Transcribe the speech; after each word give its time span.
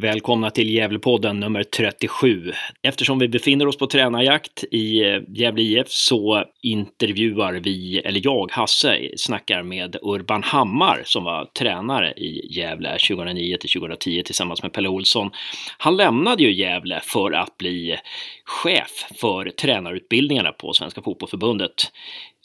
Välkomna 0.00 0.50
till 0.50 0.70
Gävlepodden 0.70 1.40
nummer 1.40 1.62
37. 1.62 2.52
Eftersom 2.82 3.18
vi 3.18 3.28
befinner 3.28 3.66
oss 3.66 3.78
på 3.78 3.86
tränarjakt 3.86 4.64
i 4.70 5.04
eh, 5.04 5.20
Gävle 5.28 5.62
IF 5.62 5.88
så 5.88 6.44
intervjuar 6.62 7.52
vi, 7.52 7.98
eller 7.98 8.20
jag, 8.24 8.52
Hasse, 8.52 9.10
snackar 9.16 9.62
med 9.62 9.96
Urban 10.02 10.42
Hammar 10.42 11.02
som 11.04 11.24
var 11.24 11.44
tränare 11.44 12.12
i 12.12 12.46
Gävle 12.50 12.98
2009 13.08 13.56
till 13.60 13.70
2010 13.70 14.22
tillsammans 14.22 14.62
med 14.62 14.72
Pelle 14.72 14.88
Olsson. 14.88 15.30
Han 15.78 15.96
lämnade 15.96 16.42
ju 16.42 16.52
Gävle 16.52 17.00
för 17.02 17.32
att 17.32 17.58
bli 17.58 17.96
chef 18.44 19.06
för 19.20 19.50
tränarutbildningarna 19.50 20.52
på 20.52 20.72
Svenska 20.72 21.02
Fotbollförbundet. 21.02 21.92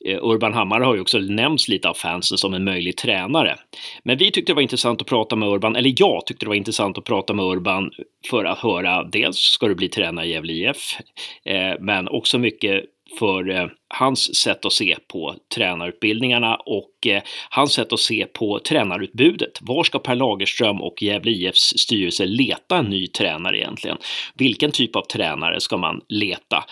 Eh, 0.05 0.19
Urban 0.21 0.53
Hammar 0.53 0.81
har 0.81 0.95
ju 0.95 1.01
också 1.01 1.19
nämnts 1.19 1.67
lite 1.67 1.89
av 1.89 1.93
fansen 1.93 2.37
som 2.37 2.53
en 2.53 2.63
möjlig 2.63 2.97
tränare. 2.97 3.55
Men 4.03 4.17
vi 4.17 4.31
tyckte 4.31 4.51
det 4.51 4.55
var 4.55 4.61
intressant 4.61 5.01
att 5.01 5.07
prata 5.07 5.35
med 5.35 5.49
Urban, 5.49 5.75
eller 5.75 5.93
jag 5.97 6.25
tyckte 6.25 6.45
det 6.45 6.49
var 6.49 6.55
intressant 6.55 6.97
att 6.97 7.03
prata 7.03 7.33
med 7.33 7.45
Urban 7.45 7.91
för 8.29 8.45
att 8.45 8.59
höra 8.59 9.03
dels 9.03 9.37
ska 9.37 9.67
du 9.67 9.75
bli 9.75 9.89
tränare 9.89 10.25
i 10.25 10.31
Gävle 10.31 10.53
IF, 10.53 10.97
eh, 11.45 11.73
men 11.79 12.07
också 12.07 12.37
mycket 12.37 12.85
för 13.19 13.49
eh, 13.49 13.67
hans 13.87 14.35
sätt 14.35 14.65
att 14.65 14.73
se 14.73 14.97
på 15.07 15.35
tränarutbildningarna 15.55 16.55
och 16.55 17.07
hans 17.49 17.73
sätt 17.73 17.93
att 17.93 17.99
se 17.99 18.25
på 18.25 18.59
tränarutbudet. 18.59 19.59
Var 19.61 19.83
ska 19.83 19.99
Per 19.99 20.15
Lagerström 20.15 20.81
och 20.81 21.03
Gävle 21.03 21.31
IFs 21.31 21.77
styrelse 21.77 22.25
leta 22.25 22.77
en 22.77 22.85
ny 22.85 23.07
tränare 23.07 23.57
egentligen? 23.57 23.97
Vilken 24.35 24.71
typ 24.71 24.95
av 24.95 25.01
tränare 25.01 25.59
ska 25.59 25.77
man 25.77 26.01
leta? 26.07 26.63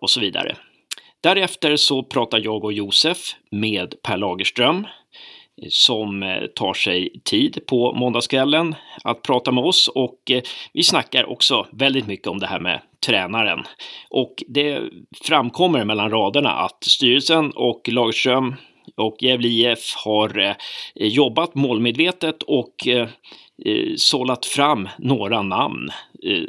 och 0.00 0.10
så 0.10 0.20
vidare. 0.20 0.56
Därefter 1.20 1.76
så 1.76 2.02
pratar 2.02 2.40
jag 2.44 2.64
och 2.64 2.72
Josef 2.72 3.18
med 3.50 3.94
Per 4.02 4.16
Lagerström 4.16 4.86
eh, 5.62 5.68
som 5.68 6.22
eh, 6.22 6.46
tar 6.46 6.74
sig 6.74 7.20
tid 7.24 7.66
på 7.66 7.92
måndagskvällen 7.92 8.74
att 9.04 9.22
prata 9.22 9.52
med 9.52 9.64
oss 9.64 9.88
och 9.88 10.30
eh, 10.30 10.42
vi 10.72 10.82
snackar 10.82 11.30
också 11.30 11.66
väldigt 11.72 12.06
mycket 12.06 12.26
om 12.26 12.38
det 12.38 12.46
här 12.46 12.60
med 12.60 12.80
tränaren. 13.06 13.64
Och 14.10 14.42
det 14.48 14.82
framkommer 15.24 15.84
mellan 15.84 16.10
raderna 16.10 16.50
att 16.50 16.84
styrelsen 16.84 17.50
och 17.50 17.88
Lagerström 17.88 18.54
och 18.96 19.16
Gävle 19.20 19.48
IF 19.48 19.94
har 19.96 20.56
jobbat 20.94 21.54
målmedvetet 21.54 22.42
och 22.42 22.74
sållat 23.96 24.46
fram 24.46 24.88
några 24.98 25.42
namn 25.42 25.88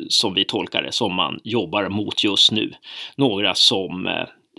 som 0.10 0.34
vi 0.34 0.46
tolkar 0.46 0.82
det 0.82 0.92
som 0.92 1.16
man 1.16 1.40
jobbar 1.44 1.90
mot 1.90 2.24
just 2.24 2.52
nu. 2.52 2.74
Några 3.16 3.56
som 3.56 4.10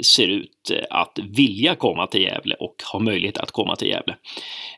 ser 0.03 0.29
ut 0.29 0.71
eh, 0.71 0.85
att 0.91 1.19
vilja 1.19 1.75
komma 1.75 2.07
till 2.07 2.23
Gävle 2.23 2.55
och 2.55 2.75
ha 2.93 2.99
möjlighet 2.99 3.39
att 3.39 3.51
komma 3.51 3.77
till 3.77 3.89
Gävle. 3.89 4.17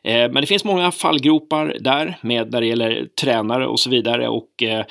Eh, 0.03 0.31
men 0.31 0.35
det 0.35 0.45
finns 0.45 0.63
många 0.63 0.91
fallgropar 0.91 1.77
där 1.79 2.17
med 2.21 2.51
när 2.51 2.61
det 2.61 2.67
gäller 2.67 3.07
tränare 3.21 3.67
och 3.67 3.79
så 3.79 3.89
vidare 3.89 4.27
och 4.27 4.63
eh, 4.63 4.85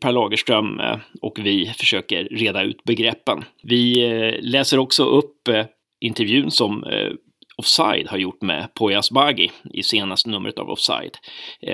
Per 0.00 0.12
Lagerström 0.12 0.80
och 1.22 1.38
vi 1.38 1.66
försöker 1.66 2.24
reda 2.24 2.62
ut 2.62 2.84
begreppen. 2.84 3.44
Vi 3.62 4.00
läser 4.42 4.78
också 4.78 5.04
upp 5.04 5.48
intervjun 6.00 6.50
som 6.50 6.84
Offside 7.56 8.08
har 8.08 8.18
gjort 8.18 8.42
med 8.42 8.74
Poyas 8.74 9.10
Bagi 9.10 9.50
i 9.74 9.82
senaste 9.82 10.30
numret 10.30 10.58
av 10.58 10.70
Offside 10.70 11.16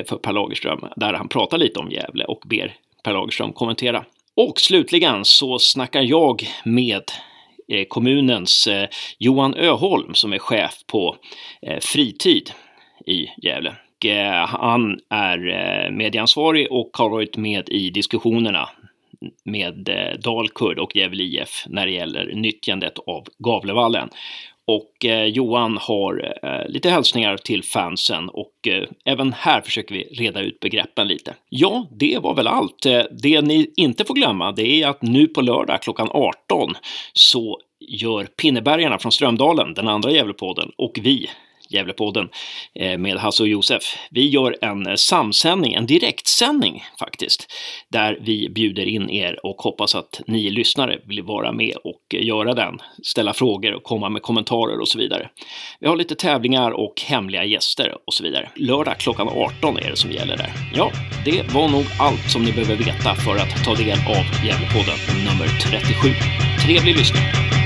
för 0.06 0.16
Per 0.16 0.32
Lagerström, 0.32 0.84
där 0.96 1.14
han 1.14 1.28
pratar 1.28 1.58
lite 1.58 1.80
om 1.80 1.90
Gävle 1.90 2.24
och 2.24 2.42
ber 2.46 2.74
Per 3.04 3.12
Lagerström 3.12 3.52
kommentera. 3.52 4.04
Och 4.36 4.60
slutligen 4.60 5.24
så 5.24 5.58
snackar 5.58 6.02
jag 6.02 6.42
med 6.64 7.02
Eh, 7.68 7.84
kommunens 7.84 8.66
eh, 8.66 8.88
Johan 9.18 9.55
Öholm 9.55 10.14
som 10.14 10.32
är 10.32 10.38
chef 10.38 10.74
på 10.86 11.16
eh, 11.62 11.78
fritid 11.80 12.50
i 13.06 13.28
Gävle. 13.42 13.77
Han 14.46 14.98
är 15.08 15.90
medieansvarig 15.90 16.72
och 16.72 16.90
har 16.92 17.08
varit 17.08 17.36
med 17.36 17.68
i 17.68 17.90
diskussionerna 17.90 18.68
med 19.44 19.88
Dalkurd 20.24 20.78
och 20.78 20.96
Gävle 20.96 21.22
IF 21.22 21.64
när 21.66 21.86
det 21.86 21.92
gäller 21.92 22.34
nyttjandet 22.34 22.98
av 23.06 23.27
Gavlevallen. 23.38 24.08
Och 24.67 25.05
eh, 25.05 25.24
Johan 25.24 25.78
har 25.80 26.39
eh, 26.42 26.68
lite 26.73 26.90
hälsningar 26.90 27.36
till 27.36 27.64
fansen 27.64 28.28
och 28.28 28.68
eh, 28.68 28.89
även 29.05 29.33
här 29.33 29.61
försöker 29.61 29.95
vi 29.95 30.02
reda 30.02 30.40
ut 30.40 30.61
begreppen 30.61 31.08
lite. 31.08 31.34
Ja, 31.48 31.86
det 31.90 32.18
var 32.23 32.34
väl 32.34 32.46
allt. 32.46 32.86
Eh, 32.86 33.02
det 33.23 33.42
ni 33.42 33.73
inte 33.77 34.05
får 34.05 34.14
glömma, 34.14 34.52
det 34.52 34.83
är 34.83 34.89
att 34.89 35.02
nu 35.02 35.27
på 35.27 35.40
lördag 35.40 35.83
klockan 35.83 36.08
18 36.11 36.74
så 37.12 37.58
gör 37.89 38.24
Pinnebergarna 38.24 38.98
från 38.98 39.12
Strömdalen, 39.12 39.74
den 39.74 39.89
andra 39.89 40.11
Gävlepodden, 40.11 40.70
och 40.77 40.98
vi 41.02 41.29
Gävlepodden 41.72 42.28
eh, 42.74 42.98
med 42.98 43.16
Hasse 43.16 43.42
och 43.42 43.48
Josef. 43.48 43.83
Vi 44.10 44.28
gör 44.28 44.56
en 44.60 44.86
eh, 44.86 44.94
samsändning, 44.94 45.74
en 45.74 45.86
direktsändning 45.86 46.84
faktiskt, 46.98 47.52
där 47.88 48.18
vi 48.20 48.48
bjuder 48.48 48.86
in 48.86 49.10
er 49.10 49.46
och 49.46 49.56
hoppas 49.62 49.94
att 49.94 50.20
ni 50.27 50.50
lyssnare 50.50 50.98
vill 51.06 51.22
vara 51.22 51.52
med 51.52 51.77
och 51.84 52.14
eh, 52.14 52.27
göra 52.27 52.55
den, 52.55 52.78
ställa 53.02 53.34
frågor 53.34 53.74
och 53.74 53.82
komma 53.82 54.08
med 54.08 54.22
kommentarer 54.22 54.80
och 54.80 54.88
så 54.88 54.98
vidare. 54.98 55.28
Vi 55.80 55.86
har 55.86 55.96
lite 55.96 56.14
tävlingar 56.14 56.70
och 56.70 57.02
hemliga 57.06 57.44
gäster 57.44 57.96
och 58.06 58.14
så 58.14 58.24
vidare. 58.24 58.50
Lördag 58.56 58.98
klockan 58.98 59.28
18 59.28 59.78
är 59.78 59.90
det 59.90 59.96
som 59.96 60.11
gäller 60.12 60.36
där. 60.36 60.52
Ja, 60.74 60.90
det 61.24 61.55
var 61.55 61.68
nog 61.68 61.84
allt 61.98 62.30
som 62.30 62.44
ni 62.44 62.52
behöver 62.52 62.77
veta 62.77 63.14
för 63.14 63.36
att 63.36 63.64
ta 63.64 63.74
del 63.74 63.98
av 63.98 64.46
Gävlepodden 64.46 64.98
nummer 65.27 65.48
37. 65.61 66.08
Trevlig 66.66 66.96
lyssning! 66.96 67.61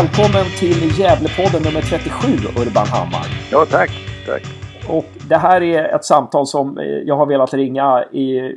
Välkommen 0.00 0.44
till 0.58 1.00
Gävlepodden 1.00 1.62
nummer 1.62 1.82
37, 1.82 2.28
Urban 2.32 2.86
Hammar. 2.86 3.26
Ja, 3.50 3.66
tack. 3.70 3.90
tack. 4.26 4.42
Och 4.88 5.04
det 5.28 5.36
här 5.36 5.62
är 5.62 5.94
ett 5.94 6.04
samtal 6.04 6.46
som 6.46 6.78
eh, 6.78 6.84
jag 6.84 7.16
har 7.16 7.26
velat 7.26 7.54
ringa 7.54 8.04
i 8.12 8.52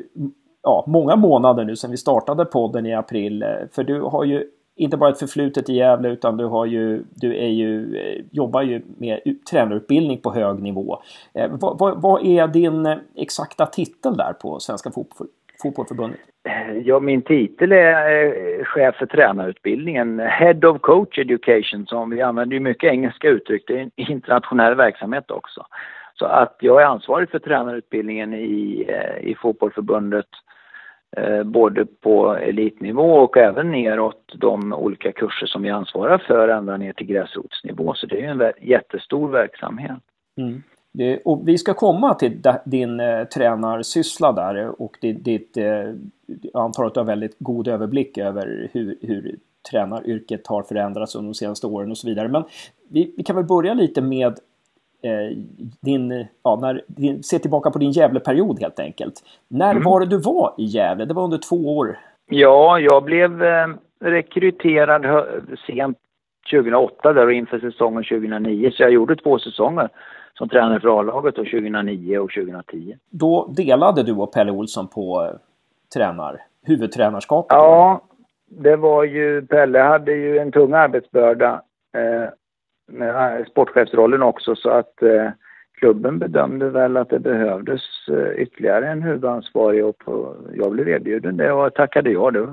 ja, 0.63 0.83
många 0.87 1.15
månader 1.15 1.65
nu 1.65 1.75
sedan 1.75 1.91
vi 1.91 1.97
startade 1.97 2.45
podden 2.45 2.85
i 2.85 2.93
april. 2.93 3.43
Eh, 3.43 3.49
för 3.71 3.83
du 3.83 4.01
har 4.01 4.23
ju 4.23 4.43
inte 4.75 4.97
bara 4.97 5.09
ett 5.09 5.19
förflutet 5.19 5.69
i 5.69 5.73
Gävle 5.73 6.09
utan 6.09 6.37
du, 6.37 6.45
har 6.45 6.65
ju, 6.65 7.03
du 7.09 7.37
är 7.37 7.49
ju, 7.49 7.97
eh, 7.97 8.25
jobbar 8.31 8.61
ju 8.61 8.81
med 8.97 9.19
tränarutbildning 9.49 10.17
på 10.17 10.33
hög 10.33 10.61
nivå. 10.61 11.01
Vad, 11.49 11.79
vad, 11.79 12.01
vad 12.01 12.25
är 12.25 12.47
din 12.47 12.99
exakta 13.15 13.65
titel 13.65 14.17
där 14.17 14.33
på 14.33 14.59
Svenska 14.59 14.91
Fotbollförbundet? 15.62 16.19
Ja, 16.84 17.00
min 17.00 17.22
titel 17.22 17.72
är 17.72 18.25
eh, 18.25 18.66
chef 18.66 18.95
för 18.95 19.06
tränarutbildningen, 19.06 20.19
Head 20.19 20.68
of 20.68 20.81
Coach 20.81 21.19
Education, 21.19 21.85
som 21.85 22.09
vi 22.09 22.22
använder 22.22 22.53
ju 22.53 22.59
mycket 22.59 22.91
engelska 22.91 23.29
uttryck, 23.29 23.63
det 23.68 23.73
är 23.73 23.79
en 23.79 23.91
internationell 23.95 24.75
verksamhet 24.75 25.31
också. 25.31 25.66
Så 26.19 26.25
att 26.25 26.57
jag 26.59 26.81
är 26.81 26.85
ansvarig 26.85 27.29
för 27.29 27.40
tränarutbildningen 27.40 28.34
i, 28.34 28.85
eh, 28.90 29.29
i 29.29 29.35
fotbollförbundet, 29.35 30.28
eh, 31.18 31.44
både 31.44 31.85
på 31.85 32.35
elitnivå 32.35 33.13
och 33.13 33.38
även 33.38 33.72
neråt 33.72 34.34
de 34.35 34.74
olika 34.74 35.12
kurser 35.12 35.47
som 35.47 35.62
vi 35.62 35.69
ansvarar 35.69 36.18
för 36.18 36.50
ända 36.50 36.78
ner 36.78 36.94
till 36.94 37.07
gräsrotsnivå. 37.07 37.94
Så 37.94 38.06
det 38.06 38.25
är 38.25 38.29
en 38.29 38.51
jättestor 38.62 39.29
verksamhet. 39.29 39.97
Mm. 40.38 40.63
Och 41.25 41.47
vi 41.47 41.57
ska 41.57 41.73
komma 41.73 42.13
till 42.13 42.41
din 42.65 42.99
eh, 42.99 43.23
tränarsyssla 43.23 44.31
där 44.31 44.81
och 44.81 44.97
ditt, 45.01 45.57
eh, 45.57 45.63
jag 46.25 46.63
antar 46.63 46.85
att 46.85 46.93
du 46.93 46.99
har 46.99 47.05
väldigt 47.05 47.35
god 47.39 47.67
överblick 47.67 48.17
över 48.17 48.69
hur, 48.73 48.97
hur 49.01 49.35
tränaryrket 49.71 50.47
har 50.47 50.63
förändrats 50.63 51.15
under 51.15 51.27
de 51.27 51.33
senaste 51.33 51.67
åren 51.67 51.91
och 51.91 51.97
så 51.97 52.07
vidare. 52.07 52.27
Men 52.27 52.43
vi, 52.89 53.13
vi 53.17 53.23
kan 53.23 53.35
väl 53.35 53.45
börja 53.45 53.73
lite 53.73 54.01
med 54.01 54.39
eh, 55.01 55.37
din, 55.81 56.25
ja, 56.43 56.59
när, 56.61 56.83
din, 56.87 57.23
se 57.23 57.39
tillbaka 57.39 57.71
på 57.71 57.79
din 57.79 57.91
Gävleperiod 57.91 58.59
helt 58.59 58.79
enkelt. 58.79 59.23
När 59.47 59.71
mm. 59.71 59.83
var 59.83 59.99
det 59.99 60.05
du 60.05 60.17
var 60.17 60.53
i 60.57 60.63
Gävle? 60.65 61.05
Det 61.05 61.13
var 61.13 61.23
under 61.23 61.37
två 61.49 61.77
år. 61.77 61.99
Ja, 62.29 62.79
jag 62.79 63.03
blev 63.03 63.43
eh, 63.43 63.67
rekryterad 63.99 65.25
sent 65.67 65.97
2008 66.51 67.13
där 67.13 67.25
och 67.25 67.33
inför 67.33 67.59
säsongen 67.59 68.03
2009, 68.03 68.71
så 68.71 68.83
jag 68.83 68.91
gjorde 68.91 69.15
två 69.15 69.39
säsonger 69.39 69.89
som 70.38 70.50
tränare 70.50 70.80
för 70.80 71.00
A-laget 71.00 71.36
2009 71.36 72.18
och 72.18 72.31
2010. 72.31 72.98
Då 73.10 73.48
delade 73.48 74.04
du 74.04 74.13
och 74.13 74.34
Pelle 74.34 74.51
Olsson 74.51 74.88
på 74.88 75.24
eh, 75.24 75.39
tränar, 75.94 76.42
huvudtränarskapet? 76.66 77.56
Ja, 77.56 78.01
det 78.45 78.75
var 78.75 79.04
ju, 79.04 79.45
Pelle 79.45 79.80
hade 79.80 80.13
ju 80.13 80.38
en 80.38 80.51
tung 80.51 80.74
arbetsbörda 80.74 81.62
eh, 81.95 82.30
med 82.92 83.48
sportchefsrollen 83.48 84.24
också 84.24 84.56
så 84.56 84.69
att 84.69 85.04
eh, 85.04 85.30
klubben 85.80 86.19
bedömde 86.19 86.69
väl 86.69 86.98
att 86.98 87.10
det 87.10 87.19
behövdes 87.19 87.81
eh, 88.10 88.42
ytterligare 88.42 88.88
en 88.88 89.01
huvudansvarig 89.01 89.86
och 89.86 89.98
på, 89.98 90.36
jag 90.54 90.72
blev 90.72 90.89
erbjuden 90.89 91.38
det 91.38 91.51
och 91.51 91.74
tackade 91.74 92.12
ja. 92.12 92.31
Det 92.31 92.48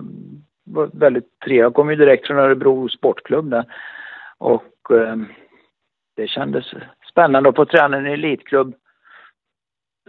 var 0.65 0.91
väldigt 0.93 1.39
trevligt. 1.41 1.61
Jag 1.61 1.75
kom 1.75 1.91
ju 1.91 1.97
direkt 1.97 2.27
från 2.27 2.39
Örebro 2.39 2.89
Sportklubb 2.89 3.51
där 3.51 3.65
och 4.39 4.91
eh, 4.91 5.17
det 6.17 6.27
kändes 6.27 6.65
spännande 7.14 7.49
att 7.49 7.56
få 7.56 7.64
träna 7.64 7.96
en 7.96 8.06
elitklubb 8.06 8.75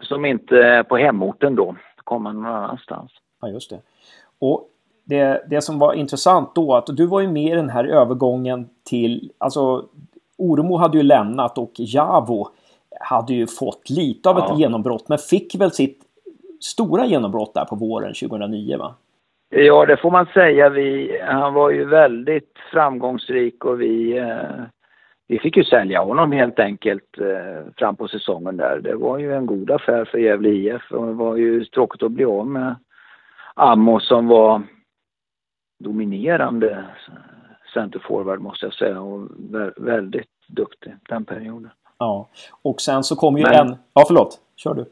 som 0.01 0.25
inte 0.25 0.57
är 0.63 0.83
på 0.83 0.97
hemorten 0.97 1.55
då, 1.55 1.75
komma 2.03 2.31
någon 2.31 2.45
annanstans. 2.45 3.11
Ja, 3.41 3.47
just 3.47 3.69
det. 3.69 3.79
Och 4.39 4.69
det, 5.03 5.43
det 5.49 5.61
som 5.61 5.79
var 5.79 5.93
intressant 5.93 6.55
då 6.55 6.75
att 6.75 6.85
du 6.87 7.05
var 7.05 7.21
ju 7.21 7.27
med 7.27 7.51
i 7.51 7.55
den 7.55 7.69
här 7.69 7.85
övergången 7.85 8.69
till, 8.89 9.31
alltså 9.37 9.85
Oremo 10.37 10.77
hade 10.77 10.97
ju 10.97 11.03
lämnat 11.03 11.57
och 11.57 11.71
Javo 11.75 12.47
hade 12.99 13.33
ju 13.33 13.47
fått 13.47 13.89
lite 13.89 14.29
av 14.29 14.37
ett 14.37 14.45
ja. 14.47 14.57
genombrott 14.57 15.09
men 15.09 15.17
fick 15.17 15.55
väl 15.55 15.71
sitt 15.71 15.99
stora 16.61 17.05
genombrott 17.05 17.53
där 17.53 17.65
på 17.65 17.75
våren 17.75 18.13
2009 18.13 18.77
va? 18.77 18.95
Ja, 19.49 19.85
det 19.85 19.97
får 19.97 20.11
man 20.11 20.25
säga. 20.25 20.69
Vi, 20.69 21.19
han 21.21 21.53
var 21.53 21.69
ju 21.69 21.85
väldigt 21.85 22.53
framgångsrik 22.71 23.65
och 23.65 23.81
vi, 23.81 24.17
eh, 24.17 24.63
vi 25.27 25.39
fick 25.39 25.57
ju 25.57 25.63
sälja 25.63 26.01
honom 26.01 26.31
helt 26.31 26.59
enkelt 26.59 27.17
eh, 27.17 27.73
fram 27.77 27.95
på 27.95 28.07
säsongen 28.07 28.57
där. 28.57 28.79
Det 28.79 28.95
var 28.95 29.17
ju 29.17 29.33
en 29.33 29.45
god 29.45 29.71
affär 29.71 30.05
för 30.05 30.17
Gävle 30.17 30.49
IF 30.49 30.91
och 30.91 31.07
det 31.07 31.13
var 31.13 31.35
ju 31.35 31.65
tråkigt 31.65 32.03
att 32.03 32.11
bli 32.11 32.25
av 32.25 32.47
med 32.47 32.75
Ammo 33.53 33.99
som 33.99 34.27
var 34.27 34.61
dominerande 35.79 36.85
centerforward 37.73 38.39
måste 38.39 38.65
jag 38.65 38.73
säga 38.73 39.01
och 39.01 39.29
väldigt 39.77 40.29
duktig 40.47 40.93
den 41.09 41.25
perioden. 41.25 41.69
Ja, 41.97 42.29
och 42.61 42.81
sen 42.81 43.03
så 43.03 43.15
kom 43.15 43.37
ju 43.37 43.43
Men, 43.43 43.67
en... 43.67 43.75
Ja, 43.93 44.03
förlåt. 44.07 44.39
Kör 44.55 44.73
du. 44.73 44.85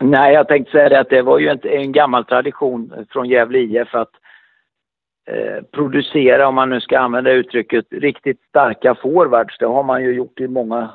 Nej, 0.00 0.34
jag 0.34 0.48
tänkte 0.48 0.72
säga 0.72 0.88
det 0.88 1.00
att 1.00 1.10
det 1.10 1.22
var 1.22 1.38
ju 1.38 1.48
en, 1.48 1.60
en 1.62 1.92
gammal 1.92 2.24
tradition 2.24 3.06
från 3.10 3.28
Gävle 3.28 3.58
IF 3.58 3.94
att 3.94 4.10
producera, 5.72 6.48
om 6.48 6.54
man 6.54 6.70
nu 6.70 6.80
ska 6.80 6.98
använda 6.98 7.30
uttrycket, 7.30 7.86
riktigt 7.90 8.40
starka 8.48 8.94
forwards. 8.94 9.58
Det 9.58 9.66
har 9.66 9.82
man 9.82 10.02
ju 10.02 10.14
gjort 10.14 10.40
i 10.40 10.48
många, 10.48 10.90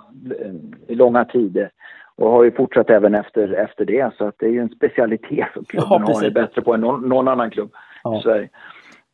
i 0.88 0.96
långa 0.96 1.26
tider 1.26 1.70
och 2.16 2.32
har 2.32 2.44
ju 2.44 2.52
fortsatt 2.52 2.90
även 2.90 3.16
efter, 3.16 3.54
efter 3.54 3.86
det. 3.86 4.14
Så 4.18 4.26
att 4.26 4.36
det 4.40 4.46
är 4.46 4.52
ju 4.52 4.60
en 4.60 4.70
specialitet 4.70 5.48
som 5.54 5.66
klubben 5.66 5.88
ja, 5.90 6.14
har 6.14 6.22
det 6.22 6.32
bättre 6.32 6.62
på 6.62 6.74
än 6.74 6.82
någon, 6.82 7.10
någon 7.10 7.28
annan 7.28 7.50
klubb 7.50 7.72
ja. 8.04 8.20
i 8.20 8.22
Sverige 8.22 8.50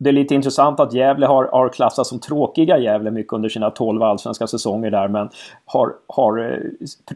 det 0.02 0.10
är 0.10 0.14
lite 0.14 0.36
intressant 0.36 0.80
att 0.80 0.94
Gävle 0.94 1.26
har, 1.26 1.46
har 1.46 1.70
klassats 1.70 2.10
som 2.10 2.20
tråkiga 2.20 2.78
Gävle 2.78 3.12
mycket 3.12 3.34
under 3.34 3.50
sina 3.50 3.70
12 3.70 4.04
allsvenska 4.04 4.48
säsonger 4.48 4.92
där 4.92 5.08
men 5.08 5.30
har, 5.66 5.94
har 6.08 6.38
eh, 6.40 6.58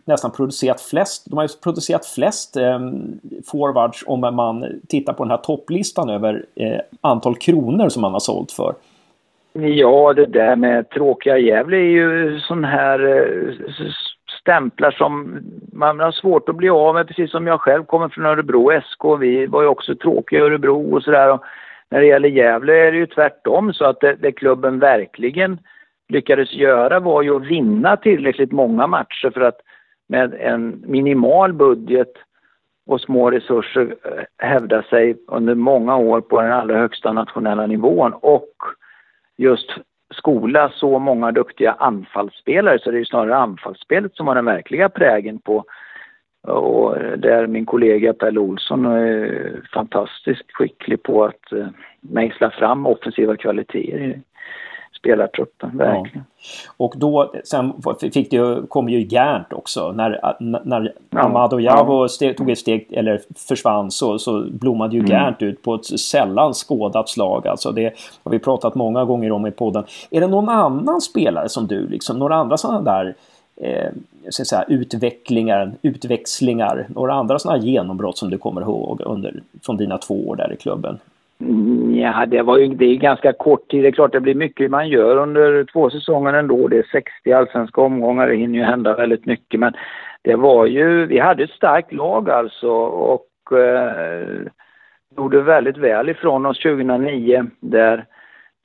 nästan 0.06 0.32
producerat 0.32 0.82
flest, 0.82 1.26
de 1.30 1.38
har 1.38 1.62
producerat 1.64 2.06
flest 2.06 2.58
eh, 2.58 2.80
forwards 3.52 4.04
om 4.08 4.20
man 4.20 4.82
tittar 4.88 5.14
på 5.14 5.24
den 5.24 5.32
här 5.32 5.38
topplistan 5.38 6.10
över 6.10 6.46
eh, 6.56 6.80
antal 7.02 7.36
kronor 7.36 7.90
som 7.90 8.02
man 8.02 8.12
har 8.14 8.20
sålt 8.20 8.52
för. 8.52 8.74
Ja, 9.54 10.14
det 10.14 10.26
där 10.26 10.56
med 10.56 10.90
tråkiga 10.90 11.38
Gävle 11.38 11.78
är 11.78 11.92
ju 11.92 12.40
sån 12.40 12.64
här 12.64 13.00
eh, 13.18 13.54
stämplar 14.42 14.92
som 14.92 15.40
man 15.74 16.00
har 16.00 16.12
svårt 16.12 16.50
att 16.50 16.56
bli 16.56 16.70
av 16.70 16.96
med, 16.96 17.08
precis 17.08 17.32
som 17.32 17.48
jag 17.48 17.62
själv 17.62 17.84
kommer 17.84 18.10
från 18.10 18.26
Örebro 18.26 18.82
SK. 18.82 19.06
Vi 19.20 19.46
var 19.46 19.62
ju 19.62 19.68
också 19.68 19.96
tråkiga 19.96 20.40
i 20.40 20.44
Örebro 20.44 20.96
och 20.96 21.04
sådär. 21.04 21.40
När 21.90 22.00
det 22.00 22.06
gäller 22.06 22.30
Gävle 22.30 22.74
är 22.74 22.92
det 22.92 22.98
ju 22.98 23.06
tvärtom 23.06 23.74
så 23.74 23.86
att 23.86 24.00
det, 24.00 24.16
det 24.16 24.32
klubben 24.32 24.80
verkligen 24.80 25.60
lyckades 26.10 26.54
göra 26.54 27.00
var 27.00 27.22
ju 27.22 27.36
att 27.36 27.46
vinna 27.46 27.98
tillräckligt 27.98 28.52
många 28.52 28.88
matcher 28.88 29.32
för 29.34 29.42
att 29.42 29.60
med 30.10 30.34
en 30.34 30.84
minimal 30.88 31.54
budget 31.54 32.14
och 32.86 33.02
små 33.02 33.32
resurser 33.32 33.96
eh, 34.04 34.48
hävda 34.48 34.84
sig 34.84 35.16
under 35.28 35.56
många 35.56 35.98
år 35.98 36.22
på 36.22 36.42
den 36.42 36.52
allra 36.52 36.78
högsta 36.78 37.14
nationella 37.14 37.68
nivån 37.68 38.14
och 38.14 38.54
just 39.38 39.72
skola 40.14 40.70
så 40.70 41.00
många 41.00 41.32
duktiga 41.32 41.72
anfallsspelare. 41.72 42.80
Så 42.80 42.92
det 42.92 42.98
är 42.98 43.00
ju 43.00 43.06
snarare 43.06 43.36
anfallsspelet 43.36 44.16
som 44.16 44.28
har 44.28 44.36
den 44.36 44.46
verkliga 44.46 44.90
prägen 44.90 45.40
på 45.40 45.66
och 46.48 46.96
där 47.18 47.48
min 47.48 47.66
kollega 47.66 48.14
Pelle 48.14 48.40
Olsson 48.40 48.86
är 48.86 49.62
fantastiskt 49.74 50.52
skicklig 50.52 51.04
på 51.04 51.24
att 51.26 51.52
eh, 51.52 51.68
mejsla 52.02 52.50
fram 52.50 52.86
offensiva 52.86 53.38
kvaliteter 53.38 54.00
i 54.00 54.22
spelartruppen, 55.04 55.78
verkligen. 55.78 56.26
Ja. 56.38 56.74
Och 56.78 56.94
då, 56.98 57.34
sen 57.44 57.74
fick 58.14 58.32
det, 58.32 58.68
kom 58.70 58.90
ju 58.90 59.02
Gärnt 59.02 59.54
också. 59.54 59.92
När, 59.92 60.36
när 60.40 60.94
ja. 61.10 61.20
Amado 61.20 61.60
Javo 61.60 62.08
ja. 62.20 62.34
tog 62.34 62.50
ett 62.50 62.60
steg, 62.60 62.88
eller 62.92 63.22
försvann, 63.48 63.92
så, 63.92 64.20
så 64.20 64.46
blommade 64.52 64.94
ju 64.94 65.00
mm. 65.00 65.12
Gärnt 65.12 65.42
ut 65.42 65.62
på 65.62 65.76
ett 65.76 65.86
sällan 65.86 66.54
skådat 66.54 67.10
slag. 67.10 67.48
Alltså 67.48 67.72
det 67.72 67.94
har 68.24 68.32
vi 68.32 68.40
pratat 68.40 68.76
många 68.76 69.06
gånger 69.06 69.32
om 69.32 69.48
i 69.48 69.52
podden. 69.52 69.84
Är 70.12 70.22
det 70.22 70.28
någon 70.28 70.50
annan 70.50 71.02
spelare 71.02 71.50
som 71.50 71.68
du, 71.68 71.88
liksom, 71.88 72.20
några 72.20 72.36
andra 72.36 72.58
sådana 72.58 72.82
där 72.82 73.16
eh, 73.56 73.92
så 74.30 74.46
säga, 74.46 74.66
utvecklingar, 74.68 75.72
utväxlingar, 75.82 76.86
några 76.90 77.14
andra 77.14 77.40
sådana 77.40 77.64
genombrott 77.64 78.18
som 78.18 78.30
du 78.30 78.38
kommer 78.38 78.62
ihåg 78.62 79.02
under, 79.06 79.34
från 79.66 79.78
dina 79.78 79.98
två 79.98 80.28
år 80.28 80.36
där 80.36 80.54
i 80.54 80.56
klubben? 80.56 81.00
Mm, 81.42 81.96
ja, 81.96 82.26
det 82.26 82.42
var 82.42 82.58
ju 82.58 82.68
det 82.68 82.86
är 82.86 82.96
ganska 82.96 83.34
kort 83.34 83.72
tid. 83.72 83.84
Det 83.84 83.88
är 83.88 83.92
klart 83.92 84.12
det 84.12 84.20
blir 84.20 84.36
mycket 84.36 84.72
man 84.72 84.90
gör 84.90 85.18
under 85.18 85.64
två 85.64 85.90
säsonger 85.90 86.34
ändå. 86.34 86.68
Det 86.68 86.78
är 86.78 86.88
60 86.92 87.34
allsvenska 87.34 87.82
omgångar, 87.82 88.28
det 88.28 88.36
hinner 88.36 88.60
ju 88.60 88.66
hända 88.66 88.96
väldigt 88.96 89.26
mycket. 89.26 89.60
Men 89.60 89.74
det 90.22 90.36
var 90.36 90.66
ju, 90.66 91.06
vi 91.06 91.20
hade 91.20 91.44
ett 91.44 91.50
starkt 91.50 91.94
lag 91.94 92.30
alltså 92.30 92.70
och 92.70 93.58
eh, 93.58 94.48
gjorde 95.18 95.42
väldigt 95.42 95.78
väl 95.78 96.10
ifrån 96.10 96.46
oss 96.46 96.60
2009 96.60 97.46
där 97.60 98.06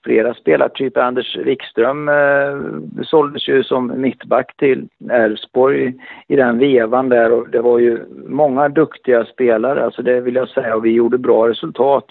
flera 0.04 0.34
spelartyper. 0.34 1.00
Anders 1.00 1.36
Wikström 1.36 2.08
eh, 2.08 3.02
såldes 3.02 3.48
ju 3.48 3.62
som 3.62 4.00
mittback 4.00 4.56
till 4.56 4.88
Elfsborg 5.10 5.94
i 6.28 6.36
den 6.36 6.58
vevan 6.58 7.08
där 7.08 7.32
och 7.32 7.48
det 7.48 7.60
var 7.60 7.78
ju 7.78 8.04
många 8.28 8.68
duktiga 8.68 9.24
spelare, 9.24 9.84
alltså 9.84 10.02
det 10.02 10.20
vill 10.20 10.34
jag 10.34 10.48
säga 10.48 10.76
och 10.76 10.84
vi 10.84 10.90
gjorde 10.90 11.18
bra 11.18 11.48
resultat. 11.48 12.04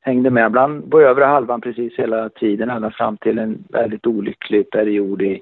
Hängde 0.00 0.30
med 0.30 0.52
bland 0.52 0.90
på 0.90 1.00
övre 1.00 1.24
halvan 1.24 1.60
precis 1.60 1.94
hela 1.96 2.28
tiden 2.28 2.70
ända 2.70 2.90
fram 2.90 3.16
till 3.16 3.38
en 3.38 3.64
väldigt 3.68 4.06
olycklig 4.06 4.70
period 4.70 5.22
i 5.22 5.40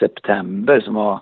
september 0.00 0.80
som 0.80 0.94
var 0.94 1.20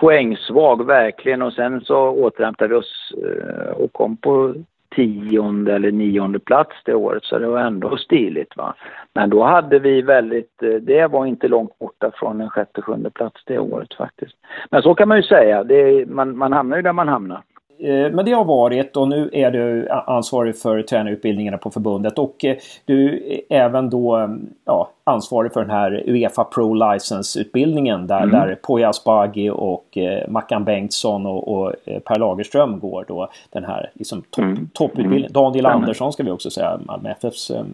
poängsvag 0.00 0.86
verkligen 0.86 1.42
och 1.42 1.52
sen 1.52 1.80
så 1.80 1.96
återhämtade 2.10 2.68
vi 2.68 2.74
oss 2.74 3.12
eh, 3.24 3.70
och 3.70 3.92
kom 3.92 4.16
på 4.16 4.54
tionde 4.94 5.74
eller 5.74 5.92
nionde 5.92 6.38
plats 6.38 6.76
det 6.84 6.94
året 6.94 7.24
så 7.24 7.38
det 7.38 7.46
var 7.46 7.60
ändå 7.60 7.96
stiligt. 7.96 8.56
Va? 8.56 8.74
Men 9.14 9.30
då 9.30 9.42
hade 9.42 9.78
vi 9.78 10.02
väldigt, 10.02 10.62
eh, 10.62 10.68
det 10.68 11.06
var 11.06 11.26
inte 11.26 11.48
långt 11.48 11.78
borta 11.78 12.10
från 12.14 12.40
en 12.40 12.50
sjätte, 12.50 12.82
sjunde 12.82 13.10
plats 13.10 13.42
det 13.46 13.58
året 13.58 13.94
faktiskt. 13.94 14.36
Men 14.70 14.82
så 14.82 14.94
kan 14.94 15.08
man 15.08 15.16
ju 15.16 15.22
säga, 15.22 15.64
det, 15.64 16.08
man, 16.08 16.38
man 16.38 16.52
hamnar 16.52 16.76
ju 16.76 16.82
där 16.82 16.92
man 16.92 17.08
hamnar. 17.08 17.42
Eh, 17.78 18.12
men 18.12 18.24
det 18.24 18.32
har 18.32 18.44
varit 18.44 18.96
och 18.96 19.08
nu 19.08 19.30
är 19.32 19.50
du 19.50 19.88
ansvarig 19.90 20.56
för 20.56 20.82
tränarutbildningarna 20.82 21.58
på 21.58 21.70
förbundet 21.70 22.18
och 22.18 22.44
eh, 22.44 22.56
du 22.84 23.22
är 23.48 23.56
även 23.56 23.90
då 23.90 24.16
mm, 24.16 24.46
ja, 24.64 24.90
ansvarig 25.04 25.52
för 25.52 25.60
den 25.60 25.70
här 25.70 26.02
Uefa 26.06 26.44
Pro 26.44 26.74
License-utbildningen 26.74 28.06
där, 28.06 28.22
mm. 28.22 28.30
där 28.30 28.58
Poya 28.62 28.88
Asbaghi 28.88 29.50
och 29.50 29.98
eh, 29.98 30.28
Mackan 30.28 30.64
Bengtsson 30.64 31.26
och, 31.26 31.48
och 31.48 31.74
Per 32.04 32.18
Lagerström 32.18 32.80
går 32.80 33.04
då 33.08 33.28
den 33.50 33.64
här 33.64 33.90
liksom, 33.94 34.22
top, 34.30 34.44
mm. 34.44 34.68
topputbildningen. 34.72 35.30
Mm. 35.30 35.32
Daniel 35.32 35.66
mm. 35.66 35.76
Andersson 35.76 36.12
ska 36.12 36.22
vi 36.22 36.30
också 36.30 36.50
säga, 36.50 36.80
Malmö 36.86 37.10
FFs... 37.10 37.50
Eh, 37.50 37.64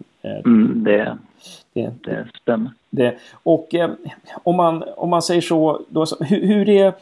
mm, 0.45 0.83
det, 0.83 1.17
det, 1.73 1.93
det 2.03 2.27
stämmer. 2.41 2.71
Det, 2.89 3.15
och 3.31 3.75
eh, 3.75 3.89
om, 4.43 4.55
man, 4.55 4.83
om 4.97 5.09
man 5.09 5.21
säger 5.21 5.41
så, 5.41 5.81
då, 5.89 6.05
hur, 6.19 6.47
hur 6.47 6.69
är 6.69 6.93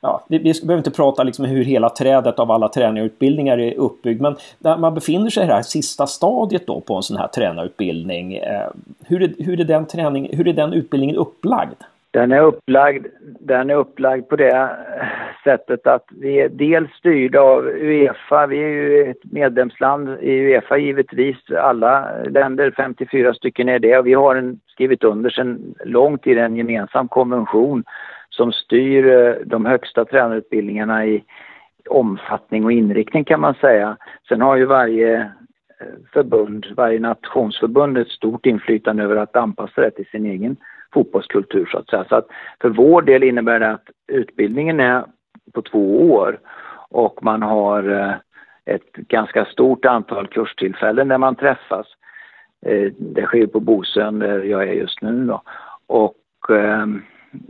ja, 0.00 0.24
vi, 0.28 0.38
vi 0.38 0.52
behöver 0.62 0.78
inte 0.78 0.90
prata 0.90 1.22
liksom 1.22 1.44
hur 1.44 1.64
hela 1.64 1.90
trädet 1.90 2.38
av 2.38 2.50
alla 2.50 2.68
tränarutbildningar 2.68 3.58
är 3.58 3.74
uppbyggd, 3.74 4.20
men 4.20 4.36
när 4.58 4.76
man 4.78 4.94
befinner 4.94 5.30
sig 5.30 5.44
i 5.44 5.46
det 5.46 5.54
här 5.54 5.62
sista 5.62 6.06
stadiet 6.06 6.66
då 6.66 6.80
på 6.80 6.94
en 6.94 7.02
sån 7.02 7.16
här 7.16 7.28
tränarutbildning, 7.28 8.34
eh, 8.34 8.68
hur, 9.06 9.22
är, 9.22 9.44
hur, 9.44 9.60
är 9.60 9.64
den 9.64 9.86
träning, 9.86 10.36
hur 10.36 10.48
är 10.48 10.52
den 10.52 10.72
utbildningen 10.72 11.16
upplagd? 11.16 11.82
Den 12.10 12.32
är 12.32 12.40
upplagd, 12.40 13.06
den 13.40 13.70
är 13.70 13.74
upplagd 13.74 14.28
på 14.28 14.36
det 14.36 14.56
eh, 14.56 14.68
sättet 15.44 15.86
att 15.86 16.04
vi 16.20 16.40
är 16.40 16.48
dels 16.48 16.90
styrda 16.90 17.40
av 17.40 17.66
Uefa. 17.66 18.46
Vi 18.46 18.58
är 18.58 18.68
ju 18.68 19.10
ett 19.10 19.32
medlemsland 19.32 20.08
i 20.20 20.30
Uefa 20.30 20.78
givetvis. 20.78 21.36
Alla 21.50 22.08
länder, 22.30 22.74
54 22.76 23.34
stycken 23.34 23.68
är 23.68 23.78
det. 23.78 23.98
Och 23.98 24.06
vi 24.06 24.14
har 24.14 24.36
en, 24.36 24.60
skrivit 24.66 25.04
under 25.04 25.30
sedan 25.30 25.74
lång 25.84 26.18
tid 26.18 26.38
en 26.38 26.56
gemensam 26.56 27.08
konvention 27.08 27.84
som 28.38 28.52
styr 28.52 29.06
eh, 29.06 29.34
de 29.46 29.66
högsta 29.66 30.04
tränarutbildningarna 30.04 31.06
i 31.06 31.24
omfattning 31.88 32.64
och 32.64 32.72
inriktning 32.72 33.24
kan 33.24 33.40
man 33.40 33.54
säga. 33.54 33.96
Sen 34.28 34.40
har 34.40 34.56
ju 34.56 34.64
varje 34.64 35.20
eh, 35.80 35.86
förbund, 36.12 36.66
varje 36.76 37.00
nationsförbund 37.00 37.98
ett 37.98 38.08
stort 38.08 38.46
inflytande 38.46 39.02
över 39.02 39.16
att 39.16 39.36
anpassa 39.36 39.80
det 39.80 39.90
till 39.90 40.06
sin 40.06 40.26
egen 40.26 40.56
fotbollskultur 40.94 41.66
så 41.66 41.78
att 41.78 41.88
säga. 41.90 42.04
Så 42.08 42.14
att 42.16 42.26
för 42.60 42.68
vår 42.68 43.02
del 43.02 43.22
innebär 43.22 43.60
det 43.60 43.70
att 43.70 43.88
utbildningen 44.06 44.80
är 44.80 45.04
på 45.52 45.62
två 45.62 46.12
år 46.12 46.38
och 46.90 47.22
man 47.22 47.42
har 47.42 47.90
eh, 47.90 48.14
ett 48.74 48.92
ganska 48.92 49.44
stort 49.44 49.84
antal 49.84 50.26
kurstillfällen 50.26 51.08
där 51.08 51.18
man 51.18 51.34
träffas. 51.34 51.86
Det 52.98 53.22
sker 53.22 53.46
på 53.46 53.60
Bosön 53.60 54.18
där 54.18 54.42
jag 54.42 54.62
är 54.62 54.72
just 54.72 55.02
nu 55.02 55.24
då. 55.24 55.42
Och 55.86 56.50
ehm, 56.50 57.02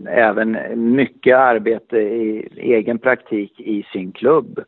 även 0.06 0.58
mycket 0.94 1.36
arbete 1.36 1.98
i 1.98 2.48
egen 2.56 2.98
praktik 2.98 3.60
i 3.60 3.82
sin 3.92 4.12
klubb. 4.12 4.60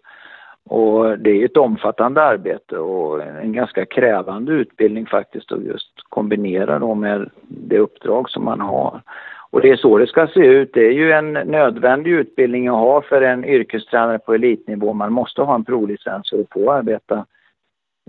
Och 0.64 1.18
det 1.18 1.30
är 1.30 1.44
ett 1.44 1.56
omfattande 1.56 2.22
arbete 2.22 2.78
och 2.78 3.22
en 3.22 3.52
ganska 3.52 3.86
krävande 3.86 4.52
utbildning 4.52 5.06
faktiskt 5.06 5.52
att 5.52 5.64
just 5.64 5.92
kombinera 6.08 6.78
då 6.78 6.94
med 6.94 7.30
det 7.48 7.78
uppdrag 7.78 8.30
som 8.30 8.44
man 8.44 8.60
har. 8.60 9.02
Och 9.50 9.60
det 9.60 9.70
är 9.70 9.76
så 9.76 9.98
det 9.98 10.06
ska 10.06 10.26
se 10.26 10.40
ut. 10.40 10.70
Det 10.72 10.86
är 10.86 10.92
ju 10.92 11.12
en 11.12 11.32
nödvändig 11.32 12.10
utbildning 12.10 12.68
att 12.68 12.74
ha 12.74 13.02
för 13.02 13.22
en 13.22 13.44
yrkestränare 13.44 14.18
på 14.18 14.34
elitnivå. 14.34 14.92
Man 14.92 15.12
måste 15.12 15.42
ha 15.42 15.54
en 15.54 15.64
provlicens 15.64 16.30
för 16.30 16.40
att 16.40 16.52
få 16.52 16.72
arbeta 16.72 17.26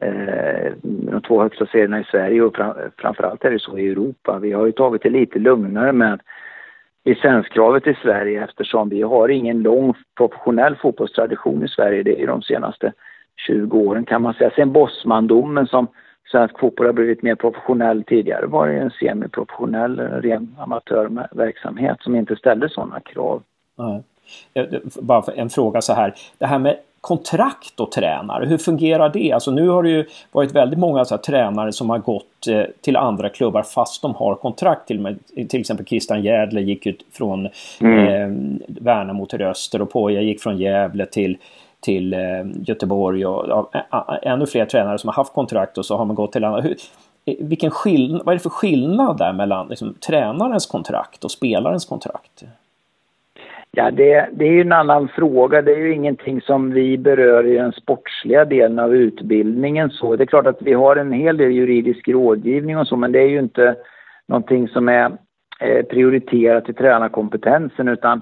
eh, 0.02 0.72
de 0.84 1.22
två 1.22 1.42
högsta 1.42 1.66
serierna 1.66 2.00
i 2.00 2.04
Sverige 2.04 2.42
och 2.42 2.56
fram, 2.56 2.74
framförallt 2.98 3.46
är 3.46 3.52
det 3.52 3.60
så 3.60 3.78
i 3.78 3.90
Europa. 3.90 4.40
Vi 4.40 4.52
har 4.52 4.66
ju 4.66 4.72
tagit 4.72 5.02
det 5.02 5.10
lite 5.10 5.40
lugnare 5.40 5.94
med 5.94 6.22
licenskravet 7.06 7.88
i 7.88 7.98
Sverige 8.02 8.44
eftersom 8.44 8.90
vi 8.90 9.02
har 9.02 9.30
ingen 9.30 9.62
lång 9.62 9.94
professionell 10.18 10.76
fotbollstradition 10.76 11.64
i 11.64 11.68
Sverige. 11.68 12.04
Det 12.04 12.24
är 12.24 12.28
de 12.28 12.42
senaste 12.42 12.94
20 13.48 13.80
åren 13.80 14.06
kan 14.06 14.22
man 14.22 14.34
säga. 14.34 14.52
Sen 14.56 14.72
Bosmandomen 14.72 15.68
som 15.68 15.88
svensk 16.32 16.60
fotboll 16.60 16.86
har 16.86 16.94
blivit 16.94 17.22
mer 17.22 17.36
professionell 17.36 18.04
tidigare 18.04 18.46
var 18.46 18.68
det 18.68 18.74
en 18.74 18.92
semiprofessionell 18.92 20.00
ren 20.00 20.56
amatörverksamhet 20.60 21.98
som 22.02 22.16
inte 22.16 22.36
ställde 22.36 22.70
sådana 22.70 23.00
krav. 23.00 23.44
Mm. 23.80 24.02
Bara 25.02 25.34
en 25.36 25.50
fråga 25.50 25.82
så 25.82 25.94
här. 25.94 26.14
Det 26.38 26.46
här 26.46 26.60
med 26.60 26.78
kontrakt 27.02 27.80
och 27.80 27.92
tränare, 27.92 28.46
hur 28.46 28.58
fungerar 28.58 29.10
det? 29.10 29.32
Alltså 29.32 29.52
nu 29.52 29.70
har 29.70 29.84
det 29.84 29.90
ju 29.90 30.06
varit 30.32 30.56
väldigt 30.56 30.80
många 30.80 31.06
så 31.06 31.18
tränare 31.18 31.74
som 31.74 31.90
har 31.90 31.98
gått 32.00 32.48
eh, 32.48 32.64
till 32.82 32.98
andra 32.98 33.30
klubbar 33.30 33.64
fast 33.64 34.02
de 34.02 34.16
har 34.16 34.36
kontrakt. 34.36 34.88
Till, 34.88 35.00
med, 35.00 35.20
till 35.50 35.60
exempel 35.60 35.86
Christian 35.86 36.24
Järdle 36.24 36.62
gick 36.62 36.86
ut 36.86 37.06
från 37.12 37.50
mm. 37.82 38.08
eh, 38.08 38.62
Värnamo 38.68 39.26
till 39.26 39.42
Öster 39.42 39.82
och 39.82 39.92
Poja 39.92 40.22
gick 40.22 40.42
från 40.42 40.58
Gävle 40.58 41.06
till 41.06 41.38
till 41.82 42.14
eh, 42.14 42.20
Göteborg 42.66 43.26
och 43.26 43.70
ja, 43.92 44.20
ännu 44.22 44.46
fler 44.46 44.66
tränare 44.66 44.98
som 44.98 45.08
har 45.08 45.16
haft 45.16 45.34
kontrakt 45.34 45.78
och 45.78 45.86
så 45.86 45.98
har 45.98 46.06
man 46.06 46.16
gått 46.16 46.32
till 46.32 46.44
andra. 46.44 46.62
Hur, 46.62 46.78
eh, 47.26 47.36
vilken 47.40 47.72
skillnad, 47.72 48.22
vad 48.26 48.34
är 48.34 48.38
det 48.38 48.44
för 48.44 48.50
skillnad 48.50 49.18
där 49.18 49.34
mellan 49.34 49.68
liksom, 49.68 49.94
tränarens 49.94 50.66
kontrakt 50.66 51.24
och 51.24 51.32
spelarens 51.32 51.86
kontrakt? 51.86 52.44
Ja, 53.78 53.92
det, 53.92 54.30
det 54.32 54.46
är 54.46 54.52
ju 54.52 54.62
en 54.62 54.72
annan 54.72 55.08
fråga. 55.08 55.62
Det 55.62 55.72
är 55.74 55.78
ju 55.78 55.94
ingenting 55.94 56.42
som 56.42 56.72
vi 56.72 56.98
berör 56.98 57.46
i 57.46 57.54
den 57.54 57.72
sportsliga 57.72 58.46
delen 58.46 58.80
av 58.80 58.96
utbildningen. 58.96 59.90
Så 59.90 60.16
det 60.16 60.24
är 60.24 60.26
klart 60.26 60.48
att 60.48 60.62
vi 60.62 60.74
har 60.74 60.96
en 60.96 61.12
hel 61.12 61.38
del 61.38 61.52
juridisk 61.52 62.08
rådgivning 62.08 62.78
och 62.78 62.88
så, 62.88 62.96
men 62.96 63.12
det 63.12 63.20
är 63.20 63.28
ju 63.28 63.40
inte 63.40 63.76
någonting 64.28 64.68
som 64.68 64.90
är 64.90 65.12
eh, 65.60 65.86
prioriterat 65.86 66.70
i 66.70 66.74
tränarkompetensen 66.74 67.88
utan 67.88 68.22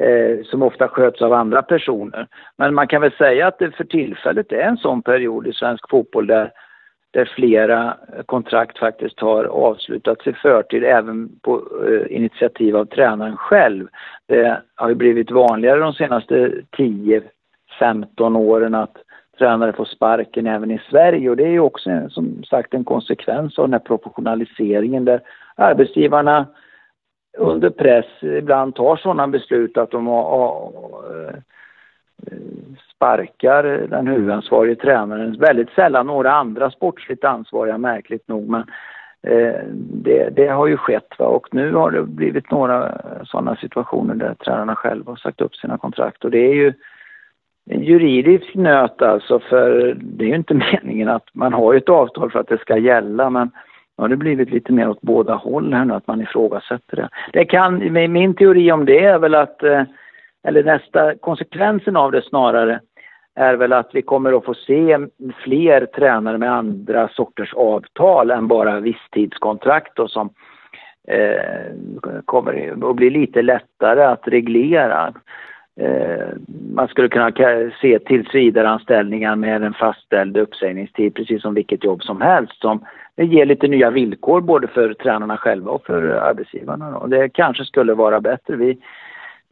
eh, 0.00 0.44
som 0.44 0.62
ofta 0.62 0.88
sköts 0.88 1.22
av 1.22 1.32
andra 1.32 1.62
personer. 1.62 2.26
Men 2.58 2.74
man 2.74 2.86
kan 2.86 3.00
väl 3.00 3.12
säga 3.12 3.46
att 3.46 3.58
det 3.58 3.70
för 3.70 3.84
tillfället 3.84 4.52
är 4.52 4.60
en 4.60 4.76
sån 4.76 5.02
period 5.02 5.46
i 5.46 5.52
svensk 5.52 5.90
fotboll 5.90 6.26
där 6.26 6.50
där 7.14 7.32
flera 7.36 7.96
kontrakt 8.26 8.78
faktiskt 8.78 9.20
har 9.20 9.44
avslutats 9.44 10.26
i 10.26 10.32
förtid 10.32 10.84
även 10.84 11.28
på 11.42 11.62
eh, 11.88 12.16
initiativ 12.16 12.76
av 12.76 12.84
tränaren 12.84 13.36
själv. 13.36 13.88
Det 14.28 14.62
har 14.74 14.88
ju 14.88 14.94
blivit 14.94 15.30
vanligare 15.30 15.80
de 15.80 15.92
senaste 15.92 16.52
10-15 17.80 18.36
åren 18.36 18.74
att 18.74 18.96
tränare 19.38 19.72
får 19.72 19.84
sparken 19.84 20.46
även 20.46 20.70
i 20.70 20.80
Sverige 20.90 21.30
och 21.30 21.36
det 21.36 21.44
är 21.44 21.50
ju 21.50 21.60
också 21.60 21.90
som 22.10 22.44
sagt 22.44 22.74
en 22.74 22.84
konsekvens 22.84 23.58
av 23.58 23.64
den 23.64 23.72
här 23.72 23.80
professionaliseringen 23.80 25.04
där 25.04 25.20
arbetsgivarna 25.54 26.46
under 27.38 27.70
press 27.70 28.06
ibland 28.22 28.74
tar 28.74 28.96
sådana 28.96 29.28
beslut 29.28 29.76
att 29.76 29.90
de 29.90 30.06
har, 30.06 30.22
har, 30.22 30.72
eh, 31.28 31.34
sparkar 32.94 33.62
den 33.64 34.06
huvudansvarige 34.06 34.74
tränaren. 34.74 35.38
Väldigt 35.38 35.70
sällan 35.70 36.06
några 36.06 36.32
andra 36.32 36.70
sportsligt 36.70 37.24
ansvariga, 37.24 37.78
märkligt 37.78 38.28
nog. 38.28 38.48
Men 38.48 38.60
eh, 39.22 39.60
det, 39.78 40.28
det, 40.36 40.48
har 40.48 40.66
ju 40.66 40.76
skett. 40.76 41.14
Va? 41.18 41.26
Och 41.26 41.48
nu 41.54 41.72
har 41.72 41.90
det 41.90 42.02
blivit 42.02 42.50
några 42.50 43.00
sådana 43.24 43.56
situationer 43.56 44.14
där 44.14 44.34
tränarna 44.34 44.76
själva 44.76 45.12
har 45.12 45.16
sagt 45.16 45.40
upp 45.40 45.54
sina 45.54 45.78
kontrakt. 45.78 46.24
Och 46.24 46.30
det 46.30 46.38
är 46.38 46.54
ju 46.54 46.72
en 47.70 47.82
juridisk 47.82 48.54
nöt 48.54 49.02
alltså, 49.02 49.38
för 49.38 49.94
det 50.00 50.24
är 50.24 50.28
ju 50.28 50.36
inte 50.36 50.54
meningen 50.72 51.08
att 51.08 51.28
man 51.32 51.52
har 51.52 51.74
ett 51.74 51.88
avtal 51.88 52.30
för 52.30 52.38
att 52.38 52.48
det 52.48 52.58
ska 52.58 52.76
gälla. 52.76 53.30
Men 53.30 53.50
nu 53.96 54.02
har 54.02 54.08
det 54.08 54.16
blivit 54.16 54.50
lite 54.50 54.72
mer 54.72 54.88
åt 54.88 55.00
båda 55.00 55.34
håll 55.34 55.72
här 55.72 55.84
nu, 55.84 55.94
att 55.94 56.06
man 56.06 56.20
ifrågasätter 56.20 56.96
det. 56.96 57.08
det 57.32 57.44
kan, 57.44 57.92
min 58.12 58.34
teori 58.34 58.72
om 58.72 58.84
det 58.84 59.04
är 59.04 59.18
väl 59.18 59.34
att 59.34 59.62
eh, 59.62 59.82
eller 60.44 60.64
nästa 60.64 61.14
konsekvensen 61.14 61.96
av 61.96 62.12
det 62.12 62.22
snarare 62.22 62.80
är 63.34 63.54
väl 63.54 63.72
att 63.72 63.90
vi 63.92 64.02
kommer 64.02 64.32
att 64.32 64.44
få 64.44 64.54
se 64.54 64.98
fler 65.44 65.86
tränare 65.86 66.38
med 66.38 66.52
andra 66.52 67.08
sorters 67.08 67.54
avtal 67.54 68.30
än 68.30 68.48
bara 68.48 68.80
visstidskontrakt 68.80 69.98
och 69.98 70.10
som 70.10 70.30
eh, 71.08 72.22
kommer 72.24 72.90
att 72.90 72.96
bli 72.96 73.10
lite 73.10 73.42
lättare 73.42 74.04
att 74.04 74.28
reglera. 74.28 75.14
Eh, 75.80 76.26
man 76.74 76.88
skulle 76.88 77.08
kunna 77.08 77.32
se 77.80 77.98
tillsvidareanställningar 77.98 79.36
med 79.36 79.62
en 79.62 79.74
fastställd 79.74 80.36
uppsägningstid 80.36 81.14
precis 81.14 81.42
som 81.42 81.54
vilket 81.54 81.84
jobb 81.84 82.02
som 82.02 82.20
helst 82.20 82.60
som 82.60 82.84
ger 83.16 83.46
lite 83.46 83.68
nya 83.68 83.90
villkor 83.90 84.40
både 84.40 84.66
för 84.66 84.94
tränarna 84.94 85.36
själva 85.36 85.70
och 85.70 85.86
för 85.86 86.02
arbetsgivarna. 86.02 86.96
Och 86.96 87.08
det 87.08 87.28
kanske 87.28 87.64
skulle 87.64 87.94
vara 87.94 88.20
bättre. 88.20 88.56
Vi, 88.56 88.78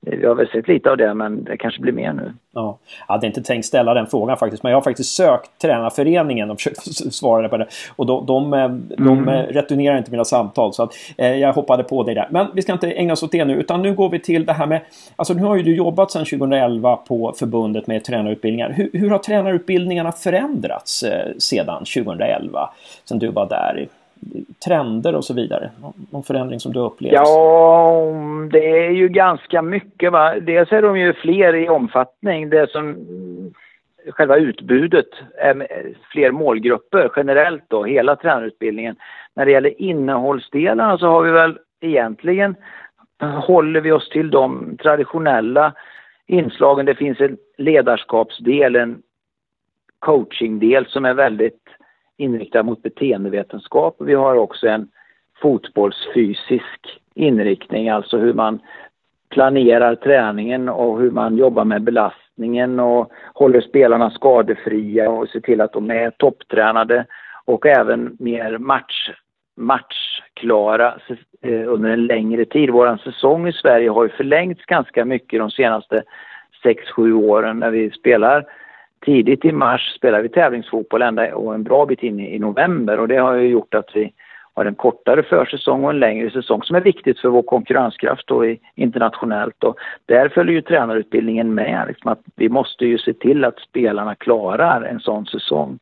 vi 0.07 0.27
har 0.27 0.35
väl 0.35 0.49
sett 0.49 0.69
lite 0.69 0.91
av 0.91 0.97
det 0.97 1.15
men 1.15 1.45
det 1.45 1.57
kanske 1.57 1.81
blir 1.81 1.93
mer 1.93 2.13
nu. 2.13 2.33
Ja, 2.55 2.79
jag 3.07 3.15
hade 3.15 3.27
inte 3.27 3.43
tänkt 3.43 3.65
ställa 3.65 3.95
den 3.95 4.07
frågan 4.07 4.37
faktiskt 4.37 4.63
men 4.63 4.73
jag 4.73 4.77
har 4.77 4.83
faktiskt 4.83 5.15
sökt 5.15 5.59
tränarföreningen 5.63 6.51
och 6.51 6.57
försökt 6.57 6.83
svara 7.15 7.49
på 7.49 7.57
det. 7.57 7.67
Och 7.97 8.07
de, 8.07 8.27
de, 8.27 8.55
eh, 8.55 8.69
de 8.97 9.19
mm. 9.19 9.47
returnerar 9.47 9.99
inte 9.99 10.11
mina 10.11 10.25
samtal 10.25 10.73
så 10.73 10.83
att 10.83 10.93
eh, 11.17 11.35
jag 11.35 11.53
hoppade 11.53 11.83
på 11.83 12.03
det 12.03 12.15
där. 12.15 12.29
Men 12.31 12.47
vi 12.55 12.63
ska 12.63 12.73
inte 12.73 12.93
ägna 12.93 13.13
oss 13.13 13.23
åt 13.23 13.33
det 13.33 13.45
nu 13.45 13.55
utan 13.55 13.83
nu 13.83 13.95
går 13.95 14.09
vi 14.11 14.19
till 14.19 14.47
det 14.47 14.53
här 14.53 14.67
med 14.67 14.81
Alltså 15.17 15.35
nu 15.35 15.43
har 15.43 15.57
ju 15.57 15.63
du 15.63 15.77
jobbat 15.77 16.11
sedan 16.11 16.25
2011 16.25 16.97
på 16.97 17.35
förbundet 17.39 17.87
med 17.87 18.05
tränarutbildningar. 18.05 18.71
Hur, 18.71 18.91
hur 18.93 19.11
har 19.11 19.19
tränarutbildningarna 19.19 20.13
förändrats 20.13 21.03
eh, 21.03 21.33
sedan 21.39 21.79
2011? 21.79 22.71
Sen 23.05 23.19
du 23.19 23.29
var 23.29 23.49
där? 23.49 23.89
Trender 24.65 25.15
och 25.15 25.25
så 25.25 25.35
vidare? 25.35 25.71
Någon 26.11 26.23
förändring 26.23 26.61
som 26.61 26.73
du 26.73 26.81
upplever? 26.81 27.17
Ja, 27.17 28.07
det 28.53 28.87
är 28.87 28.91
ju 28.91 29.09
ganska 29.09 29.63
mycket. 29.63 30.13
Va? 30.13 30.35
Dels 30.41 30.73
är 30.73 30.83
de 30.83 30.99
ju 30.99 31.13
fler 31.13 31.55
i 31.55 31.69
omfattning. 31.69 32.51
Det 32.51 32.71
som 32.71 32.97
själva 34.11 34.37
utbudet 34.37 35.09
är 35.39 35.67
fler 36.13 36.31
målgrupper 36.31 37.11
generellt 37.17 37.65
då, 37.69 37.85
hela 37.85 38.17
tränarutbildningen. 38.17 38.97
När 39.35 39.45
det 39.45 39.53
gäller 39.53 39.83
innehållsdelarna 39.83 40.99
så 40.99 41.07
har 41.07 41.23
vi 41.23 41.31
väl 41.31 41.59
egentligen 41.81 42.55
håller 43.23 43.81
vi 43.81 43.93
oss 43.93 44.09
till 44.09 44.31
de 44.31 44.77
traditionella 44.83 45.73
inslagen. 46.27 46.87
Det 46.87 46.95
finns 46.95 47.21
en 47.21 47.37
ledarskapsdel, 47.59 48.77
en 48.77 49.03
coachingdel 49.99 50.87
som 50.87 51.05
är 51.05 51.15
väldigt 51.15 51.61
inriktad 52.23 52.63
mot 52.63 52.83
beteendevetenskap. 52.83 53.97
Vi 53.99 54.15
har 54.15 54.37
också 54.37 54.69
en 54.69 54.89
fotbollsfysisk 55.43 57.01
inriktning, 57.15 57.89
alltså 57.89 58.19
hur 58.19 58.35
man 58.35 58.61
planerar 59.31 59.95
träningen 59.95 60.69
och 60.69 61.01
hur 61.01 61.11
man 61.11 61.37
jobbar 61.37 61.65
med 61.65 61.83
belastningen 61.83 62.81
och 62.81 63.11
håller 63.35 63.61
spelarna 63.61 64.11
skadefria 64.11 65.11
och 65.11 65.29
ser 65.29 65.41
till 65.41 65.61
att 65.61 65.73
de 65.73 65.91
är 65.91 66.11
topptränade 66.11 67.07
och 67.45 67.67
även 67.67 68.17
mer 68.19 68.59
match, 68.59 69.11
matchklara 69.57 70.95
eh, 71.43 71.73
under 71.73 71.91
en 71.91 72.07
längre 72.07 72.45
tid. 72.45 72.71
Vår 72.71 72.97
säsong 73.05 73.49
i 73.49 73.53
Sverige 73.53 73.91
har 73.91 74.03
ju 74.03 74.09
förlängts 74.09 74.65
ganska 74.65 75.05
mycket 75.05 75.41
de 75.41 75.51
senaste 75.51 76.03
6-7 76.65 77.13
åren 77.13 77.59
när 77.59 77.71
vi 77.71 77.91
spelar 77.91 78.45
tidigt 79.05 79.45
i 79.45 79.53
mars 79.53 79.95
spelar 79.97 80.23
vi 80.23 80.29
tävlingsfotboll 80.29 81.03
ända 81.03 81.35
och 81.35 81.55
en 81.55 81.63
bra 81.63 81.87
bit 81.87 82.03
in 82.03 82.21
i, 82.21 82.39
november 82.39 83.01
och 83.01 83.09
det 83.09 83.17
har 83.17 83.35
ju 83.35 83.49
gjort 83.49 83.75
att 83.75 83.91
vi 83.95 84.13
har 84.55 84.65
en 84.65 84.75
kortare 84.75 85.23
försäsong 85.23 85.85
och 85.85 85.91
en 85.91 85.99
längre 85.99 86.31
säsong 86.31 86.63
som 86.63 86.77
är 86.77 86.81
viktigt 86.81 87.21
för 87.21 87.29
vår 87.29 87.43
konkurrenskraft 87.43 88.27
då 88.27 88.57
internationellt. 88.75 89.65
Och 89.65 89.79
där 90.07 90.29
följer 90.29 90.55
ju 90.55 90.63
tränarutbildningen 90.63 91.55
med. 91.55 91.85
Liksom 91.89 92.13
att 92.13 92.21
vi 92.37 92.49
måste 92.49 92.87
ju 92.87 92.99
se 92.99 93.13
till 93.13 93.45
att 93.45 93.59
spelarna 93.59 94.15
klarar 94.15 94.83
en 94.83 95.01
sån 95.01 95.27
säsong. 95.27 95.79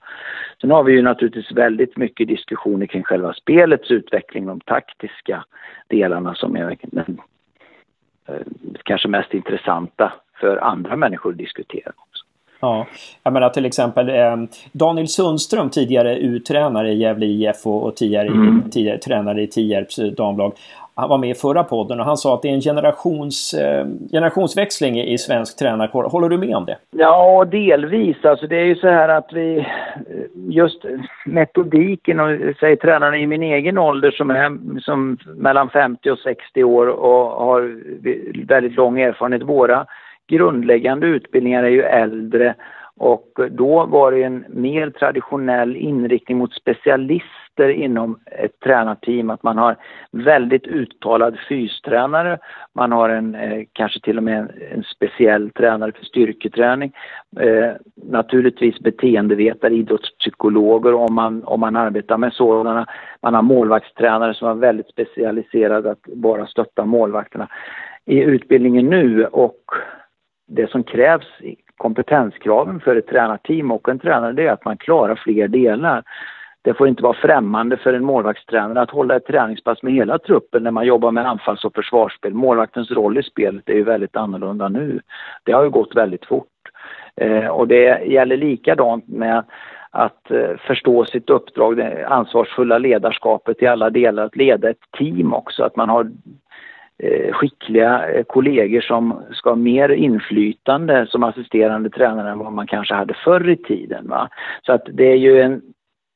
Sen 0.61 0.71
har 0.71 0.85
vi 0.85 0.93
ju 0.93 1.03
naturligtvis 1.03 1.53
väldigt 1.53 1.97
mycket 1.97 2.29
diskussioner 2.29 2.87
kring 2.87 3.03
själva 3.03 3.33
spelets 3.33 3.91
utveckling, 3.91 4.47
de 4.47 4.61
taktiska 4.61 5.45
delarna 5.89 6.35
som 6.35 6.57
är 6.57 6.77
den, 6.83 7.21
eh, 8.29 8.35
kanske 8.83 9.09
mest 9.09 9.35
intressanta 9.35 10.13
för 10.41 10.57
andra 10.57 10.97
människor 10.97 11.31
att 11.31 11.39
diskutera. 11.39 11.93
Ja, 12.61 12.87
jag 13.23 13.33
menar 13.33 13.49
till 13.49 13.67
exempel 13.67 14.09
eh, 14.09 14.37
Daniel 14.73 15.09
Sundström, 15.09 15.71
tidigare 15.71 16.19
U-tränare 16.19 16.93
i 16.93 16.99
Gävle 16.99 17.27
IF 17.27 17.67
och, 17.67 17.87
och 17.87 17.97
tidigare, 17.97 18.27
mm. 18.27 18.71
tidigare 18.71 18.99
tränare 18.99 19.43
i 19.43 19.47
Tierps 19.47 19.97
damlag. 20.17 20.53
han 20.95 21.09
var 21.09 21.19
med 21.19 21.31
i 21.31 21.35
förra 21.35 21.65
podden 21.65 22.01
och 22.01 22.07
han 22.07 22.17
sa 22.17 22.35
att 22.35 22.43
det 22.43 22.49
är 22.49 22.53
en 22.53 22.61
generations, 22.61 23.55
eh, 23.55 23.87
generationsväxling 24.13 25.01
i 25.01 25.19
svensk 25.19 25.59
tränarkår. 25.59 26.05
Håller 26.05 26.29
du 26.29 26.39
med 26.39 26.57
om 26.57 26.65
det? 26.65 26.77
Ja, 26.91 27.45
delvis. 27.45 28.25
Alltså 28.25 28.47
det 28.47 28.57
är 28.57 28.65
ju 28.65 28.75
så 28.75 28.89
här 28.89 29.09
att 29.09 29.33
vi 29.33 29.67
just 30.49 30.85
metodiken 31.27 32.21
och 32.21 32.31
säg 32.61 32.77
tränarna 32.77 33.19
i 33.19 33.27
min 33.27 33.43
egen 33.43 33.79
ålder 33.79 34.11
som 34.11 34.31
är 34.31 34.81
som 34.81 35.19
mellan 35.37 35.71
50 35.71 36.11
och 36.11 36.19
60 36.19 36.65
år 36.65 36.87
och 36.87 37.45
har 37.45 37.61
väldigt 38.47 38.77
lång 38.77 39.01
erfarenhet. 39.01 39.43
Våra 39.43 39.87
grundläggande 40.31 41.07
utbildningar 41.07 41.63
är 41.63 41.69
ju 41.69 41.83
äldre 41.83 42.55
och 43.01 43.41
då 43.51 43.87
var 43.87 44.13
det 44.13 44.23
en 44.23 44.45
mer 44.49 44.91
traditionell 44.91 45.77
inriktning 45.77 46.39
mot 46.39 46.55
specialister 46.55 47.69
inom 47.69 48.19
ett 48.27 48.61
tränarteam. 48.61 49.31
Att 49.31 49.43
man 49.43 49.59
har 49.59 49.77
väldigt 50.11 50.67
uttalad 50.67 51.39
fystränare, 51.49 52.39
man 52.75 52.93
har 52.93 53.09
en, 53.09 53.35
eh, 53.35 53.65
kanske 53.73 54.01
till 54.01 54.17
och 54.17 54.23
med 54.23 54.39
en, 54.39 54.51
en 54.73 54.83
speciell 54.83 55.51
tränare 55.51 55.93
för 55.93 56.05
styrketräning. 56.05 56.93
Eh, 57.41 57.71
naturligtvis 57.95 58.81
beteendevetare, 58.81 59.75
idrottspsykologer 59.75 60.95
om 60.95 61.15
man, 61.15 61.45
om 61.45 61.61
man 61.61 61.77
arbetar 61.77 62.19
med 62.19 62.33
sådana. 62.33 62.87
Man 63.23 63.35
har 63.35 63.43
målvaktstränare 63.43 64.35
som 64.35 64.49
är 64.49 64.55
väldigt 64.55 64.89
specialiserade 64.89 65.91
att 65.91 66.03
bara 66.03 66.47
stötta 66.47 66.85
målvakterna 66.85 67.49
i 68.05 68.21
utbildningen 68.21 68.87
nu 68.87 69.25
och 69.25 69.65
det 70.51 70.71
som 70.71 70.85
krävs 70.85 71.27
kompetenskraven 71.77 72.81
för 72.81 72.97
ett 72.97 73.07
tränarteam 73.07 73.71
och 73.71 73.89
en 73.89 73.99
tränare 73.99 74.33
det 74.33 74.47
är 74.47 74.53
att 74.53 74.65
man 74.65 74.77
klarar 74.77 75.15
fler 75.15 75.49
delar. 75.49 76.03
Det 76.63 76.75
får 76.75 76.89
inte 76.89 77.03
vara 77.03 77.15
främmande 77.15 77.77
för 77.77 77.95
en 77.95 78.05
målvaktstränare 78.05 78.81
att 78.81 78.91
hålla 78.91 79.17
ett 79.17 79.27
träningspass 79.27 79.83
med 79.83 79.93
hela 79.93 80.19
truppen 80.19 80.63
när 80.63 80.71
man 80.71 80.87
jobbar 80.87 81.11
med 81.11 81.27
anfalls 81.27 81.65
och 81.65 81.75
försvarsspel. 81.75 82.35
Målvaktens 82.35 82.91
roll 82.91 83.19
i 83.19 83.23
spelet 83.23 83.69
är 83.69 83.75
ju 83.75 83.85
väldigt 83.85 84.17
annorlunda 84.17 84.69
nu. 84.69 85.01
Det 85.45 85.53
har 85.53 85.63
ju 85.63 85.71
gått 85.71 85.97
väldigt 85.97 86.27
fort. 86.27 86.47
Eh, 87.17 87.47
och 87.47 87.69
det 87.69 88.05
gäller 88.05 88.37
likadant 88.37 89.09
med 89.09 89.45
att 89.91 90.31
eh, 90.31 90.57
förstå 90.67 91.05
sitt 91.05 91.31
uppdrag, 91.31 91.77
det 91.77 92.07
ansvarsfulla 92.07 92.79
ledarskapet 92.79 93.63
i 93.63 93.67
alla 93.67 93.91
delar, 93.91 94.25
att 94.25 94.37
leda 94.37 94.71
ett 94.71 94.91
team 94.99 95.35
också, 95.35 95.65
att 95.65 95.77
man 95.77 95.89
har 95.89 96.11
Eh, 97.03 97.33
skickliga 97.33 98.09
eh, 98.09 98.25
kollegor 98.25 98.81
som 98.81 99.23
ska 99.33 99.51
ha 99.51 99.57
mer 99.57 99.89
inflytande 99.89 101.07
som 101.07 101.23
assisterande 101.23 101.91
tränare 101.91 102.31
än 102.31 102.39
vad 102.39 102.53
man 102.53 102.67
kanske 102.67 102.95
hade 102.95 103.15
förr 103.15 103.49
i 103.49 103.57
tiden. 103.57 104.09
Va? 104.09 104.29
Så 104.63 104.73
att 104.73 104.83
det 104.93 105.05
är 105.05 105.17
ju 105.17 105.41
en, 105.41 105.63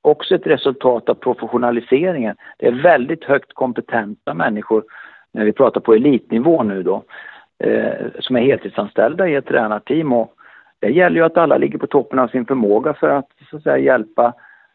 också 0.03 0.35
ett 0.35 0.47
resultat 0.47 1.09
av 1.09 1.15
professionaliseringen. 1.15 2.37
Det 2.59 2.67
är 2.67 2.83
väldigt 2.83 3.25
högt 3.25 3.53
kompetenta 3.55 4.35
människor, 4.35 4.85
när 5.33 5.45
vi 5.45 5.53
pratar 5.53 5.81
på 5.81 5.95
elitnivå 5.95 6.63
nu 6.63 6.83
då, 6.83 7.05
eh, 7.65 8.07
som 8.21 8.37
är 8.37 8.41
heltidsanställda 8.41 9.29
i 9.29 9.35
ett 9.35 9.47
tränarteam 9.47 10.13
och 10.13 10.35
det 10.81 10.91
gäller 10.91 11.17
ju 11.17 11.25
att 11.25 11.39
alla 11.39 11.57
ligger 11.57 11.79
på 11.79 11.87
toppen 11.87 12.19
av 12.19 12.29
sin 12.29 12.47
förmåga 12.47 12.95
för 12.95 13.09
att, 13.09 13.29
så 13.51 13.57
att 13.57 13.63
säga, 13.63 13.79
hjälpa 13.79 14.35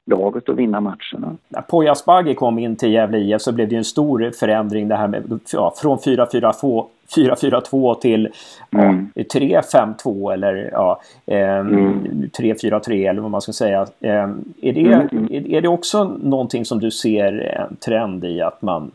laget 0.10 0.50
att 0.50 0.56
vinna 0.56 0.82
matcherna. 0.82 1.36
När 1.48 1.62
Poya 1.62 1.92
Asbaghi 1.92 2.36
kom 2.36 2.60
in 2.60 2.76
till 2.76 2.92
Gävle 2.92 3.18
IF 3.18 3.42
så 3.42 3.52
blev 3.52 3.70
det 3.70 3.76
en 3.76 3.84
stor 3.84 4.32
förändring 4.40 4.88
det 4.88 4.96
här 4.96 5.08
med 5.08 5.40
ja, 5.54 5.74
från 5.78 5.98
4-4-2 5.98 7.96
till 8.00 8.30
mm. 8.72 9.10
ja, 9.16 9.24
3-5-2 9.24 10.34
eller 10.34 10.70
ja, 10.74 11.02
eh, 11.26 11.58
mm. 11.58 12.30
3-4-3 12.38 13.10
eller 13.10 13.22
vad 13.22 13.32
man 13.32 13.42
ska 13.42 13.54
säga. 13.54 13.82
Eh, 14.00 14.30
är, 14.62 14.74
det, 14.74 14.80
mm. 14.82 15.28
är, 15.32 15.48
är 15.48 15.62
det 15.62 15.68
också 15.68 16.04
någonting 16.04 16.66
som 16.66 16.80
du 16.80 16.92
ser 16.92 17.40
en 17.40 17.76
trend 17.76 18.26
i 18.26 18.42
att 18.42 18.62
man 18.62 18.92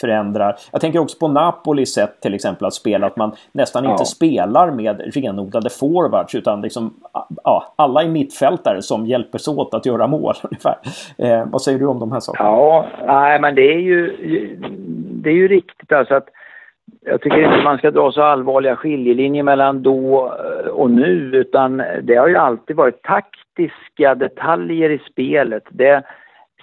förändrar. 0.00 0.56
Jag 0.72 0.80
tänker 0.80 0.98
också 0.98 1.18
på 1.18 1.28
Napolis 1.28 1.94
sätt 1.94 2.20
till 2.20 2.34
exempel 2.34 2.66
att 2.66 2.74
spela, 2.74 3.06
att 3.06 3.16
man 3.16 3.32
nästan 3.52 3.84
ja. 3.84 3.90
inte 3.90 4.04
spelar 4.04 4.70
med 4.70 5.14
renodlade 5.14 5.70
forwards 5.70 6.34
utan 6.34 6.60
liksom, 6.60 6.94
ja, 7.44 7.74
alla 7.76 8.02
är 8.02 8.08
mittfältare 8.08 8.82
som 8.82 9.06
hjälper 9.06 9.38
sig 9.38 9.54
åt 9.54 9.74
att 9.74 9.86
göra 9.86 10.06
mål 10.06 10.34
ungefär. 10.42 10.76
Eh, 11.18 11.46
vad 11.46 11.62
säger 11.62 11.78
du 11.78 11.86
om 11.86 11.98
de 11.98 12.12
här 12.12 12.20
sakerna? 12.20 12.48
Ja, 12.48 12.86
nej 13.06 13.40
men 13.40 13.54
det 13.54 13.74
är 13.74 13.78
ju, 13.78 14.16
det 15.22 15.30
är 15.30 15.34
ju 15.34 15.48
riktigt 15.48 15.92
alltså 15.92 16.14
att 16.14 16.28
jag 17.00 17.20
tycker 17.20 17.44
inte 17.44 17.64
man 17.64 17.78
ska 17.78 17.90
dra 17.90 18.12
så 18.12 18.22
allvarliga 18.22 18.76
skiljelinjer 18.76 19.42
mellan 19.42 19.82
då 19.82 20.32
och 20.72 20.90
nu 20.90 21.30
utan 21.34 21.82
det 22.02 22.16
har 22.16 22.28
ju 22.28 22.36
alltid 22.36 22.76
varit 22.76 23.02
taktiska 23.02 24.14
detaljer 24.14 24.90
i 24.90 24.98
spelet. 24.98 25.62
Det, 25.68 26.02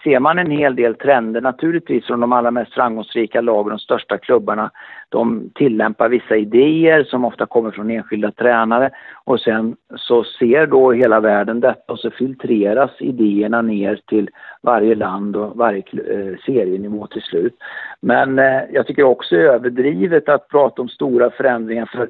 ser 0.04 0.20
man 0.20 0.40
en 0.40 0.52
hel 0.52 0.76
del 0.76 0.96
trender 0.96 1.42
naturligtvis 1.42 2.06
från 2.06 2.20
de 2.20 2.34
allra 2.34 2.52
mest 2.52 2.74
framgångsrika 2.74 3.42
lagen, 3.42 3.70
de 3.70 3.80
största 3.80 4.18
klubbarna. 4.18 4.72
De 5.10 5.50
tillämpar 5.56 6.10
vissa 6.10 6.36
idéer 6.36 7.04
som 7.04 7.26
ofta 7.26 7.46
kommer 7.46 7.72
från 7.72 7.92
enskilda 7.92 8.32
tränare 8.32 8.90
och 9.24 9.40
sen 9.40 9.76
så 9.96 10.24
ser 10.24 10.68
då 10.68 10.92
hela 10.92 11.20
världen 11.20 11.60
detta 11.60 11.94
och 11.94 12.00
så 12.00 12.12
filtreras 12.12 12.92
idéerna 13.00 13.62
ner 13.62 14.00
till 14.08 14.30
varje 14.62 14.96
land 14.96 15.36
och 15.36 15.58
varje 15.58 15.84
eh, 15.94 16.38
serienivå 16.46 17.08
till 17.08 17.22
slut. 17.22 17.56
Men 18.02 18.40
eh, 18.40 18.62
jag 18.72 18.88
tycker 18.88 19.04
också 19.04 19.36
det 19.36 19.42
är 19.42 19.54
överdrivet 19.54 20.30
att 20.30 20.48
prata 20.48 20.82
om 20.82 20.90
stora 20.90 21.30
förändringar 21.30 21.86
för 21.86 22.10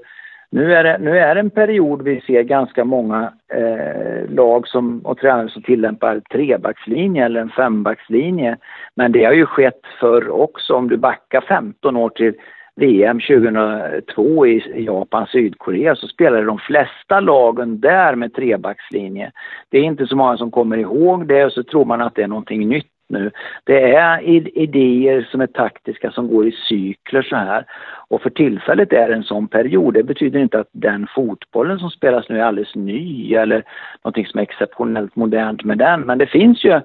nu 0.51 0.73
är, 0.73 0.83
det, 0.83 0.97
nu 0.97 1.17
är 1.17 1.35
det 1.35 1.41
en 1.41 1.49
period 1.49 2.01
vi 2.01 2.21
ser 2.21 2.43
ganska 2.43 2.85
många 2.85 3.33
eh, 3.53 4.29
lag 4.29 4.67
som, 4.67 4.99
och 4.99 5.17
tränare 5.17 5.49
som 5.49 5.61
tillämpar 5.61 6.19
trebackslinje 6.19 7.25
eller 7.25 7.41
en 7.41 7.49
fembackslinje. 7.49 8.57
Men 8.95 9.11
det 9.11 9.25
har 9.25 9.33
ju 9.33 9.45
skett 9.45 9.81
förr 9.99 10.29
också. 10.29 10.73
Om 10.73 10.89
du 10.89 10.97
backar 10.97 11.41
15 11.41 11.97
år 11.97 12.09
till 12.09 12.33
VM 12.75 13.19
2002 13.19 14.47
i 14.47 14.85
Japan, 14.85 15.27
Sydkorea 15.27 15.95
så 15.95 16.07
spelade 16.07 16.45
de 16.45 16.57
flesta 16.59 17.19
lagen 17.19 17.79
där 17.79 18.15
med 18.15 18.33
trebackslinje. 18.33 19.31
Det 19.69 19.77
är 19.77 19.83
inte 19.83 20.07
så 20.07 20.15
många 20.15 20.37
som 20.37 20.51
kommer 20.51 20.77
ihåg 20.77 21.27
det 21.27 21.45
och 21.45 21.53
så 21.53 21.63
tror 21.63 21.85
man 21.85 22.01
att 22.01 22.15
det 22.15 22.23
är 22.23 22.27
någonting 22.27 22.69
nytt 22.69 22.96
nu. 23.09 23.31
Det 23.63 23.93
är 23.93 24.21
idéer 24.57 25.27
som 25.31 25.41
är 25.41 25.47
taktiska 25.47 26.11
som 26.11 26.27
går 26.27 26.47
i 26.47 26.51
cykler 26.51 27.21
så 27.21 27.35
här. 27.35 27.65
Och 28.07 28.21
för 28.21 28.29
tillfället 28.29 28.93
är 28.93 29.07
det 29.07 29.13
en 29.13 29.23
sån 29.23 29.47
period. 29.47 29.93
Det 29.93 30.03
betyder 30.03 30.39
inte 30.39 30.59
att 30.59 30.69
den 30.71 31.07
fotbollen 31.15 31.79
som 31.79 31.89
spelas 31.89 32.29
nu 32.29 32.39
är 32.39 32.43
alldeles 32.43 32.75
ny 32.75 33.33
eller 33.33 33.63
någonting 34.03 34.25
som 34.25 34.37
är 34.37 34.43
exceptionellt 34.43 35.15
modernt 35.15 35.63
med 35.63 35.77
den. 35.77 36.01
Men 36.01 36.17
det 36.17 36.27
finns 36.27 36.63
ju, 36.63 36.81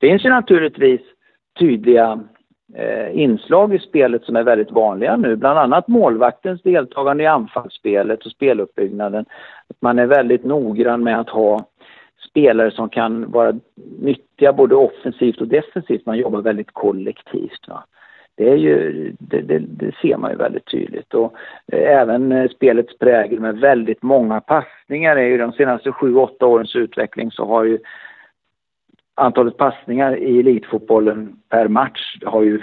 finns 0.00 0.24
ju 0.24 0.28
naturligtvis 0.28 1.00
tydliga 1.58 2.20
eh, 2.74 3.18
inslag 3.18 3.74
i 3.74 3.78
spelet 3.78 4.24
som 4.24 4.36
är 4.36 4.42
väldigt 4.42 4.70
vanliga 4.70 5.16
nu. 5.16 5.36
Bland 5.36 5.58
annat 5.58 5.88
målvaktens 5.88 6.62
deltagande 6.62 7.24
i 7.24 7.26
anfallsspelet 7.26 8.26
och 8.26 8.32
speluppbyggnaden. 8.32 9.24
Att 9.70 9.82
man 9.82 9.98
är 9.98 10.06
väldigt 10.06 10.44
noggrann 10.44 11.04
med 11.04 11.20
att 11.20 11.30
ha 11.30 11.66
spelare 12.30 12.70
som 12.70 12.88
kan 12.88 13.30
vara 13.30 13.54
nyttiga 14.00 14.52
både 14.52 14.74
offensivt 14.74 15.40
och 15.40 15.48
defensivt. 15.48 16.06
Man 16.06 16.18
jobbar 16.18 16.42
väldigt 16.42 16.72
kollektivt. 16.72 17.68
Va? 17.68 17.84
Det, 18.36 18.50
är 18.50 18.56
ju, 18.56 19.12
det, 19.18 19.40
det, 19.40 19.58
det, 19.58 19.94
ser 20.02 20.16
man 20.16 20.30
ju 20.30 20.36
väldigt 20.36 20.66
tydligt. 20.66 21.14
Och 21.14 21.34
eh, 21.72 22.00
även 22.00 22.32
eh, 22.32 22.48
spelets 22.48 22.98
prägel 22.98 23.40
med 23.40 23.58
väldigt 23.58 24.02
många 24.02 24.40
passningar 24.40 25.16
är 25.16 25.26
ju 25.26 25.38
de 25.38 25.52
senaste 25.52 25.92
sju, 25.92 26.14
åtta 26.14 26.46
årens 26.46 26.76
utveckling 26.76 27.30
så 27.30 27.46
har 27.46 27.64
ju 27.64 27.78
antalet 29.14 29.56
passningar 29.56 30.16
i 30.16 30.40
elitfotbollen 30.40 31.36
per 31.48 31.68
match 31.68 32.18
har 32.24 32.42
ju 32.42 32.60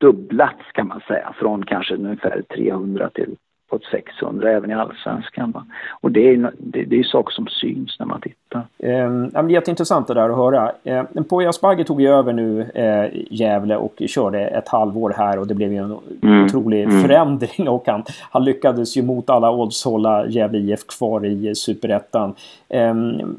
dubblats 0.00 0.72
kan 0.72 0.88
man 0.88 1.00
säga 1.00 1.34
från 1.38 1.64
kanske 1.64 1.94
ungefär 1.94 2.42
300 2.42 3.10
till 3.10 3.36
uppåt 3.70 3.84
600 3.90 4.50
även 4.50 4.70
i 4.70 4.74
allsvenskan. 4.74 5.54
Och 6.00 6.12
det 6.12 6.28
är, 6.28 6.52
det, 6.58 6.84
det 6.84 6.98
är 6.98 7.02
saker 7.02 7.32
som 7.32 7.46
syns 7.46 7.96
när 7.98 8.06
man 8.06 8.20
tittar. 8.20 8.66
Eh, 8.78 9.50
jätteintressant 9.50 10.06
det 10.06 10.14
där 10.14 10.30
att 10.30 10.36
höra. 10.36 10.72
Eh, 10.84 11.04
Poya 11.28 11.48
Asbaghi 11.48 11.84
tog 11.84 12.00
ju 12.00 12.08
över 12.08 12.32
nu 12.32 12.62
eh, 12.74 13.10
Gävle 13.30 13.76
och 13.76 14.02
körde 14.06 14.46
ett 14.46 14.68
halvår 14.68 15.14
här 15.16 15.38
och 15.38 15.46
det 15.46 15.54
blev 15.54 15.72
ju 15.72 15.78
en 15.78 15.98
mm. 16.22 16.44
otrolig 16.44 16.84
mm. 16.84 17.02
förändring 17.02 17.68
och 17.68 17.86
han, 17.86 18.02
han 18.30 18.44
lyckades 18.44 18.96
ju 18.96 19.02
mot 19.02 19.30
alla 19.30 19.50
odds 19.50 19.84
hålla 19.84 20.26
Gävle 20.26 20.58
IF 20.58 20.86
kvar 20.86 21.26
i 21.26 21.54
Superettan. 21.54 22.34
Eh, 22.68 22.94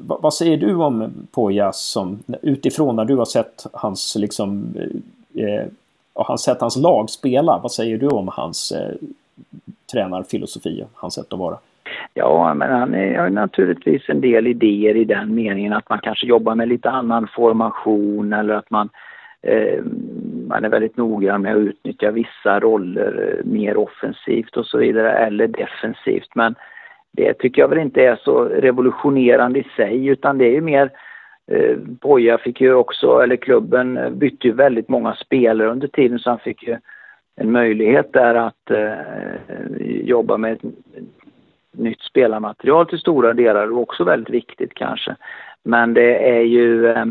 vad, 0.08 0.22
vad, 0.22 0.34
säger 0.34 0.58
du 0.58 0.76
om 0.76 1.12
Poya 1.32 1.72
som 1.72 2.20
utifrån 2.42 2.96
när 2.96 3.06
du 3.06 3.16
har 3.16 3.26
sett 3.26 3.66
hans 3.74 4.16
liksom 4.16 4.76
eh, 5.34 5.66
och 6.14 6.28
han 6.28 6.38
sett 6.38 6.62
hans 6.62 6.76
lag 6.76 7.10
spela. 7.10 7.60
Vad 7.64 7.72
säger 7.72 7.98
du 7.98 8.08
om 8.08 8.28
hans 8.28 8.72
eh, 8.72 8.96
tränarfilosofi, 9.92 10.86
hans 10.96 11.14
sätt 11.14 11.34
att 11.34 11.40
vara? 11.40 11.58
Ja, 12.14 12.54
men 12.54 12.72
han 12.72 12.94
har 12.94 13.30
naturligtvis 13.30 14.10
en 14.10 14.22
del 14.22 14.48
idéer 14.48 14.96
i 14.96 15.04
den 15.04 15.36
meningen 15.36 15.74
att 15.74 15.90
man 15.90 16.00
kanske 16.00 16.28
jobbar 16.28 16.56
med 16.56 16.68
lite 16.68 16.90
annan 16.90 17.28
formation 17.28 18.34
eller 18.34 18.54
att 18.54 18.70
man, 18.70 18.90
eh, 19.42 19.84
man 20.48 20.66
är 20.66 20.70
väldigt 20.70 20.98
noggrann 20.98 21.42
med 21.42 21.56
att 21.56 21.62
utnyttja 21.62 22.12
vissa 22.12 22.60
roller 22.60 23.38
eh, 23.38 23.46
mer 23.52 23.78
offensivt 23.78 24.58
och 24.58 24.66
så 24.66 24.78
vidare 24.78 25.12
eller 25.12 25.48
defensivt. 25.48 26.36
Men 26.36 26.56
det 27.12 27.34
tycker 27.34 27.62
jag 27.62 27.70
väl 27.70 27.80
inte 27.80 28.02
är 28.02 28.16
så 28.16 28.44
revolutionerande 28.44 29.60
i 29.60 29.68
sig 29.76 30.08
utan 30.08 30.38
det 30.38 30.46
är 30.46 30.52
ju 30.52 30.62
mer 30.62 30.90
eh, 31.48 31.78
Boja 31.78 32.38
fick 32.38 32.62
ju 32.62 32.74
också, 32.74 33.20
eller 33.20 33.36
klubben 33.36 33.98
eh, 33.98 34.10
bytte 34.10 34.48
ju 34.48 34.54
väldigt 34.54 34.90
många 34.90 35.16
spelare 35.16 35.72
under 35.72 35.88
tiden 35.88 36.20
så 36.20 36.30
han 36.30 36.40
fick 36.40 36.64
ju 36.64 36.78
en 37.36 37.52
möjlighet 37.52 38.14
där 38.14 38.36
att 38.36 38.72
eh, 38.72 39.88
jobba 40.04 40.38
med 40.38 40.54
ett 40.54 40.64
nytt 41.72 42.02
spelarmaterial 42.02 42.88
till 42.88 43.00
stora 43.00 43.34
delar 43.34 43.72
och 43.72 43.82
också 43.82 44.04
väldigt 44.04 44.34
viktigt 44.34 44.74
kanske. 44.74 45.16
Men 45.64 45.94
det 45.94 46.30
är 46.30 46.42
ju 46.42 46.88
eh, 46.88 47.06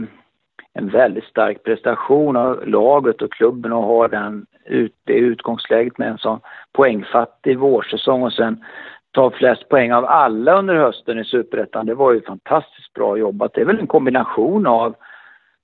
en 0.72 0.88
väldigt 0.88 1.24
stark 1.24 1.62
prestation 1.62 2.37
av 2.37 2.68
laget 2.68 3.22
och 3.22 3.33
klubben 3.33 3.72
att 3.72 3.85
ha 3.85 4.09
den 4.09 4.46
ut, 4.64 4.94
det 5.04 5.12
utgångsläget 5.12 5.98
med 5.98 6.09
en 6.09 6.18
sån 6.18 6.40
poängfattig 6.72 7.59
vårsäsong 7.59 8.22
och 8.22 8.33
sen 8.33 8.64
ta 9.11 9.30
flest 9.30 9.68
poäng 9.68 9.92
av 9.92 10.04
alla 10.04 10.59
under 10.59 10.74
hösten 10.74 11.18
i 11.18 11.24
Superettan. 11.24 11.87
Det 11.87 11.94
var 11.94 12.12
ju 12.12 12.20
fantastiskt 12.20 12.92
bra 12.92 13.16
jobbat. 13.16 13.54
Det 13.54 13.61
är 13.61 13.64
väl 13.64 13.78
en 13.78 13.87
kombination 13.87 14.66
av 14.66 14.94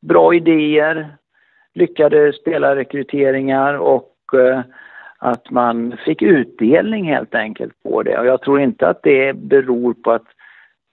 bra 0.03 0.35
idéer, 0.35 1.17
lyckade 1.75 2.33
spelarrekryteringar 2.33 3.75
och 3.75 4.16
Eh, 4.35 4.61
att 5.19 5.51
man 5.51 5.97
fick 6.05 6.23
utdelning 6.23 7.05
helt 7.05 7.35
enkelt 7.35 7.83
på 7.83 8.03
det. 8.03 8.19
Och 8.19 8.27
jag 8.27 8.43
tror 8.43 8.61
inte 8.61 8.89
att 8.89 9.03
det 9.03 9.33
beror 9.33 9.95
på 9.95 10.13
att 10.13 10.27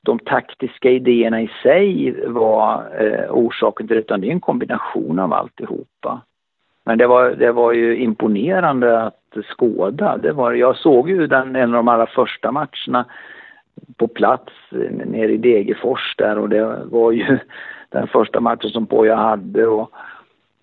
de 0.06 0.20
taktiska 0.20 0.90
idéerna 0.90 1.42
i 1.42 1.52
sig 1.64 2.16
var 2.28 2.84
eh, 3.00 3.32
orsaken 3.32 3.88
till 3.88 3.96
det, 3.96 4.02
utan 4.02 4.22
det 4.22 4.28
är 4.28 4.32
en 4.32 4.40
kombination 4.40 5.20
av 5.20 5.34
alltihopa. 5.34 6.22
Men 6.86 6.98
det 6.98 7.08
var, 7.08 7.30
det 7.30 7.52
var 7.52 7.72
ju 7.72 7.98
imponerande 7.98 9.02
att 9.02 9.38
skåda. 9.46 10.18
Det 10.18 10.32
var, 10.32 10.54
jag 10.54 10.78
såg 10.78 11.10
ju 11.10 11.28
den, 11.28 11.56
en 11.56 11.70
av 11.70 11.76
de 11.76 11.88
allra 11.88 12.06
första 12.06 12.52
matcherna 12.52 13.06
på 13.98 14.08
plats 14.08 14.54
nere 15.06 15.32
i 15.32 15.38
Degerfors 15.38 16.16
där 16.18 16.38
och 16.38 16.50
det 16.50 16.82
var 16.86 17.12
ju 17.12 17.40
den 17.90 18.08
första 18.08 18.40
matchen 18.40 18.70
som 18.70 18.86
Poja 18.86 19.16
hade 19.16 19.68
och 19.68 19.92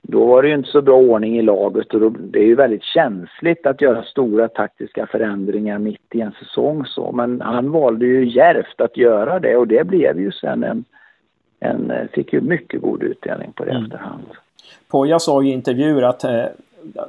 då 0.03 0.27
var 0.27 0.43
det 0.43 0.49
ju 0.49 0.55
inte 0.55 0.71
så 0.71 0.83
bra 0.83 0.97
ordning 0.97 1.39
i 1.39 1.43
laget 1.43 1.95
och 1.95 2.01
då, 2.01 2.09
det 2.09 2.39
är 2.39 2.47
ju 2.47 2.55
väldigt 2.55 2.85
känsligt 2.85 3.67
att 3.67 3.81
göra 3.81 4.03
stora 4.03 4.49
taktiska 4.49 5.07
förändringar 5.07 5.79
mitt 5.79 6.15
i 6.15 6.21
en 6.21 6.33
säsong 6.33 6.87
så. 6.87 7.13
Men 7.13 7.41
han 7.41 7.71
valde 7.71 8.07
ju 8.07 8.31
järvt 8.31 8.81
att 8.81 8.97
göra 8.97 9.39
det 9.39 9.57
och 9.57 9.69
det 9.69 9.87
blev 9.87 10.21
ju 10.21 10.33
sen 10.33 10.65
en, 10.65 10.85
en 11.61 12.09
fick 12.13 12.33
ju 12.33 12.41
mycket 12.41 12.81
god 12.81 13.03
utdelning 13.03 13.53
på 13.53 13.65
det 13.65 13.71
mm. 13.71 13.85
efterhand. 13.85 14.23
Poja 14.91 15.19
sa 15.19 15.43
i 15.43 15.53
intervjuer 15.53 16.03
att 16.03 16.25
eh, 16.25 16.45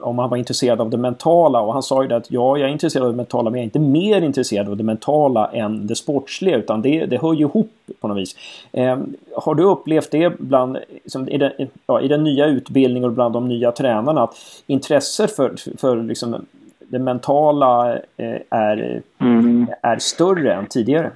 om 0.01 0.19
han 0.19 0.29
var 0.29 0.37
intresserad 0.37 0.81
av 0.81 0.89
det 0.89 0.97
mentala 0.97 1.61
och 1.61 1.73
han 1.73 1.83
sa 1.83 2.01
ju 2.01 2.07
det 2.07 2.15
att 2.15 2.31
ja, 2.31 2.57
jag 2.57 2.69
är 2.69 2.71
intresserad 2.73 3.05
av 3.05 3.11
det 3.11 3.17
mentala 3.17 3.49
men 3.49 3.59
jag 3.59 3.61
är 3.61 3.65
inte 3.65 3.79
mer 3.79 4.21
intresserad 4.21 4.69
av 4.69 4.77
det 4.77 4.83
mentala 4.83 5.47
än 5.47 5.87
det 5.87 5.95
sportsliga 5.95 6.57
utan 6.57 6.81
det, 6.81 7.05
det 7.05 7.21
hör 7.21 7.33
ju 7.33 7.39
ihop 7.39 7.71
på 8.01 8.07
något 8.07 8.17
vis. 8.17 8.35
Eh, 8.71 8.97
har 9.35 9.55
du 9.55 9.63
upplevt 9.63 10.11
det 10.11 10.39
bland, 10.39 10.77
liksom, 10.89 11.29
i, 11.29 11.37
den, 11.37 11.51
ja, 11.87 12.01
i 12.01 12.07
den 12.07 12.23
nya 12.23 12.45
utbildningen 12.45 13.09
och 13.09 13.15
bland 13.15 13.33
de 13.33 13.47
nya 13.47 13.71
tränarna 13.71 14.23
att 14.23 14.35
intresset 14.67 15.35
för, 15.35 15.77
för 15.77 16.03
liksom, 16.03 16.45
det 16.79 16.99
mentala 16.99 17.93
eh, 18.17 18.35
är, 18.49 19.01
mm. 19.21 19.67
är 19.81 19.97
större 19.97 20.53
än 20.53 20.65
tidigare? 20.65 21.11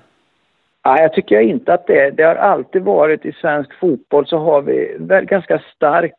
Nej, 0.85 1.01
jag 1.01 1.13
tycker 1.13 1.39
inte 1.39 1.73
att 1.73 1.87
det 1.87 2.11
Det 2.11 2.23
har 2.23 2.35
alltid 2.35 2.83
varit 2.83 3.25
i 3.25 3.31
svensk 3.31 3.79
fotboll 3.79 4.27
så 4.27 4.37
har 4.37 4.61
vi 4.61 4.97
ganska 5.25 5.61
stark 5.75 6.13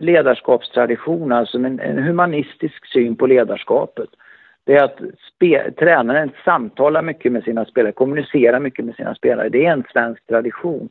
ledarskapstradition, 0.00 1.32
alltså 1.32 1.58
en, 1.58 1.80
en 1.80 1.98
humanistisk 1.98 2.86
syn 2.86 3.16
på 3.16 3.26
ledarskapet. 3.26 4.08
Det 4.66 4.76
är 4.76 4.84
att 4.84 5.00
spe, 5.34 5.70
tränaren 5.70 6.30
samtalar 6.44 7.02
mycket 7.02 7.32
med 7.32 7.44
sina 7.44 7.64
spelare, 7.64 7.92
kommunicerar 7.92 8.60
mycket 8.60 8.84
med 8.84 8.94
sina 8.94 9.14
spelare. 9.14 9.48
Det 9.48 9.66
är 9.66 9.72
en 9.72 9.84
svensk 9.92 10.26
tradition. 10.26 10.88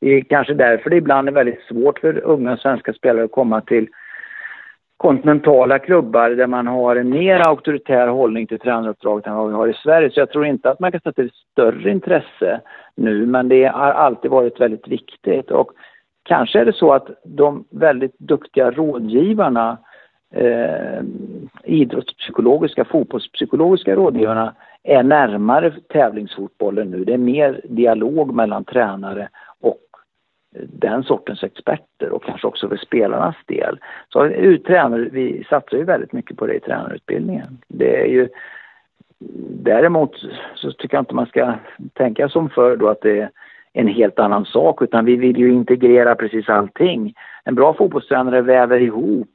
Det 0.00 0.10
är 0.10 0.20
kanske 0.20 0.54
därför 0.54 0.90
det 0.90 0.96
ibland 0.96 1.28
är 1.28 1.32
väldigt 1.32 1.62
svårt 1.68 1.98
för 1.98 2.20
unga 2.24 2.56
svenska 2.56 2.92
spelare 2.92 3.24
att 3.24 3.32
komma 3.32 3.60
till 3.60 3.88
kontinentala 4.96 5.78
klubbar 5.78 6.30
där 6.30 6.46
man 6.46 6.66
har 6.66 6.96
en 6.96 7.10
mer 7.10 7.48
auktoritär 7.48 8.08
hållning 8.08 8.46
till 8.46 8.58
tränaruppdraget 8.58 9.26
än 9.26 9.34
vad 9.34 9.48
vi 9.48 9.54
har 9.54 9.68
i 9.68 9.74
Sverige. 9.74 10.10
Så 10.10 10.20
jag 10.20 10.30
tror 10.30 10.46
inte 10.46 10.70
att 10.70 10.80
man 10.80 10.92
kan 10.92 11.00
sätta 11.00 11.22
ett 11.22 11.34
större 11.52 11.90
intresse 11.90 12.60
nu, 12.94 13.26
men 13.26 13.48
det 13.48 13.64
har 13.64 13.92
alltid 13.92 14.30
varit 14.30 14.60
väldigt 14.60 14.88
viktigt. 14.88 15.50
Och 15.50 15.70
Kanske 16.26 16.60
är 16.60 16.64
det 16.64 16.72
så 16.72 16.92
att 16.92 17.08
de 17.24 17.64
väldigt 17.70 18.18
duktiga 18.18 18.70
rådgivarna, 18.70 19.78
eh, 20.34 21.02
idrottspsykologiska, 21.64 22.84
fotbollspsykologiska 22.84 23.94
rådgivarna 23.94 24.54
är 24.82 25.02
närmare 25.02 25.72
tävlingsfotbollen 25.88 26.90
nu. 26.90 27.04
Det 27.04 27.14
är 27.14 27.18
mer 27.18 27.60
dialog 27.64 28.34
mellan 28.34 28.64
tränare 28.64 29.28
och 29.60 29.80
den 30.68 31.02
sortens 31.02 31.42
experter 31.42 32.10
och 32.10 32.24
kanske 32.24 32.46
också 32.46 32.68
för 32.68 32.76
spelarnas 32.76 33.36
del. 33.46 33.78
Så 34.08 34.28
tränare, 34.66 35.08
vi 35.12 35.44
satsar 35.50 35.76
ju 35.76 35.84
väldigt 35.84 36.12
mycket 36.12 36.36
på 36.36 36.46
det 36.46 36.54
i 36.54 36.60
tränarutbildningen. 36.60 37.58
Det 37.68 38.02
är 38.02 38.06
ju 38.06 38.28
Däremot 39.48 40.16
så 40.54 40.72
tycker 40.72 40.96
jag 40.96 41.02
inte 41.02 41.14
man 41.14 41.26
ska 41.26 41.54
tänka 41.92 42.28
som 42.28 42.50
förr 42.50 42.76
då 42.76 42.88
att 42.88 43.00
det 43.00 43.20
är 43.20 43.30
en 43.76 43.88
helt 43.88 44.18
annan 44.18 44.44
sak 44.44 44.82
utan 44.82 45.04
vi 45.04 45.16
vill 45.16 45.36
ju 45.36 45.52
integrera 45.52 46.14
precis 46.14 46.48
allting. 46.48 47.14
En 47.44 47.54
bra 47.54 47.74
fotbollstränare 47.74 48.42
väver 48.42 48.80
ihop 48.80 49.30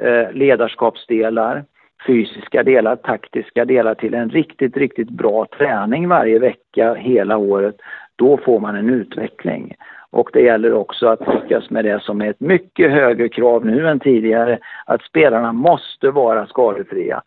eh, 0.00 0.32
ledarskapsdelar, 0.32 1.64
fysiska 2.06 2.62
delar, 2.62 2.96
taktiska 2.96 3.64
delar 3.64 3.94
till 3.94 4.14
en 4.14 4.30
riktigt, 4.30 4.76
riktigt 4.76 5.10
bra 5.10 5.46
träning 5.58 6.08
varje 6.08 6.38
vecka 6.38 6.94
hela 6.94 7.36
året. 7.36 7.76
Då 8.16 8.36
får 8.36 8.60
man 8.60 8.76
en 8.76 8.90
utveckling. 8.90 9.74
Och 10.10 10.30
det 10.32 10.40
gäller 10.40 10.72
också 10.72 11.06
att 11.08 11.34
lyckas 11.34 11.70
med 11.70 11.84
det 11.84 12.02
som 12.02 12.20
är 12.20 12.30
ett 12.30 12.40
mycket 12.40 12.90
högre 12.90 13.28
krav 13.28 13.66
nu 13.66 13.88
än 13.88 14.00
tidigare, 14.00 14.58
att 14.86 15.02
spelarna 15.02 15.52
måste 15.52 16.10
vara 16.10 16.46
skadefria 16.46 17.22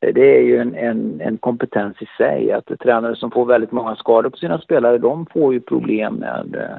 det 0.00 0.36
är 0.36 0.40
ju 0.40 0.58
en, 0.58 0.74
en, 0.74 1.20
en, 1.20 1.38
kompetens 1.38 1.96
i 2.00 2.06
sig. 2.18 2.52
Att 2.52 2.78
tränare 2.80 3.16
som 3.16 3.30
får 3.30 3.44
väldigt 3.44 3.72
många 3.72 3.96
skador 3.96 4.30
på 4.30 4.36
sina 4.36 4.58
spelare, 4.58 4.98
de 4.98 5.26
får 5.26 5.52
ju 5.52 5.60
problem 5.60 6.14
med 6.14 6.54
eh, 6.54 6.78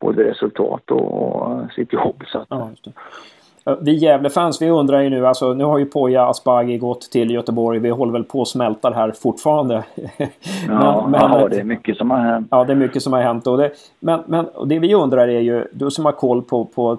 både 0.00 0.24
resultat 0.24 0.90
och, 0.90 1.72
sitt 1.72 1.92
jobb. 1.92 2.22
Så 2.26 2.38
att, 2.38 2.46
ja, 2.48 3.78
vi 3.80 3.94
Gävlefans, 3.94 4.62
vi 4.62 4.70
undrar 4.70 5.00
ju 5.00 5.10
nu, 5.10 5.26
alltså 5.26 5.54
nu 5.54 5.64
har 5.64 5.78
ju 5.78 5.84
Poja 5.84 6.26
Asbaghi 6.26 6.78
gått 6.78 7.10
till 7.10 7.30
Göteborg. 7.30 7.78
Vi 7.78 7.90
håller 7.90 8.12
väl 8.12 8.24
på 8.24 8.42
att 8.42 8.48
smälta 8.48 8.90
här 8.90 9.12
fortfarande. 9.12 9.84
ja, 10.68 11.06
men, 11.10 11.20
ja, 11.20 11.48
det 11.50 11.60
är 11.60 11.64
mycket 11.64 11.96
som 11.96 12.10
har 12.10 12.18
hänt. 12.18 12.48
Ja, 12.50 12.64
det 12.64 12.72
är 12.72 12.76
mycket 12.76 13.02
som 13.02 13.12
har 13.12 13.20
hänt. 13.20 13.46
Och 13.46 13.58
det, 13.58 13.70
men, 14.00 14.20
men 14.26 14.46
och 14.46 14.68
det 14.68 14.78
vi 14.78 14.94
undrar 14.94 15.28
är 15.28 15.40
ju, 15.40 15.64
du 15.72 15.90
som 15.90 16.04
har 16.04 16.12
koll 16.12 16.42
på, 16.42 16.64
på 16.64 16.98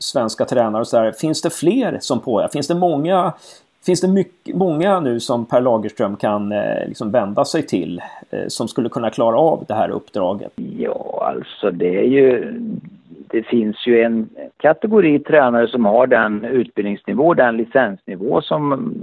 svenska 0.00 0.44
tränare 0.44 0.80
och 0.80 0.88
sådär. 0.88 1.12
Finns 1.12 1.42
det 1.42 1.50
fler 1.50 1.98
som 2.00 2.20
Poja? 2.20 2.48
Finns 2.48 2.68
det 2.68 2.74
många 2.74 3.32
Finns 3.86 4.00
det 4.00 4.08
mycket, 4.08 4.56
många 4.56 5.00
nu 5.00 5.20
som 5.20 5.46
Per 5.46 5.60
Lagerström 5.60 6.16
kan 6.16 6.52
eh, 6.52 6.86
liksom 6.86 7.10
vända 7.10 7.44
sig 7.44 7.66
till 7.66 8.02
eh, 8.30 8.48
som 8.48 8.68
skulle 8.68 8.88
kunna 8.88 9.10
klara 9.10 9.36
av 9.36 9.64
det 9.68 9.74
här 9.74 9.88
uppdraget? 9.90 10.52
Ja, 10.78 11.32
alltså 11.36 11.70
det 11.70 11.98
är 11.98 12.08
ju... 12.08 12.54
Det 13.32 13.42
finns 13.42 13.86
ju 13.86 14.02
en 14.02 14.28
kategori 14.56 15.18
tränare 15.18 15.68
som 15.68 15.84
har 15.84 16.06
den 16.06 16.44
utbildningsnivå, 16.44 17.34
den 17.34 17.56
licensnivå 17.56 18.40
som 18.42 18.94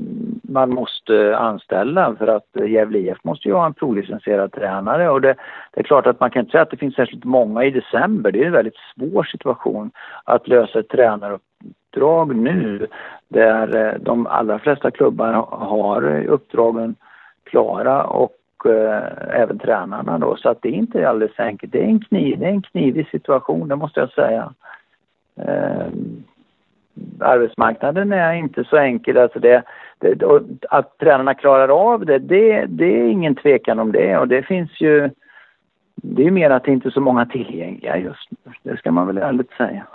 man 0.41 0.69
måste 0.69 1.37
anställa 1.37 2.15
för 2.15 2.27
att 2.27 2.69
Gävle 2.69 2.99
IF 2.99 3.17
måste 3.23 3.47
ju 3.47 3.53
ha 3.53 3.65
en 3.65 3.73
provlicensierad 3.73 4.51
tränare 4.51 5.09
och 5.09 5.21
det, 5.21 5.35
det, 5.73 5.79
är 5.79 5.83
klart 5.83 6.07
att 6.07 6.19
man 6.19 6.29
kan 6.29 6.39
inte 6.39 6.51
säga 6.51 6.61
att 6.61 6.71
det 6.71 6.77
finns 6.77 6.95
särskilt 6.95 7.23
många 7.23 7.63
i 7.63 7.71
december. 7.71 8.31
Det 8.31 8.41
är 8.41 8.45
en 8.45 8.51
väldigt 8.51 8.79
svår 8.95 9.23
situation 9.23 9.91
att 10.23 10.47
lösa 10.47 10.79
ett 10.79 10.89
tränaruppdrag 10.89 12.35
nu 12.35 12.87
där 13.27 13.75
eh, 13.75 13.99
de 13.99 14.27
allra 14.27 14.59
flesta 14.59 14.91
klubbar 14.91 15.33
har 15.49 16.25
uppdragen 16.27 16.95
klara 17.43 18.03
och 18.03 18.31
eh, 18.65 19.41
även 19.41 19.59
tränarna 19.59 20.17
då. 20.17 20.35
Så 20.35 20.49
att 20.49 20.61
det 20.61 20.69
är 20.69 20.73
inte 20.73 21.09
alldeles 21.09 21.39
enkelt. 21.39 21.71
Det 21.71 21.79
är 21.79 21.87
en, 21.87 21.99
kniv, 21.99 22.39
det 22.39 22.45
är 22.45 22.49
en 22.49 22.61
knivig 22.61 23.07
situation, 23.07 23.67
det 23.67 23.75
måste 23.75 23.99
jag 23.99 24.11
säga. 24.11 24.53
Eh, 25.35 25.87
arbetsmarknaden 27.19 28.13
är 28.13 28.33
inte 28.33 28.63
så 28.63 28.77
enkel. 28.77 29.17
Alltså 29.17 29.39
det, 29.39 29.63
det, 29.99 30.23
att 30.69 30.97
tränarna 30.97 31.33
klarar 31.33 31.69
av 31.69 32.05
det, 32.05 32.17
det, 32.17 32.65
det 32.65 32.85
är 32.85 33.07
ingen 33.07 33.35
tvekan 33.35 33.79
om 33.79 33.91
det. 33.91 34.17
Och 34.17 34.27
det 34.27 34.43
finns 34.43 34.81
ju... 34.81 35.09
Det 35.95 36.27
är 36.27 36.31
mer 36.31 36.49
att 36.49 36.63
det 36.63 36.71
inte 36.71 36.89
är 36.89 36.91
så 36.91 37.01
många 37.01 37.25
tillgängliga 37.25 37.97
just 37.97 38.29
nu. 38.29 38.51
Det 38.63 38.77
ska 38.77 38.91
man 38.91 39.07
väl 39.07 39.17
ärligt 39.17 39.51
säga. 39.51 39.85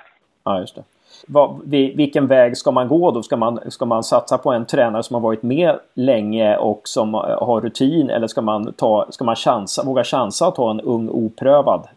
Ja, 0.45 0.61
just 0.61 0.75
det 0.75 0.94
vad, 1.27 1.61
vilken 1.97 2.27
väg 2.27 2.57
ska 2.57 2.71
man 2.71 2.89
gå 2.89 3.11
då? 3.11 3.23
Ska 3.23 3.37
man, 3.37 3.71
ska 3.71 3.85
man 3.85 4.03
satsa 4.03 4.39
på 4.39 4.53
en 4.53 4.67
tränare 4.67 5.03
som 5.03 5.15
har 5.15 5.21
varit 5.21 5.43
med 5.43 5.79
länge 5.95 6.57
och 6.57 6.81
som 6.85 7.15
har 7.15 7.61
rutin 7.61 8.11
eller 8.11 8.27
ska 8.27 8.41
man, 8.41 8.73
ta, 8.73 9.07
ska 9.11 9.25
man 9.25 9.37
chansa, 9.37 9.85
våga 9.85 10.05
chansa 10.05 10.47
att 10.47 10.57
ha 10.57 10.71
en 10.71 10.81
ung 10.81 11.09
oprövad 11.09 11.89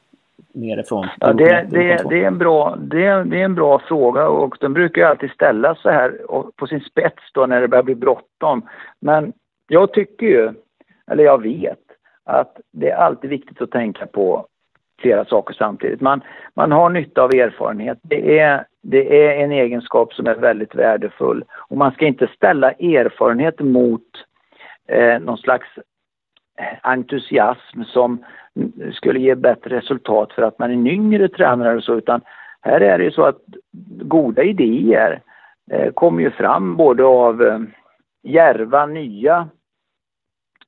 nerifrån? 0.53 1.07
Ja, 1.19 1.33
det, 1.33 1.67
det, 1.69 2.03
det, 2.09 2.23
är 2.23 2.27
en 2.27 2.37
bra, 2.37 2.75
det, 2.79 3.23
det 3.23 3.41
är 3.41 3.45
en 3.45 3.55
bra 3.55 3.79
fråga 3.79 4.27
och 4.27 4.57
den 4.59 4.73
brukar 4.73 5.01
ju 5.01 5.07
alltid 5.07 5.31
ställas 5.31 5.81
så 5.81 5.89
här 5.89 6.17
på 6.55 6.67
sin 6.67 6.81
spets 6.81 7.23
då 7.33 7.45
när 7.45 7.61
det 7.61 7.67
börjar 7.67 7.83
bli 7.83 7.95
bråttom. 7.95 8.61
Men 8.99 9.33
jag 9.67 9.93
tycker 9.93 10.25
ju, 10.25 10.53
eller 11.11 11.23
jag 11.23 11.41
vet, 11.41 11.79
att 12.23 12.57
det 12.71 12.89
är 12.89 12.95
alltid 12.95 13.29
viktigt 13.29 13.61
att 13.61 13.71
tänka 13.71 14.05
på 14.05 14.45
flera 15.01 15.25
saker 15.25 15.53
samtidigt. 15.53 16.01
Man, 16.01 16.21
man 16.53 16.71
har 16.71 16.89
nytta 16.89 17.21
av 17.21 17.33
erfarenhet. 17.33 17.97
Det 18.01 18.39
är 18.39 18.65
det 18.89 19.27
är 19.27 19.43
en 19.43 19.51
egenskap 19.51 20.13
som 20.13 20.27
är 20.27 20.35
väldigt 20.35 20.75
värdefull. 20.75 21.45
Och 21.51 21.77
man 21.77 21.91
ska 21.91 22.05
inte 22.05 22.27
ställa 22.27 22.71
erfarenhet 22.71 23.59
mot 23.59 24.01
eh, 24.87 25.19
någon 25.19 25.37
slags 25.37 25.67
eh, 26.57 26.77
entusiasm 26.81 27.83
som 27.83 28.25
skulle 28.93 29.19
ge 29.19 29.35
bättre 29.35 29.77
resultat 29.77 30.33
för 30.33 30.41
att 30.41 30.59
man 30.59 30.69
är 30.69 30.73
en 30.73 30.87
yngre 30.87 31.29
tränare 31.29 31.75
och 31.75 31.83
så, 31.83 31.95
utan 31.95 32.21
här 32.61 32.81
är 32.81 32.97
det 32.97 33.03
ju 33.03 33.11
så 33.11 33.23
att 33.23 33.41
goda 34.01 34.43
idéer 34.43 35.21
eh, 35.71 35.91
kommer 35.91 36.21
ju 36.21 36.31
fram 36.31 36.75
både 36.75 37.03
av 37.03 37.43
eh, 37.43 37.59
järva, 38.23 38.85
nya 38.85 39.49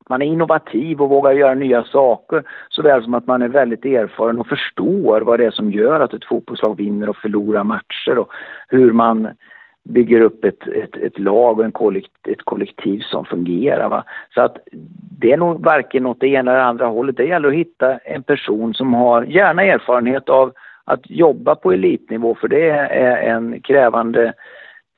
man 0.10 0.22
är 0.22 0.26
innovativ 0.26 1.02
och 1.02 1.10
vågar 1.10 1.32
göra 1.32 1.54
nya 1.54 1.84
saker 1.84 2.43
såväl 2.69 3.04
som 3.04 3.13
att 3.13 3.28
man 3.28 3.41
är 3.41 3.48
väldigt 3.48 3.86
erfaren 3.86 4.39
och 4.39 4.48
förstår 4.48 5.22
vad 5.22 5.39
det 5.39 5.45
är 5.45 5.52
som 5.52 5.72
gör 5.72 6.00
att 6.00 6.13
ett 6.13 6.26
fotbollslag 6.26 6.78
vinner 6.78 7.10
och 7.10 7.17
förlorar 7.17 7.63
matcher 7.63 8.17
och 8.17 8.32
hur 8.67 8.91
man 8.91 9.28
bygger 9.84 10.22
upp 10.22 10.45
ett, 10.45 10.67
ett, 10.67 10.98
ett 10.98 11.19
lag 11.19 11.60
och 11.60 11.65
en 11.65 11.72
kollekt, 11.72 12.28
ett 12.28 12.43
kollektiv 12.43 13.00
som 13.00 13.26
fungerar. 13.26 13.89
Va? 13.89 14.04
Så 14.34 14.41
att 14.41 14.58
det 15.19 15.32
är 15.32 15.38
nog 15.38 15.63
varken 15.63 16.06
åt 16.06 16.19
det 16.19 16.28
ena 16.28 16.52
eller 16.52 16.62
andra 16.62 16.86
hållet. 16.86 17.17
Det 17.17 17.26
gäller 17.26 17.48
att 17.48 17.54
hitta 17.54 17.98
en 17.98 18.24
person 18.24 18.74
som 18.74 18.93
har 18.93 19.24
gärna 19.24 19.63
erfarenhet 19.63 20.30
av 20.30 20.54
att 20.86 21.10
jobba 21.10 21.56
på 21.56 21.72
elitnivå 21.72 22.36
för 22.36 22.48
det 22.48 22.69
är 22.69 23.17
en 23.17 23.62
krävande, 23.62 24.34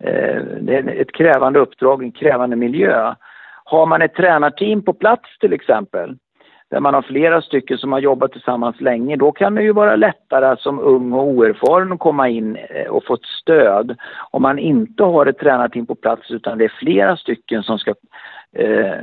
eh, 0.03 0.41
det 0.61 0.75
är 0.77 1.01
ett 1.01 1.11
krävande 1.11 1.59
uppdrag, 1.59 2.03
en 2.03 2.11
krävande 2.11 2.55
miljö. 2.55 3.13
Har 3.71 3.85
man 3.85 4.01
ett 4.01 4.15
tränarteam 4.15 4.81
på 4.81 4.93
plats 4.93 5.37
till 5.39 5.53
exempel, 5.53 6.15
där 6.69 6.79
man 6.79 6.93
har 6.93 7.01
flera 7.01 7.41
stycken 7.41 7.77
som 7.77 7.91
har 7.91 7.99
jobbat 7.99 8.31
tillsammans 8.31 8.81
länge, 8.81 9.15
då 9.15 9.31
kan 9.31 9.55
det 9.55 9.63
ju 9.63 9.71
vara 9.71 9.95
lättare 9.95 10.57
som 10.57 10.79
ung 10.79 11.13
och 11.13 11.27
oerfaren 11.27 11.91
att 11.91 11.99
komma 11.99 12.29
in 12.29 12.55
eh, 12.55 12.87
och 12.87 13.05
få 13.05 13.13
ett 13.13 13.25
stöd. 13.41 13.95
Om 14.31 14.41
man 14.41 14.59
inte 14.59 15.03
har 15.03 15.25
ett 15.25 15.37
tränarteam 15.37 15.85
på 15.85 15.95
plats 15.95 16.31
utan 16.31 16.57
det 16.57 16.65
är 16.65 16.73
flera 16.79 17.17
stycken 17.17 17.63
som 17.63 17.77
ska 17.77 17.93
eh, 18.55 18.95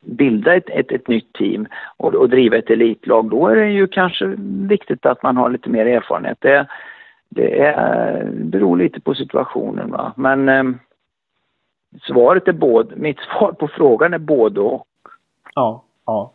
bilda 0.00 0.54
ett, 0.54 0.70
ett, 0.70 0.92
ett, 0.92 1.08
nytt 1.08 1.32
team 1.32 1.66
och, 1.96 2.14
och, 2.14 2.28
driva 2.28 2.56
ett 2.56 2.70
elitlag, 2.70 3.30
då 3.30 3.48
är 3.48 3.56
det 3.56 3.70
ju 3.70 3.86
kanske 3.86 4.26
viktigt 4.68 5.06
att 5.06 5.22
man 5.22 5.36
har 5.36 5.50
lite 5.50 5.70
mer 5.70 5.86
erfarenhet. 5.86 6.38
Det, 6.40 6.66
det 7.28 7.60
är, 7.60 8.24
beror 8.32 8.76
lite 8.76 9.00
på 9.00 9.14
situationen. 9.14 9.90
Va? 9.90 10.12
Men 10.16 10.48
eh, 10.48 10.64
Svaret 12.02 12.48
är 12.48 12.52
både, 12.52 12.96
mitt 12.96 13.18
svar 13.18 13.52
på 13.52 13.68
frågan 13.68 14.14
är 14.14 14.18
både 14.18 14.60
och. 14.60 14.86
Ja, 15.54 15.82
ja. 16.06 16.32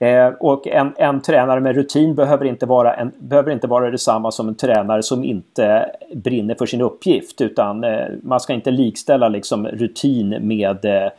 Eh, 0.00 0.28
och 0.28 0.66
en, 0.66 0.94
en 0.96 1.20
tränare 1.20 1.60
med 1.60 1.74
rutin 1.74 2.14
behöver 2.14 2.44
inte, 2.44 2.66
vara 2.66 2.94
en, 2.94 3.12
behöver 3.18 3.52
inte 3.52 3.66
vara 3.66 3.90
detsamma 3.90 4.30
som 4.30 4.48
en 4.48 4.54
tränare 4.54 5.02
som 5.02 5.24
inte 5.24 5.90
brinner 6.14 6.54
för 6.54 6.66
sin 6.66 6.80
uppgift. 6.80 7.40
Utan 7.40 7.84
eh, 7.84 8.06
man 8.22 8.40
ska 8.40 8.52
inte 8.52 8.70
likställa 8.70 9.28
liksom 9.28 9.66
rutin 9.66 10.38
med 10.40 10.84
eh, 10.84 11.10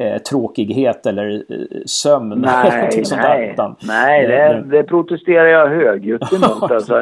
eh, 0.00 0.18
tråkighet 0.18 1.06
eller 1.06 1.34
eh, 1.34 1.80
sömn. 1.86 2.28
Nej, 2.40 2.90
nej, 3.10 3.50
utan, 3.52 3.76
nej 3.82 4.26
det, 4.26 4.46
eh, 4.46 4.58
det, 4.58 4.82
protesterar 4.82 5.46
jag 5.46 5.68
högljutt 5.84 6.32
emot. 6.32 6.70
alltså, 6.70 7.00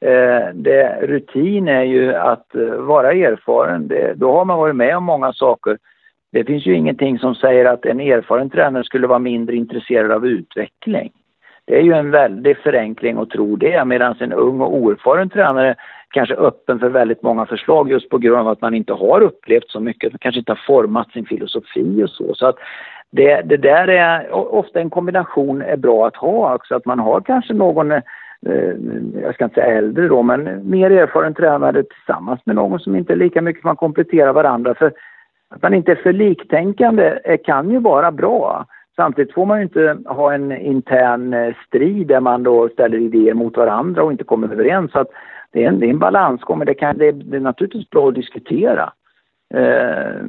eh, 0.00 0.48
det, 0.54 0.98
rutin 1.02 1.68
är 1.68 1.82
ju 1.82 2.14
att 2.14 2.46
uh, 2.56 2.74
vara 2.74 3.12
erfaren. 3.12 3.88
Det, 3.88 4.14
då 4.14 4.32
har 4.32 4.44
man 4.44 4.58
varit 4.58 4.76
med 4.76 4.96
om 4.96 5.04
många 5.04 5.32
saker. 5.32 5.78
Det 6.32 6.44
finns 6.44 6.66
ju 6.66 6.76
ingenting 6.76 7.18
som 7.18 7.34
säger 7.34 7.64
att 7.64 7.86
en 7.86 8.00
erfaren 8.00 8.50
tränare 8.50 8.84
skulle 8.84 9.06
vara 9.06 9.18
mindre 9.18 9.56
intresserad 9.56 10.12
av 10.12 10.26
utveckling. 10.26 11.12
Det 11.66 11.76
är 11.76 11.82
ju 11.82 11.92
en 11.92 12.10
väldig 12.10 12.58
förenkling 12.58 13.18
att 13.18 13.30
tro 13.30 13.56
det 13.56 13.84
medan 13.84 14.16
en 14.20 14.32
ung 14.32 14.60
och 14.60 14.74
oerfaren 14.74 15.30
tränare 15.30 15.74
kanske 16.14 16.34
öppen 16.34 16.78
för 16.78 16.88
väldigt 16.88 17.22
många 17.22 17.46
förslag 17.46 17.90
just 17.90 18.08
på 18.08 18.18
grund 18.18 18.38
av 18.38 18.48
att 18.48 18.60
man 18.60 18.74
inte 18.74 18.92
har 18.92 19.20
upplevt 19.20 19.68
så 19.68 19.80
mycket, 19.80 20.12
man 20.12 20.18
kanske 20.18 20.38
inte 20.38 20.52
har 20.52 20.62
format 20.66 21.10
sin 21.10 21.26
filosofi 21.26 22.02
och 22.04 22.10
så. 22.10 22.34
så 22.34 22.46
att 22.46 22.56
det, 23.10 23.42
det 23.42 23.56
där 23.56 23.88
är 23.88 24.32
ofta 24.32 24.80
en 24.80 24.90
kombination 24.90 25.62
är 25.62 25.76
bra 25.76 26.06
att 26.06 26.16
ha 26.16 26.54
också, 26.54 26.74
att 26.74 26.86
man 26.86 26.98
har 26.98 27.20
kanske 27.20 27.54
någon 27.54 27.92
eh, 27.92 28.02
jag 29.22 29.34
ska 29.34 29.44
inte 29.44 29.54
säga 29.54 29.78
äldre 29.78 30.08
då, 30.08 30.22
men 30.22 30.70
mer 30.70 30.90
erfaren 30.90 31.34
tränare 31.34 31.82
tillsammans 31.82 32.40
med 32.44 32.56
någon 32.56 32.80
som 32.80 32.96
inte 32.96 33.12
är 33.12 33.16
lika 33.16 33.42
mycket, 33.42 33.64
man 33.64 33.76
kompletterar 33.76 34.32
varandra. 34.32 34.74
För 34.74 34.92
att 35.50 35.62
man 35.62 35.74
inte 35.74 35.92
är 35.92 35.96
för 35.96 36.12
liktänkande 36.12 37.18
kan 37.44 37.70
ju 37.70 37.78
vara 37.78 38.12
bra. 38.12 38.66
Samtidigt 38.96 39.34
får 39.34 39.46
man 39.46 39.58
ju 39.58 39.62
inte 39.62 39.98
ha 40.06 40.34
en 40.34 40.52
intern 40.52 41.34
eh, 41.34 41.54
strid 41.66 42.06
där 42.06 42.20
man 42.20 42.42
då 42.42 42.68
ställer 42.68 42.98
idéer 42.98 43.34
mot 43.34 43.56
varandra 43.56 44.02
och 44.02 44.12
inte 44.12 44.24
kommer 44.24 44.52
överens. 44.52 44.92
Så 44.92 44.98
att 44.98 45.10
det 45.54 45.64
är 45.64 45.68
en, 45.68 45.80
det 45.80 45.86
är 45.86 45.90
en 45.90 45.98
balansgång, 45.98 46.58
men 46.58 46.66
det, 46.66 46.74
kan, 46.74 46.98
det, 46.98 47.06
är, 47.06 47.12
det 47.12 47.36
är 47.36 47.40
naturligtvis 47.40 47.90
bra 47.90 48.08
att 48.08 48.14
diskutera. 48.14 48.92
Eh, 49.54 50.26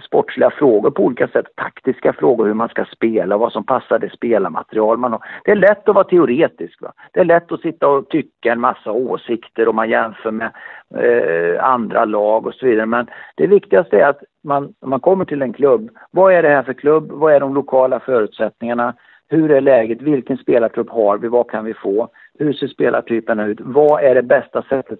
sportsliga 0.00 0.50
frågor 0.50 0.90
på 0.90 1.02
olika 1.04 1.28
sätt, 1.28 1.46
taktiska 1.54 2.12
frågor, 2.12 2.46
hur 2.46 2.54
man 2.54 2.68
ska 2.68 2.84
spela, 2.84 3.36
vad 3.36 3.52
som 3.52 3.64
passar 3.64 3.98
det 3.98 4.10
spelarmaterial 4.10 4.98
man 4.98 5.12
har. 5.12 5.20
Det 5.44 5.50
är 5.50 5.56
lätt 5.56 5.88
att 5.88 5.94
vara 5.94 6.04
teoretisk. 6.04 6.82
Va? 6.82 6.92
Det 7.12 7.20
är 7.20 7.24
lätt 7.24 7.52
att 7.52 7.60
sitta 7.60 7.88
och 7.88 8.08
tycka 8.08 8.52
en 8.52 8.60
massa 8.60 8.92
åsikter 8.92 9.68
om 9.68 9.76
man 9.76 9.90
jämför 9.90 10.30
med 10.30 10.50
eh, 10.96 11.64
andra 11.64 12.04
lag 12.04 12.46
och 12.46 12.54
så 12.54 12.66
vidare. 12.66 12.86
Men 12.86 13.06
det 13.34 13.46
viktigaste 13.46 14.00
är 14.00 14.08
att 14.08 14.22
man, 14.44 14.74
man 14.86 15.00
kommer 15.00 15.24
till 15.24 15.42
en 15.42 15.52
klubb, 15.52 15.90
vad 16.10 16.32
är 16.32 16.42
det 16.42 16.48
här 16.48 16.62
för 16.62 16.72
klubb? 16.74 17.10
Vad 17.12 17.34
är 17.34 17.40
de 17.40 17.54
lokala 17.54 18.00
förutsättningarna? 18.00 18.94
Hur 19.28 19.50
är 19.50 19.60
läget? 19.60 20.02
Vilken 20.02 20.36
spelartrupp 20.36 20.90
har 20.90 21.18
vi? 21.18 21.28
Vad 21.28 21.50
kan 21.50 21.64
vi 21.64 21.74
få? 21.74 22.08
Hur 22.38 22.52
ser 22.52 22.66
spelartyperna 22.66 23.46
ut? 23.46 23.58
Vad 23.60 24.04
är 24.04 24.14
det 24.14 24.22
bästa 24.22 24.62
sättet 24.62 24.98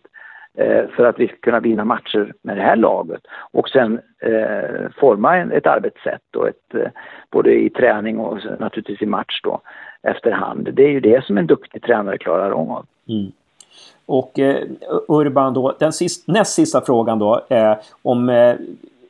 eh, 0.59 0.88
för 0.97 1.05
att 1.05 1.18
vi 1.18 1.29
ska 1.29 1.37
kunna 1.37 1.61
vinna 1.61 1.85
matcher 1.85 2.33
med 2.42 2.57
det 2.57 2.62
här 2.62 2.77
laget? 2.77 3.20
Och 3.53 3.68
sen 3.68 4.01
eh, 4.20 4.90
forma 5.01 5.37
en, 5.37 5.53
ett 5.53 5.66
arbetssätt 5.66 6.37
och 6.37 6.49
ett, 6.49 6.75
eh, 6.75 6.88
både 7.31 7.55
i 7.55 7.70
träning 7.70 8.18
och 8.18 8.38
naturligtvis 8.59 9.03
i 9.03 9.07
match 9.07 9.40
då 9.42 9.61
efterhand. 10.03 10.68
Det 10.73 10.85
är 10.85 10.90
ju 10.90 11.01
det 11.01 11.25
som 11.25 11.38
en 11.38 11.47
duktig 11.47 11.83
tränare 11.83 12.18
klarar 12.18 12.51
av. 12.51 12.87
Mm. 13.09 13.33
Och 14.07 14.38
eh, 14.38 14.64
Urban 15.09 15.55
då, 15.55 15.77
den 15.79 15.92
sist, 15.92 16.29
näst 16.29 16.55
sista 16.55 16.81
frågan 16.81 17.18
då 17.18 17.40
eh, 17.49 17.77
om, 18.03 18.29
eh, 18.29 18.57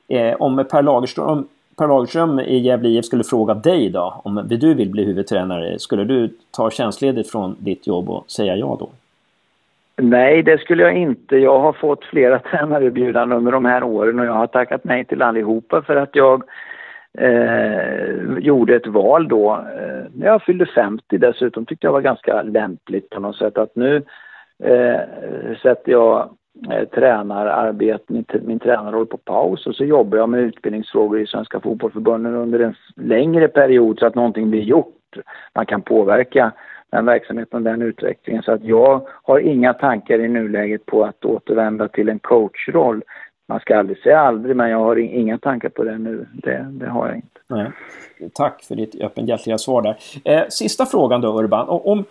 eh 0.09 0.35
om 0.35 0.65
Per 0.71 0.83
Lagerström 0.83 1.49
Per 1.77 1.89
Lagerström 1.89 2.41
i 2.41 2.59
Gävle 2.59 2.89
IF 2.89 3.05
skulle 3.05 3.25
fråga 3.25 3.55
dig 3.55 3.91
då 3.91 4.21
om 4.25 4.43
du 4.49 4.75
vill 4.75 4.91
bli 4.91 5.05
huvudtränare. 5.05 5.79
Skulle 5.79 6.05
du 6.05 6.31
ta 6.51 6.71
tjänstledigt 6.71 7.31
från 7.31 7.57
ditt 7.59 7.87
jobb 7.87 8.11
och 8.11 8.31
säga 8.31 8.57
ja 8.57 8.77
då? 8.81 8.89
Nej, 9.97 10.43
det 10.43 10.61
skulle 10.61 10.83
jag 10.83 10.97
inte. 10.97 11.37
Jag 11.37 11.59
har 11.59 11.73
fått 11.73 12.05
flera 12.05 12.39
tränarerbjudanden 12.51 13.39
under 13.39 13.53
de 13.53 13.65
här 13.65 13.83
åren 13.83 14.21
och 14.21 14.27
jag 14.27 14.33
har 14.33 14.47
tackat 14.47 14.85
nej 14.85 15.05
till 15.05 15.23
allihopa 15.23 15.83
för 15.83 15.97
att 15.97 16.17
jag 16.17 16.43
eh, 17.19 18.39
gjorde 18.39 18.77
ett 18.77 18.87
val 18.87 19.29
då. 19.29 19.53
Eh, 19.53 20.05
när 20.15 20.27
jag 20.27 20.43
fyllde 20.43 20.67
50 20.67 21.19
dessutom 21.19 21.67
tyckte 21.67 21.87
jag 21.87 21.93
var 21.93 22.01
ganska 22.01 22.43
lämpligt 22.43 23.11
på 23.11 23.21
något 23.21 23.37
sätt 23.37 23.59
att 23.59 23.77
nu 23.77 23.97
eh, 24.63 25.01
sätter 25.63 25.93
jag 25.93 26.29
eh, 26.71 26.89
tränararbete, 26.89 28.05
min, 28.07 28.25
min 28.43 28.59
tränarroll 28.59 29.07
på 29.07 29.17
paus 29.17 29.67
och 29.67 29.75
så 29.75 29.85
jobbar 29.85 30.19
jag 30.19 30.29
med 30.29 30.41
utbildningsfrågor 30.41 31.21
i 31.21 31.27
Svenska 31.27 31.61
Fotbollförbundet 31.61 32.33
under 32.33 32.61
en 32.61 32.75
längre 32.97 33.49
period 33.49 33.99
så 33.99 34.07
att 34.07 34.15
någonting 34.15 34.51
blir 34.51 34.63
gjort. 34.63 35.17
Man 35.55 35.67
kan 35.67 35.83
påverka 35.83 36.53
den 36.91 37.07
verksamheten 37.07 37.57
och 37.57 37.63
den 37.63 37.83
utvecklingen. 37.83 38.43
Så 38.43 38.53
att 38.53 38.65
jag 38.65 39.09
har 39.23 39.39
inga 39.39 39.75
tankar 39.75 40.19
i 40.19 40.29
nuläget 40.29 40.87
på 40.87 41.05
att 41.05 41.25
återvända 41.25 41.89
till 41.89 42.09
en 42.09 42.19
coachroll. 42.19 43.03
Man 43.49 43.61
ska 43.61 43.79
aldrig 43.79 43.99
säga 43.99 44.21
aldrig, 44.21 44.57
men 44.57 44.71
jag 44.71 44.79
har 44.79 44.97
inga 44.97 45.39
tankar 45.39 45.69
på 45.69 45.85
det 45.85 45.99
nu. 45.99 46.27
Det, 46.33 46.67
det 46.71 46.87
har 46.87 47.07
jag 47.07 47.17
inte. 47.17 47.41
Nej. 47.47 47.71
Tack 48.35 48.63
för 48.63 48.75
ditt 48.75 49.01
öppenhjärtiga 49.01 49.59
svar 49.59 49.83
där. 49.83 49.97
Eh, 50.25 50.43
sista 50.49 50.87
frågan 50.87 51.21
då 51.21 51.41
Urban. 51.41 51.69
Om, 51.69 52.05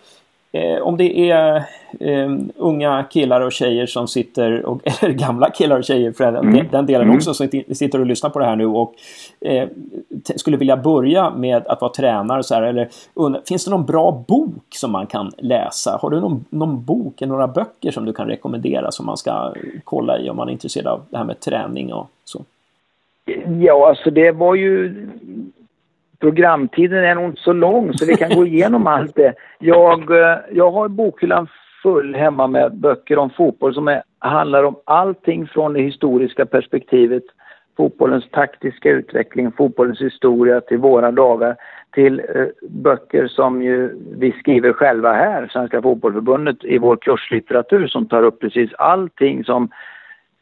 Eh, 0.54 0.82
om 0.82 0.96
det 0.96 1.30
är 1.30 1.56
eh, 2.00 2.32
unga 2.56 3.04
killar 3.10 3.40
och 3.40 3.52
tjejer 3.52 3.86
som 3.86 4.08
sitter, 4.08 4.66
och, 4.66 4.80
eller 5.02 5.12
gamla 5.12 5.50
killar 5.50 5.78
och 5.78 5.84
tjejer 5.84 6.12
för 6.12 6.32
den, 6.32 6.48
mm. 6.48 6.66
den 6.70 6.86
delen 6.86 7.02
mm. 7.02 7.16
också, 7.16 7.34
som 7.34 7.48
sitter 7.72 8.00
och 8.00 8.06
lyssnar 8.06 8.30
på 8.30 8.38
det 8.38 8.44
här 8.44 8.56
nu 8.56 8.66
och 8.66 8.94
eh, 9.40 9.68
skulle 10.36 10.56
vilja 10.56 10.76
börja 10.76 11.30
med 11.30 11.66
att 11.66 11.80
vara 11.80 11.92
tränare 11.92 12.42
så 12.42 12.54
här, 12.54 12.62
eller 12.62 12.88
finns 13.48 13.64
det 13.64 13.70
någon 13.70 13.86
bra 13.86 14.24
bok 14.28 14.66
som 14.74 14.92
man 14.92 15.06
kan 15.06 15.32
läsa? 15.38 15.98
Har 16.02 16.10
du 16.10 16.20
någon, 16.20 16.44
någon 16.50 16.84
bok 16.84 17.22
eller 17.22 17.32
några 17.32 17.48
böcker 17.48 17.90
som 17.90 18.04
du 18.04 18.12
kan 18.12 18.28
rekommendera 18.28 18.90
som 18.90 19.06
man 19.06 19.16
ska 19.16 19.52
kolla 19.84 20.18
i 20.18 20.30
om 20.30 20.36
man 20.36 20.48
är 20.48 20.52
intresserad 20.52 20.86
av 20.86 21.00
det 21.10 21.16
här 21.16 21.24
med 21.24 21.40
träning 21.40 21.92
och 21.92 22.10
så? 22.24 22.44
Ja, 23.60 23.88
alltså 23.88 24.10
det 24.10 24.30
var 24.32 24.54
ju 24.54 25.06
programtiden 26.24 27.04
är 27.04 27.14
nog 27.14 27.24
inte 27.24 27.42
så 27.42 27.52
lång 27.52 27.92
så 27.92 28.06
vi 28.06 28.16
kan 28.16 28.30
gå 28.30 28.46
igenom 28.46 28.86
allt 28.86 29.14
det. 29.14 29.34
Jag, 29.58 30.10
eh, 30.10 30.38
jag 30.52 30.70
har 30.70 30.88
bokhyllan 30.88 31.48
full 31.82 32.14
hemma 32.14 32.46
med 32.46 32.74
böcker 32.74 33.18
om 33.18 33.30
fotboll 33.30 33.74
som 33.74 33.88
är, 33.88 34.02
handlar 34.18 34.64
om 34.64 34.76
allting 34.84 35.46
från 35.46 35.72
det 35.72 35.80
historiska 35.80 36.46
perspektivet, 36.46 37.22
fotbollens 37.76 38.30
taktiska 38.30 38.90
utveckling, 38.90 39.52
fotbollens 39.52 40.00
historia 40.00 40.60
till 40.60 40.78
våra 40.78 41.10
dagar, 41.10 41.56
till 41.94 42.20
eh, 42.34 42.46
böcker 42.68 43.26
som 43.26 43.62
ju 43.62 43.96
vi 44.18 44.32
skriver 44.32 44.72
själva 44.72 45.12
här, 45.12 45.48
Svenska 45.52 45.82
Fotbollförbundet, 45.82 46.64
i 46.64 46.78
vår 46.78 46.96
kurslitteratur 46.96 47.86
som 47.86 48.06
tar 48.08 48.22
upp 48.22 48.40
precis 48.40 48.70
allting 48.78 49.44
som 49.44 49.68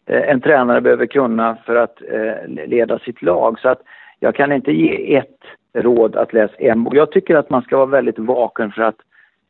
eh, 0.06 0.30
en 0.30 0.40
tränare 0.40 0.80
behöver 0.80 1.06
kunna 1.06 1.56
för 1.66 1.76
att 1.76 2.02
eh, 2.10 2.66
leda 2.66 2.98
sitt 2.98 3.22
lag. 3.22 3.58
Så 3.60 3.68
att 3.68 3.82
jag 4.20 4.34
kan 4.34 4.52
inte 4.52 4.72
ge 4.72 5.16
ett 5.16 5.38
råd 5.74 6.16
att 6.16 6.32
läsa 6.32 6.54
en 6.58 6.85
bok. 6.85 6.94
Jag 6.94 7.11
tycker 7.11 7.37
att 7.37 7.50
man 7.50 7.62
ska 7.62 7.76
vara 7.76 7.87
väldigt 7.87 8.18
vaken 8.18 8.72
för 8.72 8.82
att 8.82 8.96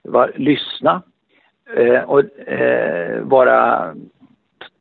var, 0.02 0.32
lyssna 0.36 1.02
eh, 1.76 2.00
och 2.00 2.48
eh, 2.48 3.20
vara, 3.22 3.86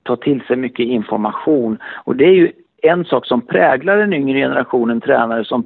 ta 0.03 0.15
till 0.15 0.41
sig 0.41 0.55
mycket 0.55 0.85
information. 0.85 1.77
Och 2.03 2.15
det 2.15 2.25
är 2.25 2.33
ju 2.33 2.51
en 2.81 3.05
sak 3.05 3.25
som 3.25 3.41
präglar 3.41 3.97
den 3.97 4.13
yngre 4.13 4.39
generationen 4.39 5.01
tränare 5.01 5.45
som 5.45 5.65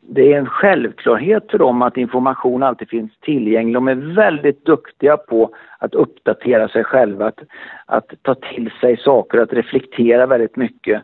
det 0.00 0.32
är 0.32 0.38
en 0.38 0.46
självklarhet 0.46 1.50
för 1.50 1.58
dem 1.58 1.82
att 1.82 1.96
information 1.96 2.62
alltid 2.62 2.88
finns 2.88 3.12
tillgänglig. 3.20 3.74
De 3.74 3.88
är 3.88 4.14
väldigt 4.14 4.64
duktiga 4.64 5.16
på 5.16 5.54
att 5.78 5.94
uppdatera 5.94 6.68
sig 6.68 6.84
själva, 6.84 7.26
att, 7.26 7.40
att 7.86 8.12
ta 8.22 8.34
till 8.34 8.70
sig 8.80 8.96
saker, 8.96 9.38
att 9.38 9.52
reflektera 9.52 10.26
väldigt 10.26 10.56
mycket 10.56 11.02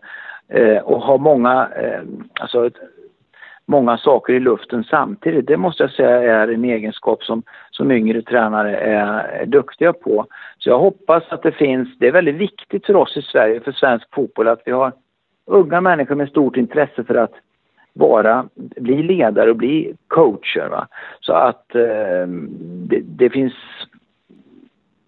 Eh, 0.51 0.79
och 0.79 1.01
ha 1.03 1.17
många, 1.17 1.69
eh, 1.77 2.03
alltså, 2.41 2.71
många 3.67 3.99
saker 3.99 4.33
i 4.33 4.41
luften 4.41 4.85
samtidigt. 4.85 5.47
Det 5.47 5.57
måste 5.57 5.83
jag 5.83 5.91
säga 5.91 6.43
är 6.43 6.49
en 6.49 6.65
egenskap 6.65 7.23
som, 7.23 7.43
som 7.71 7.91
yngre 7.91 8.23
tränare 8.23 8.77
är, 8.77 9.07
är 9.43 9.47
duktiga 9.47 9.93
på. 9.93 10.27
Så 10.59 10.69
jag 10.69 10.79
hoppas 10.79 11.23
att 11.29 11.43
det 11.43 11.53
finns, 11.53 11.99
det 11.99 12.09
är 12.09 12.13
väldigt 12.13 12.35
viktigt 12.35 12.87
för 12.87 12.97
oss 12.97 13.17
i 13.17 13.23
Sverige, 13.23 13.61
för 13.61 13.73
svensk 13.73 14.15
fotboll, 14.15 14.49
att 14.49 14.63
vi 14.65 14.73
har 14.73 14.93
unga 15.47 15.81
människor 15.81 16.15
med 16.15 16.29
stort 16.29 16.57
intresse 16.57 17.05
för 17.05 17.15
att 17.15 17.35
vara, 17.93 18.49
bli 18.77 19.03
ledare 19.03 19.51
och 19.51 19.57
bli 19.57 19.95
coacher. 20.09 20.69
Va? 20.69 20.89
Så 21.21 21.33
att 21.33 21.75
eh, 21.75 22.27
det, 22.61 23.01
det, 23.01 23.31
finns, 23.31 23.55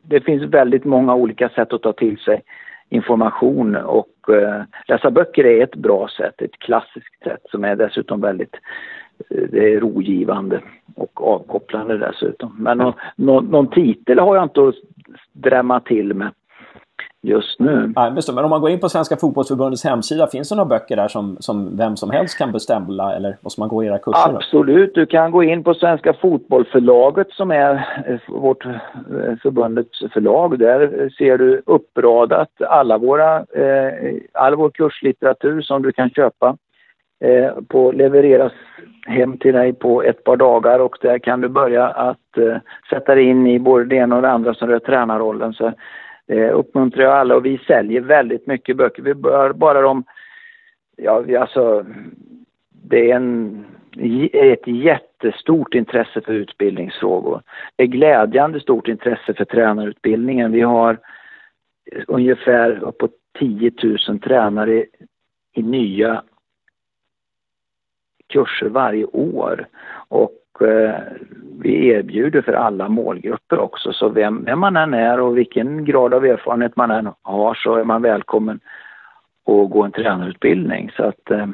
det 0.03 0.21
finns 0.21 0.43
väldigt 0.43 0.85
många 0.85 1.15
olika 1.15 1.49
sätt 1.49 1.73
att 1.73 1.83
ta 1.83 1.93
till 1.93 2.19
sig 2.19 2.43
information 2.93 3.77
och 3.77 4.29
eh, 4.29 4.63
läsa 4.89 5.11
böcker 5.11 5.45
är 5.45 5.63
ett 5.63 5.75
bra 5.75 6.09
sätt, 6.09 6.43
ett 6.43 6.59
klassiskt 6.59 7.23
sätt 7.25 7.41
som 7.51 7.65
är 7.65 7.77
dessutom 7.77 8.21
väldigt 8.21 8.55
eh, 9.31 9.49
det 9.51 9.75
är 9.75 9.81
rogivande 9.81 10.61
och 10.97 11.35
avkopplande 11.35 11.99
dessutom. 11.99 12.57
Men 12.59 12.79
någon, 12.79 12.95
någon, 13.17 13.45
någon 13.45 13.71
titel 13.71 14.19
har 14.19 14.37
jag 14.37 14.45
inte 14.45 14.69
att 14.69 14.75
drämma 15.33 15.81
till 15.81 16.15
med 16.15 16.31
just 17.23 17.61
nu. 17.61 17.93
Nej, 17.97 18.13
men 18.35 18.45
om 18.45 18.51
man 18.51 18.61
går 18.61 18.71
in 18.71 18.81
på 18.81 18.89
Svenska 18.89 19.17
Fotbollförbundets 19.17 19.85
hemsida, 19.85 20.27
finns 20.27 20.49
det 20.49 20.55
några 20.55 20.69
böcker 20.69 20.97
där 20.97 21.09
som, 21.09 21.37
som 21.41 21.77
vem 21.77 21.97
som 21.97 22.11
helst 22.11 22.39
kan 22.39 22.53
beställa 22.53 23.17
eller 23.17 23.37
måste 23.41 23.61
man 23.61 23.69
gå 23.69 23.85
i 23.85 23.87
era 23.87 23.99
kurser? 23.99 24.37
Absolut, 24.37 24.95
du 24.95 25.07
kan 25.07 25.31
gå 25.31 25.43
in 25.43 25.65
på 25.65 25.75
Svenska 25.75 26.13
Fotbollförlaget 26.13 27.31
som 27.31 27.51
är 27.51 27.75
eh, 28.07 28.19
vårt 28.29 28.67
eh, 28.67 28.73
förbundets 29.43 29.99
förlag. 30.13 30.59
Där 30.59 31.11
ser 31.19 31.39
du 31.39 31.63
uppradat 31.67 32.63
alla 32.69 32.99
våra, 32.99 33.37
eh, 33.37 34.15
all 34.33 34.55
vår 34.55 34.71
kurslitteratur 34.71 35.63
som 35.63 35.83
du 35.83 35.93
kan 35.93 36.11
köpa. 36.11 36.57
Eh, 37.25 37.53
på, 37.69 37.93
levereras 37.93 38.53
hem 39.07 39.39
till 39.39 39.55
dig 39.55 39.73
på 39.73 40.03
ett 40.03 40.25
par 40.25 40.37
dagar 40.37 40.79
och 40.79 40.97
där 41.01 41.19
kan 41.19 41.41
du 41.41 41.49
börja 41.49 41.89
att 41.89 42.39
eh, 42.39 42.57
sätta 42.91 43.15
dig 43.15 43.25
in 43.25 43.47
i 43.47 43.59
både 43.59 43.85
det 43.85 43.97
ena 43.97 44.17
och 44.17 44.23
det 44.23 44.31
andra 44.31 44.55
som 44.55 44.69
rör 44.69 44.79
tränarrollen. 44.79 45.53
Så 45.53 45.73
eh, 46.29 46.59
uppmuntrar 46.59 47.05
jag 47.05 47.13
alla 47.13 47.37
och 47.37 47.47
vi 47.47 47.59
säljer 47.59 48.01
väldigt 48.01 48.47
mycket 48.47 48.77
böcker. 48.77 49.03
Vi 49.03 49.15
bör 49.15 49.53
bara 49.53 49.81
de, 49.81 50.05
ja 50.97 51.21
vi 51.21 51.37
alltså, 51.37 51.87
det 52.71 53.11
är 53.11 53.17
en, 53.17 53.65
ett 54.33 54.67
jättestort 54.67 55.75
intresse 55.75 56.21
för 56.21 56.33
utbildningsfrågor. 56.33 57.43
Det 57.77 57.83
är 57.83 57.87
glädjande 57.87 58.61
stort 58.61 58.89
intresse 58.89 59.35
för 59.35 59.45
tränarutbildningen. 59.45 60.53
Vi 60.53 60.61
har 60.61 60.99
ungefär 62.07 62.85
uppåt 62.85 63.13
10 63.39 63.73
000 64.09 64.19
tränare 64.19 64.73
i, 64.73 64.87
i 65.55 65.63
nya 65.63 66.23
kurser 68.29 68.69
varje 68.69 69.05
år. 69.05 69.67
Och 70.09 70.33
Eh, 70.63 70.95
vi 71.63 71.89
erbjuder 71.89 72.43
för 72.43 72.53
alla 72.53 72.89
målgrupper 72.89 73.59
också. 73.59 73.93
Så 73.93 74.09
vem, 74.09 74.45
vem 74.45 74.59
man 74.61 74.77
än 74.77 74.95
är 74.95 75.21
och 75.21 75.39
vilken 75.39 75.85
grad 75.85 76.15
av 76.15 76.25
erfarenhet 76.25 76.77
man 76.77 76.91
än 76.91 77.09
har 77.23 77.55
så 77.55 77.75
är 77.75 77.85
man 77.85 78.03
välkommen 78.03 78.61
att 79.47 79.71
gå 79.71 79.83
en 79.83 79.93
tränarutbildning. 79.93 80.91
Så 80.97 81.05
att 81.05 81.31
eh, 81.31 81.47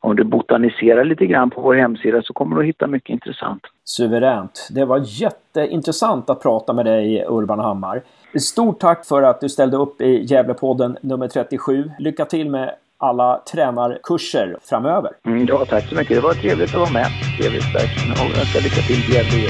om 0.00 0.16
du 0.16 0.24
botaniserar 0.24 1.04
lite 1.04 1.26
grann 1.26 1.50
på 1.50 1.60
vår 1.60 1.74
hemsida 1.74 2.22
så 2.22 2.32
kommer 2.32 2.56
du 2.56 2.62
att 2.62 2.68
hitta 2.68 2.86
mycket 2.86 3.10
intressant. 3.10 3.62
Suveränt. 3.84 4.68
Det 4.70 4.84
var 4.84 5.02
jätteintressant 5.04 6.30
att 6.30 6.42
prata 6.42 6.72
med 6.72 6.86
dig 6.86 7.24
Urban 7.28 7.58
Hammar. 7.58 8.02
Stort 8.38 8.80
tack 8.80 9.06
för 9.06 9.22
att 9.22 9.40
du 9.40 9.48
ställde 9.48 9.76
upp 9.76 10.00
i 10.00 10.22
Gävlepodden 10.22 10.96
nummer 11.00 11.28
37. 11.28 11.90
Lycka 11.98 12.24
till 12.24 12.50
med 12.50 12.74
alla 13.08 13.42
tränarkurser 13.52 14.56
framöver. 14.62 15.12
Mm, 15.26 15.46
ja, 15.46 15.64
tack 15.64 15.88
så 15.88 15.94
mycket. 15.94 16.16
Det 16.16 16.20
var 16.20 16.34
trevligt 16.34 16.74
att 16.74 16.80
vara 16.80 16.90
med. 16.90 17.06
Trevligt 17.38 17.74
verkligen. 17.74 18.12
Och 18.12 18.38
önskar 18.38 18.60
lycka 18.60 18.80
till 18.80 19.10
i 19.10 19.14
Gävle 19.14 19.48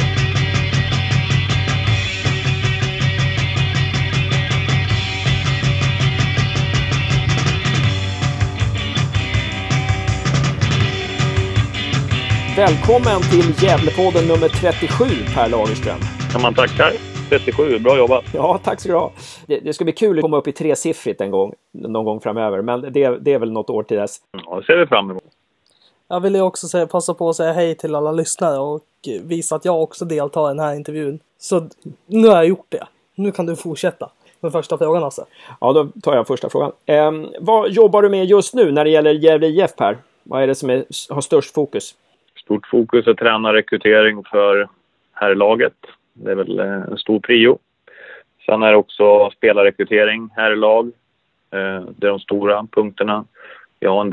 Välkommen 12.56 13.20
till 13.20 13.64
Gävlepodden 13.64 14.28
nummer 14.28 14.48
37 14.48 15.04
Per 15.34 15.48
Lagerström. 15.48 15.98
Ja, 16.32 16.38
man 16.38 16.54
tackar. 16.54 17.13
37, 17.28 17.78
bra 17.78 17.98
jobbat! 17.98 18.24
Ja, 18.34 18.60
tack 18.64 18.80
ska 18.80 18.88
du 18.92 18.98
ha! 18.98 19.12
Det, 19.46 19.60
det 19.60 19.72
ska 19.72 19.84
bli 19.84 19.92
kul 19.92 20.18
att 20.18 20.22
komma 20.22 20.36
upp 20.36 20.48
i 20.48 20.52
tresiffrigt 20.52 21.20
en 21.20 21.30
gång, 21.30 21.54
någon 21.72 22.04
gång 22.04 22.20
framöver, 22.20 22.62
men 22.62 22.80
det, 22.80 23.18
det 23.20 23.32
är 23.32 23.38
väl 23.38 23.52
något 23.52 23.70
år 23.70 23.82
till 23.82 23.96
dess. 23.96 24.16
Ja, 24.46 24.56
det 24.60 24.66
ser 24.66 24.76
vi 24.76 24.86
fram 24.86 25.10
emot. 25.10 25.24
Jag 26.08 26.20
vill 26.20 26.36
också 26.36 26.68
säga, 26.68 26.86
passa 26.86 27.14
på 27.14 27.28
att 27.28 27.36
säga 27.36 27.52
hej 27.52 27.74
till 27.74 27.94
alla 27.94 28.12
lyssnare 28.12 28.58
och 28.58 28.82
visa 29.22 29.56
att 29.56 29.64
jag 29.64 29.82
också 29.82 30.04
deltar 30.04 30.46
i 30.46 30.50
den 30.50 30.58
här 30.58 30.74
intervjun. 30.74 31.18
Så 31.38 31.68
nu 32.06 32.28
har 32.28 32.36
jag 32.36 32.46
gjort 32.46 32.66
det. 32.68 32.86
Nu 33.14 33.32
kan 33.32 33.46
du 33.46 33.56
fortsätta 33.56 34.10
med 34.40 34.52
första 34.52 34.78
frågan 34.78 35.04
alltså. 35.04 35.24
Ja, 35.60 35.72
då 35.72 35.88
tar 36.02 36.16
jag 36.16 36.26
första 36.26 36.48
frågan. 36.48 36.72
Eh, 36.86 37.12
vad 37.40 37.70
jobbar 37.70 38.02
du 38.02 38.08
med 38.08 38.26
just 38.26 38.54
nu 38.54 38.72
när 38.72 38.84
det 38.84 38.90
gäller 38.90 39.12
Gävle 39.12 39.46
IF 39.46 39.76
Per? 39.76 39.98
Vad 40.22 40.42
är 40.42 40.46
det 40.46 40.54
som 40.54 40.70
är, 40.70 40.84
har 41.10 41.20
störst 41.20 41.54
fokus? 41.54 41.94
Stort 42.40 42.66
fokus 42.66 43.06
är 43.06 43.14
tränarrekrytering 43.14 44.24
för 44.30 44.68
herrlaget. 45.12 45.72
Det 46.14 46.30
är 46.30 46.34
väl 46.34 46.58
eh, 46.58 46.82
en 46.90 46.98
stor 46.98 47.20
prio. 47.20 47.58
Sen 48.46 48.62
är 48.62 48.70
det 48.70 48.76
också 48.76 49.30
spelarrekrytering 49.30 50.30
här 50.36 50.52
i 50.52 50.56
lag. 50.56 50.86
Eh, 51.50 51.80
det 51.96 52.06
är 52.06 52.10
de 52.10 52.20
stora 52.20 52.66
punkterna. 52.72 53.24
Ja, 53.80 54.10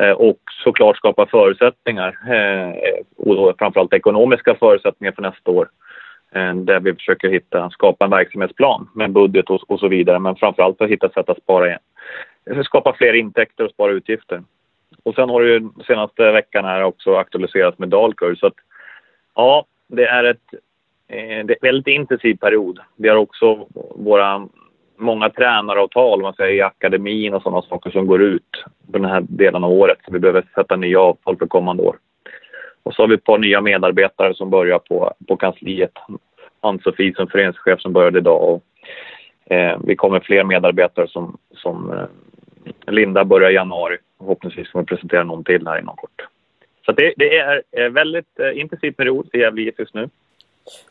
eh, 0.00 0.10
och 0.10 0.38
såklart 0.64 0.96
skapa 0.96 1.26
förutsättningar, 1.26 2.18
framförallt 3.58 3.92
ekonomiska 3.92 4.54
förutsättningar 4.54 5.12
för 5.12 5.22
nästa 5.22 5.50
år. 5.50 5.68
Där 6.54 6.80
vi 6.80 6.94
försöker 6.94 7.28
hitta, 7.28 7.70
skapa 7.70 8.04
en 8.04 8.10
verksamhetsplan 8.10 8.88
med 8.94 9.10
budget 9.10 9.50
och, 9.50 9.70
och 9.70 9.80
så 9.80 9.88
vidare. 9.88 10.18
Men 10.18 10.36
framförallt 10.36 10.80
att 10.80 10.90
hitta 10.90 11.08
sätt 11.08 11.28
att 11.28 11.42
spara 11.42 11.66
igen. 11.66 12.64
Skapa 12.64 12.92
fler 12.92 13.14
intäkter 13.14 13.64
och 13.64 13.70
spara 13.70 13.92
utgifter. 13.92 14.42
Och 15.02 15.14
sen 15.14 15.28
har 15.28 15.42
det 15.42 15.48
ju 15.48 15.68
senaste 15.86 16.32
veckan 16.32 16.64
här 16.64 16.82
också 16.82 17.16
aktualiserats 17.16 17.78
med 17.78 17.88
Dalkurd. 17.88 18.38
Så 18.38 18.46
att, 18.46 18.54
ja, 19.34 19.64
det 19.86 20.06
är 20.06 20.24
ett 20.24 20.54
Eh, 21.08 21.46
det 21.46 21.52
är 21.52 21.56
en 21.56 21.62
väldigt 21.62 21.86
intensiv 21.86 22.36
period. 22.36 22.78
Vi 22.96 23.08
har 23.08 23.16
också 23.16 23.66
våra 23.94 24.48
många 24.96 25.30
tränaravtal 25.30 26.22
man 26.22 26.34
säger, 26.34 26.54
i 26.54 26.62
akademin 26.62 27.34
och 27.34 27.42
sådana 27.42 27.62
saker 27.62 27.90
som 27.90 28.06
går 28.06 28.22
ut 28.22 28.64
på 28.92 28.98
den 28.98 29.10
här 29.10 29.24
delen 29.28 29.64
av 29.64 29.72
året. 29.72 29.98
Så 30.04 30.12
vi 30.12 30.18
behöver 30.18 30.44
sätta 30.54 30.76
nya 30.76 31.00
avtal 31.00 31.36
för 31.36 31.46
kommande 31.46 31.82
år. 31.82 31.96
Och 32.82 32.94
så 32.94 33.02
har 33.02 33.08
vi 33.08 33.14
ett 33.14 33.24
par 33.24 33.38
nya 33.38 33.60
medarbetare 33.60 34.34
som 34.34 34.50
börjar 34.50 34.78
på, 34.78 35.14
på 35.28 35.36
kansliet. 35.36 35.92
Ann-Sofie 36.60 37.14
som 37.14 37.28
föreningschef 37.28 37.80
som 37.80 37.92
började 37.92 38.18
idag. 38.18 38.42
Och, 38.42 38.62
eh, 39.52 39.78
vi 39.84 39.96
kommer 39.96 40.20
fler 40.20 40.44
medarbetare 40.44 41.08
som, 41.08 41.38
som 41.54 41.92
eh, 41.92 42.06
Linda 42.92 43.24
börjar 43.24 43.50
i 43.50 43.54
januari. 43.54 43.96
Förhoppningsvis 44.18 44.68
kommer 44.68 44.82
vi 44.82 44.86
presentera 44.86 45.24
någon 45.24 45.44
till 45.44 45.66
här 45.66 45.78
inom 45.78 45.96
kort. 45.96 46.26
Så 46.86 46.92
det, 46.92 47.14
det 47.16 47.38
är 47.38 47.62
en 47.70 47.94
väldigt 47.94 48.40
eh, 48.40 48.60
intensiv 48.60 48.92
period 48.92 49.28
för 49.30 49.38
Gävle 49.38 49.72
just 49.78 49.94
nu. 49.94 50.08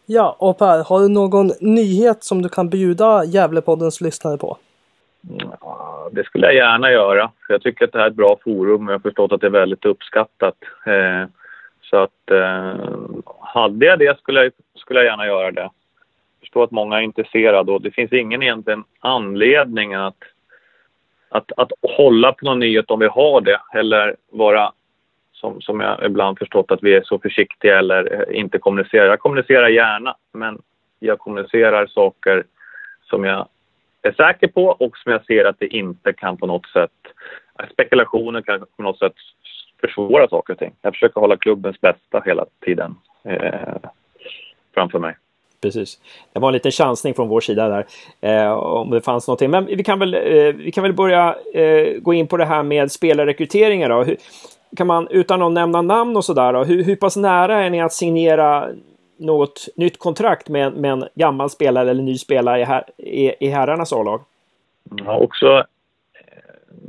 Ja, 0.05 0.35
och 0.39 0.57
Per, 0.57 0.83
har 0.83 0.99
du 0.99 1.09
någon 1.09 1.51
nyhet 1.61 2.23
som 2.23 2.41
du 2.41 2.49
kan 2.49 2.69
bjuda 2.69 3.23
Gävlepoddens 3.25 4.01
lyssnare 4.01 4.37
på? 4.37 4.57
Ja, 5.61 6.09
det 6.11 6.23
skulle 6.23 6.45
jag 6.45 6.55
gärna 6.55 6.91
göra. 6.91 7.31
Jag 7.49 7.61
tycker 7.61 7.85
att 7.85 7.91
det 7.91 7.97
här 7.97 8.05
är 8.05 8.09
ett 8.09 8.15
bra 8.15 8.37
forum 8.43 8.87
och 8.87 8.93
jag 8.93 8.99
har 8.99 9.03
förstått 9.03 9.31
att 9.31 9.41
det 9.41 9.47
är 9.47 9.51
väldigt 9.51 9.85
uppskattat. 9.85 10.55
Eh, 10.85 11.29
så 11.81 11.97
att 11.97 12.31
eh, 12.31 12.75
hade 13.39 13.85
jag 13.85 13.99
det 13.99 14.19
skulle 14.19 14.43
jag, 14.43 14.51
skulle 14.75 14.99
jag 14.99 15.05
gärna 15.05 15.25
göra 15.25 15.51
det. 15.51 15.61
Jag 15.61 15.71
förstår 16.39 16.63
att 16.63 16.71
många 16.71 16.97
är 16.97 17.01
intresserade 17.01 17.71
och 17.71 17.81
det 17.81 17.91
finns 17.91 18.13
ingen 18.13 18.43
egentligen 18.43 18.83
anledning 18.99 19.93
att, 19.93 20.23
att, 21.29 21.51
att 21.57 21.71
hålla 21.81 22.33
på 22.33 22.45
någon 22.45 22.59
nyhet 22.59 22.91
om 22.91 22.99
vi 22.99 23.07
har 23.07 23.41
det 23.41 23.59
eller 23.73 24.15
vara 24.31 24.71
som, 25.39 25.61
som 25.61 25.79
jag 25.79 26.05
ibland 26.05 26.39
förstått 26.39 26.71
att 26.71 26.83
vi 26.83 26.95
är 26.95 27.01
så 27.01 27.19
försiktiga 27.19 27.79
eller 27.79 28.13
eh, 28.13 28.39
inte 28.39 28.59
kommunicerar. 28.59 29.05
Jag 29.05 29.19
kommunicerar 29.19 29.67
gärna, 29.67 30.15
men 30.33 30.61
jag 30.99 31.19
kommunicerar 31.19 31.87
saker 31.87 32.43
som 33.09 33.23
jag 33.23 33.47
är 34.01 34.11
säker 34.11 34.47
på 34.47 34.65
och 34.65 34.97
som 34.97 35.11
jag 35.11 35.25
ser 35.25 35.45
att 35.45 35.59
det 35.59 35.67
inte 35.67 36.13
kan 36.13 36.37
på 36.37 36.47
något 36.47 36.67
sätt... 36.67 36.91
Eh, 37.59 37.65
spekulationer 37.71 38.41
kan 38.41 38.65
på 38.77 38.83
något 38.83 38.99
sätt 38.99 39.13
försvåra 39.81 40.27
saker 40.27 40.53
och 40.53 40.59
ting. 40.59 40.73
Jag 40.81 40.93
försöker 40.93 41.21
hålla 41.21 41.37
klubbens 41.37 41.81
bästa 41.81 42.21
hela 42.25 42.45
tiden 42.65 42.95
eh, 43.23 43.89
framför 44.73 44.99
mig. 44.99 45.15
Precis. 45.61 45.99
Det 46.33 46.39
var 46.39 46.49
en 46.49 46.53
liten 46.53 46.71
chansning 46.71 47.13
från 47.13 47.27
vår 47.27 47.41
sida 47.41 47.69
där. 47.69 47.85
Eh, 48.21 48.51
om 48.53 48.89
det 48.89 49.01
fanns 49.01 49.27
någonting. 49.27 49.51
Men 49.51 49.65
vi 49.65 49.83
kan 49.83 49.99
väl, 49.99 50.13
eh, 50.13 50.53
vi 50.55 50.71
kan 50.71 50.83
väl 50.83 50.93
börja 50.93 51.35
eh, 51.53 51.99
gå 51.99 52.13
in 52.13 52.27
på 52.27 52.37
det 52.37 52.45
här 52.45 52.63
med 52.63 52.91
spelarrekryteringar. 52.91 53.89
Då. 53.89 54.03
Hur, 54.03 54.17
kan 54.75 54.87
man, 54.87 55.07
utan 55.07 55.41
att 55.41 55.51
nämna 55.51 55.81
namn 55.81 56.17
och 56.17 56.25
sådär, 56.25 56.65
hur, 56.65 56.83
hur 56.83 56.95
pass 56.95 57.17
nära 57.17 57.63
är 57.63 57.69
ni 57.69 57.81
att 57.81 57.93
signera 57.93 58.69
något 59.17 59.67
nytt 59.75 59.99
kontrakt 59.99 60.49
med, 60.49 60.73
med 60.73 60.91
en 60.91 61.07
gammal 61.15 61.49
spelare 61.49 61.89
eller 61.89 62.03
ny 62.03 62.17
spelare 62.17 62.61
i, 62.61 62.63
her, 62.63 62.83
i, 62.97 63.45
i 63.45 63.47
herrarnas 63.47 63.93
A-lag? 63.93 64.21
Ja, 65.05 65.17
också... 65.17 65.57
Eh, 65.57 65.63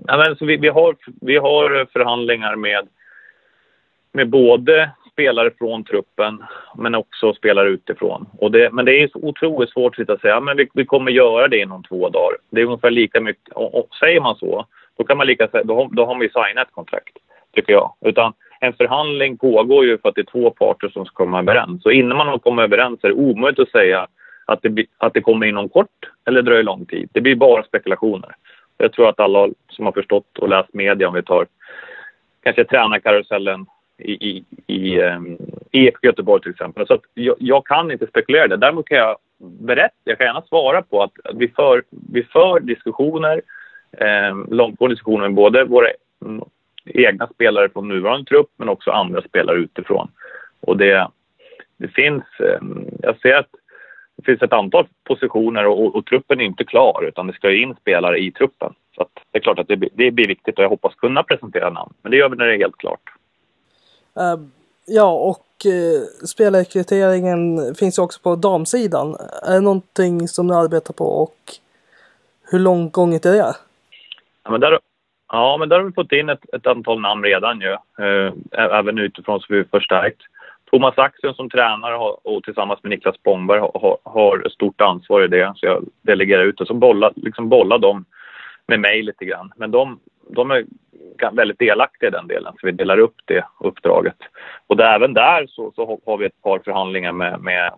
ja, 0.07 0.17
men, 0.17 0.37
så 0.37 0.45
vi, 0.45 0.57
vi, 0.57 0.69
har, 0.69 0.97
vi 1.21 1.37
har 1.37 1.87
förhandlingar 1.93 2.57
med, 2.57 2.89
med 4.13 4.29
både 4.29 4.91
spelare 5.13 5.51
från 5.59 5.85
truppen 5.85 6.45
men 6.77 6.95
också 6.95 7.33
spelare 7.33 7.69
utifrån. 7.69 8.27
Och 8.39 8.51
det, 8.51 8.71
men 8.73 8.85
det 8.85 9.03
är 9.03 9.09
så 9.09 9.19
otroligt 9.19 9.71
svårt 9.71 9.99
att 10.09 10.21
säga 10.21 10.41
men 10.41 10.57
vi, 10.57 10.69
vi 10.75 10.85
kommer 10.85 11.11
göra 11.11 11.49
det 11.49 11.59
inom 11.59 11.83
två 11.83 12.09
dagar. 12.09 12.37
Det 12.51 12.61
är 12.61 12.65
ungefär 12.65 12.91
lika 12.91 13.21
mycket. 13.21 13.53
Och, 13.53 13.75
och 13.75 13.95
säger 13.95 14.21
man 14.21 14.37
så, 14.37 14.67
då 14.97 15.05
kan 15.05 15.17
man 15.17 15.27
lika 15.27 15.47
då, 15.65 15.89
då 15.93 16.05
har 16.05 16.19
vi 16.19 16.29
signat 16.29 16.69
kontrakt, 16.73 17.17
tycker 17.61 17.73
jag. 17.73 17.93
Utan 18.01 18.33
en 18.61 18.73
förhandling 18.73 19.39
pågår 19.39 19.85
ju 19.85 19.99
för 19.99 20.09
att 20.09 20.15
det 20.15 20.21
är 20.21 20.33
två 20.33 20.51
parter 20.51 20.89
som 20.89 21.05
ska 21.05 21.15
komma 21.15 21.39
överens. 21.39 21.83
Så 21.83 21.91
innan 21.91 22.17
man 22.17 22.29
har 22.29 22.39
kommit 22.39 22.63
överens 22.63 23.05
är 23.05 23.09
det 23.09 23.15
omöjligt 23.15 23.61
att 23.61 23.71
säga 23.71 24.07
att 24.45 24.63
det, 24.63 24.87
att 24.99 25.15
det 25.15 25.21
kommer 25.21 25.47
inom 25.47 25.69
kort 25.69 26.11
eller 26.27 26.43
dröjer 26.43 26.63
lång 26.63 26.87
tid. 26.87 27.09
Det 27.13 27.21
blir 27.21 27.37
bara 27.37 27.63
spekulationer. 27.63 28.31
Jag 28.79 28.93
tror 28.93 29.09
att 29.09 29.21
alla 29.21 29.49
som 29.69 29.85
har 29.85 29.93
förstått 29.93 30.39
och 30.39 30.49
läst 30.49 30.75
media, 30.75 31.09
om 31.09 31.15
vi 31.15 31.23
tar 31.23 31.47
kanske 32.43 32.65
tränarkarusellen 32.65 33.67
i, 33.99 34.13
i, 34.13 34.45
i 34.67 35.01
ehm, 35.01 35.37
i 35.73 35.91
Göteborg 36.03 36.43
till 36.43 36.51
exempel. 36.51 36.87
Så 36.87 36.99
jag, 37.15 37.37
jag, 37.39 37.67
kan 37.67 37.91
inte 37.91 38.07
spekulera 38.07 38.49
det. 38.49 38.57
Däremot 38.57 38.89
kan 38.89 38.99
jag 38.99 39.17
berätta, 39.39 39.95
jag 40.05 40.19
kan 40.19 40.27
gärna 40.27 40.43
svara 40.43 40.83
på 40.83 41.03
att 41.03 41.13
vi 41.35 41.49
för, 41.49 41.83
vi 42.13 42.23
för 42.23 42.61
diskussioner, 42.61 43.43
eh, 43.93 44.37
långtgående 44.51 44.95
diskussioner 44.95 45.29
med 45.29 45.35
både 45.35 45.65
våra 45.65 45.87
egna 46.95 47.27
spelare 47.27 47.69
från 47.69 47.89
nuvarande 47.89 48.25
trupp 48.25 48.51
men 48.57 48.69
också 48.69 48.91
andra 48.91 49.23
spelare 49.23 49.57
utifrån. 49.57 50.09
Och 50.61 50.77
det, 50.77 51.09
det 51.77 51.89
finns, 51.89 52.25
eh, 52.41 52.61
jag 53.03 53.21
ser 53.21 53.35
att 53.35 53.51
det 54.17 54.25
finns 54.25 54.43
ett 54.43 54.53
antal 54.53 54.87
positioner 55.05 55.67
och, 55.67 55.85
och, 55.85 55.97
och, 55.97 56.07
truppen 56.07 56.41
är 56.41 56.45
inte 56.45 56.65
klar 56.65 57.05
utan 57.09 57.27
det 57.27 57.33
ska 57.33 57.53
in 57.53 57.75
spelare 57.81 58.19
i 58.19 58.33
truppen. 58.33 58.75
Så 58.97 59.07
det 59.31 59.39
är 59.39 59.43
klart 59.43 59.59
att 59.59 59.69
det, 59.69 59.77
det 59.77 60.11
blir 60.11 60.29
viktigt 60.29 60.59
och 60.59 60.65
jag 60.65 60.69
hoppas 60.69 60.95
kunna 60.95 61.23
presentera 61.23 61.71
namn. 61.71 61.93
Men 62.03 62.11
det 62.11 62.17
gör 62.17 62.29
vi 62.29 62.37
när 62.37 62.47
det 62.47 62.55
är 62.55 62.59
helt 62.59 62.77
klart. 62.77 63.01
Uh, 64.21 64.47
ja, 64.87 65.13
och 65.13 65.47
uh, 65.67 66.27
spelarrekryteringen 66.27 67.75
finns 67.75 67.99
ju 67.99 68.03
också 68.03 68.21
på 68.23 68.37
damsidan. 68.37 69.17
Är 69.43 69.55
det 69.55 69.61
någonting 69.61 70.29
som 70.29 70.47
ni 70.47 70.55
arbetar 70.55 70.95
på 70.95 71.05
och 71.05 71.39
hur 72.51 72.59
långt 72.59 72.93
gånget 72.93 73.27
är 73.27 73.33
det? 73.33 73.57
Ja, 74.45 74.51
men 74.51 74.61
där, 74.61 74.79
Ja, 75.33 75.57
men 75.57 75.69
där 75.69 75.77
har 75.79 75.85
vi 75.85 75.93
fått 75.93 76.13
in 76.13 76.29
ett, 76.29 76.55
ett 76.55 76.67
antal 76.67 77.01
namn 77.01 77.25
redan 77.25 77.61
ju. 77.61 77.73
Eh, 77.73 78.33
även 78.53 78.99
utifrån 78.99 79.41
så 79.41 79.47
vi 79.49 79.65
förstärkt. 79.65 80.23
Thomas 80.71 80.99
Axel 80.99 81.35
som 81.35 81.51
tränare 81.51 81.95
har, 81.95 82.27
och 82.27 82.45
tillsammans 82.45 82.83
med 82.83 82.91
Niklas 82.91 83.17
Spångberg 83.17 83.61
har, 83.61 83.99
har 84.03 84.49
stort 84.49 84.81
ansvar 84.81 85.25
i 85.25 85.29
det. 85.29 85.53
Så 85.57 85.67
jag 85.67 85.85
delegerar 86.03 86.45
ut 86.45 86.59
det. 86.59 86.67
Så 86.67 86.75
bollar, 86.75 87.13
liksom 87.17 87.49
bolla 87.49 87.79
dem 87.79 88.05
med 88.67 88.81
mig 88.81 89.03
lite 89.03 89.25
grann. 89.25 89.53
Men 89.57 89.71
de, 89.71 90.01
de 90.31 90.51
är 90.51 90.65
väldigt 91.33 91.59
delaktiga 91.59 92.09
i 92.09 92.13
den 92.13 92.27
delen, 92.27 92.53
så 92.61 92.67
vi 92.67 92.73
delar 92.73 92.99
upp 92.99 93.17
det 93.25 93.45
uppdraget. 93.61 94.17
Och 94.67 94.77
där, 94.77 94.95
även 94.95 95.15
där 95.15 95.47
så, 95.47 95.73
så 95.77 96.01
har 96.07 96.17
vi 96.17 96.27
ett 96.27 96.43
par 96.43 96.59
förhandlingar 96.59 97.13
med, 97.13 97.41
med 97.41 97.73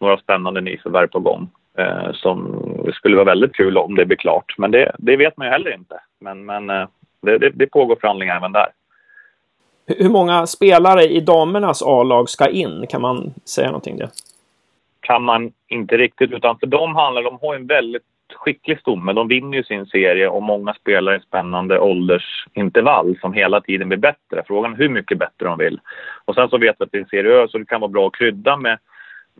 några 0.00 0.18
spännande 0.18 0.60
nyförvärv 0.60 1.06
på 1.06 1.20
gång 1.20 1.50
eh, 1.78 2.12
som 2.12 2.62
skulle 2.94 3.16
vara 3.16 3.24
väldigt 3.24 3.54
kul 3.54 3.78
om 3.78 3.94
det 3.94 4.06
blir 4.06 4.16
klart. 4.16 4.54
Men 4.58 4.70
det, 4.70 4.92
det 4.98 5.16
vet 5.16 5.36
man 5.36 5.46
ju 5.46 5.50
heller 5.50 5.74
inte. 5.74 6.00
Men, 6.20 6.44
men 6.44 6.70
eh, 6.70 6.88
det, 7.22 7.38
det, 7.38 7.50
det 7.50 7.66
pågår 7.66 7.96
förhandlingar 8.00 8.36
även 8.36 8.52
där. 8.52 8.66
Hur 9.86 10.10
många 10.10 10.46
spelare 10.46 11.02
i 11.02 11.20
damernas 11.20 11.82
A-lag 11.82 12.28
ska 12.28 12.48
in? 12.48 12.86
Kan 12.86 13.00
man 13.00 13.34
säga 13.44 13.66
någonting 13.66 13.96
det? 13.96 14.10
Kan 15.00 15.22
man 15.22 15.52
inte 15.68 15.96
riktigt, 15.96 16.32
utan 16.32 16.58
för 16.58 16.66
dem 16.66 16.96
handlar 16.96 17.22
de 17.22 17.38
har 17.42 17.54
en 17.54 17.66
väldigt 17.66 18.02
skicklig 18.34 18.80
stomme. 18.80 19.12
De 19.12 19.28
vinner 19.28 19.56
ju 19.56 19.64
sin 19.64 19.86
serie 19.86 20.28
och 20.28 20.42
många 20.42 20.74
spelar 20.74 21.16
i 21.16 21.20
spännande 21.20 21.80
åldersintervall 21.80 23.18
som 23.20 23.32
hela 23.32 23.60
tiden 23.60 23.88
blir 23.88 23.98
bättre. 23.98 24.42
Frågan 24.46 24.72
är 24.72 24.76
hur 24.76 24.88
mycket 24.88 25.18
bättre 25.18 25.46
de 25.46 25.58
vill. 25.58 25.80
Och 26.24 26.34
sen 26.34 26.48
så 26.48 26.58
vet 26.58 26.76
vi 26.78 26.84
att 26.84 26.92
det 26.92 26.98
är 26.98 27.02
en 27.02 27.08
serie 27.08 27.48
så 27.48 27.58
det 27.58 27.64
kan 27.64 27.80
vara 27.80 27.90
bra 27.90 28.06
att 28.06 28.16
krydda 28.16 28.56
med 28.56 28.78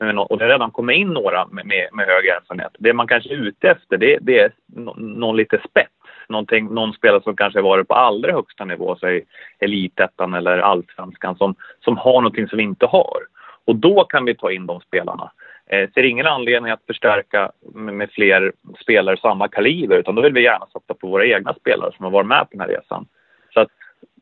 och 0.01 0.38
det 0.38 0.44
har 0.44 0.51
redan 0.51 0.70
kommit 0.70 0.97
in 0.97 1.09
några 1.09 1.47
med, 1.47 1.66
med, 1.66 1.88
med 1.92 2.07
hög 2.07 2.26
erfarenhet. 2.26 2.72
Det 2.78 2.92
man 2.92 3.09
kanske 3.09 3.34
är 3.34 3.36
ute 3.36 3.70
efter 3.70 3.97
det, 3.99 4.18
det 4.20 4.38
är 4.38 4.53
någon 4.97 5.36
lite 5.36 5.59
spets. 5.70 5.92
Någonting, 6.28 6.74
någon 6.74 6.92
spelare 6.92 7.22
som 7.22 7.36
kanske 7.36 7.61
varit 7.61 7.88
på 7.88 7.94
allra 7.94 8.32
högsta 8.32 8.64
nivå, 8.64 8.97
säg 9.01 9.24
elitettan 9.59 10.34
eller 10.34 10.59
allsvenskan, 10.59 11.36
som, 11.36 11.55
som 11.84 11.97
har 11.97 12.20
någonting 12.20 12.49
som 12.49 12.57
vi 12.57 12.64
inte 12.64 12.86
har. 12.86 13.18
Och 13.64 13.76
då 13.76 14.05
kan 14.05 14.24
vi 14.24 14.34
ta 14.34 14.53
in 14.53 14.66
de 14.66 14.80
spelarna. 14.80 15.30
Eh, 15.70 15.90
ser 15.90 16.03
ingen 16.03 16.26
anledning 16.26 16.72
att 16.72 16.86
förstärka 16.86 17.53
med, 17.74 17.94
med 17.94 18.11
fler 18.11 18.53
spelare 18.82 19.16
samma 19.16 19.49
kaliber, 19.49 19.97
utan 19.97 20.14
då 20.14 20.22
vill 20.22 20.32
vi 20.32 20.42
gärna 20.42 20.66
satsa 20.66 20.94
på 20.94 21.09
våra 21.09 21.26
egna 21.26 21.55
spelare 21.55 21.92
som 21.97 22.05
har 22.05 22.12
varit 22.12 22.26
med 22.26 22.40
på 22.40 22.49
den 22.51 22.61
här 22.61 22.68
resan. 22.68 23.07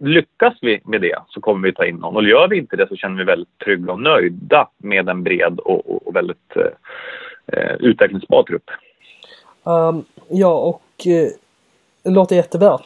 Lyckas 0.00 0.54
vi 0.60 0.80
med 0.84 1.00
det 1.00 1.18
så 1.28 1.40
kommer 1.40 1.68
vi 1.68 1.74
ta 1.74 1.86
in 1.86 1.96
någon. 1.96 2.16
Och 2.16 2.24
gör 2.24 2.48
vi 2.48 2.58
inte 2.58 2.76
det 2.76 2.88
så 2.88 2.96
känner 2.96 3.18
vi 3.18 3.24
väldigt 3.24 3.58
trygga 3.58 3.92
och 3.92 4.00
nöjda 4.00 4.68
med 4.76 5.08
en 5.08 5.22
bred 5.22 5.58
och, 5.58 6.06
och, 6.06 6.16
väldigt 6.16 6.56
eh, 7.46 7.74
utvecklingsbar 7.80 8.42
trupp. 8.42 8.70
Um, 9.62 10.04
ja, 10.28 10.58
och 10.58 11.06
eh, 11.06 11.28
det 12.02 12.10
låter 12.10 12.36
jättebra. 12.36 12.78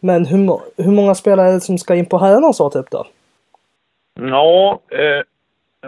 Men 0.00 0.26
hur, 0.26 0.38
hur 0.82 0.92
många 0.92 1.14
spelare 1.14 1.48
är 1.48 1.52
det 1.52 1.60
som 1.60 1.78
ska 1.78 1.94
in 1.94 2.06
på 2.06 2.18
herrarnas 2.18 2.60
A-trupp 2.60 2.90
då? 2.90 3.06
Ja, 4.20 4.80
eh, 4.88 5.22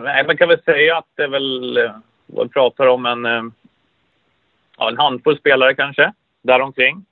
nej, 0.02 0.26
man 0.26 0.36
kan 0.36 0.48
väl 0.48 0.62
säga 0.62 0.96
att 0.96 1.06
det 1.14 1.22
är 1.22 1.28
väl, 1.28 1.76
eh, 1.76 1.90
vad 2.26 2.46
vi 2.46 2.52
pratar 2.52 2.86
om, 2.86 3.06
en, 3.06 3.26
eh, 3.26 3.42
ja, 4.78 4.88
en 4.88 4.98
handfull 4.98 5.38
spelare 5.38 5.74
kanske, 5.74 6.12
däromkring. 6.42 7.04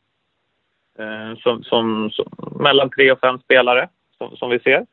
Eh, 0.99 1.39
som, 1.39 1.65
som, 1.65 2.11
som, 2.11 2.27
mellan 2.61 2.91
tre 2.91 3.13
och 3.13 3.21
fem 3.21 3.39
spelare 3.39 3.89
som, 4.19 4.37
som 4.37 4.51
vi 4.51 4.59
ser. 4.59 4.87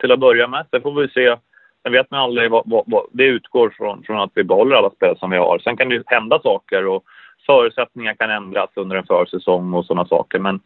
Till 0.00 0.12
att 0.12 0.18
börja 0.18 0.48
med. 0.48 0.66
Sen 0.70 0.82
får 0.82 1.00
vi 1.00 1.08
se. 1.08 1.36
Sen 1.82 1.92
vet 1.92 2.10
man 2.10 2.20
aldrig 2.20 2.50
vad, 2.50 2.62
vad, 2.66 2.84
vad, 2.86 3.06
det 3.12 3.24
utgår 3.24 3.70
från, 3.76 4.02
från 4.02 4.20
att 4.20 4.30
vi 4.34 4.44
behåller 4.44 4.76
alla 4.76 4.90
spelare 4.90 5.18
som 5.18 5.30
vi 5.30 5.36
har. 5.36 5.58
Sen 5.58 5.76
kan 5.76 5.88
det 5.88 6.02
hända 6.06 6.40
saker 6.42 6.86
och 6.86 7.04
förutsättningar 7.46 8.14
kan 8.14 8.30
ändras 8.30 8.70
under 8.74 8.96
en 8.96 9.06
försäsong 9.06 9.74
och 9.74 9.86
sådana 9.86 10.08
saker. 10.08 10.38
Men, 10.38 10.60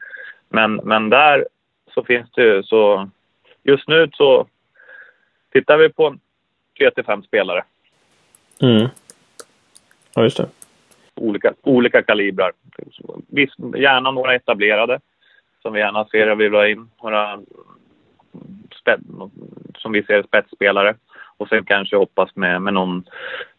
men, 0.48 0.74
men 0.74 1.10
där 1.10 1.46
så 1.94 2.04
finns 2.04 2.30
det 2.30 2.66
så 2.66 3.10
just 3.62 3.88
nu 3.88 4.10
så 4.12 4.46
tittar 5.52 5.76
vi 5.76 5.88
på 5.88 6.16
tre 6.78 6.90
till 6.90 7.04
fem 7.04 7.22
spelare. 7.22 7.64
Mm. 8.62 8.88
Ja, 10.14 10.22
just 10.22 10.36
det 10.36 10.63
olika, 11.16 11.54
olika 11.62 12.02
kalibrar. 12.02 12.52
Visst, 13.28 13.54
gärna 13.76 14.10
några 14.10 14.34
etablerade 14.34 15.00
som 15.62 15.72
vi 15.72 15.80
gärna 15.80 16.04
ser 16.04 16.30
och 16.30 16.40
vill 16.40 16.54
ha 16.54 16.68
in. 16.68 16.88
Några 17.02 17.38
som 19.78 19.92
vi 19.92 20.02
ser 20.02 20.22
spetsspelare. 20.22 20.94
Och 21.36 21.48
sen 21.48 21.64
kanske 21.64 21.96
hoppas 21.96 22.36
med, 22.36 22.62
med 22.62 22.74
någon 22.74 23.04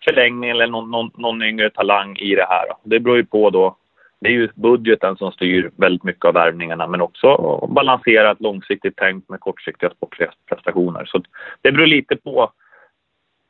förlängning 0.04 0.50
eller 0.50 0.68
någon, 0.68 0.92
någon, 0.92 1.12
någon 1.18 1.44
yngre 1.44 1.70
talang 1.70 2.18
i 2.18 2.36
det 2.36 2.46
här. 2.50 2.66
Det 2.84 3.00
beror 3.00 3.18
ju 3.18 3.26
på 3.26 3.50
då. 3.50 3.78
Det 4.20 4.30
är 4.30 4.34
ju 4.34 4.50
budgeten 4.56 5.18
som 5.18 5.32
styr 5.32 5.72
väldigt 5.78 6.04
mycket 6.04 6.26
av 6.26 6.34
värvningarna 6.34 6.88
men 6.88 7.02
också 7.02 7.60
balansera 7.70 8.32
ett 8.32 8.42
långsiktigt 8.42 8.94
tänk 8.98 9.30
med 9.30 9.40
kortsiktiga 9.40 9.90
sportliga 9.90 10.32
prestationer. 10.50 11.06
Så 11.06 11.24
det 11.62 11.72
beror 11.72 11.88
lite 11.88 12.16
på 12.16 12.52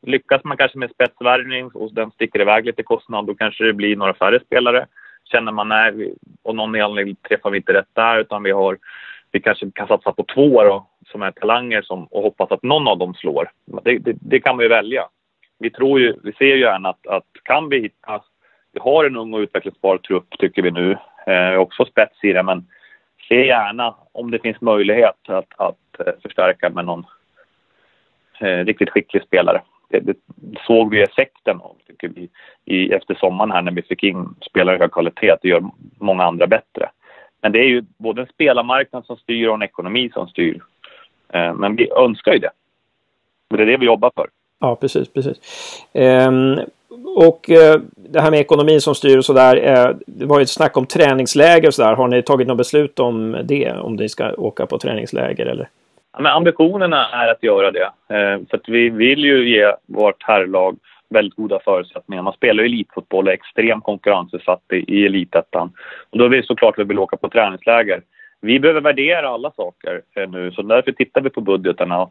Lyckas 0.05 0.43
man 0.43 0.57
kanske 0.57 0.77
med 0.77 0.91
spetsvärvning 0.91 1.65
och 1.73 1.93
den 1.93 2.11
sticker 2.11 2.41
iväg 2.41 2.65
lite 2.65 2.83
kostnad, 2.83 3.25
då 3.25 3.35
kanske 3.35 3.63
det 3.63 3.73
blir 3.73 3.95
några 3.95 4.13
färre 4.13 4.39
spelare. 4.39 4.85
Känner 5.31 5.51
man 5.51 5.69
nej, 5.69 6.13
och 6.43 6.55
någon 6.55 6.81
anledning 6.81 7.15
träffar 7.15 7.49
vi 7.49 7.57
inte 7.57 7.73
rätt 7.73 7.89
där, 7.93 8.19
utan 8.19 8.43
vi 8.43 8.51
har 8.51 8.77
vi 9.35 9.41
kanske 9.41 9.71
kan 9.71 9.87
satsa 9.87 10.11
på 10.11 10.23
två 10.23 10.63
då, 10.63 10.87
som 11.11 11.21
är 11.21 11.31
talanger 11.31 11.81
som, 11.81 12.05
och 12.05 12.21
hoppas 12.21 12.51
att 12.51 12.63
någon 12.63 12.87
av 12.87 12.97
dem 12.97 13.13
slår. 13.13 13.51
Det, 13.83 13.97
det, 13.97 14.15
det 14.21 14.39
kan 14.39 14.55
man 14.55 14.63
ju 14.63 14.69
välja. 14.69 15.07
Vi, 15.59 15.69
tror 15.69 15.99
ju, 15.99 16.13
vi 16.23 16.33
ser 16.33 16.45
ju 16.45 16.59
gärna 16.59 16.89
att, 16.89 17.07
att 17.07 17.25
kan 17.43 17.69
vi 17.69 17.81
hitta... 17.81 18.21
Vi 18.71 18.79
har 18.79 19.05
en 19.05 19.15
ung 19.15 19.33
och 19.33 19.39
utvecklingsbar 19.39 19.97
trupp, 19.97 20.37
tycker 20.39 20.61
vi 20.61 20.71
nu. 20.71 20.97
Eh, 21.27 21.55
också 21.55 21.85
spets 21.85 22.23
i 22.23 22.33
det, 22.33 22.43
men 22.43 22.67
se 23.27 23.45
gärna 23.45 23.95
om 24.11 24.31
det 24.31 24.39
finns 24.39 24.61
möjlighet 24.61 25.29
att, 25.29 25.53
att 25.57 25.99
eh, 25.99 26.13
förstärka 26.21 26.69
med 26.69 26.85
någon 26.85 27.05
eh, 28.39 28.65
riktigt 28.65 28.89
skicklig 28.89 29.23
spelare. 29.23 29.61
Det, 29.89 29.99
det, 29.99 30.15
såg 30.67 30.91
vi 30.91 31.01
effekten 31.01 31.61
av 31.61 31.75
tycker 31.87 32.07
vi, 32.07 32.29
i, 32.65 32.93
efter 32.93 33.15
sommaren 33.15 33.51
här 33.51 33.61
när 33.61 33.71
vi 33.71 33.81
fick 33.81 34.03
in 34.03 34.35
spelare 34.49 34.75
i 34.75 34.79
hög 34.79 34.91
kvalitet. 34.91 35.35
Det 35.41 35.47
gör 35.47 35.63
många 35.99 36.23
andra 36.23 36.47
bättre. 36.47 36.89
Men 37.41 37.51
det 37.51 37.59
är 37.59 37.67
ju 37.67 37.83
både 37.97 38.21
en 38.21 38.27
spelarmarknad 38.27 39.05
som 39.05 39.17
styr 39.17 39.47
och 39.47 39.55
en 39.55 39.61
ekonomi 39.61 40.09
som 40.13 40.27
styr. 40.27 40.61
Eh, 41.33 41.53
men 41.53 41.75
vi 41.75 41.91
önskar 41.91 42.33
ju 42.33 42.39
det. 42.39 42.51
det 43.49 43.61
är 43.61 43.65
det 43.65 43.77
vi 43.77 43.85
jobbar 43.85 44.11
för. 44.15 44.27
Ja, 44.59 44.75
precis, 44.75 45.13
precis. 45.13 45.37
Ehm, 45.93 46.59
och 47.15 47.49
eh, 47.49 47.81
det 47.95 48.21
här 48.21 48.31
med 48.31 48.39
ekonomin 48.39 48.81
som 48.81 48.95
styr 48.95 49.17
och 49.17 49.25
sådär. 49.25 49.55
Eh, 49.57 49.95
det 50.07 50.25
var 50.25 50.39
ju 50.39 50.43
ett 50.43 50.49
snack 50.49 50.77
om 50.77 50.85
träningsläger 50.85 51.67
och 51.67 51.73
sådär. 51.73 51.93
Har 51.93 52.07
ni 52.07 52.23
tagit 52.23 52.47
något 52.47 52.57
beslut 52.57 52.99
om 52.99 53.37
det? 53.43 53.71
Om 53.71 53.95
ni 53.95 54.09
ska 54.09 54.33
åka 54.33 54.65
på 54.65 54.77
träningsläger 54.77 55.45
eller? 55.45 55.69
Ja, 56.15 56.21
men 56.21 56.31
ambitionerna 56.31 57.09
är 57.09 57.27
att 57.27 57.43
göra 57.43 57.71
det. 57.71 57.91
Eh, 58.09 58.39
för 58.49 58.57
att 58.57 58.69
vi 58.69 58.89
vill 58.89 59.25
ju 59.25 59.49
ge 59.49 59.73
vårt 59.85 60.23
herrlag 60.23 60.77
väldigt 61.09 61.35
goda 61.35 61.59
förutsättningar. 61.59 62.23
Man 62.23 62.33
spelar 62.33 62.63
ju 62.63 62.69
elitfotboll 62.69 63.25
och 63.25 63.31
är 63.31 63.37
extremt 63.37 63.83
konkurrensutsatt 63.83 64.61
i, 64.73 64.75
i 64.75 65.05
elitettan. 65.05 65.71
Och 66.09 66.17
då 66.17 66.27
vill 66.27 66.41
vi 66.41 66.47
såklart 66.47 66.73
att 66.73 66.79
vi 66.79 66.87
vill 66.87 66.99
åka 66.99 67.17
på 67.17 67.29
träningsläger. 67.29 68.01
Vi 68.41 68.59
behöver 68.59 68.81
värdera 68.81 69.29
alla 69.29 69.51
saker 69.51 70.01
eh, 70.15 70.29
nu, 70.29 70.51
så 70.51 70.61
därför 70.61 70.91
tittar 70.91 71.21
vi 71.21 71.29
på 71.29 71.41
budgeterna. 71.41 72.09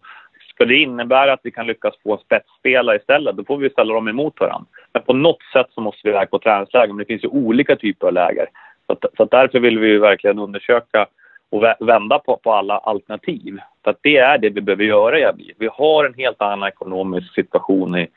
Ska 0.51 0.65
det 0.65 0.77
innebära 0.77 1.33
att 1.33 1.41
vi 1.43 1.51
kan 1.51 1.67
lyckas 1.67 1.95
få 2.03 2.17
spetsspelare 2.17 2.97
istället, 2.97 3.37
då 3.37 3.45
får 3.45 3.57
vi 3.57 3.71
ställa 3.71 3.95
dem 3.95 4.09
emot 4.09 4.41
varandra. 4.41 4.67
Men 4.93 5.03
på 5.03 5.13
något 5.13 5.43
sätt 5.53 5.67
så 5.75 5.81
måste 5.81 6.01
vi 6.05 6.11
iväg 6.11 6.31
på 6.31 6.39
träningsläger, 6.39 6.89
men 6.89 6.99
det 6.99 7.05
finns 7.05 7.25
ju 7.25 7.29
olika 7.29 7.77
typer 7.77 8.07
av 8.07 8.13
läger. 8.13 8.47
Så, 8.87 8.93
att, 8.93 9.05
så 9.17 9.23
att 9.23 9.31
därför 9.31 9.61
vill 9.61 9.79
vi 9.79 9.99
verkligen 9.99 10.39
undersöka 10.39 11.07
och 11.51 11.65
vända 11.89 12.19
på, 12.19 12.37
på 12.37 12.53
alla 12.53 12.79
alternativ. 12.79 13.59
Så 13.85 13.91
att 13.91 13.99
det 14.03 14.17
är 14.17 14.39
det 14.39 14.51
vi 14.51 14.61
behöver 14.61 14.85
göra 14.85 15.19
i 15.19 15.55
Vi 15.59 15.69
har 15.73 16.05
en 16.05 16.15
helt 16.15 16.43
annan 16.43 16.69
ekonomisk 16.69 17.35
situation 17.35 17.99
i, 17.99 18.09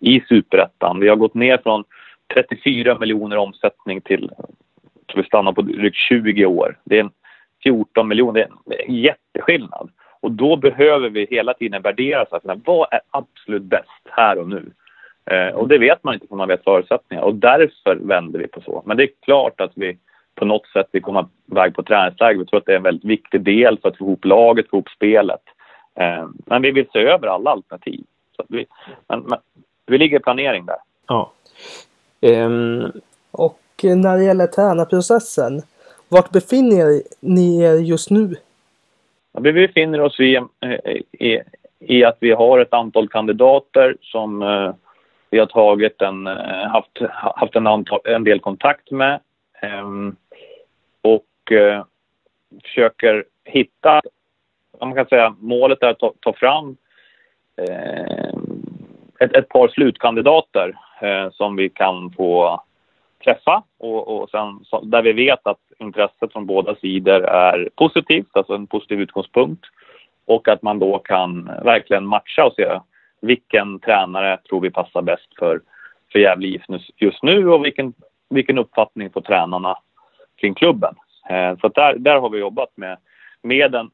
i 0.00 0.20
superettan. 0.28 1.00
Vi 1.00 1.08
har 1.08 1.16
gått 1.16 1.34
ner 1.34 1.58
från 1.58 1.84
34 2.34 2.98
miljoner 2.98 3.36
omsättning 3.36 4.00
till, 4.00 4.30
vi 5.14 5.22
stannar 5.22 5.52
på 5.52 5.62
drygt 5.62 5.96
20 5.96 6.46
år. 6.46 6.78
Det 6.84 6.96
är 6.96 7.00
en 7.00 7.10
14 7.62 8.08
miljoner, 8.08 8.48
det 8.66 8.82
är 8.82 8.88
en 8.88 8.94
jätteskillnad. 8.94 9.90
Och 10.20 10.32
då 10.32 10.56
behöver 10.56 11.08
vi 11.08 11.26
hela 11.30 11.54
tiden 11.54 11.82
värdera 11.82 12.26
så 12.26 12.36
att 12.36 12.42
vad 12.64 12.88
är 12.90 13.00
absolut 13.10 13.62
bäst 13.62 14.02
här 14.10 14.38
och 14.38 14.48
nu? 14.48 14.70
Eh, 15.30 15.54
och 15.54 15.68
det 15.68 15.78
vet 15.78 16.04
man 16.04 16.14
inte 16.14 16.26
förrän 16.26 16.38
man 16.38 16.48
vet 16.48 16.64
förutsättningar 16.64 17.22
och 17.22 17.34
därför 17.34 17.96
vänder 17.96 18.38
vi 18.38 18.46
på 18.46 18.60
så. 18.60 18.82
Men 18.86 18.96
det 18.96 19.02
är 19.02 19.10
klart 19.22 19.60
att 19.60 19.72
vi 19.74 19.98
på 20.36 20.44
något 20.44 20.66
sätt 20.66 20.88
vill 20.92 21.02
komma 21.02 21.28
iväg 21.50 21.74
på 21.74 21.82
träningsläger. 21.82 22.38
Vi 22.38 22.46
tror 22.46 22.60
att 22.60 22.66
det 22.66 22.72
är 22.72 22.76
en 22.76 22.82
väldigt 22.82 23.10
viktig 23.10 23.40
del 23.40 23.78
för 23.78 23.88
att 23.88 23.98
få 23.98 24.04
ihop 24.04 24.24
laget, 24.24 24.70
få 24.70 24.76
ihop 24.76 24.88
spelet. 24.88 25.42
Eh, 25.94 26.28
men 26.46 26.62
vi 26.62 26.70
vill 26.70 26.86
se 26.92 26.98
över 26.98 27.28
alla 27.28 27.50
alternativ. 27.50 28.04
Så 28.36 28.44
vi, 28.48 28.66
men, 29.08 29.20
men, 29.20 29.38
vi 29.86 29.98
ligger 29.98 30.20
i 30.20 30.22
planering 30.22 30.66
där. 30.66 30.76
Ja. 31.06 31.32
Um... 32.20 32.92
Och 33.30 33.60
när 33.82 34.16
det 34.16 34.24
gäller 34.24 34.46
tränarprocessen, 34.46 35.62
vart 36.08 36.30
befinner 36.30 37.02
ni 37.20 37.62
er 37.62 37.74
just 37.74 38.10
nu? 38.10 38.34
Vi 39.38 39.52
befinner 39.52 40.00
oss 40.00 40.20
i, 40.20 40.40
i, 41.12 41.40
i 41.78 42.04
att 42.04 42.16
vi 42.20 42.32
har 42.32 42.58
ett 42.58 42.72
antal 42.72 43.08
kandidater 43.08 43.96
som 44.00 44.42
eh, 44.42 44.74
vi 45.30 45.38
har 45.38 45.46
tagit 45.46 46.02
en, 46.02 46.26
eh, 46.26 46.68
haft, 46.68 46.98
haft 47.12 47.56
en, 47.56 47.66
antal, 47.66 48.00
en 48.04 48.24
del 48.24 48.40
kontakt 48.40 48.90
med. 48.90 49.20
Um, 49.62 50.16
och 51.46 51.52
eh, 51.52 51.84
försöker 52.62 53.24
hitta, 53.44 54.00
man 54.80 54.94
kan 54.94 55.06
säga 55.06 55.36
målet 55.40 55.82
är 55.82 55.88
att 55.88 55.98
ta, 55.98 56.12
ta 56.20 56.32
fram 56.32 56.76
eh, 57.56 58.34
ett, 59.20 59.36
ett, 59.36 59.48
par 59.48 59.68
slutkandidater 59.68 60.78
eh, 61.00 61.30
som 61.30 61.56
vi 61.56 61.68
kan 61.68 62.10
få 62.10 62.62
träffa 63.24 63.62
och, 63.78 64.08
och 64.08 64.30
sen 64.30 64.60
så, 64.64 64.80
där 64.80 65.02
vi 65.02 65.12
vet 65.12 65.46
att 65.46 65.60
intresset 65.78 66.32
från 66.32 66.46
båda 66.46 66.74
sidor 66.74 67.24
är 67.24 67.68
positivt, 67.76 68.28
alltså 68.32 68.54
en 68.54 68.66
positiv 68.66 69.00
utgångspunkt 69.00 69.64
och 70.24 70.48
att 70.48 70.62
man 70.62 70.78
då 70.78 70.98
kan 70.98 71.44
verkligen 71.44 72.06
matcha 72.06 72.44
och 72.44 72.54
se 72.54 72.80
vilken 73.20 73.78
tränare 73.78 74.38
tror 74.48 74.60
vi 74.60 74.70
passar 74.70 75.02
bäst 75.02 75.38
för, 75.38 75.60
för 76.12 76.18
Gävle 76.18 76.48
IF 76.48 76.62
just 76.96 77.22
nu 77.22 77.48
och 77.48 77.64
vilken, 77.64 77.92
vilken 78.30 78.58
uppfattning 78.58 79.10
får 79.10 79.20
tränarna 79.20 79.78
kring 80.36 80.54
klubben. 80.54 80.94
Eh, 81.28 81.56
så 81.60 81.68
där, 81.68 81.94
där 81.98 82.20
har 82.20 82.30
vi 82.30 82.38
jobbat 82.38 82.70
med, 82.74 82.98
med 83.42 83.74
en, 83.74 83.90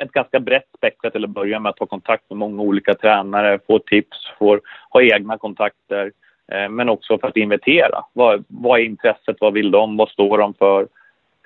ett 0.00 0.12
ganska 0.12 0.40
brett 0.40 0.68
spektrum 0.76 1.12
till 1.12 1.24
att 1.24 1.30
börja 1.30 1.60
med 1.60 1.70
att 1.70 1.76
ta 1.76 1.86
kontakt 1.86 2.30
med 2.30 2.38
många 2.38 2.62
olika 2.62 2.94
tränare, 2.94 3.58
få 3.66 3.78
tips, 3.78 4.32
få 4.38 4.60
ha 4.90 5.02
egna 5.02 5.38
kontakter, 5.38 6.12
eh, 6.52 6.68
men 6.68 6.88
också 6.88 7.18
för 7.18 7.28
att 7.28 7.36
inventera. 7.36 8.04
Vad, 8.12 8.44
vad 8.48 8.80
är 8.80 8.84
intresset? 8.84 9.36
Vad 9.40 9.52
vill 9.52 9.70
de? 9.70 9.96
Vad 9.96 10.08
står 10.08 10.38
de 10.38 10.54
för? 10.54 10.88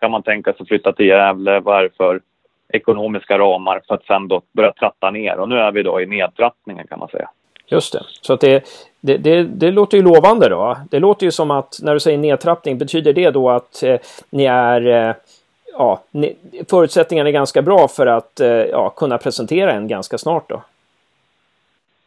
Kan 0.01 0.11
man 0.11 0.23
tänka 0.23 0.53
sig 0.53 0.63
att 0.63 0.69
flytta 0.69 0.93
till 0.93 1.07
Gävle? 1.07 1.61
Vad 1.61 1.79
är 1.79 1.83
det 1.83 1.97
för 1.97 2.21
ekonomiska 2.69 3.39
ramar 3.39 3.81
för 3.89 3.95
att 3.95 4.05
sen 4.05 4.29
då 4.29 4.43
börja 4.53 4.73
tratta 4.73 5.11
ner? 5.11 5.39
Och 5.39 5.49
nu 5.49 5.59
är 5.59 5.73
vi 5.73 5.83
då 5.83 6.01
i 6.01 6.07
nedtrattningen 6.07 6.87
kan 6.87 6.99
man 6.99 7.09
säga. 7.09 7.31
Just 7.67 7.93
det. 7.93 8.03
Så 8.21 8.33
att 8.33 8.41
det, 8.41 8.65
det, 9.01 9.17
det, 9.17 9.43
det, 9.43 9.71
låter 9.71 9.97
ju 9.97 10.03
lovande 10.03 10.49
då. 10.49 10.77
Det 10.91 10.99
låter 10.99 11.27
ju 11.27 11.31
som 11.31 11.51
att 11.51 11.79
när 11.83 11.95
du 11.95 12.01
säger 12.01 12.19
nedtrappning, 12.19 12.79
betyder 12.79 13.13
det 13.13 13.31
då 13.31 13.51
att 13.51 13.83
eh, 13.83 13.97
ni 14.31 14.45
är 14.45 14.87
eh, 14.87 15.15
ja, 15.73 16.03
ni, 16.11 16.37
förutsättningarna 16.71 17.29
är 17.29 17.33
ganska 17.33 17.63
bra 17.63 17.89
för 17.89 18.07
att 18.07 18.41
eh, 18.41 18.49
ja, 18.49 18.91
kunna 18.91 19.19
presentera 19.19 19.73
en 19.73 19.89
ganska 19.89 20.19
snart 20.19 20.49
då? 20.49 20.63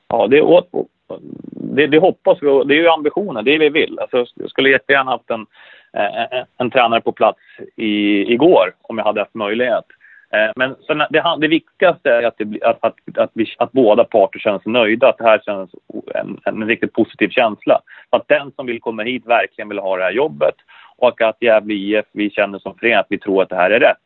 Ja, 0.07 0.27
det, 0.27 0.61
det, 1.51 1.87
det 1.87 1.99
hoppas 1.99 2.37
vi 2.41 2.47
och 2.47 2.67
det 2.67 2.73
är 2.73 2.81
ju 2.81 2.87
ambitionen, 2.87 3.45
det 3.45 3.51
är 3.51 3.59
det 3.59 3.69
vi 3.69 3.79
vill. 3.79 3.99
Alltså, 3.99 4.25
jag 4.35 4.49
skulle 4.49 4.69
jättegärna 4.69 5.11
haft 5.11 5.29
en, 5.29 5.45
en, 5.93 6.45
en 6.57 6.71
tränare 6.71 7.01
på 7.01 7.11
plats 7.11 7.39
i, 7.75 8.21
igår 8.33 8.73
om 8.81 8.97
jag 8.97 9.05
hade 9.05 9.21
haft 9.21 9.33
möjlighet. 9.33 9.85
Eh, 10.33 10.51
men 10.55 10.75
sen, 10.87 10.97
det, 10.97 11.23
det 11.41 11.47
viktigaste 11.47 12.11
är 12.11 12.23
att, 12.23 12.35
det, 12.37 12.63
att, 12.63 12.77
att, 12.83 13.17
att, 13.17 13.31
vi, 13.33 13.45
att, 13.57 13.71
båda 13.71 14.03
parter 14.03 14.39
känner 14.39 14.59
sig 14.59 14.71
nöjda, 14.71 15.09
att 15.09 15.17
det 15.17 15.23
här 15.23 15.41
känns 15.45 15.69
en, 16.15 16.39
en 16.45 16.67
riktigt 16.67 16.93
positiv 16.93 17.29
känsla. 17.29 17.79
Att 18.09 18.27
den 18.27 18.51
som 18.51 18.65
vill 18.65 18.81
komma 18.81 19.03
hit 19.03 19.25
verkligen 19.25 19.69
vill 19.69 19.79
ha 19.79 19.97
det 19.97 20.03
här 20.03 20.11
jobbet 20.11 20.55
och 20.97 21.21
att 21.21 21.37
Gävle 21.39 21.73
IF, 21.73 22.05
vi 22.11 22.29
känner 22.29 22.59
som 22.59 22.75
förening 22.75 22.99
att 22.99 23.05
vi 23.09 23.17
tror 23.17 23.43
att 23.43 23.49
det 23.49 23.55
här 23.55 23.71
är 23.71 23.79
rätt. 23.79 23.97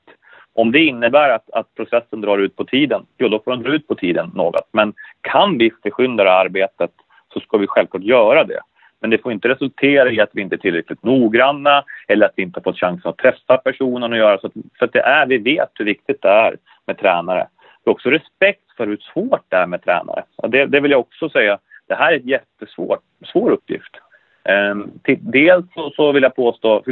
Om 0.56 0.72
det 0.72 0.80
innebär 0.80 1.30
att, 1.30 1.50
att 1.50 1.76
processen 1.76 2.22
drar 2.22 2.38
ut 2.38 2.56
på 2.56 2.66
tiden, 2.66 3.06
jo 3.18 3.28
då 3.28 3.40
får 3.40 3.52
den 3.52 3.64
dra 3.64 3.74
ut 3.74 3.88
på 3.88 3.96
tiden 3.96 4.32
något. 4.36 4.70
Men 4.72 4.94
kan 5.22 5.58
vi 5.58 5.72
förskynda 5.84 6.24
det 6.24 6.30
här 6.30 6.46
arbetet 6.46 6.92
så 7.34 7.40
ska 7.40 7.58
vi 7.58 7.68
självklart 7.68 8.04
göra 8.04 8.44
det. 8.44 8.60
Men 9.04 9.10
det 9.10 9.18
får 9.18 9.32
inte 9.32 9.50
resultera 9.50 10.12
i 10.12 10.20
att 10.20 10.30
vi 10.34 10.42
inte 10.42 10.56
är 10.56 10.58
tillräckligt 10.58 11.04
noggranna 11.04 11.84
eller 12.08 12.26
att 12.26 12.34
vi 12.36 12.44
inte 12.44 12.60
har 12.60 12.64
fått 12.64 12.80
chansen 12.80 13.10
att 13.10 13.18
träffa 13.18 13.58
personen 13.58 14.12
och 14.12 14.18
göra 14.18 14.38
så. 14.38 14.48
Att, 14.48 14.54
för 14.80 14.86
att 14.86 14.94
det 14.94 15.00
är, 15.00 15.26
vi 15.26 15.38
vet 15.38 15.70
hur 15.74 15.86
viktigt 15.86 16.22
det 16.22 16.30
är 16.30 16.58
med 16.88 16.98
tränare. 16.98 17.48
Vi 17.84 17.90
har 17.90 17.94
också 17.94 18.10
respekt 18.10 18.72
för 18.78 18.88
hur 18.88 18.98
svårt 18.98 19.46
det 19.50 19.56
är 19.56 19.68
med 19.68 19.84
tränare. 19.84 20.24
Och 20.36 20.50
det, 20.50 20.66
det 20.66 20.80
vill 20.80 20.92
jag 20.92 21.00
också 21.00 21.30
säga. 21.30 21.60
Det 21.88 21.96
här 21.96 22.14
är 22.14 22.20
en 22.20 22.28
jättesvår 22.28 23.00
svår 23.32 23.52
uppgift. 23.52 23.96
Ehm, 24.44 24.92
till, 25.04 25.18
dels 25.22 25.66
så, 25.74 25.90
så, 25.90 26.12
vill 26.12 26.24
jag 26.24 26.36
påstå, 26.36 26.84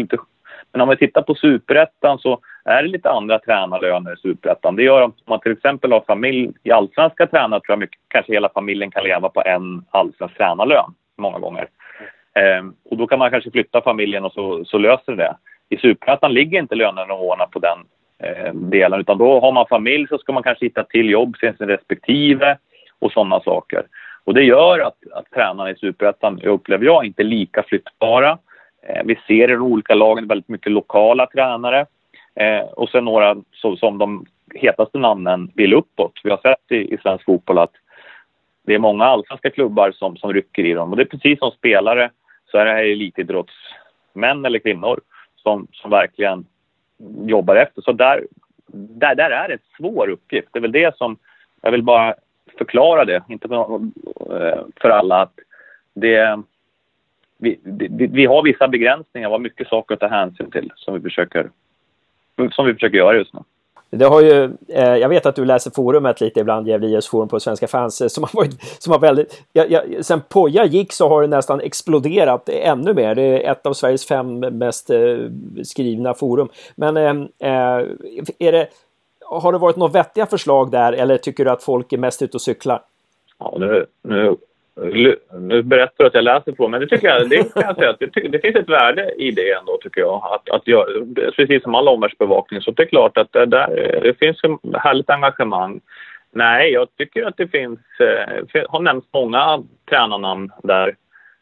men 0.71 0.81
om 0.81 0.89
vi 0.89 0.97
tittar 0.97 1.21
på 1.21 1.35
superettan 1.35 2.19
så 2.19 2.39
är 2.65 2.83
det 2.83 2.89
lite 2.89 3.09
andra 3.09 3.39
tränarlöner 3.39 4.13
i 4.13 4.17
superettan. 4.17 4.75
Det 4.75 4.83
gör 4.83 5.01
om 5.01 5.13
man 5.25 5.39
till 5.39 5.51
exempel 5.51 5.91
har 5.91 6.03
familj 6.07 6.51
i 6.63 6.71
allsvenska 6.71 7.27
tränare 7.27 7.59
tror 7.59 7.73
jag 7.73 7.79
mycket, 7.79 7.99
kanske 8.07 8.33
hela 8.33 8.49
familjen 8.49 8.91
kan 8.91 9.03
leva 9.03 9.29
på 9.29 9.43
en 9.45 9.85
allsvensk 9.89 10.37
tränarlön 10.37 10.93
många 11.17 11.39
gånger. 11.39 11.67
Eh, 12.35 12.65
och 12.89 12.97
då 12.97 13.07
kan 13.07 13.19
man 13.19 13.31
kanske 13.31 13.51
flytta 13.51 13.81
familjen 13.81 14.25
och 14.25 14.33
så, 14.33 14.65
så 14.65 14.77
löser 14.77 15.15
det. 15.15 15.35
I 15.69 15.77
Superettan 15.77 16.33
ligger 16.33 16.59
inte 16.59 16.75
lönenivåerna 16.75 17.45
på 17.45 17.59
den 17.59 17.79
eh, 18.23 18.53
delen 18.53 18.99
utan 18.99 19.17
då 19.17 19.39
har 19.39 19.51
man 19.51 19.67
familj 19.67 20.07
så 20.07 20.17
ska 20.17 20.33
man 20.33 20.43
kanske 20.43 20.65
hitta 20.65 20.83
till 20.83 21.09
jobb 21.09 21.37
sin 21.37 21.53
respektive 21.53 22.57
och 22.99 23.11
sådana 23.11 23.39
saker. 23.39 23.83
Och 24.23 24.33
det 24.33 24.43
gör 24.43 24.79
att, 24.79 24.97
att 25.13 25.31
tränarna 25.31 25.71
i 25.71 25.75
Superettan, 25.75 26.41
upplever 26.41 26.85
jag, 26.85 27.05
inte 27.05 27.21
är 27.21 27.25
lika 27.25 27.63
flyttbara. 27.63 28.37
Eh, 28.87 29.01
vi 29.05 29.19
ser 29.27 29.49
i 29.49 29.53
de 29.53 29.61
olika 29.61 29.95
lagen 29.95 30.27
väldigt 30.27 30.49
mycket 30.49 30.71
lokala 30.71 31.25
tränare 31.25 31.85
eh, 32.35 32.61
och 32.61 32.89
sen 32.89 33.05
några 33.05 33.35
så, 33.51 33.75
som 33.75 33.97
de 33.97 34.25
hetaste 34.55 34.97
namnen 34.97 35.51
vill 35.55 35.73
uppåt. 35.73 36.19
Vi 36.23 36.29
har 36.29 36.37
sett 36.37 36.71
i, 36.71 36.93
i 36.93 36.97
svensk 36.97 37.25
fotboll 37.25 37.57
att 37.57 37.73
det 38.65 38.73
är 38.73 38.79
många 38.79 39.05
allsvenska 39.05 39.49
klubbar 39.49 39.91
som, 39.91 40.17
som 40.17 40.33
rycker 40.33 40.65
i 40.65 40.73
dem 40.73 40.91
och 40.91 40.97
det 40.97 41.03
är 41.03 41.17
precis 41.17 41.39
som 41.39 41.51
spelare 41.51 42.09
så 42.51 42.57
är 42.57 42.65
det 42.65 42.71
här 42.71 42.83
elitidrottsmän 42.83 44.45
eller 44.45 44.59
kvinnor 44.59 44.99
som, 45.35 45.67
som 45.71 45.91
verkligen 45.91 46.45
jobbar 47.25 47.55
efter. 47.55 47.81
Så 47.81 47.91
där, 47.91 48.25
där, 48.67 49.15
där 49.15 49.31
är 49.31 49.47
det 49.47 49.53
en 49.53 49.59
svår 49.77 50.09
uppgift. 50.09 50.47
Det 50.51 50.59
är 50.59 50.61
väl 50.61 50.71
det 50.71 50.97
som, 50.97 51.17
jag 51.61 51.71
vill 51.71 51.83
bara 51.83 52.15
förklara 52.57 53.05
det, 53.05 53.23
inte 53.29 53.47
för, 53.47 53.55
eh, 53.55 54.63
för 54.81 54.89
alla, 54.89 55.21
att 55.21 55.39
det, 55.93 56.41
vi, 57.37 57.59
vi, 57.63 58.07
vi 58.07 58.25
har 58.25 58.43
vissa 58.43 58.67
begränsningar, 58.67 59.29
vi 59.29 59.33
har 59.33 59.39
mycket 59.39 59.67
saker 59.67 59.93
att 59.93 59.99
ta 59.99 60.07
hänsyn 60.07 60.51
till 60.51 60.71
som 60.75 60.93
vi 60.93 61.01
försöker 61.01 61.49
som 62.51 62.65
vi 62.65 62.73
försöker 62.73 62.97
göra 62.97 63.17
just 63.17 63.33
nu. 63.33 63.39
Det 63.91 64.05
har 64.05 64.21
ju, 64.21 64.43
eh, 64.67 64.95
jag 64.95 65.09
vet 65.09 65.25
att 65.25 65.35
du 65.35 65.45
läser 65.45 65.71
forumet 65.71 66.21
lite 66.21 66.39
ibland, 66.39 66.67
Gävle 66.67 66.87
IFs 66.87 67.07
forum 67.07 67.27
på 67.27 67.39
Svenska 67.39 67.67
fans, 67.67 68.01
eh, 68.01 68.07
som 68.07 68.23
har 68.23 68.31
varit, 68.33 68.61
som 68.79 68.91
har 68.91 68.99
väldigt, 68.99 69.43
jag, 69.53 69.71
jag, 69.71 70.05
sen 70.05 70.21
Poja 70.29 70.65
gick 70.65 70.93
så 70.93 71.09
har 71.09 71.21
det 71.21 71.27
nästan 71.27 71.61
exploderat 71.61 72.49
ännu 72.49 72.93
mer. 72.93 73.15
Det 73.15 73.21
är 73.21 73.51
ett 73.51 73.65
av 73.65 73.73
Sveriges 73.73 74.05
fem 74.05 74.39
mest 74.39 74.89
eh, 74.89 75.17
skrivna 75.63 76.13
forum. 76.13 76.49
Men 76.75 76.97
eh, 76.97 77.09
eh 77.39 77.85
är 78.39 78.51
det, 78.51 78.67
har 79.25 79.51
det 79.51 79.57
varit 79.57 79.75
några 79.75 79.91
vettiga 79.91 80.25
förslag 80.25 80.71
där 80.71 80.93
eller 80.93 81.17
tycker 81.17 81.45
du 81.45 81.51
att 81.51 81.63
folk 81.63 81.93
är 81.93 81.97
mest 81.97 82.21
ute 82.21 82.37
och 82.37 82.41
cyklar? 82.41 82.81
Ja, 83.39 83.55
nu, 83.59 83.85
nu 84.03 84.35
nu 85.39 85.63
berättar 85.63 86.03
du 86.03 86.07
att 86.07 86.13
jag 86.13 86.23
läser 86.23 86.51
på, 86.51 86.67
men 86.67 86.81
det 86.81 86.87
tycker 86.87 87.07
jag, 87.07 87.29
det 87.29 87.53
kan 87.53 87.63
jag 87.65 87.75
säga 87.75 87.89
att 87.89 87.99
det, 87.99 88.27
det, 88.29 88.39
finns 88.39 88.55
ett 88.55 88.69
värde 88.69 89.11
i 89.17 89.31
det 89.31 89.51
ändå 89.51 89.77
tycker 89.77 90.01
jag. 90.01 90.21
Att, 90.23 90.49
att 90.49 90.61
jag, 90.65 90.85
precis 91.35 91.63
som 91.63 91.75
all 91.75 91.87
omvärldsbevakning 91.87 92.61
så 92.61 92.71
det 92.71 92.83
är 92.83 92.87
klart 92.87 93.17
att 93.17 93.31
det, 93.31 93.45
där, 93.45 93.99
det 94.03 94.19
finns 94.19 94.43
ett 94.43 94.81
härligt 94.83 95.09
engagemang. 95.09 95.81
Nej, 96.33 96.71
jag 96.71 96.87
tycker 96.97 97.25
att 97.25 97.37
det 97.37 97.47
finns, 97.47 97.79
eh, 97.99 98.63
har 98.69 98.79
nämnts 98.79 99.07
många 99.13 99.63
tränarnamn 99.89 100.51
där 100.63 100.95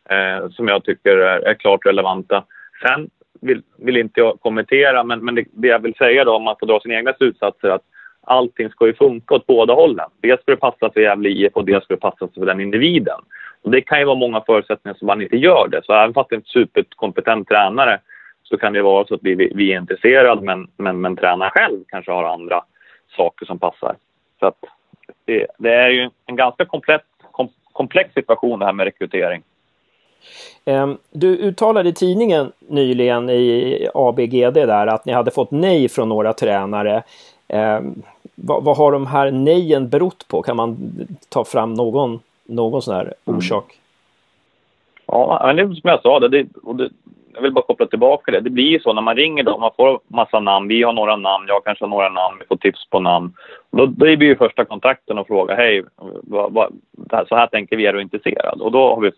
eh, 0.09 0.49
som 0.49 0.67
jag 0.67 0.83
tycker 0.83 1.17
är, 1.17 1.39
är, 1.39 1.53
klart 1.53 1.85
relevanta. 1.85 2.43
Sen 2.81 3.09
vill, 3.41 3.61
vill 3.77 3.97
inte 3.97 4.19
jag 4.19 4.39
kommentera, 4.41 5.03
men, 5.03 5.25
men 5.25 5.35
det, 5.35 5.45
det 5.51 5.67
jag 5.67 5.79
vill 5.79 5.95
säga 5.95 6.23
då 6.23 6.35
om 6.35 6.43
man 6.43 6.55
får 6.59 6.67
dra 6.67 6.79
sina 6.79 6.95
egna 6.95 7.13
slutsatser 7.13 7.69
att 7.69 7.83
allting 8.21 8.69
ska 8.69 8.87
ju 8.87 8.93
funka 8.93 9.35
åt 9.35 9.47
båda 9.47 9.73
hållen. 9.73 10.09
Dels 10.21 10.41
ska 10.41 10.51
det 10.51 10.57
passa 10.57 10.89
för 10.89 11.01
Gävle 11.01 11.29
IF 11.29 11.53
och 11.53 11.65
dels 11.65 11.83
ska 11.83 11.93
det 11.93 11.99
passa 11.99 12.27
för 12.35 12.45
den 12.45 12.59
individen. 12.59 13.19
Och 13.61 13.71
det 13.71 13.81
kan 13.81 13.99
ju 13.99 14.05
vara 14.05 14.15
många 14.15 14.41
förutsättningar 14.41 14.95
som 14.97 15.07
man 15.07 15.21
inte 15.21 15.37
gör 15.37 15.67
det. 15.71 15.81
Så 15.85 15.93
även 15.93 16.13
fast 16.13 16.29
det 16.29 16.35
är 16.35 16.37
en 16.37 16.43
superkompetent 16.43 17.47
tränare 17.47 17.99
så 18.43 18.57
kan 18.57 18.73
det 18.73 18.81
vara 18.81 19.05
så 19.05 19.15
att 19.15 19.23
vi, 19.23 19.35
vi 19.35 19.73
är 19.73 19.77
intresserade 19.77 20.41
men, 20.41 20.67
men, 20.77 21.01
men 21.01 21.15
tränaren 21.15 21.51
själv 21.51 21.83
kanske 21.87 22.11
har 22.11 22.23
andra 22.23 22.63
saker 23.15 23.45
som 23.45 23.59
passar. 23.59 23.95
Så 24.39 24.45
att 24.45 24.57
det, 25.25 25.47
det 25.57 25.73
är 25.73 25.89
ju 25.89 26.09
en 26.25 26.35
ganska 26.35 26.65
komplex, 26.65 27.03
kom, 27.31 27.49
komplex 27.73 28.13
situation 28.13 28.59
det 28.59 28.65
här 28.65 28.73
med 28.73 28.83
rekrytering. 28.83 29.43
Ehm, 30.65 30.97
du 31.11 31.27
uttalade 31.27 31.89
i 31.89 31.93
tidningen 31.93 32.51
nyligen 32.59 33.29
i 33.29 33.87
ABGD 33.93 34.53
där 34.53 34.87
att 34.87 35.05
ni 35.05 35.13
hade 35.13 35.31
fått 35.31 35.51
nej 35.51 35.89
från 35.89 36.09
några 36.09 36.33
tränare. 36.33 37.03
Eh, 37.49 37.81
vad, 38.35 38.63
vad, 38.63 38.77
har 38.77 38.91
de 38.91 39.07
här 39.07 39.31
nejen 39.31 39.89
berott 39.89 40.27
på? 40.27 40.41
Kan 40.41 40.55
man 40.55 40.77
ta 41.29 41.43
fram 41.43 41.73
någon, 41.73 42.19
någon 42.45 42.81
sån 42.81 42.95
här 42.95 43.13
mm. 43.25 43.37
orsak? 43.37 43.63
Mm. 43.63 43.79
Ja, 45.05 45.41
men 45.45 45.55
det 45.55 45.61
är 45.61 45.67
som 45.67 45.89
jag 45.89 46.01
sa, 46.01 46.19
det, 46.19 46.27
det, 46.27 46.43
det, 46.73 46.89
jag 47.33 47.41
vill 47.41 47.53
bara 47.53 47.65
koppla 47.65 47.85
tillbaka 47.85 48.31
det. 48.31 48.39
Det 48.39 48.49
blir 48.49 48.69
ju 48.69 48.79
så 48.79 48.93
när 48.93 49.01
man 49.01 49.15
ringer 49.15 49.43
dem, 49.43 49.61
man 49.61 49.71
får 49.77 49.99
massa 50.07 50.39
namn. 50.39 50.67
Vi 50.67 50.83
har 50.83 50.93
några 50.93 51.15
namn, 51.15 51.45
jag 51.47 51.63
kanske 51.63 51.85
har 51.85 51.89
några 51.89 52.09
namn, 52.09 52.37
vi 52.39 52.45
får 52.45 52.55
tips 52.55 52.89
på 52.89 52.99
namn. 52.99 53.33
Då, 53.71 53.85
då 53.85 54.15
blir 54.17 54.23
ju 54.23 54.35
första 54.35 54.65
kontakten 54.65 55.17
och 55.17 55.27
fråga, 55.27 55.55
hej, 55.55 55.83
vad, 56.21 56.53
vad, 56.53 56.73
så 57.27 57.35
här 57.35 57.47
tänker 57.47 57.77
vi, 57.77 57.85
är 57.85 57.93
du 57.93 58.01
intresserad? 58.01 58.61
Och 58.61 58.71
då 58.71 58.95
har 58.95 59.01
vi, 59.01 59.11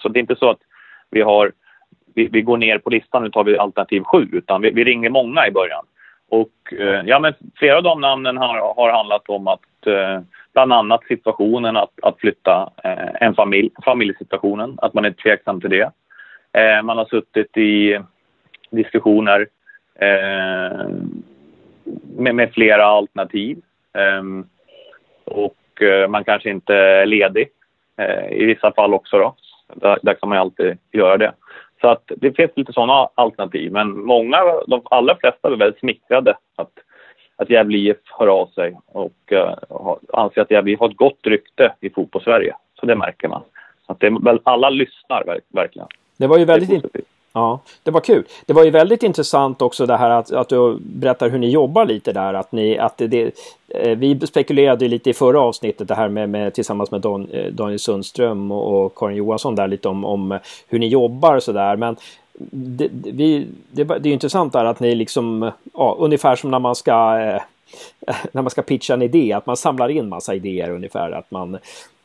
så 0.00 0.08
det 0.08 0.18
är 0.18 0.20
inte 0.20 0.36
så 0.36 0.50
att 0.50 0.60
vi 1.10 1.22
har, 1.22 1.52
vi, 2.14 2.28
vi 2.32 2.42
går 2.42 2.56
ner 2.56 2.78
på 2.78 2.90
listan, 2.90 3.22
nu 3.22 3.30
tar 3.30 3.44
vi 3.44 3.58
alternativ 3.58 4.02
sju, 4.02 4.28
utan 4.32 4.62
vi, 4.62 4.70
vi 4.70 4.84
ringer 4.84 5.10
många 5.10 5.46
i 5.46 5.50
början. 5.50 5.84
Och 6.30 6.72
eh, 6.72 7.02
ja, 7.06 7.18
men 7.18 7.34
flera 7.56 7.76
av 7.76 7.82
de 7.82 8.00
namnen 8.00 8.36
har, 8.36 8.74
har 8.74 8.92
handlat 8.92 9.28
om 9.28 9.48
att 9.48 9.86
eh, 9.86 10.20
bland 10.52 10.72
annat 10.72 11.04
situationen 11.04 11.76
att, 11.76 11.90
att 12.02 12.20
flytta 12.20 12.70
eh, 12.84 13.22
en 13.22 13.34
familj, 13.34 13.70
familjesituationen, 13.84 14.78
att 14.82 14.94
man 14.94 15.04
är 15.04 15.10
tveksam 15.10 15.60
till 15.60 15.70
det. 15.70 15.90
Eh, 16.52 16.82
man 16.82 16.98
har 16.98 17.04
suttit 17.04 17.56
i 17.56 18.00
diskussioner 18.70 19.46
eh, 19.94 20.88
med, 22.16 22.34
med, 22.34 22.52
flera 22.52 22.84
alternativ. 22.84 23.58
Ehm, 23.94 24.38
eh, 25.26 25.32
och 25.32 25.56
man 26.08 26.24
kanske 26.24 26.50
inte 26.50 26.74
är 26.74 27.06
ledig 27.06 27.48
eh, 27.96 28.32
i 28.32 28.44
vissa 28.44 28.72
fall 28.72 28.94
också 28.94 29.18
då. 29.18 29.34
Där, 29.74 29.98
där 30.02 30.14
kan 30.14 30.28
man 30.28 30.36
ju 30.38 30.40
alltid 30.40 30.78
göra 30.92 31.16
det. 31.16 31.32
Så 31.80 31.88
att 31.88 32.12
det 32.16 32.32
finns 32.32 32.50
lite 32.56 32.72
sådana 32.72 33.08
alternativ. 33.14 33.72
Men 33.72 34.00
många, 34.00 34.38
de 34.66 34.82
allra 34.84 35.16
flesta 35.16 35.48
är 35.48 35.56
väldigt 35.56 35.80
smickrade 35.80 36.36
att, 36.56 36.70
att 37.36 37.50
Gävle 37.50 37.78
IF 37.78 37.96
hör 38.18 38.26
av 38.26 38.46
sig 38.46 38.78
och 38.86 39.32
uh, 39.32 39.96
anser 40.12 40.40
att 40.40 40.50
Gävle 40.50 40.72
IF 40.72 40.80
har 40.80 40.88
ett 40.88 40.96
gott 40.96 41.26
rykte 41.26 41.74
i 41.80 41.90
fotbollssverige. 41.90 42.54
Så 42.80 42.86
det 42.86 42.96
märker 42.96 43.28
man. 43.28 43.42
Att 43.86 44.00
det 44.00 44.38
alla 44.42 44.70
lyssnar 44.70 45.40
verkligen. 45.48 45.88
Det 46.16 46.26
var 46.26 46.38
ju 46.38 46.44
väldigt, 46.44 46.84
Ja, 47.32 47.60
det 47.82 47.90
var 47.90 48.00
kul. 48.00 48.24
Det 48.46 48.52
var 48.52 48.64
ju 48.64 48.70
väldigt 48.70 49.02
intressant 49.02 49.62
också 49.62 49.86
det 49.86 49.96
här 49.96 50.10
att, 50.10 50.32
att 50.32 50.48
du 50.48 50.78
berättar 50.80 51.30
hur 51.30 51.38
ni 51.38 51.50
jobbar 51.50 51.86
lite 51.86 52.12
där. 52.12 52.34
Att 52.34 52.52
ni, 52.52 52.78
att 52.78 52.98
det, 52.98 53.06
det 53.06 53.32
eh, 53.68 53.98
vi 53.98 54.20
spekulerade 54.26 54.88
lite 54.88 55.10
i 55.10 55.14
förra 55.14 55.40
avsnittet 55.40 55.88
det 55.88 55.94
här 55.94 56.08
med, 56.08 56.28
med 56.28 56.54
tillsammans 56.54 56.90
med 56.90 57.00
Don, 57.00 57.30
eh, 57.30 57.52
Daniel 57.52 57.78
Sundström 57.78 58.52
och, 58.52 58.84
och 58.84 58.94
Karin 58.94 59.16
Johansson 59.16 59.54
där 59.54 59.68
lite 59.68 59.88
om, 59.88 60.04
om 60.04 60.38
hur 60.68 60.78
ni 60.78 60.88
jobbar 60.88 61.36
och 61.36 61.42
sådär. 61.42 61.76
Men 61.76 61.96
det, 62.52 62.88
vi, 62.92 63.46
det, 63.70 63.84
det 63.84 64.08
är 64.08 64.12
intressant 64.12 64.52
där 64.52 64.64
att 64.64 64.80
ni 64.80 64.94
liksom, 64.94 65.50
ja, 65.74 65.96
ungefär 65.98 66.36
som 66.36 66.50
när 66.50 66.58
man 66.58 66.74
ska 66.74 67.20
eh, 67.20 67.42
när 68.32 68.42
man 68.42 68.50
ska 68.50 68.62
pitcha 68.62 68.94
en 68.94 69.02
idé, 69.02 69.32
att 69.32 69.46
man 69.46 69.56
samlar 69.56 69.88
in 69.88 70.08
massa 70.08 70.34
idéer 70.34 70.70
ungefär. 70.70 71.12
Att 71.12 71.30
man, 71.30 71.58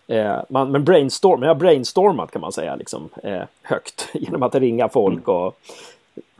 Eh, 0.07 0.39
man, 0.49 0.71
men 0.71 0.83
brainstorm, 0.83 1.41
jag 1.41 1.49
har 1.49 1.55
brainstormat 1.55 2.31
kan 2.31 2.41
man 2.41 2.51
säga 2.51 2.75
liksom, 2.75 3.09
eh, 3.23 3.41
högt 3.61 4.09
genom 4.13 4.43
att 4.43 4.55
ringa 4.55 4.89
folk 4.89 5.27
och 5.27 5.59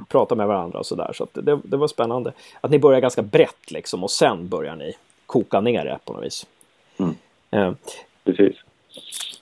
prata 0.07 0.35
med 0.35 0.47
varandra 0.47 0.79
och 0.79 0.85
sådär. 0.85 1.11
Så, 1.13 1.27
så 1.33 1.41
det, 1.41 1.59
det, 1.63 1.77
var 1.77 1.87
spännande. 1.87 2.31
Att 2.61 2.71
ni 2.71 2.79
börjar 2.79 2.99
ganska 2.99 3.21
brett 3.21 3.71
liksom 3.71 4.03
och 4.03 4.11
sen 4.11 4.47
börjar 4.47 4.75
ni 4.75 4.93
koka 5.25 5.61
ner 5.61 5.85
det 5.85 5.99
på 6.05 6.13
något 6.13 6.23
vis. 6.23 6.47
Mm. 6.97 7.15
Eh. 7.51 7.73
Precis. 8.23 8.55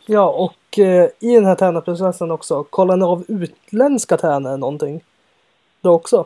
Ja, 0.06 0.30
och 0.30 0.80
eh, 0.80 1.10
i 1.20 1.36
den 1.36 1.46
här 1.46 1.56
tränarprocessen 1.56 2.32
också, 2.32 2.64
kollar 2.64 2.98
ni 2.98 3.04
av 3.04 3.26
utländska 3.28 4.18
tränare 4.18 4.58
någonting? 4.58 5.02
Det 5.82 5.90
också? 5.90 6.26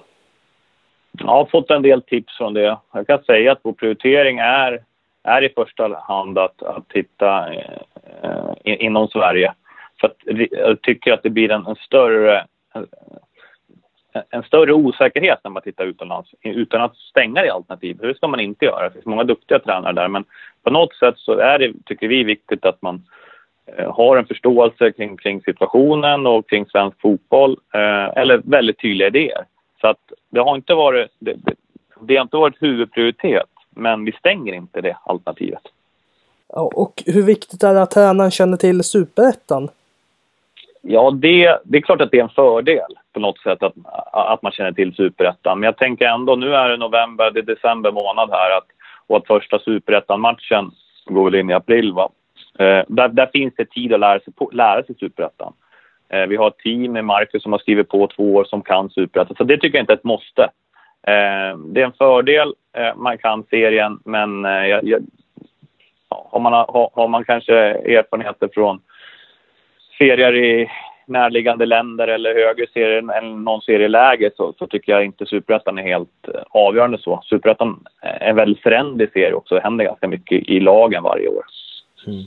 Jag 1.11 1.27
har 1.27 1.45
fått 1.45 1.69
en 1.69 1.81
del 1.81 2.01
tips 2.01 2.37
från 2.37 2.53
det. 2.53 2.77
Jag 2.91 3.07
kan 3.07 3.23
säga 3.23 3.51
att 3.51 3.59
vår 3.61 3.73
prioritering 3.73 4.37
är 4.37 4.83
är 5.27 5.43
i 5.43 5.49
första 5.49 5.99
hand 6.07 6.37
att, 6.37 6.63
att 6.63 6.89
titta 6.89 7.53
eh, 7.53 8.49
inom 8.63 9.07
Sverige. 9.07 9.53
För 10.01 10.07
att 10.07 10.17
jag 10.51 10.81
tycker 10.81 11.13
att 11.13 11.23
det 11.23 11.29
blir 11.29 11.51
en, 11.51 11.65
en 11.65 11.75
större 11.75 12.45
en 14.29 14.43
större 14.43 14.73
osäkerhet 14.73 15.39
när 15.43 15.51
man 15.51 15.61
tittar 15.61 15.85
utomlands 15.85 16.29
utan 16.43 16.81
att 16.81 16.95
stänga 16.95 17.41
det 17.41 17.53
alternativ. 17.53 17.97
Det 17.97 18.15
ska 18.15 18.27
man 18.27 18.39
inte 18.39 18.65
göra. 18.65 18.83
Det 18.83 18.93
finns 18.93 19.05
många 19.05 19.23
duktiga 19.23 19.59
tränare 19.59 19.93
där 19.93 20.07
men 20.07 20.25
på 20.63 20.69
något 20.69 20.95
sätt 20.95 21.15
så 21.17 21.33
är 21.33 21.59
det, 21.59 21.73
tycker 21.85 22.07
vi, 22.07 22.23
viktigt 22.23 22.65
att 22.65 22.81
man 22.81 23.03
eh, 23.77 23.95
har 23.95 24.17
en 24.17 24.25
förståelse 24.25 24.91
kring, 24.91 25.17
kring 25.17 25.41
situationen 25.41 26.25
och 26.25 26.49
kring 26.49 26.65
svensk 26.65 27.01
fotboll 27.01 27.57
eh, 27.73 28.17
eller 28.17 28.41
väldigt 28.43 28.79
tydliga 28.79 29.07
idéer. 29.07 29.45
Så 29.81 29.87
att 29.87 30.11
det 30.29 30.39
har 30.39 30.55
inte 30.55 30.73
varit, 30.73 31.11
det, 31.19 31.33
det, 31.33 31.53
det 32.01 32.15
har 32.15 32.21
inte 32.21 32.37
varit 32.37 32.61
huvudprioritet 32.61 33.49
men 33.77 34.05
vi 34.05 34.11
stänger 34.11 34.53
inte 34.53 34.81
det 34.81 34.97
alternativet. 35.03 35.61
Ja, 36.53 36.71
och 36.75 37.03
hur 37.05 37.23
viktigt 37.23 37.63
är 37.63 37.73
det 37.73 37.81
att 37.81 37.91
tränaren 37.91 38.31
känner 38.31 38.57
till 38.57 38.83
superettan? 38.83 39.69
Ja, 40.81 41.11
det, 41.11 41.59
det 41.63 41.77
är 41.77 41.81
klart 41.81 42.01
att 42.01 42.11
det 42.11 42.19
är 42.19 42.23
en 42.23 42.29
fördel 42.29 42.97
på 43.13 43.19
något 43.19 43.39
sätt 43.39 43.63
att, 43.63 43.73
att 44.11 44.41
man 44.41 44.51
känner 44.51 44.71
till 44.71 44.95
superettan. 44.95 45.59
Men 45.59 45.67
jag 45.67 45.77
tänker 45.77 46.05
ändå, 46.05 46.35
nu 46.35 46.55
är 46.55 46.69
det 46.69 46.77
november, 46.77 47.31
det 47.31 47.39
är 47.39 47.43
december 47.43 47.91
månad 47.91 48.29
här 48.31 48.57
att, 48.57 48.67
och 49.07 49.17
att 49.17 49.27
första 49.27 49.59
superettan-matchen 49.59 50.71
går 51.05 51.25
väl 51.25 51.39
in 51.39 51.49
i 51.49 51.53
april. 51.53 51.93
Va? 51.93 52.09
Eh, 52.59 52.83
där, 52.87 53.07
där, 53.07 53.29
finns 53.33 53.53
det 53.57 53.65
tid 53.65 53.93
att 53.93 53.99
lära 53.99 54.19
sig, 54.19 54.33
på, 54.33 54.49
lära 54.53 54.83
sig 54.83 54.95
superettan. 54.95 55.53
Eh, 56.09 56.25
vi 56.25 56.35
har 56.35 56.47
ett 56.47 56.57
team 56.57 56.91
med 56.91 57.05
Marcus 57.05 57.43
som 57.43 57.51
har 57.51 57.59
skrivit 57.59 57.89
på 57.89 58.07
två 58.07 58.35
år 58.35 58.43
som 58.43 58.61
kan 58.61 58.89
superettan. 58.89 59.35
Så 59.37 59.43
det 59.43 59.57
tycker 59.57 59.77
jag 59.77 59.83
inte 59.83 59.93
är 59.93 59.97
ett 59.97 60.03
måste. 60.03 60.49
Eh, 61.07 61.57
det 61.57 61.81
är 61.81 61.85
en 61.85 61.93
fördel 61.93 62.53
Eh, 62.77 62.95
man 62.95 63.17
kan 63.17 63.43
serien, 63.49 63.99
men 64.05 64.45
eh, 64.45 64.65
jag, 64.67 64.83
jag, 64.83 64.99
har, 66.09 66.39
man, 66.39 66.53
har, 66.53 66.89
har, 66.93 67.07
man 67.07 67.25
kanske 67.25 67.55
erfarenheter 67.55 68.49
från 68.53 68.79
serier 69.97 70.35
i 70.35 70.69
närliggande 71.05 71.65
länder 71.65 72.07
eller 72.07 72.35
högre 72.35 72.67
serier 72.73 73.11
än 73.17 73.43
någon 73.43 73.61
serieläge 73.61 74.31
så, 74.37 74.53
så 74.59 74.67
tycker 74.67 74.91
jag 74.91 75.05
inte 75.05 75.25
superettan 75.25 75.77
är 75.77 75.83
helt 75.83 76.29
avgörande 76.49 76.97
så. 76.97 77.21
Superettan 77.23 77.85
är 78.01 78.29
en 78.29 78.35
väldigt 78.35 78.63
föränderlig 78.63 79.11
serie 79.11 79.33
också. 79.33 79.55
Det 79.55 79.61
händer 79.61 79.85
ganska 79.85 80.07
mycket 80.07 80.49
i 80.49 80.59
lagen 80.59 81.03
varje 81.03 81.27
år. 81.27 81.45
Mm. 82.07 82.23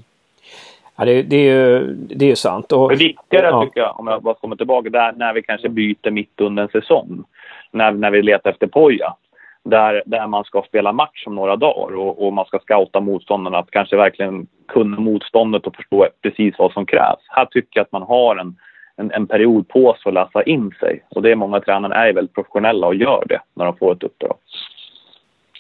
Ja, 0.97 1.05
det, 1.05 1.23
det, 1.23 1.37
är 1.37 1.55
ju, 1.55 1.95
det 1.95 2.25
är 2.25 2.29
ju 2.29 2.37
sant. 2.37 2.73
Och, 2.73 2.91
det 2.91 2.97
viktigare 2.97 3.47
ja. 3.47 3.65
tycker 3.65 3.81
jag, 3.81 4.01
om 4.01 4.07
jag 4.07 4.23
bara 4.23 4.35
kommer 4.35 4.57
tillbaka, 4.57 4.91
där 4.91 5.13
när 5.13 5.33
vi 5.33 5.43
kanske 5.43 5.69
byter 5.69 6.11
mitt 6.11 6.41
under 6.41 6.63
en 6.63 6.69
säsong. 6.69 7.25
När, 7.71 7.93
när 7.93 8.11
vi 8.11 8.23
letar 8.23 8.51
efter 8.51 8.67
Poja 8.67 9.15
där, 9.63 10.03
där 10.07 10.27
man 10.27 10.45
ska 10.45 10.63
spela 10.63 10.93
match 10.93 11.27
om 11.27 11.35
några 11.35 11.57
dagar 11.57 11.97
och, 11.97 12.27
och 12.27 12.33
man 12.33 12.45
ska 12.45 12.59
scouta 12.59 13.01
motståndarna 13.01 13.59
att 13.59 13.71
kanske 13.71 13.97
verkligen 13.97 14.47
kunna 14.69 15.01
motståndet 15.01 15.67
och 15.67 15.77
förstå 15.77 16.09
precis 16.23 16.55
vad 16.59 16.73
som 16.73 16.87
krävs. 16.87 17.21
Här 17.29 17.45
tycker 17.45 17.81
jag 17.81 17.85
att 17.85 17.93
man 17.93 18.03
har 18.03 18.37
en, 18.37 18.57
en, 18.97 19.11
en 19.13 19.27
period 19.27 19.69
på 19.69 19.97
sig 20.03 20.09
att 20.09 20.15
läsa 20.15 20.43
in 20.43 20.75
sig. 20.81 21.05
Och 21.09 21.23
det 21.23 21.31
är 21.31 21.37
många 21.37 21.61
tränare 21.61 21.95
är 21.95 22.13
väldigt 22.13 22.35
professionella 22.35 22.87
och 22.87 22.95
gör 22.95 23.25
det 23.29 23.41
när 23.55 23.65
de 23.65 23.77
får 23.77 23.93
ett 23.93 24.03
uppdrag. 24.03 24.37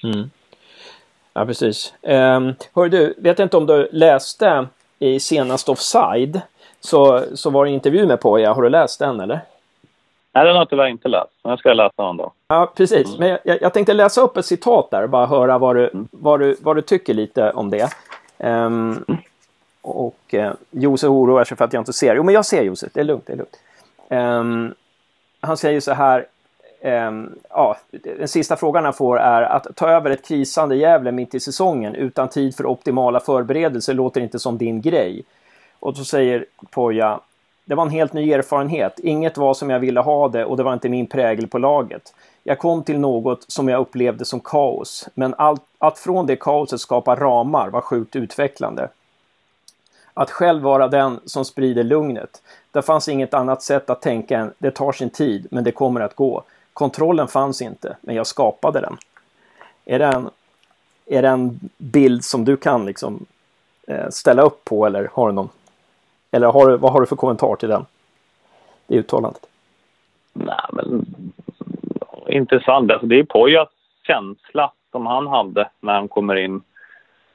Mm. 0.02 0.30
Ja, 1.32 1.46
precis. 1.46 1.94
Ehm, 2.02 2.46
um, 2.46 2.54
hör 2.74 2.88
du, 2.88 3.14
vet 3.18 3.38
inte 3.38 3.56
om 3.56 3.66
du 3.66 3.88
läste 3.92 4.66
i 4.98 5.20
senast 5.20 5.68
Offside 5.68 6.40
så, 6.80 7.22
så 7.34 7.50
var 7.50 7.64
det 7.64 7.70
en 7.70 7.74
intervju 7.74 8.06
med 8.06 8.20
Poja. 8.20 8.52
Har 8.52 8.62
du 8.62 8.68
läst 8.68 8.98
den 8.98 9.20
eller? 9.20 9.40
Nej, 10.32 10.44
den 10.44 10.56
har 10.56 10.64
tyvärr 10.64 10.86
inte 10.86 11.08
läst. 11.08 11.30
Men 11.42 11.50
jag 11.50 11.58
ska 11.58 11.72
läsa 11.72 12.06
den 12.06 12.16
då. 12.16 12.32
Ja, 12.48 12.72
precis. 12.76 13.08
Mm. 13.08 13.18
Men 13.18 13.38
jag, 13.44 13.62
jag, 13.62 13.74
tänkte 13.74 13.94
läsa 13.94 14.20
upp 14.20 14.36
ett 14.36 14.46
citat 14.46 14.90
där 14.90 15.02
och 15.02 15.10
bara 15.10 15.26
höra 15.26 15.58
vad 15.58 15.76
du, 15.76 15.88
mm. 15.88 16.08
vad 16.10 16.40
du, 16.40 16.56
vad 16.60 16.76
du 16.76 16.82
tycker 16.82 17.14
lite 17.14 17.52
om 17.52 17.70
det. 17.70 17.90
Um, 18.38 19.04
och 19.82 20.34
eh, 20.34 20.52
Josef 20.70 21.10
oroar 21.10 21.44
sig 21.44 21.56
för 21.56 21.64
att 21.64 21.72
jag 21.72 21.80
inte 21.80 21.92
ser. 21.92 22.16
Jo, 22.16 22.22
men 22.22 22.34
jag 22.34 22.46
ser 22.46 22.62
Josef. 22.62 22.92
Det 22.92 23.00
är 23.00 23.04
lugnt. 23.04 23.26
Det 23.26 23.32
är 23.32 23.36
lugnt. 23.36 23.56
Um, 24.08 24.74
han 25.40 25.56
säger 25.56 25.80
så 25.80 25.92
här. 25.92 26.26
Um, 26.82 27.38
ja, 27.50 27.76
den 27.90 28.28
sista 28.28 28.56
frågan 28.56 28.84
han 28.84 28.94
får 28.94 29.18
är 29.18 29.42
att 29.42 29.66
ta 29.76 29.88
över 29.88 30.10
ett 30.10 30.28
krisande 30.28 30.76
Gävle 30.76 31.12
mitt 31.12 31.34
i 31.34 31.40
säsongen 31.40 31.94
utan 31.94 32.28
tid 32.28 32.56
för 32.56 32.66
optimala 32.66 33.20
förberedelser 33.20 33.94
låter 33.94 34.20
inte 34.20 34.38
som 34.38 34.58
din 34.58 34.80
grej. 34.80 35.22
Och 35.80 35.96
så 35.96 36.04
säger 36.04 36.44
Poja, 36.70 37.20
det 37.70 37.76
var 37.76 37.82
en 37.82 37.90
helt 37.90 38.12
ny 38.12 38.32
erfarenhet. 38.32 38.98
Inget 38.98 39.36
var 39.36 39.54
som 39.54 39.70
jag 39.70 39.80
ville 39.80 40.00
ha 40.00 40.28
det 40.28 40.44
och 40.44 40.56
det 40.56 40.62
var 40.62 40.72
inte 40.72 40.88
min 40.88 41.06
prägel 41.06 41.46
på 41.46 41.58
laget. 41.58 42.14
Jag 42.42 42.58
kom 42.58 42.82
till 42.82 42.98
något 42.98 43.44
som 43.48 43.68
jag 43.68 43.80
upplevde 43.80 44.24
som 44.24 44.40
kaos, 44.40 45.08
men 45.14 45.34
allt, 45.38 45.62
att 45.78 45.98
från 45.98 46.26
det 46.26 46.36
kaoset 46.36 46.80
skapa 46.80 47.16
ramar 47.16 47.68
var 47.68 47.80
sjukt 47.80 48.16
utvecklande. 48.16 48.88
Att 50.14 50.30
själv 50.30 50.62
vara 50.62 50.88
den 50.88 51.20
som 51.24 51.44
sprider 51.44 51.82
lugnet. 51.82 52.42
Det 52.70 52.82
fanns 52.82 53.08
inget 53.08 53.34
annat 53.34 53.62
sätt 53.62 53.90
att 53.90 54.02
tänka 54.02 54.38
än 54.38 54.52
det 54.58 54.70
tar 54.70 54.92
sin 54.92 55.10
tid, 55.10 55.46
men 55.50 55.64
det 55.64 55.72
kommer 55.72 56.00
att 56.00 56.16
gå. 56.16 56.42
Kontrollen 56.72 57.28
fanns 57.28 57.62
inte, 57.62 57.96
men 58.00 58.14
jag 58.14 58.26
skapade 58.26 58.80
den. 58.80 58.96
Är 59.84 59.98
det 59.98 60.06
en, 60.06 60.30
är 61.06 61.22
det 61.22 61.28
en 61.28 61.60
bild 61.78 62.24
som 62.24 62.44
du 62.44 62.56
kan 62.56 62.86
liksom, 62.86 63.26
eh, 63.86 64.08
ställa 64.10 64.42
upp 64.42 64.64
på 64.64 64.86
eller 64.86 65.10
har 65.12 65.28
du 65.28 65.34
någon? 65.34 65.48
Eller 66.30 66.46
har 66.46 66.76
vad 66.76 66.92
har 66.92 67.00
du 67.00 67.06
för 67.06 67.16
kommentar 67.16 67.56
till 67.56 67.68
den? 67.68 67.86
Det 68.86 68.96
uttalandet. 68.96 69.46
Nej, 70.32 70.56
men 70.72 71.06
intressant. 72.28 72.90
Alltså, 72.90 73.06
det 73.06 73.18
är 73.18 73.24
Pojas 73.24 73.68
känsla 74.06 74.72
som 74.90 75.06
han 75.06 75.26
hade 75.26 75.68
när 75.80 75.92
han 75.92 76.08
kommer 76.08 76.36
in. 76.36 76.62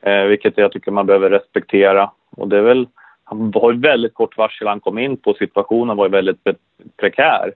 Eh, 0.02 0.24
vilket 0.24 0.58
jag 0.58 0.72
tycker 0.72 0.91
man 0.91 1.06
behöver 1.06 1.30
respektera. 1.30 2.12
Och 2.30 2.48
det 2.48 2.58
är 2.58 2.62
väl, 2.62 2.88
han 3.24 3.52
var 3.52 3.72
ju 3.72 3.80
väldigt 3.80 4.14
kort 4.14 4.38
varsel 4.38 4.68
han 4.68 4.80
kom 4.80 4.98
in 5.00 5.18
på. 5.18 5.34
Situationen 5.34 5.98
var 5.98 6.06
ju 6.06 6.12
väldigt 6.12 6.48
prekär. 6.98 7.54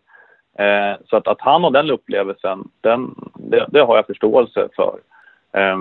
Eh, 0.57 0.97
så 1.09 1.17
att, 1.17 1.27
att 1.27 1.41
han 1.41 1.63
har 1.63 1.71
den 1.71 1.91
upplevelsen, 1.91 2.67
den, 2.81 3.15
det, 3.35 3.65
det 3.69 3.79
har 3.79 3.95
jag 3.95 4.05
förståelse 4.05 4.67
för. 4.75 4.99
Eh, 5.51 5.77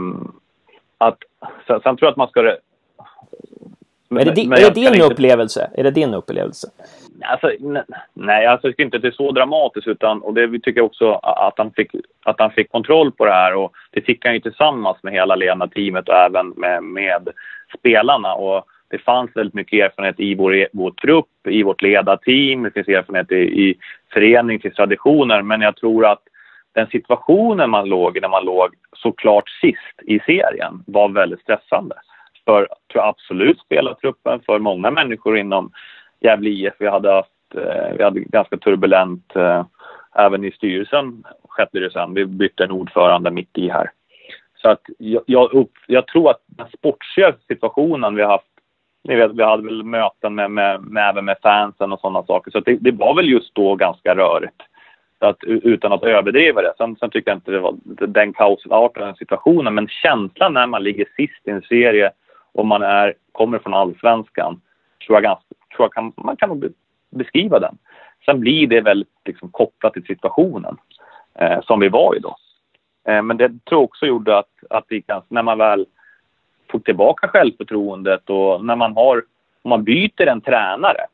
att, 0.98 1.18
sen, 1.66 1.80
sen, 1.80 1.96
tror 1.96 2.06
jag 2.06 2.10
att 2.10 2.16
man 2.16 2.28
ska... 2.28 2.56
Men, 4.10 4.20
är 4.20 4.24
det, 4.24 4.34
din, 4.34 4.52
är 4.52 4.56
det 4.56 4.74
din 4.74 4.94
inte... 4.94 5.04
upplevelse? 5.06 5.70
Är 5.74 5.84
det 5.84 5.90
din 5.90 6.14
upplevelse? 6.14 6.68
Alltså, 7.22 7.50
nej, 8.14 8.46
alltså, 8.46 8.66
jag 8.66 8.72
tycker 8.72 8.84
inte 8.84 8.96
att 8.96 9.02
det 9.02 9.08
är 9.08 9.12
så 9.12 9.32
dramatiskt. 9.32 9.86
Utan, 9.86 10.22
och 10.22 10.34
det 10.34 10.48
tycker 10.48 10.76
jag 10.76 10.86
också 10.86 11.12
att 11.22 11.54
han, 11.56 11.70
fick, 11.70 11.90
att 12.24 12.40
han 12.40 12.50
fick 12.50 12.72
kontroll 12.72 13.12
på 13.12 13.24
det 13.24 13.32
här. 13.32 13.54
Och 13.54 13.72
det 13.90 14.00
fick 14.00 14.24
han 14.24 14.34
ju 14.34 14.40
tillsammans 14.40 14.96
med 15.02 15.12
hela 15.12 15.36
Lena-teamet 15.36 16.08
och 16.08 16.14
även 16.14 16.48
med, 16.48 16.82
med 16.82 17.28
spelarna. 17.78 18.34
Och 18.34 18.64
det 18.90 18.98
fanns 18.98 19.30
väldigt 19.34 19.54
mycket 19.54 19.84
erfarenhet 19.84 20.20
i 20.20 20.34
vår, 20.34 20.68
vår 20.72 20.90
trupp, 20.90 21.46
i 21.48 21.62
vårt 21.62 21.82
ledarteam. 21.82 22.62
Det 22.62 22.70
finns 22.70 22.88
erfarenhet 22.88 23.32
i, 23.32 23.68
i 23.68 23.74
förening, 24.12 24.60
till 24.60 24.74
traditioner. 24.74 25.42
Men 25.42 25.60
jag 25.60 25.76
tror 25.76 26.06
att 26.06 26.22
den 26.74 26.86
situationen 26.86 27.70
man 27.70 27.88
låg 27.88 28.16
i 28.16 28.20
när 28.20 28.28
man 28.28 28.44
låg 28.44 28.74
såklart 28.96 29.48
sist 29.48 30.02
i 30.02 30.18
serien 30.18 30.84
var 30.86 31.08
väldigt 31.08 31.40
stressande. 31.40 31.94
För 32.48 32.66
tror 32.92 33.04
jag 33.04 33.08
absolut 33.08 33.60
spelartruppen, 33.60 34.40
för 34.46 34.58
många 34.58 34.90
människor 34.90 35.38
inom 35.38 35.72
Gävle 36.20 36.50
IF. 36.50 36.74
Vi 36.78 36.88
hade 36.88 37.12
haft, 37.12 37.54
eh, 37.54 37.96
vi 37.96 38.04
hade 38.04 38.20
ganska 38.20 38.56
turbulent 38.56 39.36
eh, 39.36 39.64
även 40.14 40.44
i 40.44 40.50
styrelsen 40.50 41.24
skedde 41.48 41.80
det 41.80 41.92
sen. 41.92 42.14
Vi 42.14 42.24
bytte 42.24 42.64
en 42.64 42.70
ordförande 42.70 43.30
mitt 43.30 43.58
i 43.58 43.68
här. 43.68 43.90
Så 44.62 44.68
att 44.68 44.80
jag, 44.98 45.22
jag, 45.26 45.52
upp, 45.52 45.72
jag 45.86 46.06
tror 46.06 46.30
att 46.30 46.42
den 46.46 46.68
sportsliga 46.78 47.34
situationen 47.48 48.14
vi 48.14 48.22
har 48.22 48.30
haft 48.30 48.44
ni 49.04 49.16
vet, 49.16 49.32
vi 49.32 49.42
hade 49.42 49.62
väl 49.62 49.82
möten 49.82 50.34
med, 50.34 50.50
med, 50.50 50.80
med, 50.82 51.10
även 51.10 51.24
med 51.24 51.36
fansen 51.42 51.92
och 51.92 52.00
sådana 52.00 52.22
saker. 52.22 52.50
Så 52.50 52.60
det, 52.60 52.76
det, 52.80 52.90
var 52.90 53.14
väl 53.14 53.28
just 53.28 53.54
då 53.54 53.74
ganska 53.74 54.14
rörigt. 54.14 54.62
Att, 55.18 55.44
utan 55.44 55.92
att 55.92 56.02
överdriva 56.02 56.62
det. 56.62 56.74
Sen, 56.78 56.96
sen 56.96 57.10
tycker 57.10 57.30
jag 57.30 57.36
inte 57.36 57.50
det 57.50 57.58
var 57.58 57.74
den 58.06 58.32
kaosartade 58.32 59.14
situationen. 59.18 59.74
Men 59.74 59.88
känslan 59.88 60.54
när 60.54 60.66
man 60.66 60.82
ligger 60.82 61.06
sist 61.16 61.48
i 61.48 61.50
en 61.50 61.62
serie 61.62 62.12
om 62.58 62.68
man 62.68 62.82
är, 62.82 63.14
kommer 63.32 63.58
från 63.58 63.74
allsvenskan 63.74 64.60
tror 65.06 65.16
jag, 65.16 65.22
ganska, 65.22 65.54
tror 65.76 65.84
jag 65.84 65.92
kan, 65.92 66.12
man 66.16 66.36
kan 66.36 66.62
beskriva 67.10 67.58
den. 67.58 67.78
Sen 68.24 68.40
blir 68.40 68.66
det 68.66 68.80
väldigt 68.80 69.08
liksom, 69.24 69.50
kopplat 69.50 69.92
till 69.92 70.06
situationen 70.06 70.76
eh, 71.34 71.60
som 71.62 71.80
vi 71.80 71.88
var 71.88 72.16
i 72.16 72.18
då. 72.18 72.36
Eh, 73.08 73.22
men 73.22 73.36
det 73.36 73.48
tror 73.48 73.80
jag 73.80 73.82
också 73.82 74.06
gjorde 74.06 74.38
att, 74.38 74.50
att 74.70 74.84
det 74.88 75.00
ganska, 75.00 75.26
när 75.28 75.42
man 75.42 75.58
väl 75.58 75.86
får 76.70 76.78
tillbaka 76.78 77.28
självförtroendet 77.28 78.30
och 78.30 78.64
när 78.64 78.76
man 78.76 78.96
har, 78.96 79.24
om 79.62 79.68
man 79.68 79.84
byter 79.84 80.26
en 80.26 80.40
tränare 80.40 81.06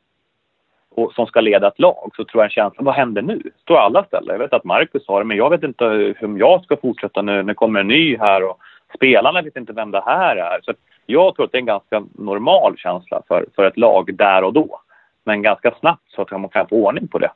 och, 0.90 1.12
som 1.12 1.26
ska 1.26 1.40
leda 1.40 1.68
ett 1.68 1.78
lag 1.78 2.10
så 2.16 2.24
tror 2.24 2.42
jag 2.42 2.44
en 2.44 2.50
känsla, 2.50 2.82
vad 2.82 2.94
händer 2.94 3.22
nu? 3.22 3.42
Står 3.62 3.76
alla 3.76 4.04
ställen. 4.04 4.28
Jag 4.28 4.38
vet 4.38 4.52
att 4.52 4.64
Marcus 4.64 5.08
har 5.08 5.20
det, 5.20 5.24
men 5.24 5.36
jag 5.36 5.50
vet 5.50 5.62
inte 5.62 5.84
hur 5.84 6.38
jag 6.38 6.64
ska 6.64 6.76
fortsätta 6.76 7.22
nu. 7.22 7.42
Nu 7.42 7.54
kommer 7.54 7.80
en 7.80 7.88
ny 7.88 8.16
här 8.18 8.42
och 8.42 8.58
spelarna 8.96 9.42
vet 9.42 9.56
inte 9.56 9.72
vem 9.72 9.90
det 9.90 10.02
här 10.06 10.36
är. 10.36 10.60
Så 10.62 10.72
jag 11.06 11.34
tror 11.34 11.44
att 11.44 11.52
det 11.52 11.58
är 11.58 11.60
en 11.60 11.66
ganska 11.66 12.04
normal 12.18 12.76
känsla 12.76 13.22
för, 13.28 13.46
för 13.56 13.64
ett 13.64 13.76
lag 13.76 14.14
där 14.14 14.44
och 14.44 14.52
då. 14.52 14.80
Men 15.24 15.42
ganska 15.42 15.74
snabbt 15.80 16.10
så 16.10 16.22
att 16.22 16.30
man 16.30 16.48
kan 16.48 16.68
få 16.68 16.76
ordning 16.76 17.08
på 17.08 17.18
det. 17.18 17.30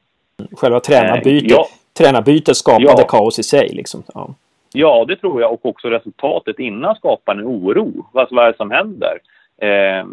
Själva 0.53 0.81
tränarbytet, 0.81 1.51
eh, 1.51 1.57
ja. 1.57 1.67
tränarbytet 1.99 2.57
skapade 2.57 2.95
ja. 2.99 3.07
kaos 3.09 3.39
i 3.39 3.43
sig 3.43 3.69
liksom. 3.69 4.03
Ja. 4.15 4.35
Ja, 4.73 5.05
det 5.09 5.17
tror 5.17 5.41
jag. 5.41 5.53
Och 5.53 5.67
också 5.67 5.89
resultatet 5.89 6.59
innan 6.59 6.95
skapar 6.95 7.33
en 7.33 7.47
oro. 7.47 8.07
Vad, 8.13 8.29
vad 8.31 8.45
är 8.45 8.53
det 8.53 8.57
som 8.57 8.71
händer? 8.71 9.19
Eh, 9.57 10.07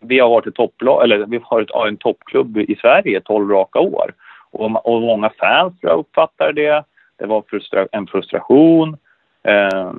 vi 0.00 0.18
har 0.18 0.28
varit 0.28 0.46
ett 0.46 0.54
topplag, 0.54 1.04
eller 1.04 1.26
vi 1.26 1.40
har 1.42 1.56
varit 1.56 1.90
en 1.90 1.96
toppklubb 1.96 2.58
i 2.58 2.76
Sverige 2.80 3.20
12 3.20 3.50
raka 3.50 3.78
år. 3.78 4.12
Och, 4.50 4.86
och 4.86 5.02
många 5.02 5.30
fans 5.38 5.80
tror 5.80 5.92
jag 5.92 5.98
uppfattar 5.98 6.52
det. 6.52 6.84
Det 7.16 7.26
var 7.26 7.42
frustra 7.48 7.86
en 7.92 8.06
frustration. 8.06 8.96
Eh, 9.42 9.92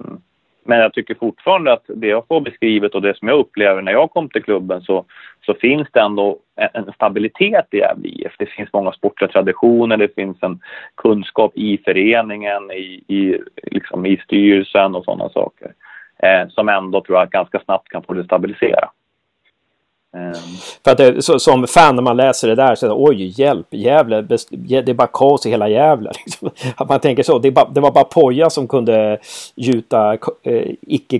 men 0.69 0.79
jag 0.79 0.93
tycker 0.93 1.15
fortfarande 1.15 1.73
att 1.73 1.83
det 1.87 2.07
jag 2.07 2.27
får 2.27 2.41
beskrivet 2.41 2.95
och 2.95 3.01
det 3.01 3.17
som 3.17 3.27
jag 3.27 3.39
upplever 3.39 3.81
när 3.81 3.91
jag 3.91 4.11
kom 4.11 4.29
till 4.29 4.43
klubben 4.43 4.81
så, 4.81 5.05
så 5.45 5.53
finns 5.53 5.87
det 5.91 5.99
ändå 5.99 6.37
en, 6.73 6.93
stabilitet 6.93 7.65
i 7.71 7.77
Gävle 7.77 8.07
IF. 8.07 8.35
Det 8.39 8.45
finns 8.45 8.73
många 8.73 8.91
sportliga 8.91 9.31
traditioner, 9.31 9.97
det 9.97 10.15
finns 10.15 10.37
en 10.43 10.59
kunskap 10.95 11.51
i 11.55 11.77
föreningen, 11.85 12.71
i, 12.71 13.03
i, 13.07 13.39
liksom 13.63 14.05
i 14.05 14.17
styrelsen 14.17 14.95
och 14.95 15.05
sådana 15.05 15.29
saker. 15.29 15.73
Eh, 16.23 16.47
som 16.49 16.69
ändå 16.69 17.01
tror 17.01 17.17
jag 17.17 17.29
ganska 17.29 17.59
snabbt 17.59 17.89
kan 17.89 18.03
få 18.03 18.13
det 18.13 18.23
stabilisera. 18.23 18.89
Um. 20.13 20.33
För 20.83 20.91
att 20.91 20.97
det, 20.97 21.21
så, 21.21 21.39
som 21.39 21.67
fan 21.67 21.95
när 21.95 22.03
man 22.03 22.17
läser 22.17 22.47
det 22.47 22.55
där 22.55 22.75
så 22.75 22.85
är 22.85 22.89
det, 22.89 22.95
oj 22.95 23.41
hjälp, 23.41 23.67
Gävle, 23.69 24.21
det 24.21 24.89
är 24.89 24.93
bara 24.93 25.07
kaos 25.07 25.45
i 25.45 25.49
hela 25.49 25.69
Gävle. 25.69 26.11
Liksom. 26.25 26.49
Att 26.77 26.89
man 26.89 26.99
tänker 26.99 27.23
så, 27.23 27.39
det, 27.39 27.51
bara, 27.51 27.69
det 27.69 27.81
var 27.81 27.91
bara 27.91 28.03
Poja 28.03 28.49
som 28.49 28.67
kunde 28.67 29.17
gjuta 29.55 30.13
eh, 30.43 30.71
icke 30.81 31.19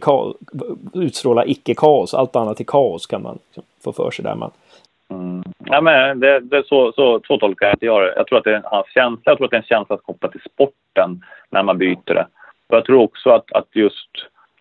utstråla 0.94 1.46
icke-kaos, 1.46 2.14
allt 2.14 2.36
annat 2.36 2.60
är 2.60 2.64
kaos 2.64 3.06
kan 3.06 3.22
man 3.22 3.40
liksom 3.46 3.64
få 3.84 3.94
för 3.94 4.12
sig 4.12 4.24
där. 4.24 4.36
Man. 4.36 4.52
Mm. 5.12 5.44
Ja, 5.66 5.82
men 5.82 6.20
det, 6.20 6.40
det, 6.40 6.64
så, 6.68 6.92
så, 6.92 7.22
så 7.28 7.38
tolkar 7.38 7.66
jag 7.66 7.76
inte 7.76 7.86
jag. 7.86 8.14
Jag 8.16 8.28
tror 8.28 8.38
att 8.38 8.44
det 8.44 8.56
är 8.56 8.62
hans 8.66 8.88
känsla, 8.94 9.22
jag 9.24 9.38
tror 9.38 9.46
att 9.46 9.52
det 9.52 9.58
är 9.58 9.62
en 9.62 9.78
känsla 9.78 9.98
kopplad 9.98 10.32
till 10.32 10.42
sporten 10.52 11.24
när 11.50 11.64
man 11.64 11.78
byter 11.78 12.14
det. 12.14 12.28
Och 12.70 12.78
jag 12.78 12.86
tror 12.86 13.04
också 13.04 13.30
att, 13.30 13.52
att 13.52 13.68
just 13.72 14.10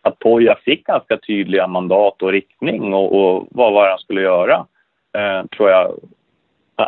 att 0.09 0.19
Poja 0.19 0.59
fick 0.65 0.87
ganska 0.87 1.17
tydliga 1.17 1.67
mandat 1.67 2.23
och 2.23 2.33
riktning 2.33 2.95
och, 2.95 3.13
och 3.13 3.47
vad 3.51 3.73
var 3.73 3.89
han 3.89 3.99
skulle 3.99 4.21
göra. 4.21 4.67
Eh, 5.13 5.47
tror 5.47 5.71
jag 5.71 5.93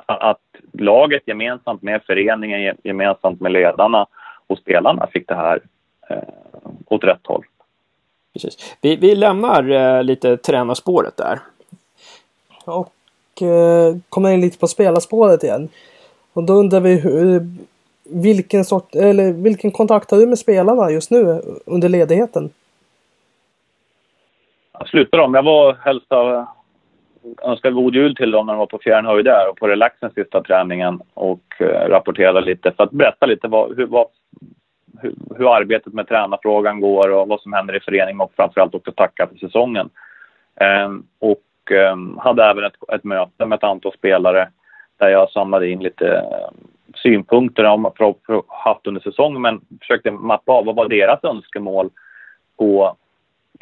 att 0.06 0.40
laget 0.72 1.22
gemensamt 1.26 1.82
med 1.82 2.02
föreningen, 2.06 2.76
gemensamt 2.82 3.40
med 3.40 3.52
ledarna 3.52 4.06
och 4.46 4.58
spelarna 4.58 5.06
fick 5.06 5.28
det 5.28 5.34
här 5.34 5.60
eh, 6.10 6.18
åt 6.86 7.04
rätt 7.04 7.26
håll. 7.26 7.44
Precis. 8.32 8.76
Vi, 8.80 8.96
vi 8.96 9.14
lämnar 9.14 9.70
eh, 9.70 10.02
lite 10.02 10.36
tränarspåret 10.36 11.16
där. 11.16 11.38
Och 12.64 13.42
eh, 13.42 13.96
kommer 14.08 14.30
in 14.30 14.40
lite 14.40 14.58
på 14.58 14.66
spelarspåret 14.66 15.42
igen. 15.42 15.68
Och 16.32 16.44
då 16.44 16.52
undrar 16.52 16.80
vi 16.80 17.00
hur, 17.00 17.46
vilken, 18.04 18.64
sort, 18.64 18.94
eller 18.94 19.32
vilken 19.32 19.70
kontakt 19.70 20.10
har 20.10 20.18
du 20.18 20.26
med 20.26 20.38
spelarna 20.38 20.90
just 20.90 21.10
nu 21.10 21.42
under 21.66 21.88
ledigheten? 21.88 22.50
Jag 24.80 24.88
slutade 24.88 25.22
dem. 25.22 25.34
Jag 25.34 25.42
var 25.42 25.76
och 26.08 26.34
eh, 26.34 26.44
önskade 27.42 27.74
god 27.74 27.94
jul 27.94 28.16
till 28.16 28.30
dem 28.30 28.46
när 28.46 28.52
de 28.52 28.58
var 28.58 28.66
på 28.66 28.78
Fjärnhöjd 28.78 29.24
där 29.24 29.50
och 29.50 29.56
på 29.56 29.68
relaxen 29.68 30.10
sista 30.14 30.42
träningen 30.42 31.00
och 31.14 31.44
eh, 31.58 31.88
rapporterade 31.88 32.40
lite 32.40 32.72
för 32.72 32.84
att 32.84 32.90
berätta 32.90 33.26
lite 33.26 33.48
vad, 33.48 33.76
hur, 33.76 33.86
vad, 33.86 34.06
hur, 35.00 35.14
hur, 35.36 35.56
arbetet 35.56 35.92
med 35.92 36.08
tränarfrågan 36.08 36.80
går 36.80 37.10
och 37.10 37.28
vad 37.28 37.40
som 37.40 37.52
händer 37.52 37.76
i 37.76 37.80
föreningen 37.80 38.20
och 38.20 38.32
framförallt 38.36 38.74
också 38.74 38.92
tacka 38.92 39.26
för 39.26 39.36
säsongen. 39.36 39.90
Ehm, 40.60 41.02
och 41.18 41.72
ehm, 41.72 42.18
hade 42.18 42.44
även 42.44 42.64
ett, 42.64 42.76
ett 42.92 43.04
möte 43.04 43.46
med 43.46 43.56
ett 43.56 43.64
antal 43.64 43.92
spelare 43.92 44.48
där 44.98 45.08
jag 45.08 45.30
samlade 45.30 45.68
in 45.68 45.82
lite 45.82 46.16
eh, 46.16 46.50
synpunkter 46.94 47.64
om 47.64 47.92
haft 48.48 48.86
under 48.86 49.00
säsongen 49.00 49.42
men 49.42 49.60
försökte 49.80 50.10
mappa 50.10 50.52
av 50.52 50.64
vad 50.64 50.76
var 50.76 50.88
deras 50.88 51.24
önskemål 51.24 51.90
på 52.58 52.96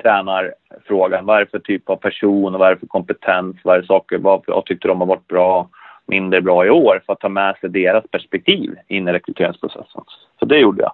tränarfrågan. 0.03 1.27
Vad 1.27 1.37
är 1.37 1.41
det 1.41 1.51
för 1.51 1.59
typ 1.59 1.91
av 1.91 1.97
person 1.97 2.55
och 2.55 2.61
vad 2.61 2.69
är 2.69 2.75
det 2.75 2.81
för 2.81 2.87
kompetens? 2.87 3.57
Vad, 3.65 3.77
är 3.77 3.81
det 3.81 3.87
saker, 3.87 4.19
vad, 4.19 4.43
vad 4.47 4.65
tyckte 4.65 4.89
de 4.89 5.01
har 5.01 5.07
varit 5.07 5.29
bra, 5.29 5.69
mindre 6.07 6.41
bra 6.41 6.67
i 6.67 6.71
år? 6.71 7.03
För 7.07 7.13
att 7.13 7.21
ta 7.21 7.29
med 7.29 7.57
sig 7.57 7.71
deras 7.71 8.05
perspektiv 8.11 8.75
in 8.89 9.09
i 9.09 9.13
rekryteringsprocessen. 9.13 10.03
Så 10.39 10.45
det 10.45 10.59
gjorde 10.59 10.83
jag. 10.83 10.93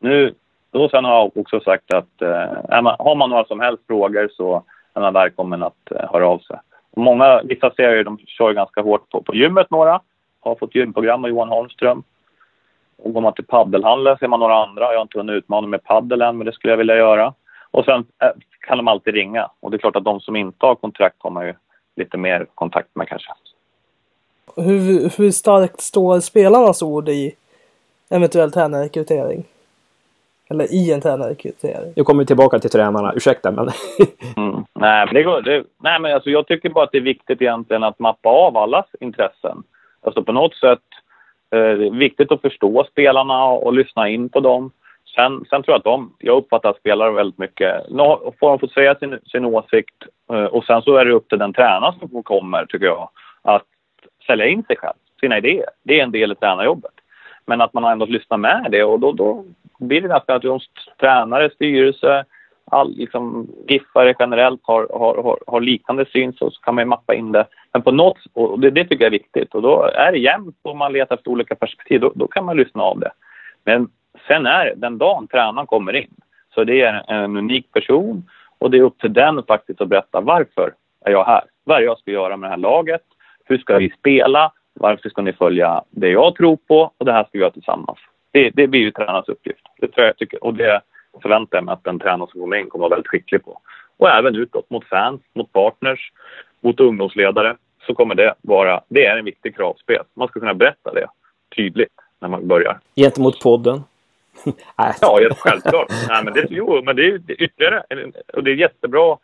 Nu, 0.00 0.34
då 0.70 0.88
sen 0.88 1.04
har 1.04 1.14
jag 1.14 1.36
också 1.36 1.60
sagt 1.60 1.94
att 1.94 2.22
eh, 2.22 2.82
man, 2.82 2.96
har 2.98 3.14
man 3.14 3.30
några 3.30 3.44
som 3.44 3.60
helst 3.60 3.82
frågor 3.86 4.28
så 4.32 4.62
är 4.94 5.00
man 5.00 5.12
välkommen 5.12 5.62
att 5.62 5.90
eh, 5.90 6.12
höra 6.12 6.28
av 6.28 6.38
sig. 6.38 6.56
Många, 6.96 7.42
vissa 7.44 7.70
serier 7.70 8.04
de 8.04 8.18
kör 8.18 8.52
ganska 8.52 8.82
hårt 8.82 9.10
på, 9.10 9.22
på 9.22 9.34
gymmet 9.34 9.70
några. 9.70 10.00
Har 10.40 10.54
fått 10.54 10.74
gymprogram 10.74 11.24
av 11.24 11.30
Johan 11.30 11.48
Holmström. 11.48 12.02
Och 13.02 13.12
går 13.12 13.20
man 13.20 13.32
till 13.32 13.46
paddelhallen 13.46 14.16
ser 14.18 14.28
man 14.28 14.40
några 14.40 14.62
andra. 14.62 14.84
Jag 14.84 14.98
har 14.98 15.02
inte 15.02 15.18
hunnit 15.18 15.34
utmana 15.34 15.66
med 15.66 15.84
paddel 15.84 16.22
än, 16.22 16.38
men 16.38 16.44
det 16.44 16.52
skulle 16.52 16.72
jag 16.72 16.78
vilja 16.78 16.96
göra. 16.96 17.34
Och 17.70 17.84
sen 17.84 18.06
eh, 18.22 18.30
kan 18.60 18.76
de 18.76 18.88
alltid 18.88 19.14
ringa. 19.14 19.50
Och 19.60 19.70
det 19.70 19.76
är 19.76 19.78
klart 19.78 19.96
att 19.96 20.04
de 20.04 20.20
som 20.20 20.36
inte 20.36 20.66
har 20.66 20.74
kontrakt 20.74 21.16
har 21.18 21.30
man 21.30 21.46
ju 21.46 21.54
lite 21.96 22.16
mer 22.16 22.46
kontakt 22.54 22.88
med 22.94 23.08
kanske. 23.08 23.32
Hur, 24.56 25.18
hur 25.18 25.30
starkt 25.30 25.80
står 25.80 26.20
spelarnas 26.20 26.82
ord 26.82 27.08
i 27.08 27.34
eventuell 28.10 28.52
tränarrekrytering? 28.52 29.44
Eller 30.50 30.74
i 30.74 30.92
en 30.92 31.00
tränarrekrytering? 31.00 31.92
Nu 31.96 32.04
kommer 32.04 32.22
vi 32.22 32.26
tillbaka 32.26 32.58
till 32.58 32.70
tränarna, 32.70 33.12
ursäkta 33.16 33.50
men... 33.50 33.68
mm. 34.36 34.64
Nej, 34.74 35.06
men, 35.06 35.14
det 35.14 35.22
går, 35.22 35.42
det, 35.42 35.64
nej, 35.82 36.00
men 36.00 36.14
alltså, 36.14 36.30
jag 36.30 36.46
tycker 36.46 36.70
bara 36.70 36.84
att 36.84 36.92
det 36.92 36.98
är 36.98 37.02
viktigt 37.02 37.42
egentligen 37.42 37.84
att 37.84 37.98
mappa 37.98 38.28
av 38.28 38.56
allas 38.56 38.86
intressen. 39.00 39.62
Alltså 40.00 40.22
på 40.22 40.32
något 40.32 40.54
sätt 40.54 40.84
eh, 41.50 41.58
det 41.58 41.86
är 41.86 41.98
viktigt 41.98 42.32
att 42.32 42.40
förstå 42.40 42.86
spelarna 42.90 43.44
och, 43.44 43.66
och 43.66 43.74
lyssna 43.74 44.08
in 44.08 44.28
på 44.28 44.40
dem. 44.40 44.70
Sen, 45.18 45.44
sen 45.50 45.62
tror 45.62 45.72
jag 45.72 45.78
att 45.78 45.84
de, 45.84 46.14
jag 46.18 46.36
uppfattar 46.36 46.72
spelare 46.72 47.10
väldigt 47.10 47.38
mycket, 47.38 47.90
no, 47.90 48.34
får 48.40 48.48
de 48.48 48.58
få 48.58 48.68
säga 48.68 48.94
sin, 48.94 49.18
sin 49.26 49.44
åsikt 49.44 49.94
eh, 50.32 50.44
och 50.44 50.64
sen 50.64 50.82
så 50.82 50.96
är 50.96 51.04
det 51.04 51.12
upp 51.12 51.28
till 51.28 51.38
den 51.38 51.52
tränare 51.52 51.94
som 52.00 52.22
kommer, 52.22 52.66
tycker 52.66 52.86
jag, 52.86 53.10
att 53.42 53.64
sälja 54.26 54.46
in 54.46 54.62
sig 54.62 54.76
själv, 54.76 54.96
sina 55.20 55.38
idéer. 55.38 55.68
Det 55.82 56.00
är 56.00 56.04
en 56.04 56.12
del 56.12 56.32
i 56.32 56.34
tränarjobbet. 56.34 56.92
Men 57.46 57.60
att 57.60 57.72
man 57.72 57.84
ändå 57.84 58.06
lyssnar 58.06 58.38
med 58.38 58.68
det 58.70 58.84
och 58.84 59.00
då, 59.00 59.12
då 59.12 59.44
blir 59.78 60.00
det 60.00 60.08
nästan 60.08 60.36
att 60.36 60.42
de 60.42 60.60
tränare, 61.00 61.50
styrelse, 61.50 62.24
all, 62.70 62.96
liksom, 62.96 63.48
giffare 63.68 64.14
generellt 64.18 64.60
har, 64.62 64.88
har, 64.92 65.22
har, 65.22 65.38
har, 65.46 65.60
liknande 65.60 66.06
syn 66.12 66.32
så, 66.32 66.50
så 66.50 66.60
kan 66.60 66.74
man 66.74 66.82
ju 66.82 66.88
mappa 66.88 67.14
in 67.14 67.32
det. 67.32 67.46
Men 67.72 67.82
på 67.82 67.90
något, 67.90 68.18
och 68.32 68.60
det, 68.60 68.70
det 68.70 68.84
tycker 68.84 69.04
jag 69.04 69.14
är 69.14 69.18
viktigt 69.18 69.54
och 69.54 69.62
då 69.62 69.82
är 69.82 70.12
det 70.12 70.18
jämnt 70.18 70.56
och 70.62 70.76
man 70.76 70.92
letar 70.92 71.16
efter 71.16 71.30
olika 71.30 71.54
perspektiv, 71.54 72.00
då, 72.00 72.12
då 72.14 72.26
kan 72.26 72.44
man 72.44 72.56
lyssna 72.56 72.82
av 72.82 72.98
det. 72.98 73.10
Men 73.64 73.88
Sen 74.26 74.46
är 74.46 74.74
den 74.76 74.98
dagen 74.98 75.26
tränaren 75.26 75.66
kommer 75.66 75.96
in 75.96 76.14
så 76.54 76.64
det 76.64 76.80
är 76.80 77.04
en 77.08 77.36
unik 77.36 77.72
person 77.72 78.22
och 78.58 78.70
det 78.70 78.78
är 78.78 78.82
upp 78.82 78.98
till 78.98 79.12
den 79.12 79.42
faktiskt 79.42 79.80
att 79.80 79.88
berätta 79.88 80.20
varför 80.20 80.74
är 81.04 81.10
jag 81.10 81.24
här? 81.24 81.44
Vad 81.64 81.76
är 81.76 81.80
det 81.80 81.86
jag 81.86 81.98
ska 81.98 82.10
göra 82.10 82.36
med 82.36 82.50
det 82.50 82.52
här 82.52 82.58
laget? 82.58 83.02
Hur 83.44 83.58
ska 83.58 83.78
vi 83.78 83.90
spela? 83.90 84.52
Varför 84.74 85.08
ska 85.08 85.22
ni 85.22 85.32
följa 85.32 85.82
det 85.90 86.08
jag 86.08 86.34
tror 86.34 86.56
på? 86.56 86.92
Och 86.98 87.04
det 87.04 87.12
här 87.12 87.22
ska 87.22 87.30
vi 87.32 87.38
göra 87.38 87.50
tillsammans. 87.50 87.98
Det, 88.30 88.50
det 88.50 88.66
blir 88.66 88.80
ju 88.80 88.90
tränarens 88.90 89.28
uppgift. 89.28 89.66
Det 89.80 89.88
tror 89.88 90.06
jag 90.06 90.16
tycker, 90.16 90.44
och 90.44 90.54
det 90.54 90.80
förväntar 91.22 91.58
jag 91.58 91.64
mig 91.64 91.72
att 91.72 91.84
den 91.84 91.98
tränare 91.98 92.28
som 92.30 92.40
kommer 92.40 92.56
in 92.56 92.68
kommer 92.68 92.84
att 92.84 92.90
vara 92.90 92.96
väldigt 92.96 93.10
skicklig 93.10 93.44
på. 93.44 93.60
Och 93.96 94.08
även 94.10 94.36
utåt 94.36 94.70
mot 94.70 94.84
fans, 94.84 95.20
mot 95.34 95.52
partners, 95.52 96.12
mot 96.60 96.80
ungdomsledare 96.80 97.56
så 97.86 97.94
kommer 97.94 98.14
det 98.14 98.34
vara, 98.40 98.80
det 98.88 99.06
är 99.06 99.16
en 99.16 99.24
viktig 99.24 99.56
kravspel. 99.56 100.02
Man 100.14 100.28
ska 100.28 100.40
kunna 100.40 100.54
berätta 100.54 100.92
det 100.94 101.06
tydligt 101.56 101.92
när 102.20 102.28
man 102.28 102.48
börjar. 102.48 102.78
Gentemot 102.96 103.40
podden? 103.40 103.82
ja, 104.76 105.18
självklart. 105.36 105.88
Nej, 106.08 106.24
men 106.24 106.34
det, 106.34 106.46
jo, 106.50 106.82
men 106.84 106.96
det 106.96 107.02
är 107.02 107.42
ytterligare 107.42 107.82
och 108.32 108.44
det 108.44 108.50
är 108.50 108.54
jättebra 108.54 109.18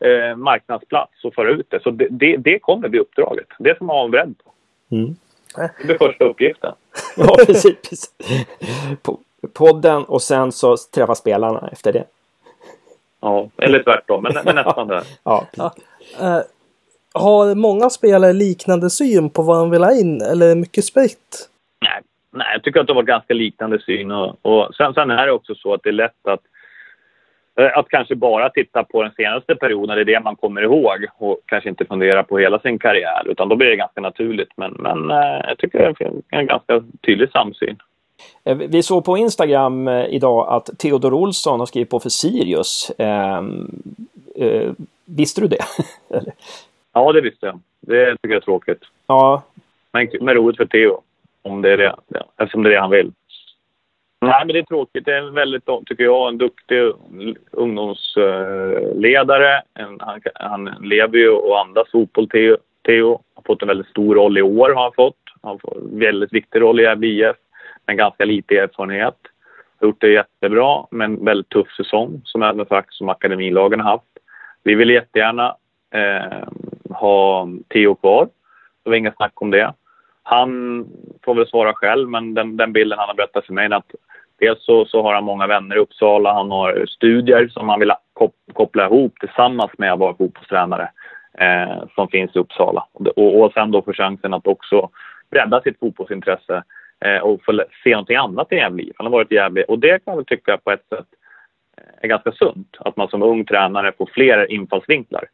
eh, 0.00 0.36
marknadsplats 0.36 1.24
att 1.24 1.34
föra 1.34 1.50
ut 1.50 1.66
det. 1.70 1.82
Så 1.82 1.90
det, 1.90 2.08
det, 2.10 2.36
det 2.36 2.58
kommer 2.58 2.88
bli 2.88 3.00
uppdraget. 3.00 3.46
Det 3.58 3.78
som 3.78 3.86
man 3.86 3.96
har 3.96 4.08
beredd 4.08 4.34
på. 4.44 4.52
Mm. 4.96 5.16
Det 5.78 5.86
blir 5.86 5.98
första 5.98 6.24
uppgiften. 6.24 6.74
ja, 7.16 7.36
precis. 7.46 7.76
precis. 7.82 8.10
Podden 9.52 10.04
och 10.04 10.22
sen 10.22 10.52
så 10.52 10.76
träffa 10.94 11.14
spelarna 11.14 11.68
efter 11.72 11.92
det. 11.92 12.04
Ja, 13.20 13.50
eller 13.56 13.82
tvärtom, 13.82 14.22
men, 14.22 14.32
men 14.44 14.54
nästan 14.54 14.88
där. 14.88 15.02
ja, 15.24 15.46
ja. 15.56 15.74
Uh, 16.20 16.40
har 17.12 17.54
många 17.54 17.90
spelare 17.90 18.32
liknande 18.32 18.90
syn 18.90 19.30
på 19.30 19.42
vad 19.42 19.58
de 19.58 19.70
vill 19.70 19.84
ha 19.84 19.92
in 19.92 20.22
eller 20.22 20.46
är 20.46 20.50
det 20.50 20.60
mycket 20.60 20.84
spritt? 20.84 21.48
Nej, 22.30 22.46
jag 22.52 22.62
tycker 22.62 22.80
att 22.80 22.86
det 22.86 22.94
var 22.94 23.02
ganska 23.02 23.34
liknande 23.34 23.80
syn. 23.80 24.10
Och, 24.10 24.36
och 24.42 24.74
sen, 24.74 24.94
sen, 24.94 25.10
är 25.10 25.26
det 25.26 25.32
också 25.32 25.54
så 25.54 25.74
att 25.74 25.82
det 25.82 25.90
är 25.90 25.92
lätt 25.92 26.26
att, 26.28 26.40
eh, 27.60 27.78
att 27.78 27.88
kanske 27.88 28.14
bara 28.14 28.50
titta 28.50 28.84
på 28.84 29.02
den 29.02 29.12
senaste 29.12 29.54
perioden, 29.54 29.96
det 29.96 30.02
är 30.02 30.04
det 30.04 30.20
man 30.20 30.36
kommer 30.36 30.62
ihåg 30.62 31.06
och 31.18 31.40
kanske 31.46 31.68
inte 31.68 31.84
fundera 31.84 32.22
på 32.22 32.38
hela 32.38 32.58
sin 32.58 32.78
karriär. 32.78 33.22
Utan 33.28 33.48
då 33.48 33.56
blir 33.56 33.68
det 33.68 33.76
ganska 33.76 34.00
naturligt. 34.00 34.52
Men, 34.56 34.72
men 34.72 35.10
eh, 35.10 35.40
jag 35.48 35.58
tycker 35.58 35.78
det 35.78 36.04
är 36.04 36.38
en 36.38 36.46
ganska 36.46 36.82
tydlig 37.06 37.30
samsyn. 37.30 37.76
Eh, 38.44 38.56
vi 38.56 38.82
såg 38.82 39.04
på 39.04 39.16
Instagram 39.16 39.88
idag 39.88 40.46
att 40.48 40.78
Theodor 40.78 41.14
Olsson 41.14 41.58
har 41.58 41.66
skrivit 41.66 41.90
på 41.90 42.00
för 42.00 42.08
Sirius. 42.08 42.90
Eh, 42.98 43.42
eh, 44.36 44.72
visste 45.04 45.40
du 45.40 45.48
det? 45.48 45.64
ja, 46.92 47.12
det 47.12 47.20
visste 47.20 47.46
jag. 47.46 47.60
Det 47.80 48.16
tycker 48.16 48.28
jag 48.28 48.36
är 48.36 48.40
tråkigt. 48.40 48.82
Ja. 49.06 49.42
Men, 49.92 50.08
men 50.20 50.34
roligt 50.34 50.56
för 50.56 50.66
Theo. 50.66 51.02
Om 51.48 51.62
det 51.62 51.72
är 51.72 51.76
det, 51.76 51.94
ja, 52.08 52.24
eftersom 52.36 52.62
det 52.62 52.68
är 52.68 52.74
det 52.74 52.80
han 52.80 52.90
vill. 52.90 53.12
Nej, 54.20 54.46
men 54.46 54.54
det 54.54 54.58
är 54.58 54.62
tråkigt. 54.62 55.04
Det 55.04 55.12
är 55.12 55.22
en 55.22 55.34
väldigt, 55.34 55.64
tycker 55.86 56.04
jag, 56.04 56.28
en 56.28 56.38
duktig 56.38 56.92
ungdomsledare. 57.50 59.62
En, 59.74 60.00
han, 60.00 60.20
han 60.34 60.64
lever 60.82 61.18
ju 61.18 61.30
och 61.30 61.60
andas 61.60 61.90
fotboll, 61.90 62.28
Theo. 62.28 62.56
Theo 62.86 63.22
har 63.34 63.42
fått 63.46 63.62
en 63.62 63.68
väldigt 63.68 63.86
stor 63.86 64.14
roll 64.14 64.38
i 64.38 64.42
år. 64.42 64.68
har 64.68 64.82
Han 64.82 64.92
fått. 64.92 65.16
Han 65.42 65.58
får 65.58 65.76
en 65.76 65.98
väldigt 65.98 66.32
viktig 66.32 66.60
roll 66.60 66.80
i 66.80 66.82
Gävle 66.82 67.06
IF, 67.06 67.36
men 67.86 67.96
ganska 67.96 68.24
lite 68.24 68.58
erfarenhet. 68.58 69.16
Har 69.80 69.86
gjort 69.86 70.00
det 70.00 70.08
jättebra, 70.08 70.86
men 70.90 71.16
en 71.16 71.24
väldigt 71.24 71.48
tuff 71.48 71.76
säsong 71.76 72.20
som 72.24 72.42
även 72.42 72.66
faktiskt 72.66 72.98
som 72.98 73.08
akademilagen 73.08 73.80
har 73.80 73.90
haft. 73.90 74.04
Vi 74.62 74.74
vill 74.74 74.90
jättegärna 74.90 75.56
eh, 75.94 76.48
ha 76.90 77.48
Theo 77.68 77.94
kvar. 77.94 78.28
Det 78.82 78.90
var 78.90 78.96
inga 78.96 79.12
snack 79.12 79.42
om 79.42 79.50
det. 79.50 79.74
Han 80.30 80.86
får 81.24 81.34
väl 81.34 81.46
svara 81.46 81.74
själv, 81.74 82.08
men 82.08 82.34
den, 82.34 82.56
den 82.56 82.72
bilden 82.72 82.98
han 82.98 83.08
har 83.08 83.14
berättat 83.14 83.46
för 83.46 83.52
mig 83.52 83.66
är 83.66 83.70
att 83.70 83.94
dels 84.38 84.64
så, 84.64 84.84
så, 84.84 85.02
har 85.02 85.14
han 85.14 85.24
många 85.24 85.46
vänner 85.46 85.76
i 85.76 85.78
Uppsala, 85.78 86.32
han 86.32 86.50
har 86.50 86.86
studier 86.86 87.48
som 87.48 87.68
han 87.68 87.80
vill 87.80 87.92
koppla 88.52 88.86
ihop 88.86 89.14
tillsammans 89.20 89.70
med 89.78 89.92
att 89.92 89.98
vara 89.98 90.16
fotbollstränare 90.16 90.90
eh, 91.38 91.84
som 91.94 92.08
finns 92.08 92.36
i 92.36 92.38
Uppsala. 92.38 92.86
Och, 92.92 93.40
och 93.40 93.52
sen 93.52 93.70
då 93.70 93.82
få 93.82 93.92
chansen 93.92 94.34
att 94.34 94.46
också 94.46 94.90
bredda 95.30 95.62
sitt 95.62 95.78
fotbollsintresse 95.78 96.62
eh, 97.04 97.18
och 97.18 97.44
få 97.44 97.62
se 97.84 97.90
någonting 97.90 98.16
annat 98.16 98.52
i 98.52 98.56
Gävle 98.56 98.92
Han 98.96 99.06
har 99.06 99.12
varit 99.12 99.32
i 99.32 99.34
Gävle 99.34 99.62
och 99.62 99.78
det 99.78 100.04
kan 100.04 100.12
jag 100.12 100.16
väl 100.16 100.24
tycka 100.24 100.58
på 100.58 100.70
ett 100.70 100.88
sätt 100.88 101.08
eh, 101.76 102.04
är 102.04 102.08
ganska 102.08 102.32
sunt. 102.32 102.76
Att 102.78 102.96
man 102.96 103.08
som 103.08 103.22
ung 103.22 103.44
tränare 103.44 103.92
får 103.98 104.10
fler 104.14 104.52
infallsvinklar. 104.52 105.24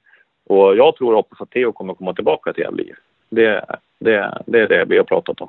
Och 0.46 0.76
jag 0.76 0.96
tror 0.96 1.10
och 1.10 1.16
hoppas 1.16 1.40
att 1.40 1.50
Theo 1.50 1.72
kommer 1.72 1.94
komma 1.94 2.14
tillbaka 2.14 2.52
till 2.52 2.62
Gävle 2.62 2.82
det, 3.34 3.64
det, 3.98 4.38
det 4.46 4.60
är 4.60 4.68
det 4.68 4.84
vi 4.84 4.96
har 4.96 5.04
pratat 5.04 5.40
om. 5.40 5.48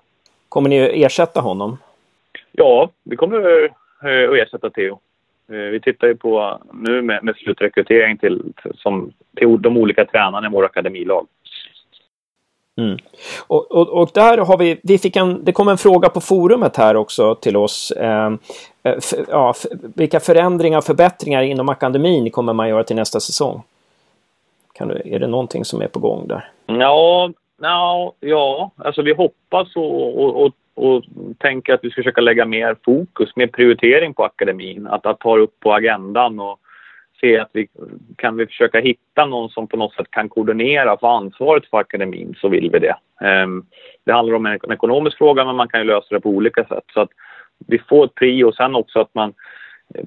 Kommer 0.50 0.70
ni 0.70 1.04
ersätta 1.04 1.42
honom? 1.42 1.78
Ja, 2.52 2.90
vi 3.04 3.16
kommer 3.16 3.64
eh, 4.04 4.30
att 4.32 4.38
ersätta 4.38 4.70
Theo. 4.70 5.00
Eh, 5.50 5.56
vi 5.56 5.80
tittar 5.80 6.08
ju 6.08 6.16
på 6.16 6.60
nu 6.74 7.02
med, 7.02 7.24
med 7.24 7.36
slutrekrytering 7.36 8.18
till, 8.18 8.54
som, 8.76 9.12
till 9.36 9.62
de 9.62 9.78
olika 9.78 10.06
tränarna 10.06 10.48
i 10.48 10.52
våra 10.52 10.66
akademilag. 10.66 11.28
Mm. 12.78 12.98
Och, 13.48 13.72
och, 13.72 13.90
och, 13.90 14.12
där 14.14 14.38
har 14.38 14.58
vi, 14.58 14.80
vi 14.84 14.98
fick 14.98 15.16
en, 15.16 15.46
det 15.46 15.52
kom 15.52 15.68
en 15.68 15.78
fråga 15.78 16.10
på 16.10 16.22
forumet 16.22 16.78
här 16.78 16.96
också 16.96 17.36
till 17.36 17.58
oss. 17.58 17.92
Eh, 17.92 18.34
eh 18.84 18.96
ja, 19.28 19.54
vilka 19.96 20.20
förändringar 20.20 20.78
och 20.78 20.84
förbättringar 20.84 21.42
inom 21.42 21.70
akademin 21.70 22.32
kommer 22.32 22.54
man 22.54 22.70
göra 22.70 22.84
till 22.84 22.96
nästa 22.96 23.20
säsong? 23.20 23.64
Kan 24.74 24.88
du, 24.88 25.02
är 25.06 25.20
det 25.20 25.28
någonting 25.28 25.66
som 25.66 25.82
är 25.82 25.88
på 25.88 26.00
gång 26.00 26.28
där? 26.28 26.50
Ja, 26.66 27.30
No, 27.58 28.16
ja, 28.20 28.72
alltså 28.78 29.02
vi 29.02 29.14
hoppas 29.14 29.76
och, 29.76 30.24
och, 30.24 30.46
och, 30.46 30.54
och 30.76 31.04
tänker 31.38 31.74
att 31.74 31.84
vi 31.84 31.90
ska 31.90 32.02
försöka 32.02 32.22
lägga 32.22 32.46
mer 32.46 32.76
fokus, 32.86 33.36
mer 33.36 33.48
prioritering 33.48 34.14
på 34.14 34.24
akademin. 34.24 34.88
Att, 34.88 35.06
att 35.06 35.20
ta 35.20 35.38
upp 35.38 35.60
på 35.60 35.74
agendan 35.74 36.40
och 36.40 36.60
se 37.22 37.40
att 37.40 37.50
vi 37.54 37.68
kan 38.18 38.38
vi 38.38 38.48
försöka 38.48 38.80
hitta 38.80 39.26
någon 39.26 39.50
som 39.50 39.68
på 39.68 39.78
något 39.78 39.94
sätt 39.94 40.12
kan 40.12 40.30
koordinera 40.30 40.98
få 40.98 41.08
ansvaret 41.08 41.70
för 41.70 41.78
akademin 41.78 42.36
så 42.38 42.48
vill 42.48 42.70
vi 42.72 42.80
det. 42.80 42.96
Um, 43.44 43.66
det 44.04 44.14
handlar 44.14 44.36
om 44.36 44.46
en, 44.46 44.60
en, 44.64 44.72
ekonomisk 44.72 45.18
fråga 45.18 45.46
men 45.46 45.56
man 45.56 45.68
kan 45.68 45.80
ju 45.80 45.86
lösa 45.86 46.16
det 46.16 46.22
på 46.22 46.30
olika 46.30 46.66
sätt. 46.66 46.84
Så 46.94 47.02
att 47.02 47.10
vi 47.68 47.80
får 47.80 48.06
ett 48.06 48.16
prio 48.16 48.46
och 48.46 48.56
sen 48.56 48.76
också 48.76 49.00
att 49.00 49.16
man 49.16 49.34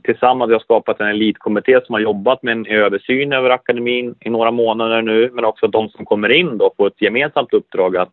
tillsammans 0.03 0.53
har 0.53 0.59
skapat 0.59 1.01
en 1.01 1.07
elitkommitté 1.07 1.81
som 1.85 1.93
har 1.93 2.01
jobbat 2.01 2.43
med 2.43 2.53
en 2.53 2.67
översyn 2.67 3.33
över 3.33 3.51
akademin 3.51 4.15
i 4.21 4.31
några 4.31 4.51
månader 4.51 5.03
nu 5.03 5.31
men 5.33 5.45
också 5.45 5.67
att 5.67 5.73
de 5.73 5.89
som 5.89 6.05
kommer 6.05 6.29
in 6.29 6.59
då 6.59 6.75
får 6.77 6.87
ett 6.87 7.03
gemensamt 7.03 7.53
uppdrag 7.53 7.97
att 7.97 8.13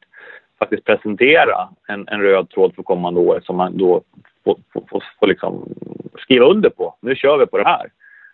faktiskt 0.60 0.84
presentera 0.84 1.70
en, 1.88 2.08
en 2.08 2.22
röd 2.22 2.50
tråd 2.50 2.76
för 2.76 2.84
kommande 2.84 3.20
år 3.20 3.42
som 3.44 3.56
man 3.56 3.78
då 3.78 4.02
får, 4.44 4.56
får, 4.74 4.84
får, 4.90 5.04
får 5.20 5.28
liksom 5.28 5.74
skriva 6.20 6.46
under 6.46 6.70
på. 6.70 6.96
Nu 7.02 7.16
kör 7.16 7.38
vi 7.38 7.46
på 7.46 7.58
det 7.58 7.68
här. 7.68 7.90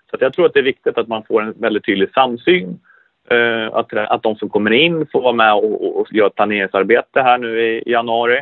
Så 0.10 0.18
jag 0.20 0.34
tror 0.34 0.46
att 0.46 0.54
det 0.54 0.60
är 0.60 0.64
viktigt 0.64 0.98
att 0.98 1.08
man 1.08 1.24
får 1.24 1.42
en 1.42 1.54
väldigt 1.58 1.86
tydlig 1.86 2.10
samsyn. 2.14 2.80
Eh, 3.30 3.74
att, 3.74 3.94
att 3.94 4.24
de 4.24 4.36
som 4.36 4.50
kommer 4.50 4.72
in 4.72 5.08
får 5.12 5.22
vara 5.22 5.34
med 5.34 5.54
och, 5.54 5.86
och, 5.86 6.00
och 6.00 6.14
göra 6.14 6.28
ett 6.28 6.36
planeringsarbete 6.36 7.22
här 7.22 7.38
nu 7.38 7.62
i, 7.62 7.84
i 7.86 7.92
januari. 7.92 8.42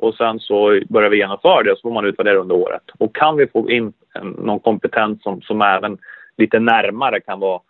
Och 0.00 0.14
sen 0.14 0.40
så 0.40 0.80
börjar 0.88 1.10
vi 1.10 1.16
genomföra 1.16 1.62
det 1.62 1.72
och 1.72 1.78
så 1.78 1.82
får 1.82 1.94
man 1.94 2.04
utvärdera 2.04 2.38
under 2.38 2.54
året. 2.54 2.82
Och 2.98 3.16
kan 3.16 3.36
vi 3.36 3.46
få 3.46 3.70
in 3.70 3.92
någon 4.38 4.60
kompetens 4.60 5.22
som, 5.22 5.42
som 5.42 5.62
även 5.62 5.98
lite 6.36 6.58
närmare 6.58 7.20
kan 7.20 7.40
vara 7.40 7.60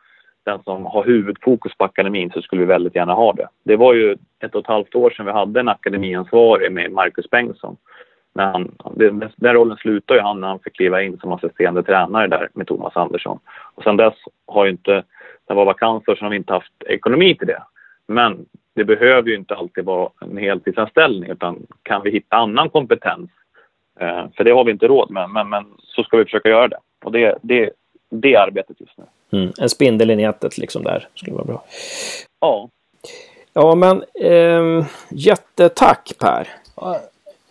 den 0.45 0.63
som 0.63 0.87
har 0.87 1.05
huvudfokus 1.05 1.77
på 1.77 1.85
akademin 1.85 2.31
så 2.31 2.43
skulle 2.43 2.61
vi 2.61 2.67
väldigt 2.67 2.95
gärna 2.95 3.15
ha 3.15 3.33
det. 3.33 3.49
Det 3.65 3.77
var 3.77 3.95
ju 3.95 4.17
ett 4.41 4.55
och 4.55 4.61
ett 4.61 4.67
halvt 4.67 4.95
år 4.95 5.11
sedan 5.11 5.27
vi 5.27 5.33
hade 5.33 5.61
en 5.61 5.69
akademiansvarig 5.69 6.73
med 6.73 6.93
Marcus 6.93 7.31
Bengtsson. 7.31 7.77
När 8.35 8.45
han, 8.53 8.71
den 9.37 9.55
rollen 9.55 9.77
slutade 9.77 10.21
ju 10.21 10.23
han 10.23 10.41
när 10.41 10.49
han 10.49 10.61
fick 10.61 10.77
kliva 10.77 11.03
in 11.03 11.19
som 11.19 11.33
assisterande 11.33 11.83
tränare 11.83 12.27
där 12.27 12.49
med 12.55 12.67
Thomas 12.67 12.97
Andersson. 12.97 13.39
Och 13.75 13.83
sen 13.83 13.97
dess 13.97 14.15
har 14.47 14.65
ju 14.65 14.71
inte, 14.71 15.05
det 15.49 15.55
var 15.55 15.65
vakanser 15.65 16.15
så 16.15 16.25
har 16.25 16.31
vi 16.31 16.37
inte 16.37 16.53
haft 16.53 16.83
ekonomi 16.87 17.37
till 17.37 17.47
det. 17.47 17.63
Men 18.11 18.47
det 18.75 18.85
behöver 18.85 19.29
ju 19.29 19.37
inte 19.37 19.55
alltid 19.55 19.85
vara 19.85 20.11
en 20.21 20.37
heltidsanställning 20.37 21.31
utan 21.31 21.67
kan 21.83 22.03
vi 22.03 22.11
hitta 22.11 22.37
annan 22.37 22.71
kompetens, 22.71 23.31
eh, 24.01 24.25
för 24.37 24.45
det 24.45 24.51
har 24.51 24.65
vi 24.65 24.73
inte 24.73 24.89
råd 24.89 25.11
med, 25.11 25.31
men, 25.31 25.49
men 25.49 25.65
så 25.83 26.03
ska 26.03 26.17
vi 26.17 26.25
försöka 26.25 26.49
göra 26.49 26.69
det. 26.69 26.79
Och 27.05 27.13
det, 27.13 27.39
det, 27.43 27.71
det 28.11 28.35
är 28.35 28.41
arbetet 28.41 28.77
just 28.81 28.99
nu. 28.99 29.05
Mm, 29.39 29.53
en 29.59 29.69
spindel 29.69 30.11
i 30.11 30.17
nätet 30.17 30.59
liksom 30.59 30.83
där 30.83 31.09
skulle 31.15 31.37
vara 31.37 31.45
bra. 31.45 31.65
Ja. 32.41 32.69
Ja 33.53 33.75
men 33.75 34.05
eh, 34.21 34.87
jättetack 35.11 36.13
Per. 36.19 36.49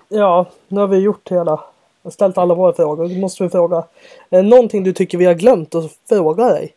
Ja, 0.09 0.45
nu 0.67 0.79
har 0.79 0.87
vi 0.87 0.97
gjort 0.97 1.31
hela, 1.31 1.63
ställt 2.09 2.37
alla 2.37 2.53
våra 2.53 2.73
frågor. 2.73 3.07
Nu 3.07 3.19
måste 3.19 3.43
vi 3.43 3.49
fråga. 3.49 3.83
Eh, 4.29 4.43
någonting 4.43 4.83
du 4.83 4.93
tycker 4.93 5.17
vi 5.17 5.25
har 5.25 5.33
glömt 5.33 5.75
att 5.75 5.97
fråga 6.09 6.45
dig? 6.45 6.73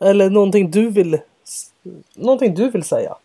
Eller 0.00 0.30
någonting 0.30 0.70
du 0.70 0.90
vill, 0.90 1.18
någonting 2.14 2.54
du 2.54 2.70
vill 2.70 2.82
säga? 2.82 3.16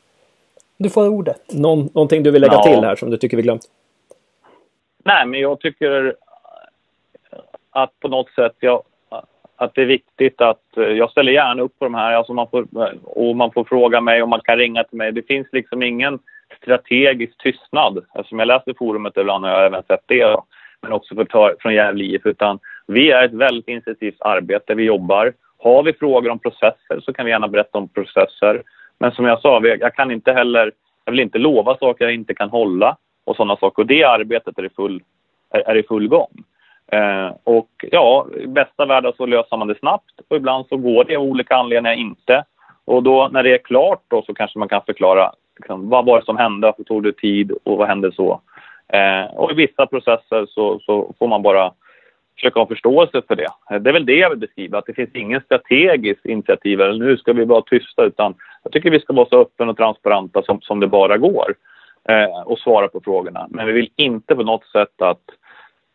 Du 0.78 0.89
får 0.89 1.07
ordet. 1.07 1.53
Någon, 1.53 1.89
någonting 1.93 2.24
du 2.24 2.32
vill 2.32 2.41
lägga 2.41 2.53
ja. 2.53 2.63
till 2.63 2.84
här 2.84 2.95
som 2.95 3.09
du 3.09 3.17
tycker 3.17 3.38
vi 3.38 3.43
glömt? 3.43 3.61
Nej, 5.05 5.26
men 5.26 5.39
jag 5.39 5.59
tycker 5.59 6.15
att 7.72 7.99
på 7.99 8.07
något 8.07 8.30
sätt, 8.30 8.55
jag, 8.59 8.84
att 9.55 9.76
det 9.76 9.82
är 9.82 9.86
viktigt 9.86 10.41
att 10.41 10.63
jag 10.76 11.11
ställer 11.11 11.32
gärna 11.32 11.61
upp 11.61 11.80
på 11.80 11.86
de 11.86 11.93
här 11.93 12.13
alltså 12.13 12.34
man 12.34 12.47
får, 12.49 12.67
och 13.03 13.36
man 13.36 13.51
får 13.51 13.63
fråga 13.63 14.01
mig 14.01 14.24
och 14.24 14.30
man 14.30 14.41
kan 14.41 14.57
ringa 14.57 14.84
till 14.84 14.97
mig. 14.97 15.11
Det 15.11 15.28
finns 15.28 15.47
liksom 15.51 15.84
ingen 15.84 16.20
strategisk 16.61 17.38
tystnad. 17.38 18.05
Eftersom 18.15 18.39
jag 18.39 18.47
läser 18.47 18.74
forumet 18.78 19.17
ibland 19.17 19.45
har 19.45 19.51
jag 19.51 19.65
även 19.65 19.84
sett 19.84 20.03
det. 20.05 20.38
Men 20.82 20.91
också 20.91 21.15
för, 21.15 21.55
från 21.59 21.74
Gävle 21.74 22.03
IF. 22.03 22.26
Utan 22.26 22.59
vi 22.88 23.11
är 23.11 23.26
ett 23.26 23.34
väldigt 23.34 23.67
intensivt 23.67 24.22
arbete. 24.22 24.76
Vi 24.76 24.84
jobbar. 24.84 25.34
Har 25.60 25.84
vi 25.84 25.93
frågor 25.93 26.30
om 26.30 26.39
processer 26.39 26.99
så 27.01 27.14
kan 27.14 27.26
vi 27.26 27.32
gärna 27.32 27.47
berätta 27.47 27.78
om 27.78 27.88
processer. 27.88 28.64
Men 28.99 29.12
som 29.12 29.26
jag 29.26 29.41
sa, 29.41 29.62
jag 29.66 29.95
kan 29.95 30.12
inte 30.12 30.34
heller, 30.34 30.72
jag 31.05 31.12
vill 31.12 31.20
inte 31.20 31.38
lova 31.38 31.78
saker 31.78 32.05
jag 32.05 32.14
inte 32.14 32.34
kan 32.34 32.49
hålla 32.49 32.97
och 33.26 33.36
sådana 33.36 33.57
saker. 33.57 33.82
Och 33.84 33.88
det 33.88 34.03
arbetet 34.03 34.57
är 34.57 34.66
i 34.66 34.70
full, 34.70 35.03
är, 35.49 35.60
är 35.60 35.76
i 35.76 35.84
full 35.84 36.07
gång. 36.07 36.43
Eh, 36.91 37.32
och 37.43 37.70
ja, 37.91 38.28
i 38.39 38.47
bästa 38.47 38.86
världen 38.86 39.14
så 39.18 39.26
löser 39.26 39.57
man 39.57 39.68
det 39.68 39.80
snabbt 39.80 40.14
och 40.30 40.38
ibland 40.38 40.66
så 40.68 40.78
går 40.78 41.03
det 41.03 41.16
av 41.16 41.24
olika 41.24 41.55
anledningar 41.55 41.95
inte. 41.95 42.43
Och 42.86 43.03
då 43.03 43.30
när 43.32 43.43
det 43.43 43.53
är 43.53 43.57
klart 43.57 44.01
då 44.07 44.22
så 44.22 44.34
kanske 44.34 44.60
man 44.60 44.70
kan 44.70 44.82
förklara 44.86 45.32
liksom, 45.60 45.89
vad 45.89 46.05
var 46.05 46.20
det 46.20 46.26
som 46.26 46.38
hände, 46.38 46.68
varför 46.68 46.84
tog 46.84 47.03
det 47.03 47.18
tid 47.18 47.51
och 47.64 47.78
vad 47.78 47.88
hände 47.88 48.12
så. 48.12 48.41
Eh, 48.93 49.36
och 49.36 49.51
i 49.51 49.55
vissa 49.55 49.86
processer 49.86 50.45
så, 50.45 50.80
så, 50.80 51.14
får 51.20 51.28
man 51.28 51.41
bara 51.41 51.72
försöka 52.40 52.60
ha 52.60 52.68
förståelse 52.68 53.22
för 53.28 53.36
det. 53.36 53.80
Det 53.80 53.90
är 53.90 53.94
väl 53.94 54.06
det 54.06 54.16
jag 54.16 54.30
vill 54.30 54.40
beskriva, 54.40 54.78
att 54.78 54.86
det 54.86 54.94
finns 54.94 55.16
ingen 55.16 55.42
strategiskt 55.42 56.26
initiativ 56.26 56.82
eller 56.82 57.06
nu 57.06 57.18
ska 57.18 57.34
vi 57.34 57.46
vara 57.46 57.62
tysta 57.62 58.04
utan 58.04 58.36
jag 58.64 58.72
tycker 58.72 58.92
vi 58.92 59.00
ska 59.00 59.14
vara 59.14 59.30
så 59.30 59.42
öppna 59.42 59.70
och 59.70 59.78
transparenta 59.78 60.44
som, 60.44 60.62
som 60.62 60.80
det 60.80 60.88
bara 60.88 61.18
går 61.18 61.56
eh, 62.10 62.42
och 62.46 62.60
svara 62.60 62.88
på 62.88 63.02
frågorna. 63.04 63.48
Men 63.50 63.68
vi 63.68 63.74
vill 63.74 63.90
inte 63.96 64.36
på 64.36 64.44
något 64.44 64.66
sätt 64.66 65.02
att 65.02 65.24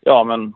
ja, 0.00 0.24
men 0.24 0.52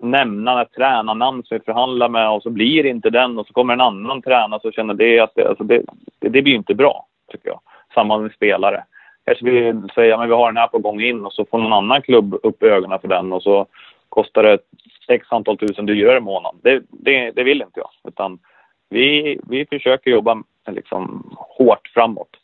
nämna 0.00 0.62
ett 0.62 0.72
tränarnamn 0.72 1.42
som 1.44 1.58
vi 1.58 1.64
förhandlar 1.64 2.08
med 2.08 2.30
och 2.30 2.42
så 2.42 2.50
blir 2.50 2.82
det 2.82 2.88
inte 2.88 3.10
den 3.10 3.38
och 3.38 3.46
så 3.46 3.52
kommer 3.52 3.72
en 3.72 3.80
annan 3.80 4.22
tränare 4.22 4.60
som 4.60 4.72
känner 4.72 4.94
det. 4.94 5.20
Att 5.20 5.32
det, 5.34 5.48
alltså 5.48 5.64
det, 5.64 5.82
det, 6.18 6.28
det 6.28 6.42
blir 6.42 6.54
inte 6.54 6.74
bra, 6.74 7.06
tycker 7.32 7.48
jag. 7.48 7.60
Samma 7.94 8.18
med 8.18 8.32
spelare. 8.32 8.84
Kanske 9.26 9.44
vi 9.44 9.82
säger 9.94 10.14
att 10.14 10.28
vi 10.28 10.32
har 10.32 10.46
den 10.46 10.56
här 10.56 10.66
på 10.66 10.78
gång 10.78 11.00
in 11.00 11.24
och 11.24 11.32
så 11.32 11.44
får 11.44 11.58
någon 11.58 11.72
annan 11.72 12.02
klubb 12.02 12.34
upp 12.42 12.62
ögonen 12.62 12.98
för 12.98 13.08
den 13.08 13.32
och 13.32 13.42
så 13.42 13.66
kostar 14.08 14.42
det 14.42 14.58
x 15.08 15.26
antal 15.30 15.58
tusen 15.58 15.86
dyrare 15.86 16.16
i 16.16 16.20
månaden. 16.20 16.60
Det, 16.62 16.82
det, 16.88 17.30
det 17.30 17.42
vill 17.42 17.62
inte 17.62 17.80
jag. 17.80 17.90
Utan 18.08 18.38
vi, 18.88 19.38
vi 19.48 19.66
försöker 19.66 20.10
jobba 20.10 20.42
liksom 20.66 21.30
hårt 21.36 21.90
framåt. 21.94 22.36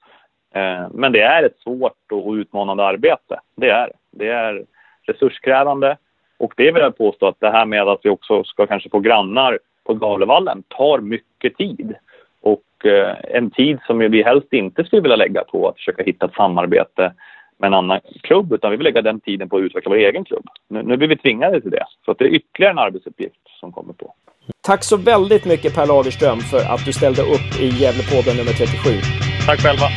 Eh, 0.55 0.87
men 0.91 1.13
det 1.13 1.21
är 1.21 1.43
ett 1.43 1.59
svårt 1.59 2.13
och 2.13 2.33
utmanande 2.33 2.85
arbete. 2.85 3.41
Det 3.57 3.71
är 3.71 3.93
det. 4.11 4.29
är 4.29 4.65
resurskrävande 5.07 5.97
och 6.39 6.55
det 6.57 6.73
vill 6.73 6.83
jag 6.83 6.99
påstå 6.99 7.27
att 7.27 7.41
det 7.41 7.51
här 7.51 7.67
med 7.67 7.89
att 7.89 8.01
vi 8.03 8.11
också 8.11 8.45
ska 8.45 8.67
kanske 8.67 8.91
få 8.91 9.01
grannar 9.01 9.59
på 9.85 9.95
Gavlevallen 9.95 10.63
tar 10.69 10.99
mycket 10.99 11.57
tid. 11.57 11.95
Och 12.41 12.87
eh, 12.87 13.17
en 13.25 13.51
tid 13.51 13.79
som 13.87 13.99
vi 13.99 14.23
helst 14.23 14.53
inte 14.53 14.85
skulle 14.85 15.03
vilja 15.03 15.17
lägga 15.17 15.45
på 15.45 15.69
att 15.69 15.77
försöka 15.77 16.03
hitta 16.03 16.27
ett 16.27 16.35
samarbete 16.35 17.13
med 17.59 17.67
en 17.67 17.75
annan 17.75 18.01
klubb 18.23 18.53
utan 18.53 18.71
vi 18.71 18.77
vill 18.77 18.85
lägga 18.85 19.03
den 19.03 19.21
tiden 19.21 19.49
på 19.49 19.57
att 19.57 19.63
utveckla 19.63 19.91
vår 19.91 19.97
egen 19.97 20.25
klubb. 20.25 20.47
Nu, 20.69 20.83
nu 20.83 20.97
blir 20.97 21.09
vi 21.09 21.17
tvingade 21.17 21.61
till 21.61 21.71
det. 21.71 21.85
Så 22.05 22.13
det 22.13 22.25
är 22.25 22.29
ytterligare 22.29 22.73
en 22.73 22.79
arbetsuppgift 22.79 23.41
som 23.61 23.73
kommer 23.73 23.93
på. 23.93 24.15
Tack 24.61 24.85
så 24.85 24.97
väldigt 24.97 25.45
mycket 25.45 25.75
Per 25.75 25.87
Lagerström 25.87 26.41
för 26.41 26.75
att 26.75 26.85
du 26.85 26.93
ställde 26.93 27.23
upp 27.23 27.61
i 27.61 27.69
Gävlepodden 27.69 28.37
nummer 28.37 28.53
37. 28.53 28.91
Tack 29.47 29.61
själva. 29.61 29.89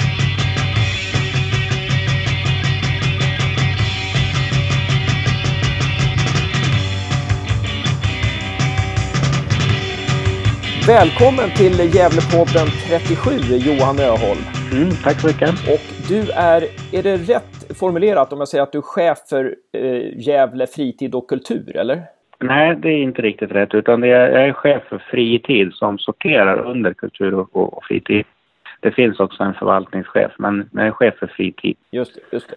Välkommen 10.88 11.52
till 11.56 11.96
Gävlepodden 11.96 12.68
37, 12.88 13.32
Johan 13.58 14.00
Öholm. 14.00 14.57
Mm, 14.74 14.90
tack 15.04 15.20
så 15.20 15.28
mycket. 15.28 15.50
Och 15.50 16.08
du 16.10 16.32
är, 16.32 16.64
är 16.92 17.04
det 17.04 17.18
rätt 17.18 17.78
formulerat 17.80 18.34
om 18.34 18.40
jag 18.40 18.48
säger 18.48 18.64
att 18.64 18.72
du 18.72 18.78
är 18.78 18.82
chef 18.82 19.18
för 19.30 19.56
eh, 19.74 20.20
Gävle 20.20 20.68
fritid 20.68 21.16
och 21.16 21.30
kultur, 21.30 21.78
eller? 21.78 22.02
Nej, 22.40 22.76
det 22.76 22.90
är 22.90 22.98
inte 22.98 23.22
riktigt 23.22 23.52
rätt, 23.52 23.74
utan 23.74 24.04
är, 24.04 24.08
jag 24.08 24.48
är 24.48 24.54
chef 24.54 24.84
för 24.90 24.98
fritid 24.98 25.74
som 25.74 25.98
sorterar 25.98 26.58
under 26.58 26.94
kultur 26.94 27.34
och, 27.34 27.78
och 27.78 27.84
fritid. 27.84 28.26
Det 28.80 28.92
finns 28.92 29.20
också 29.20 29.44
en 29.44 29.54
förvaltningschef, 29.54 30.32
men 30.38 30.70
jag 30.74 30.88
är 30.88 30.92
chef 30.92 31.16
för 31.16 31.28
fritid. 31.28 31.78
Just 31.92 32.16
det. 32.16 32.22
Just 32.32 32.50
det. 32.50 32.56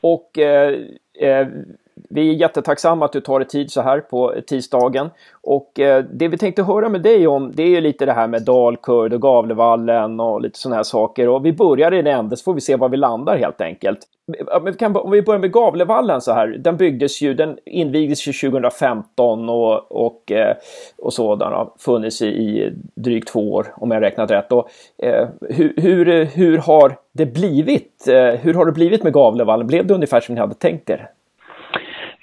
Och 0.00 0.38
eh, 0.38 0.78
eh, 1.20 1.46
vi 1.94 2.30
är 2.30 2.34
jättetacksamma 2.34 3.04
att 3.04 3.12
du 3.12 3.20
tar 3.20 3.38
dig 3.38 3.48
tid 3.48 3.70
så 3.70 3.80
här 3.80 4.00
på 4.00 4.34
tisdagen. 4.46 5.10
Och 5.42 5.80
eh, 5.80 6.04
det 6.12 6.28
vi 6.28 6.38
tänkte 6.38 6.62
höra 6.62 6.88
med 6.88 7.02
dig 7.02 7.26
om 7.26 7.52
det 7.54 7.62
är 7.62 7.68
ju 7.68 7.80
lite 7.80 8.06
det 8.06 8.12
här 8.12 8.26
med 8.26 8.42
Dalkurd 8.42 9.12
och 9.12 9.22
Gavlevallen 9.22 10.20
och 10.20 10.40
lite 10.40 10.58
sådana 10.58 10.76
här 10.76 10.82
saker. 10.82 11.28
Och 11.28 11.46
vi 11.46 11.52
börjar 11.52 11.94
i 11.94 12.02
den 12.02 12.18
änden 12.18 12.36
så 12.36 12.44
får 12.44 12.54
vi 12.54 12.60
se 12.60 12.76
var 12.76 12.88
vi 12.88 12.96
landar 12.96 13.36
helt 13.36 13.60
enkelt. 13.60 13.98
Vi 14.64 14.72
kan, 14.72 14.96
om 14.96 15.10
vi 15.10 15.22
börjar 15.22 15.40
med 15.40 15.52
Gavlevallen 15.52 16.20
så 16.20 16.32
här. 16.32 16.46
Den 16.46 16.76
byggdes 16.76 17.22
ju, 17.22 17.34
den 17.34 17.58
invigdes 17.64 18.28
ju 18.28 18.32
2015 18.32 19.48
och, 19.48 19.92
och, 20.06 20.32
eh, 20.32 20.56
och 20.98 21.12
sådana, 21.12 21.56
har 21.56 21.70
funnits 21.78 22.22
i, 22.22 22.26
i 22.26 22.72
drygt 22.94 23.28
två 23.28 23.52
år 23.52 23.74
om 23.76 23.90
jag 23.90 24.02
räknat 24.02 24.30
rätt. 24.30 24.52
Och, 24.52 24.68
eh, 24.98 25.28
hur, 25.40 25.74
hur, 25.76 26.24
hur 26.24 26.58
har 26.58 26.96
det 27.12 27.26
blivit? 27.26 28.08
Eh, 28.08 28.40
hur 28.40 28.54
har 28.54 28.66
det 28.66 28.72
blivit 28.72 29.02
med 29.02 29.12
Gavlevallen? 29.12 29.66
Blev 29.66 29.86
det 29.86 29.94
ungefär 29.94 30.20
som 30.20 30.34
ni 30.34 30.40
hade 30.40 30.54
tänkt 30.54 30.90
er? 30.90 31.10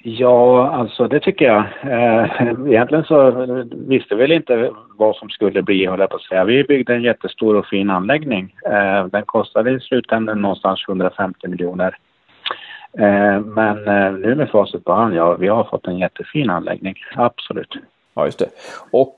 Ja, 0.04 0.70
alltså 0.70 1.08
det 1.08 1.20
tycker 1.20 1.46
jag. 1.46 1.64
Eh, 1.84 2.32
egentligen 2.68 3.04
så 3.04 3.32
visste 3.72 4.16
vi 4.16 4.22
väl 4.22 4.32
inte 4.32 4.72
vad 4.98 5.16
som 5.16 5.30
skulle 5.30 5.62
bli, 5.62 5.86
höll 5.86 6.00
jag 6.00 6.10
på 6.10 6.16
att 6.16 6.22
säga. 6.22 6.44
Vi 6.44 6.64
byggde 6.64 6.94
en 6.94 7.04
jättestor 7.04 7.56
och 7.56 7.66
fin 7.66 7.90
anläggning. 7.90 8.56
Eh, 8.66 9.06
den 9.06 9.24
kostade 9.26 9.72
i 9.72 9.80
slutändan 9.80 10.42
någonstans 10.42 10.86
150 10.88 11.48
miljoner. 11.48 11.98
Eh, 12.98 13.40
men 13.40 13.78
nu 14.22 14.36
med 14.36 14.50
facit 14.50 14.86
på 14.86 14.94
hand, 14.94 15.16
ja, 15.16 15.36
vi 15.36 15.48
har 15.48 15.64
fått 15.64 15.88
en 15.88 15.98
jättefin 15.98 16.50
anläggning, 16.50 16.96
absolut. 17.16 17.76
Ja, 18.14 18.26
just 18.26 18.40
det. 18.40 18.50
Och 18.92 19.16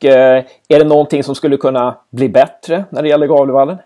är 0.69 0.79
det 0.79 0.87
någonting 0.87 1.23
som 1.23 1.35
skulle 1.35 1.57
kunna 1.57 1.95
bli 2.11 2.29
bättre 2.29 2.83
när 2.89 3.01
det 3.01 3.09
gäller 3.09 3.27
Gavlevallen? 3.27 3.77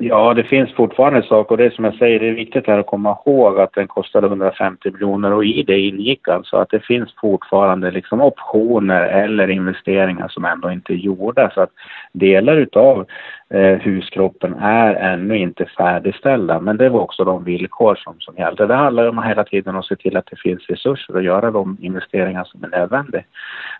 Ja, 0.00 0.34
det 0.34 0.44
finns 0.44 0.74
fortfarande 0.74 1.22
saker 1.22 1.50
och 1.50 1.56
det 1.56 1.74
som 1.74 1.84
jag 1.84 1.94
säger, 1.94 2.20
det 2.20 2.28
är 2.28 2.34
viktigt 2.34 2.66
här 2.66 2.78
att 2.78 2.86
komma 2.86 3.18
ihåg 3.26 3.60
att 3.60 3.72
den 3.72 3.88
kostade 3.88 4.26
150 4.26 4.90
miljoner 4.90 5.32
och 5.32 5.44
i 5.44 5.62
det 5.62 5.80
ingick 5.80 6.28
alltså 6.28 6.56
att 6.56 6.70
det 6.70 6.80
finns 6.80 7.14
fortfarande 7.20 7.90
liksom 7.90 8.20
optioner 8.20 9.04
eller 9.04 9.50
investeringar 9.50 10.28
som 10.28 10.44
ändå 10.44 10.70
inte 10.70 10.92
är 10.92 10.96
gjorda. 10.96 11.50
Så 11.54 11.60
att 11.60 11.70
delar 12.12 12.56
utav 12.56 13.06
eh, 13.50 13.78
huskroppen 13.78 14.54
är 14.54 14.94
ännu 14.94 15.38
inte 15.38 15.64
färdigställda. 15.64 16.60
Men 16.60 16.76
det 16.76 16.88
var 16.88 17.00
också 17.00 17.24
de 17.24 17.44
villkor 17.44 17.94
som, 17.94 18.14
som 18.18 18.34
gällde. 18.36 18.66
Det 18.66 18.74
handlar 18.74 19.08
om 19.08 19.22
hela 19.22 19.44
tiden 19.44 19.76
att 19.76 19.84
se 19.84 19.96
till 19.96 20.16
att 20.16 20.26
det 20.30 20.40
finns 20.40 20.66
resurser 20.68 21.16
att 21.16 21.24
göra 21.24 21.50
de 21.50 21.76
investeringar 21.80 22.44
som 22.44 22.64
är 22.64 22.68
nödvändiga. 22.68 23.22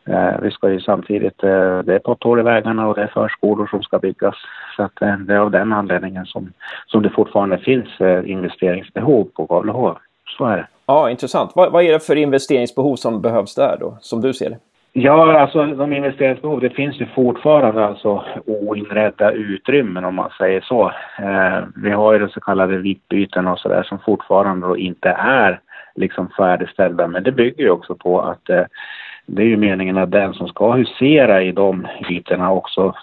Eh, 0.07 0.41
vi 0.43 0.51
ska 0.51 0.71
ju 0.71 0.81
samtidigt, 0.81 1.43
eh, 1.43 1.79
det 1.79 1.95
är 1.95 1.99
potthål 1.99 2.41
i 2.41 2.43
vägarna 2.43 2.89
och 2.89 2.95
det 2.95 3.03
är 3.03 3.07
förskolor 3.07 3.67
som 3.67 3.83
ska 3.83 3.99
byggas. 3.99 4.37
Så 4.77 4.83
att 4.83 5.03
eh, 5.03 5.17
det 5.17 5.35
är 5.35 5.39
av 5.39 5.51
den 5.51 5.73
anledningen 5.73 6.08
som, 6.27 6.53
som 6.87 7.03
det 7.03 7.11
fortfarande 7.11 7.59
finns 7.59 8.01
eh, 8.01 8.31
investeringsbehov 8.31 9.25
på 9.25 9.45
Gavlehov. 9.45 9.99
Så 10.39 10.45
är 10.45 10.57
det. 10.57 10.67
Ja, 10.87 11.11
intressant. 11.11 11.53
Vad, 11.55 11.73
vad 11.73 11.85
är 11.85 11.93
det 11.93 12.07
för 12.07 12.17
investeringsbehov 12.17 12.97
som 12.97 13.21
behövs 13.21 13.55
där 13.55 13.77
då, 13.81 13.99
som 14.01 14.21
du 14.21 14.35
ser 14.35 14.51
det? 14.51 14.59
Ja, 14.93 15.41
alltså 15.41 15.67
de 15.67 15.93
investeringsbehov, 15.93 16.61
det 16.61 16.71
finns 16.71 17.01
ju 17.01 17.07
fortfarande 17.07 17.87
alltså 17.87 18.25
oinredda 18.47 19.33
utrymmen 19.33 20.05
om 20.05 20.15
man 20.15 20.31
säger 20.39 20.61
så. 20.61 20.93
Eh, 21.19 21.65
vi 21.77 21.91
har 21.91 22.13
ju 22.13 22.19
de 22.19 22.29
så 22.29 22.41
kallade 22.41 22.77
VIP-byten 22.77 23.47
och 23.47 23.59
sådär 23.59 23.83
som 23.83 23.99
fortfarande 23.99 24.81
inte 24.81 25.09
är 25.19 25.61
liksom 25.95 26.29
färdigställda. 26.37 27.07
Men 27.07 27.23
det 27.23 27.33
bygger 27.33 27.65
ju 27.65 27.71
också 27.71 27.95
på 27.95 28.21
att 28.21 28.51
eh, 28.51 28.65
det 29.31 29.43
är 29.43 29.47
ju 29.47 29.57
meningen 29.57 29.99
att 29.99 30.11
den 30.11 30.35
som 30.35 30.49
ska 30.49 30.73
husera 30.73 31.43
i 31.43 31.53
de 31.53 31.87
ytorna 32.11 32.53
också 32.53 32.95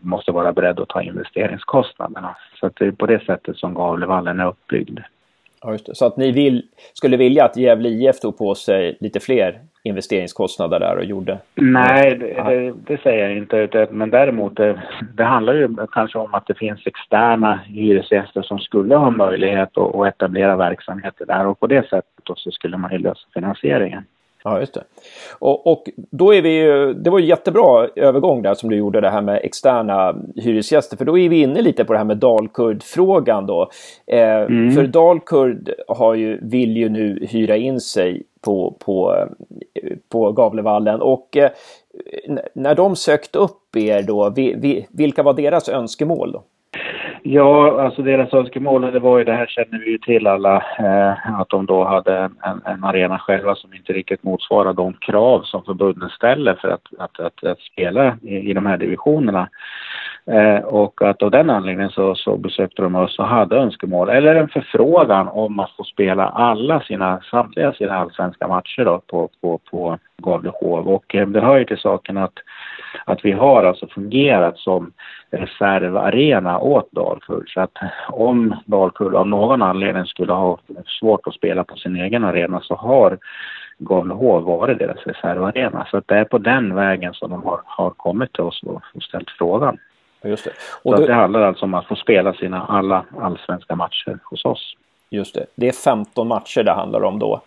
måste 0.00 0.32
vara 0.32 0.52
beredd 0.52 0.80
att 0.80 0.88
ta 0.88 1.02
investeringskostnaderna. 1.02 2.36
Så 2.60 2.70
det 2.78 2.84
är 2.84 2.90
på 2.90 3.06
det 3.06 3.24
sättet 3.24 3.56
som 3.56 3.74
Gavlevallen 3.74 4.40
är 4.40 4.46
uppbyggd. 4.46 4.98
Ja, 5.62 5.72
just 5.72 5.86
det. 5.86 5.94
Så 5.94 6.06
att 6.06 6.16
ni 6.16 6.32
vill, 6.32 6.62
skulle 6.92 7.16
vilja 7.16 7.44
att 7.44 7.56
Gävle 7.56 7.88
IF 7.88 8.20
tog 8.20 8.38
på 8.38 8.54
sig 8.54 8.96
lite 9.00 9.20
fler 9.20 9.60
investeringskostnader 9.82 10.80
där 10.80 10.96
och 10.96 11.04
gjorde? 11.04 11.38
Nej, 11.54 12.16
det, 12.18 12.26
det, 12.26 12.74
det 12.86 13.02
säger 13.02 13.28
jag 13.28 13.36
inte. 13.36 13.88
Men 13.90 14.10
däremot, 14.10 14.56
det, 14.56 14.82
det, 15.14 15.24
handlar 15.24 15.54
ju 15.54 15.68
kanske 15.92 16.18
om 16.18 16.34
att 16.34 16.46
det 16.46 16.54
finns 16.54 16.86
externa 16.86 17.60
hyresgäster 17.66 18.42
som 18.42 18.58
skulle 18.58 18.96
ha 18.96 19.10
möjlighet 19.10 19.78
att, 19.78 19.94
att 19.94 20.14
etablera 20.14 20.56
verksamheter 20.56 21.26
där 21.26 21.46
och 21.46 21.60
på 21.60 21.66
det 21.66 21.82
sättet 21.88 22.24
så 22.36 22.50
skulle 22.50 22.76
man 22.76 22.92
ju 22.92 22.98
lösa 22.98 23.26
finansieringen. 23.34 24.04
Ja, 24.48 24.60
just 24.60 24.74
det. 24.74 24.84
Och, 25.38 25.66
och, 25.66 25.90
då 25.94 26.34
är 26.34 26.42
vi 26.42 26.48
ju, 26.48 26.94
det 26.94 27.10
var 27.10 27.18
ju 27.18 27.26
jättebra 27.26 27.88
övergång 27.96 28.42
där 28.42 28.54
som 28.54 28.70
du 28.70 28.76
gjorde 28.76 29.00
det 29.00 29.10
här 29.10 29.22
med 29.22 29.40
externa 29.42 30.14
hyresgäster. 30.36 30.96
För 30.96 31.04
då 31.04 31.18
är 31.18 31.28
vi 31.28 31.40
inne 31.40 31.62
lite 31.62 31.84
på 31.84 31.92
det 31.92 31.98
här 31.98 32.04
med 32.04 32.16
Dalkurd-frågan 32.16 33.46
då. 33.46 33.70
Eh, 34.06 34.20
mm. 34.20 34.70
För 34.70 34.86
Dalkurd 34.86 35.70
har 35.88 36.14
ju, 36.14 36.38
vill 36.42 36.76
ju 36.76 36.88
nu 36.88 37.26
hyra 37.30 37.56
in 37.56 37.80
sig 37.80 38.22
på, 38.40 38.76
på, 38.78 39.28
på 40.08 40.32
Gavlevallen. 40.32 41.00
Och 41.00 41.36
eh, 41.36 41.50
när 42.54 42.74
de 42.74 42.96
sökte 42.96 43.38
upp 43.38 43.76
er 43.76 44.02
då, 44.02 44.30
vi, 44.30 44.54
vi, 44.58 44.86
vilka 44.90 45.22
var 45.22 45.34
deras 45.34 45.68
önskemål 45.68 46.32
då? 46.32 46.42
Ja, 47.22 47.82
alltså 47.82 48.02
deras 48.02 48.34
önskemål, 48.34 48.92
det 48.92 48.98
var 48.98 49.18
ju 49.18 49.24
det 49.24 49.32
här 49.32 49.46
känner 49.46 49.78
vi 49.78 49.90
ju 49.90 49.98
till 49.98 50.26
alla, 50.26 50.56
eh, 50.56 51.40
att 51.40 51.48
de 51.48 51.66
då 51.66 51.84
hade 51.84 52.16
en, 52.18 52.62
en, 52.64 52.84
arena 52.84 53.18
själva 53.18 53.54
som 53.54 53.74
inte 53.74 53.92
riktigt 53.92 54.22
motsvarar 54.22 54.72
de 54.72 54.92
krav 54.92 55.42
som 55.42 55.64
förbunden 55.64 56.08
ställer 56.08 56.54
för 56.54 56.68
att, 56.68 56.82
att, 56.98 57.20
att, 57.20 57.44
att 57.44 57.60
spela 57.60 58.16
i, 58.22 58.36
i 58.36 58.52
de 58.52 58.66
här 58.66 58.76
divisionerna. 58.76 59.48
Eh, 60.26 60.64
och 60.64 61.02
att 61.02 61.22
av 61.22 61.30
den 61.30 61.50
anledningen 61.50 61.90
så, 61.90 62.14
så 62.14 62.36
besökte 62.36 62.82
de 62.82 62.94
oss 62.94 63.18
och 63.18 63.28
hade 63.28 63.56
önskemål, 63.56 64.08
eller 64.08 64.34
en 64.34 64.48
förfrågan 64.48 65.28
om 65.28 65.60
att 65.60 65.70
få 65.76 65.84
spela 65.84 66.28
alla 66.28 66.80
sina, 66.80 67.20
samtliga 67.30 67.72
sina 67.72 67.94
allsvenska 67.94 68.48
matcher 68.48 68.84
då 68.84 69.00
på, 69.06 69.28
på, 69.40 69.58
på 69.70 69.98
Gavlehov. 70.22 70.88
Och 70.88 71.14
eh, 71.14 71.28
det 71.28 71.40
hör 71.40 71.58
ju 71.58 71.64
till 71.64 71.78
saken 71.78 72.16
att, 72.16 72.34
att 73.04 73.24
vi 73.24 73.32
har 73.32 73.64
alltså 73.64 73.86
fungerat 73.86 74.58
som 74.58 74.92
reservarena 75.30 76.58
åt 76.58 76.92
Dalkurd. 76.92 77.50
Så 77.50 77.60
att 77.60 77.72
om 78.08 78.54
Dalkurd 78.66 79.14
av 79.14 79.28
någon 79.28 79.62
anledning 79.62 80.04
skulle 80.04 80.32
ha 80.32 80.58
svårt 81.00 81.26
att 81.26 81.34
spela 81.34 81.64
på 81.64 81.76
sin 81.76 81.96
egen 81.96 82.24
arena 82.24 82.60
så 82.60 82.74
har 82.74 83.18
Gavlehov 83.78 84.42
varit 84.42 84.78
deras 84.78 85.06
reservarena. 85.06 85.86
Så 85.90 85.96
att 85.96 86.08
det 86.08 86.14
är 86.14 86.24
på 86.24 86.38
den 86.38 86.74
vägen 86.74 87.14
som 87.14 87.30
de 87.30 87.42
har, 87.42 87.60
har 87.64 87.90
kommit 87.90 88.32
till 88.32 88.42
oss 88.42 88.62
och 88.62 89.02
ställt 89.02 89.30
frågan. 89.30 89.78
Just 90.24 90.44
det. 90.44 90.50
Och 90.82 90.94
så 90.94 91.00
det... 91.00 91.06
det 91.06 91.14
handlar 91.14 91.42
alltså 91.42 91.64
om 91.64 91.74
att 91.74 91.86
få 91.86 91.96
spela 91.96 92.34
sina 92.34 92.66
alla 92.66 93.04
allsvenska 93.20 93.76
matcher 93.76 94.18
hos 94.24 94.44
oss. 94.44 94.74
Just 95.10 95.34
det. 95.34 95.46
Det 95.54 95.68
är 95.68 95.72
15 95.72 96.28
matcher 96.28 96.62
det 96.62 96.72
handlar 96.72 97.04
om 97.04 97.18
då. 97.18 97.40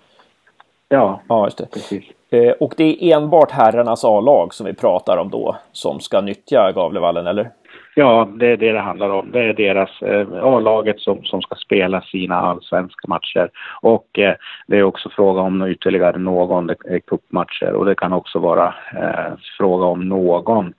Ja, 0.90 1.22
ja 1.28 1.46
just 1.46 1.58
det. 1.58 1.66
precis. 1.74 2.04
Eh, 2.32 2.52
och 2.52 2.74
det 2.78 2.84
är 2.84 3.18
enbart 3.18 3.52
herrarnas 3.52 4.06
A-lag 4.06 4.54
som 4.54 4.66
vi 4.66 4.74
pratar 4.74 5.18
om 5.18 5.30
då 5.30 5.58
som 5.72 6.00
ska 6.00 6.22
nyttja 6.22 6.72
Gavlevallen, 6.72 7.28
eller? 7.28 7.50
Ja, 7.96 8.28
det 8.36 8.48
är 8.48 8.58
det 8.58 8.72
det 8.72 8.80
handlar 8.80 9.10
om. 9.10 9.32
Det 9.32 9.40
är 9.40 9.54
deras 9.54 10.02
eh, 10.02 10.28
A-laget 10.44 11.00
som, 11.00 11.24
som 11.24 11.42
ska 11.42 11.56
spela 11.56 12.02
sina 12.02 12.36
allsvenska 12.36 13.08
matcher. 13.08 13.50
Och 13.82 14.20
eh, 14.20 14.36
det 14.68 14.78
är 14.78 14.84
också 14.84 15.10
fråga 15.10 15.42
om 15.42 15.68
ytterligare 15.68 16.18
någon 16.18 16.72
cupmatcher 17.08 17.74
och 17.74 17.86
det 17.86 17.96
kan 17.96 18.14
också 18.14 18.40
vara 18.40 18.74
eh, 18.96 19.34
fråga 19.58 19.86
om 19.86 20.10
någon 20.10 20.74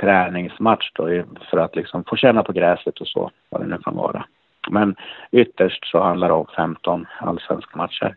träningsmatch 0.00 0.90
då 0.94 1.22
för 1.50 1.58
att 1.58 1.76
liksom 1.76 2.04
få 2.04 2.16
känna 2.16 2.42
på 2.42 2.52
gräset 2.52 2.98
och 2.98 3.06
så, 3.06 3.30
vad 3.48 3.60
det 3.60 3.66
nu 3.66 3.78
kan 3.78 3.96
vara. 3.96 4.24
Men 4.70 4.96
ytterst 5.32 5.90
så 5.90 6.02
handlar 6.02 6.28
det 6.28 6.34
om 6.34 6.46
15 6.56 7.06
allsvenska 7.20 7.78
matcher. 7.78 8.14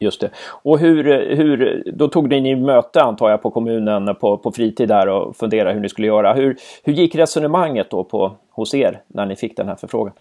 Just 0.00 0.20
det. 0.20 0.30
Och 0.62 0.78
hur, 0.78 1.04
hur, 1.36 1.82
då 1.86 2.08
tog 2.08 2.28
ni 2.28 2.56
möte 2.56 3.02
antar 3.02 3.30
jag 3.30 3.42
på 3.42 3.50
kommunen 3.50 4.14
på, 4.14 4.38
på 4.38 4.52
fritid 4.52 4.88
där 4.88 5.08
och 5.08 5.36
funderade 5.36 5.74
hur 5.74 5.80
ni 5.80 5.88
skulle 5.88 6.06
göra. 6.06 6.32
Hur, 6.32 6.56
hur 6.84 6.92
gick 6.92 7.14
resonemanget 7.14 7.90
då 7.90 8.04
på, 8.04 8.32
hos 8.50 8.74
er 8.74 9.00
när 9.06 9.26
ni 9.26 9.36
fick 9.36 9.56
den 9.56 9.68
här 9.68 9.76
förfrågan? 9.76 10.12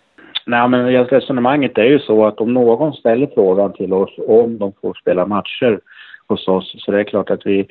Nej, 0.46 0.68
men 0.68 1.06
resonemanget 1.06 1.78
är 1.78 1.84
ju 1.84 2.00
så 2.00 2.26
att 2.26 2.42
om 2.42 2.54
någon 2.54 2.94
ställer 2.94 3.28
frågan 3.34 3.74
till 3.74 3.94
oss 3.94 4.10
om 4.28 4.58
de 4.58 4.74
får 4.82 4.94
spela 4.94 5.26
matcher 5.26 5.80
hos 6.28 6.48
oss 6.48 6.76
så 6.78 6.92
det 6.92 7.00
är 7.00 7.04
klart 7.04 7.30
att 7.30 7.46
vi 7.46 7.68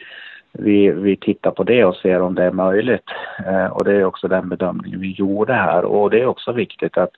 vi, 0.59 0.91
vi 0.91 1.17
tittar 1.17 1.51
på 1.51 1.63
det 1.63 1.85
och 1.85 1.97
ser 1.97 2.21
om 2.21 2.35
det 2.35 2.45
är 2.45 2.53
möjligt. 2.53 3.09
Eh, 3.47 3.67
och 3.67 3.85
det 3.85 3.93
är 3.93 4.05
också 4.05 4.29
den 4.29 4.49
bedömningen 4.49 5.01
vi 5.01 5.13
gjorde 5.13 5.53
här. 5.53 5.85
Och 5.85 6.11
det 6.11 6.21
är 6.21 6.27
också 6.27 6.53
viktigt 6.53 6.99
att 6.99 7.11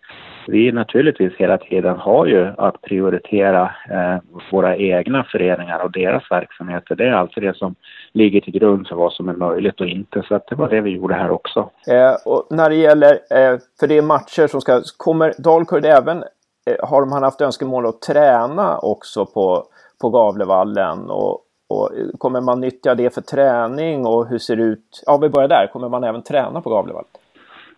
vi 0.46 0.72
naturligtvis 0.72 1.32
hela 1.38 1.58
tiden 1.58 1.96
har 1.96 2.26
ju 2.26 2.46
att 2.58 2.82
prioritera 2.82 3.62
eh, 3.90 4.16
våra 4.52 4.76
egna 4.76 5.24
föreningar 5.24 5.78
och 5.84 5.92
deras 5.92 6.30
verksamheter. 6.30 6.96
Det 6.96 7.04
är 7.04 7.12
alltså 7.12 7.40
det 7.40 7.56
som 7.56 7.74
ligger 8.12 8.40
till 8.40 8.52
grund 8.52 8.88
för 8.88 8.96
vad 8.96 9.12
som 9.12 9.28
är 9.28 9.34
möjligt 9.34 9.80
och 9.80 9.86
inte. 9.86 10.22
Så 10.28 10.34
att 10.34 10.46
det 10.46 10.54
var 10.54 10.68
det 10.68 10.80
vi 10.80 10.90
gjorde 10.90 11.14
här 11.14 11.30
också. 11.30 11.70
Eh, 11.88 12.14
och 12.24 12.46
när 12.50 12.68
det 12.68 12.76
gäller, 12.76 13.12
eh, 13.12 13.58
för 13.80 13.86
det 13.86 13.98
är 13.98 14.02
matcher 14.02 14.46
som 14.46 14.60
ska, 14.60 14.82
kommer 14.96 15.32
Dalkurd 15.38 15.84
även, 15.84 16.24
eh, 16.66 16.88
har 16.88 17.06
man 17.06 17.22
haft 17.22 17.40
önskemål 17.40 17.86
att 17.86 18.00
träna 18.00 18.78
också 18.78 19.26
på, 19.26 19.64
på 20.00 20.10
Gavlevallen 20.10 21.10
och, 21.10 21.44
och 21.68 21.90
kommer 22.18 22.40
man 22.40 22.60
nyttja 22.60 22.94
det 22.94 23.14
för 23.14 23.20
träning 23.20 24.06
och 24.06 24.26
hur 24.26 24.38
ser 24.38 24.56
det 24.56 24.62
ut? 24.62 25.02
Ja, 25.06 25.16
vi 25.16 25.28
börjar 25.28 25.48
där. 25.48 25.70
Kommer 25.72 25.88
man 25.88 26.04
även 26.04 26.22
träna 26.22 26.60
på 26.60 26.70
Gavlevall? 26.70 27.04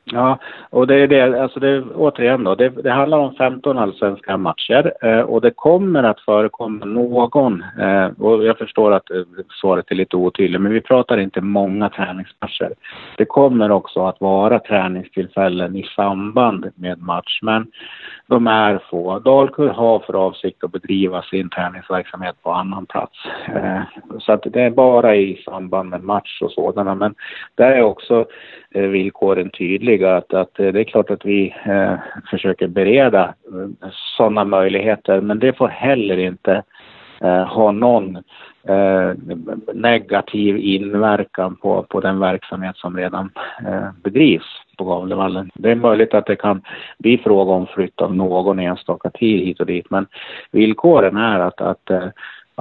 Ja, 0.04 0.38
och 0.70 0.86
det 0.86 0.94
är 0.94 1.06
det, 1.06 1.42
alltså 1.42 1.60
det, 1.60 1.82
återigen 1.82 2.44
då, 2.44 2.54
det, 2.54 2.68
det 2.68 2.90
handlar 2.90 3.18
om 3.18 3.34
15 3.34 3.78
allsvenska 3.78 4.36
matcher 4.36 4.92
eh, 5.02 5.20
och 5.20 5.40
det 5.40 5.50
kommer 5.50 6.02
att 6.02 6.20
förekomma 6.20 6.84
någon, 6.84 7.64
eh, 7.80 8.06
och 8.18 8.44
jag 8.44 8.58
förstår 8.58 8.92
att 8.92 9.10
eh, 9.10 9.22
svaret 9.60 9.90
är 9.90 9.94
lite 9.94 10.16
otydligt, 10.16 10.60
men 10.60 10.72
vi 10.72 10.80
pratar 10.80 11.18
inte 11.18 11.40
många 11.40 11.88
träningsmatcher. 11.88 12.72
Det 13.16 13.24
kommer 13.24 13.70
också 13.70 14.06
att 14.06 14.20
vara 14.20 14.58
träningstillfällen 14.58 15.76
i 15.76 15.82
samband 15.82 16.70
med 16.74 17.02
match, 17.02 17.38
men 17.42 17.66
de 18.26 18.46
är 18.46 18.80
få. 18.90 19.18
Dalkurd 19.18 19.70
har 19.70 19.98
för 19.98 20.14
avsikt 20.26 20.64
att 20.64 20.72
bedriva 20.72 21.22
sin 21.22 21.50
träningsverksamhet 21.50 22.36
på 22.42 22.52
annan 22.52 22.86
plats. 22.86 23.18
Eh, 23.54 23.80
så 24.18 24.32
att 24.32 24.42
det 24.42 24.62
är 24.62 24.70
bara 24.70 25.16
i 25.16 25.42
samband 25.44 25.90
med 25.90 26.02
match 26.02 26.42
och 26.42 26.52
sådana, 26.52 26.94
men 26.94 27.14
där 27.54 27.70
är 27.70 27.82
också 27.82 28.26
eh, 28.70 28.82
villkoren 28.82 29.50
tydliga. 29.50 29.99
Att, 30.08 30.34
att 30.34 30.60
eh, 30.60 30.72
det 30.72 30.80
är 30.80 30.84
klart 30.84 31.10
att 31.10 31.24
vi 31.24 31.54
eh, 31.64 31.94
försöker 32.30 32.68
bereda 32.68 33.24
eh, 33.24 33.88
sådana 34.16 34.44
möjligheter, 34.44 35.20
men 35.20 35.38
det 35.38 35.52
får 35.52 35.68
heller 35.68 36.16
inte 36.18 36.62
eh, 37.20 37.44
ha 37.44 37.70
någon 37.70 38.16
eh, 38.68 39.12
negativ 39.74 40.56
inverkan 40.58 41.56
på, 41.56 41.82
på 41.82 42.00
den 42.00 42.20
verksamhet 42.20 42.76
som 42.76 42.96
redan 42.96 43.30
eh, 43.66 43.88
bedrivs 44.02 44.62
på 44.78 44.84
Gavlevallen. 44.84 45.50
Det 45.54 45.70
är 45.70 45.74
möjligt 45.74 46.14
att 46.14 46.26
det 46.26 46.36
kan 46.36 46.62
bli 46.98 47.18
fråga 47.18 47.52
om 47.52 47.66
flytt 47.66 48.00
av 48.00 48.14
någon 48.14 48.58
enstaka 48.58 49.10
tid 49.10 49.40
hit 49.46 49.60
och 49.60 49.66
dit, 49.66 49.90
men 49.90 50.06
villkoren 50.50 51.16
är 51.16 51.40
att, 51.40 51.60
att 51.60 51.90
eh, 51.90 52.08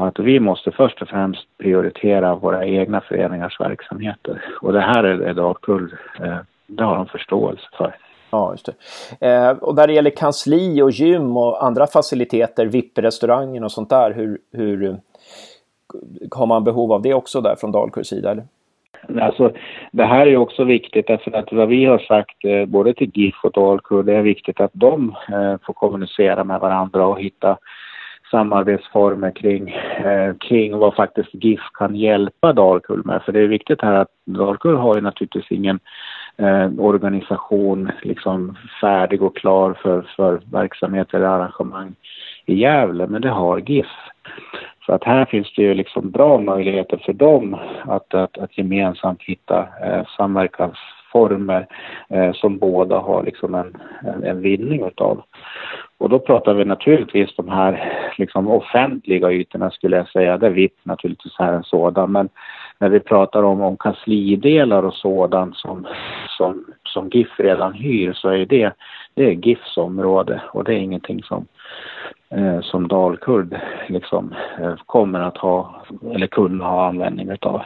att 0.07 0.19
vi 0.19 0.39
måste 0.39 0.71
först 0.71 1.01
och 1.01 1.07
främst 1.07 1.47
prioritera 1.57 2.35
våra 2.35 2.65
egna 2.65 3.01
föreningars 3.01 3.59
verksamheter. 3.59 4.41
Och 4.61 4.73
det 4.73 4.81
här 4.81 5.03
är, 5.03 5.33
dagkull 5.33 5.95
eh, 6.19 6.37
det 6.69 6.83
har 6.83 6.95
de 6.95 7.05
förståelse 7.05 7.65
för. 7.77 7.95
Ja, 8.31 8.51
just 8.51 8.69
det. 9.19 9.27
Eh, 9.27 9.51
och 9.51 9.75
när 9.75 9.87
det 9.87 9.93
gäller 9.93 10.09
kansli 10.09 10.81
och 10.81 10.91
gym 10.91 11.37
och 11.37 11.63
andra 11.65 11.87
faciliteter, 11.87 12.65
VIP-restaurangen 12.65 13.63
och 13.63 13.71
sånt 13.71 13.89
där, 13.89 14.13
hur, 14.13 14.39
hur 14.51 14.97
har 16.31 16.45
man 16.45 16.63
behov 16.63 16.91
av 16.91 17.01
det 17.01 17.13
också 17.13 17.41
där 17.41 17.55
från 17.55 17.71
Dalkurds 17.71 18.09
sida? 18.09 18.31
Eller? 18.31 18.43
Alltså, 19.21 19.51
det 19.91 20.03
här 20.03 20.27
är 20.27 20.37
också 20.37 20.63
viktigt 20.63 21.07
därför 21.07 21.31
att 21.31 21.51
vad 21.51 21.67
vi 21.67 21.85
har 21.85 21.99
sagt 21.99 22.45
eh, 22.45 22.65
både 22.65 22.93
till 22.93 23.11
GIF 23.13 23.35
och 23.43 23.51
Dalkurd, 23.51 24.05
det 24.05 24.15
är 24.15 24.21
viktigt 24.21 24.59
att 24.59 24.71
de 24.73 25.15
eh, 25.31 25.55
får 25.65 25.73
kommunicera 25.73 26.43
med 26.43 26.59
varandra 26.59 27.05
och 27.05 27.21
hitta 27.21 27.57
samarbetsformer 28.31 29.31
kring, 29.31 29.69
eh, 30.05 30.33
kring 30.39 30.77
vad 30.77 30.95
faktiskt 30.95 31.29
GIF 31.33 31.61
kan 31.73 31.95
hjälpa 31.95 32.53
Dalkull 32.53 33.05
med. 33.05 33.21
För 33.21 33.31
det 33.31 33.39
är 33.39 33.47
viktigt 33.47 33.81
här 33.81 33.93
att 33.93 34.11
Dalkull 34.25 34.75
har 34.75 34.95
ju 34.95 35.01
naturligtvis 35.01 35.51
ingen 35.51 35.79
eh, 36.39 36.69
organisation 36.77 37.91
liksom 38.01 38.57
färdig 38.81 39.21
och 39.21 39.37
klar 39.37 39.73
för, 39.81 40.01
för 40.15 40.41
verksamhet 40.51 41.13
eller 41.13 41.25
arrangemang 41.25 41.95
i 42.45 42.55
Gävle, 42.55 43.07
men 43.07 43.21
det 43.21 43.29
har 43.29 43.57
GIF. 43.57 43.87
Så 44.85 44.93
att 44.93 45.03
här 45.03 45.25
finns 45.25 45.53
det 45.55 45.61
ju 45.61 45.73
liksom 45.73 46.11
bra 46.11 46.37
möjligheter 46.37 46.97
för 47.05 47.13
dem 47.13 47.57
att, 47.85 48.13
att, 48.13 48.37
att 48.37 48.57
gemensamt 48.57 49.23
hitta 49.23 49.67
eh, 49.83 50.05
samverkansformer 50.17 51.67
eh, 52.09 52.33
som 52.33 52.57
båda 52.57 52.99
har 52.99 53.23
liksom 53.23 53.55
en, 53.55 53.77
en, 54.03 54.23
en 54.23 54.41
vinning 54.41 54.87
utav. 54.87 55.21
Och 55.97 56.09
då 56.09 56.19
pratar 56.19 56.53
vi 56.53 56.65
naturligtvis 56.65 57.35
de 57.35 57.49
här 57.49 57.93
liksom 58.17 58.47
offentliga 58.47 59.31
ytorna 59.31 59.71
skulle 59.71 59.97
jag 59.97 60.07
säga, 60.07 60.37
där 60.37 60.49
VIP 60.49 60.73
naturligtvis 60.83 61.39
är 61.39 61.53
en 61.53 61.63
sådan. 61.63 62.11
Men 62.11 62.29
när 62.79 62.89
vi 62.89 62.99
pratar 62.99 63.43
om, 63.43 63.61
om 63.61 63.77
kanslidelar 63.77 64.83
och 64.83 64.93
sådant 64.93 65.57
som, 65.57 65.87
som, 66.37 66.65
som 66.83 67.09
GIF 67.09 67.39
redan 67.39 67.73
hyr 67.73 68.13
så 68.13 68.29
är 68.29 68.45
det, 68.45 68.73
det 69.13 69.25
är 69.25 69.31
GIFs 69.31 69.77
område 69.77 70.41
och 70.53 70.63
det 70.63 70.73
är 70.73 70.77
ingenting 70.77 71.23
som, 71.23 71.47
eh, 72.29 72.61
som 72.61 72.87
Dalkurd 72.87 73.59
liksom 73.87 74.35
eh, 74.61 74.75
kommer 74.85 75.19
att 75.19 75.37
ha 75.37 75.85
eller 76.13 76.27
kunna 76.27 76.65
ha 76.65 76.87
användning 76.87 77.29
utav. 77.29 77.61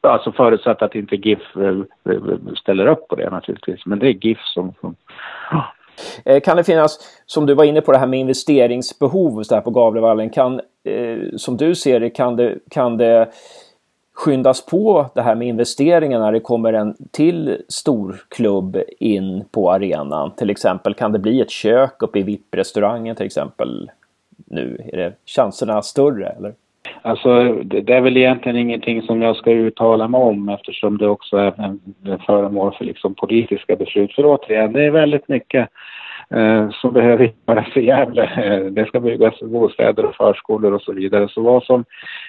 Alltså 0.00 0.32
förutsatt 0.32 0.82
att 0.82 0.94
inte 0.94 1.16
GIF 1.16 1.56
eh, 1.56 2.14
ställer 2.56 2.86
upp 2.86 3.08
på 3.08 3.16
det 3.16 3.30
naturligtvis, 3.30 3.86
men 3.86 3.98
det 3.98 4.08
är 4.08 4.26
GIF 4.26 4.38
som, 4.38 4.74
som 4.80 4.96
eh, 6.24 6.40
kan 6.40 6.56
det 6.56 6.64
finnas, 6.64 7.22
som 7.26 7.46
du 7.46 7.54
var 7.54 7.64
inne 7.64 7.80
på 7.80 7.92
det 7.92 7.98
här 7.98 8.06
med 8.06 8.20
investeringsbehov 8.20 9.42
så 9.42 9.54
här 9.54 9.62
på 9.62 9.70
Gavlevallen, 9.70 10.30
kan, 10.30 10.60
eh, 10.84 11.18
som 11.36 11.56
du 11.56 11.74
ser 11.74 12.00
det, 12.00 12.10
kan 12.10 12.36
det, 12.36 12.58
kan 12.70 12.96
det 12.96 13.28
skyndas 14.16 14.66
på 14.66 15.10
det 15.14 15.22
här 15.22 15.34
med 15.34 15.48
investeringar 15.48 16.18
när 16.18 16.32
det 16.32 16.40
kommer 16.40 16.72
en 16.72 16.96
till 17.10 17.62
stor 17.68 18.16
klubb 18.28 18.78
in 18.98 19.44
på 19.50 19.72
arenan? 19.72 20.30
Till 20.36 20.50
exempel 20.50 20.94
kan 20.94 21.12
det 21.12 21.18
bli 21.18 21.40
ett 21.40 21.50
kök 21.50 22.02
uppe 22.02 22.18
i 22.18 22.22
VIP-restaurangen 22.22 23.16
till 23.16 23.26
exempel 23.26 23.90
nu? 24.46 24.80
Är 24.92 24.96
det 24.96 25.12
chanserna 25.26 25.82
större 25.82 26.28
eller? 26.28 26.54
Alltså, 27.02 27.52
det 27.52 27.94
är 27.94 28.00
väl 28.00 28.16
egentligen 28.16 28.56
ingenting 28.56 29.02
som 29.02 29.22
jag 29.22 29.36
ska 29.36 29.50
uttala 29.50 30.08
mig 30.08 30.20
om 30.20 30.48
eftersom 30.48 30.98
det 30.98 31.08
också 31.08 31.36
är 31.36 31.52
en, 31.60 31.80
föremål 32.26 32.74
för 32.78 32.84
liksom 32.84 33.14
politiska 33.14 33.76
beslut. 33.76 34.14
För 34.14 34.26
återigen, 34.26 34.72
det 34.72 34.84
är 34.84 34.90
väldigt 34.90 35.28
mycket 35.28 35.68
Eh, 36.30 36.70
som 36.70 36.92
behöver 36.92 37.32
göras 37.46 37.76
i 37.76 37.80
Gävle. 37.80 38.26
Det 38.70 38.86
ska 38.86 39.00
byggas 39.00 39.40
bostäder 39.40 40.04
och 40.04 40.14
förskolor 40.14 40.72
och 40.72 40.82
så 40.82 40.92
vidare. 40.92 41.28
Så 41.28 41.42
vad 41.42 41.62
som, 41.62 41.84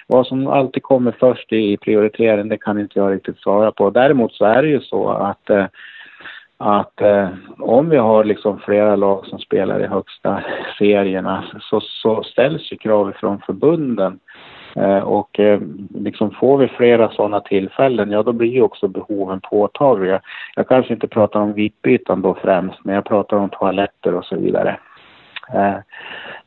vad 0.06 0.26
som 0.26 0.46
alltid 0.46 0.82
kommer 0.82 1.12
först 1.20 1.52
i, 1.52 1.76
prioriteringen, 1.76 2.48
det 2.48 2.56
kan 2.56 2.80
inte 2.80 2.98
jag 2.98 3.12
riktigt 3.12 3.38
svara 3.38 3.72
på. 3.72 3.90
Däremot 3.90 4.32
så 4.32 4.44
är 4.44 4.62
det 4.62 4.68
ju 4.68 4.80
så 4.80 5.08
att 5.08 5.50
eh, 5.50 5.66
att 6.60 7.00
eh, 7.00 7.28
om 7.58 7.90
vi 7.90 7.96
har 7.96 8.24
liksom 8.24 8.58
flera 8.58 8.96
lag 8.96 9.26
som 9.26 9.38
spelar 9.38 9.80
i 9.80 9.86
högsta 9.86 10.42
serierna 10.78 11.44
så, 11.60 11.80
så 11.80 12.22
ställs 12.22 12.72
ju 12.72 12.76
krav 12.76 13.12
från 13.12 13.40
förbunden 13.46 14.18
och 15.02 15.40
eh, 15.40 15.60
liksom 15.94 16.30
får 16.30 16.58
vi 16.58 16.68
flera 16.68 17.10
sådana 17.10 17.40
tillfällen, 17.40 18.10
ja 18.10 18.22
då 18.22 18.32
blir 18.32 18.48
ju 18.48 18.62
också 18.62 18.88
behoven 18.88 19.40
påtagliga. 19.40 20.20
Jag 20.56 20.68
kanske 20.68 20.94
inte 20.94 21.08
pratar 21.08 21.40
om 21.40 21.52
VIP-ytan 21.52 22.22
då 22.22 22.34
främst, 22.42 22.78
men 22.84 22.94
jag 22.94 23.04
pratar 23.04 23.36
om 23.36 23.48
toaletter 23.48 24.14
och 24.14 24.24
så 24.24 24.36
vidare. 24.36 24.76
Eh, 25.54 25.74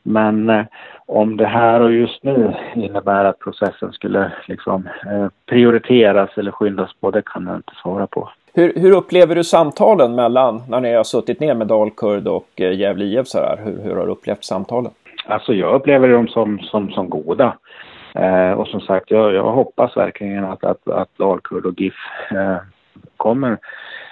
men 0.02 0.64
om 1.06 1.36
det 1.36 1.46
här 1.46 1.80
och 1.80 1.92
just 1.92 2.22
nu 2.22 2.54
innebär 2.74 3.24
att 3.24 3.38
processen 3.38 3.92
skulle 3.92 4.32
liksom 4.48 4.88
prioriteras 5.46 6.30
eller 6.36 6.50
skyndas 6.50 6.90
på, 7.00 7.10
det 7.10 7.22
kan 7.24 7.46
jag 7.46 7.56
inte 7.56 7.72
svara 7.82 8.06
på. 8.06 8.28
Hur, 8.54 8.72
hur, 8.76 8.96
upplever 8.96 9.34
du 9.34 9.44
samtalen 9.44 10.14
mellan, 10.14 10.62
när 10.68 10.80
ni 10.80 10.94
har 10.94 11.04
suttit 11.04 11.40
ner 11.40 11.54
med 11.54 11.66
Dalkurd 11.66 12.28
och 12.28 12.48
Gävle 12.56 13.04
IF 13.04 13.26
så 13.26 13.38
här? 13.38 13.60
Hur, 13.64 13.82
hur 13.82 13.96
har 13.96 14.06
du 14.06 14.12
upplevt 14.12 14.44
samtalen? 14.44 14.90
Alltså 15.26 15.54
jag 15.54 15.74
upplever 15.74 16.08
dem 16.08 16.28
som, 16.28 16.58
som, 16.58 16.90
som 16.90 17.10
goda. 17.10 17.56
Eh, 18.14 18.52
och 18.52 18.68
som 18.68 18.80
sagt, 18.80 19.10
jag, 19.10 19.34
jag 19.34 19.52
hoppas 19.52 19.96
verkligen 19.96 20.44
att, 20.44 20.64
att, 20.64 20.88
att 20.88 21.18
Dalkurd 21.18 21.66
och 21.66 21.80
GIF 21.80 21.94
eh, 22.30 22.56
kommer 23.16 23.58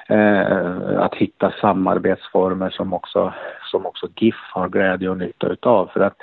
eh, 0.09 1.01
att 1.01 1.15
hitta 1.15 1.53
samarbetsformer 1.61 2.71
som 2.71 2.93
också, 2.93 3.33
som 3.71 3.87
också 3.87 4.09
GIF 4.17 4.37
har 4.53 4.69
glädje 4.69 5.09
och 5.09 5.19
nytta 5.19 5.47
utav. 5.47 5.91
För 5.93 6.01
att 6.01 6.17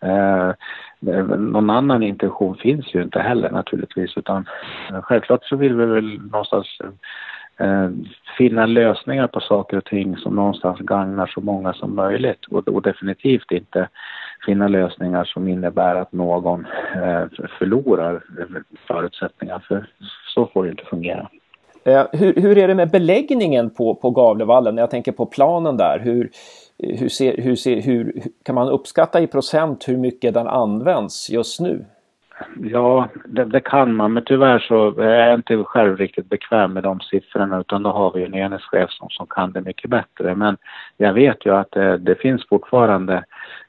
eh, 0.00 0.52
någon 1.38 1.70
annan 1.70 2.02
intention 2.02 2.56
finns 2.56 2.94
ju 2.94 3.02
inte 3.02 3.20
heller 3.20 3.50
naturligtvis 3.50 4.16
utan 4.16 4.48
självklart 5.02 5.44
så 5.44 5.56
vill 5.56 5.76
vi 5.76 5.86
väl 5.86 6.20
någonstans 6.20 6.78
eh, 7.58 7.88
finna 8.38 8.66
lösningar 8.66 9.26
på 9.26 9.40
saker 9.40 9.76
och 9.76 9.84
ting 9.84 10.16
som 10.16 10.34
någonstans 10.34 10.78
gagnar 10.78 11.26
så 11.26 11.40
många 11.40 11.72
som 11.72 11.96
möjligt 11.96 12.44
och, 12.50 12.68
och 12.68 12.82
definitivt 12.82 13.50
inte 13.50 13.88
finna 14.46 14.68
lösningar 14.68 15.24
som 15.24 15.48
innebär 15.48 15.94
att 15.94 16.12
någon 16.12 16.66
eh, 16.94 17.24
förlorar 17.58 18.22
förutsättningar 18.86 19.64
för 19.68 19.86
så 20.34 20.46
får 20.46 20.64
det 20.64 20.70
inte 20.70 20.84
fungera. 20.84 21.28
Eh, 21.84 22.06
hur, 22.12 22.34
hur, 22.34 22.58
är 22.58 22.68
det 22.68 22.74
med 22.74 22.90
beläggningen 22.90 23.70
på, 23.70 23.94
på 23.94 24.10
Gavlevallen? 24.10 24.76
Jag 24.76 24.90
tänker 24.90 25.12
på 25.12 25.26
planen 25.26 25.76
där. 25.76 25.98
Hur, 25.98 26.30
hur, 26.78 27.08
ser, 27.08 27.36
hur, 27.36 27.56
ser, 27.56 27.82
hur 27.82 28.22
kan 28.44 28.54
man 28.54 28.68
uppskatta 28.68 29.20
i 29.20 29.26
procent 29.26 29.88
hur 29.88 29.96
mycket 29.96 30.34
den 30.34 30.46
används 30.46 31.30
just 31.30 31.60
nu? 31.60 31.84
Ja, 32.62 33.08
det, 33.24 33.44
det, 33.44 33.60
kan 33.60 33.94
man, 33.94 34.12
men 34.12 34.24
tyvärr 34.26 34.58
så 34.58 35.00
är 35.00 35.28
jag 35.28 35.34
inte 35.34 35.64
själv 35.64 35.96
riktigt 35.96 36.28
bekväm 36.28 36.72
med 36.72 36.82
de 36.82 37.00
siffrorna 37.00 37.60
utan 37.60 37.82
då 37.82 37.90
har 37.90 38.12
vi 38.12 38.24
en 38.24 38.34
enhetschef 38.34 38.90
som, 38.90 39.10
som 39.10 39.26
kan 39.26 39.52
det 39.52 39.60
mycket 39.60 39.90
bättre. 39.90 40.34
Men 40.34 40.56
jag 40.96 41.12
vet 41.12 41.46
ju 41.46 41.56
att 41.56 41.70
det, 41.70 41.98
det 41.98 42.14
finns 42.14 42.48
fortfarande, 42.48 43.24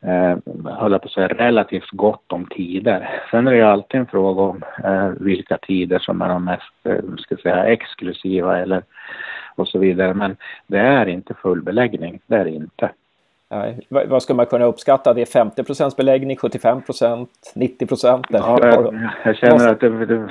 eh, 0.07 0.37
höll 0.65 0.99
på 0.99 1.05
att 1.05 1.11
säga, 1.11 1.27
relativt 1.27 1.91
gott 1.91 2.31
om 2.31 2.45
tider. 2.45 3.21
Sen 3.31 3.47
är 3.47 3.51
det 3.51 3.57
ju 3.57 3.63
alltid 3.63 3.99
en 3.99 4.07
fråga 4.07 4.41
om 4.41 4.63
eh, 4.83 5.07
vilka 5.07 5.57
tider 5.57 5.99
som 5.99 6.21
är 6.21 6.29
de 6.29 6.45
mest, 6.45 6.73
eh, 6.83 7.15
ska 7.17 7.37
säga, 7.37 7.65
exklusiva 7.65 8.59
eller 8.59 8.83
och 9.55 9.67
så 9.67 9.79
vidare. 9.79 10.13
Men 10.13 10.37
det 10.67 10.79
är 10.79 11.05
inte 11.05 11.33
full 11.33 11.61
beläggning, 11.61 12.19
det 12.27 12.35
är 12.35 12.43
det 12.43 12.51
inte. 12.51 12.89
Nej. 13.49 13.79
Vad 13.89 14.23
ska 14.23 14.33
man 14.33 14.45
kunna 14.45 14.65
uppskatta? 14.65 15.13
Det 15.13 15.21
är 15.21 15.25
50 15.25 15.63
procents 15.63 15.95
beläggning, 15.95 16.37
75 16.37 16.81
procent, 16.81 17.29
90 17.55 17.85
procent? 17.85 18.25
Ja, 18.29 18.59
jag, 18.61 19.09
jag 19.25 19.37
känner 19.37 19.67
att 19.67 19.79
det, 19.79 20.05
det, 20.05 20.27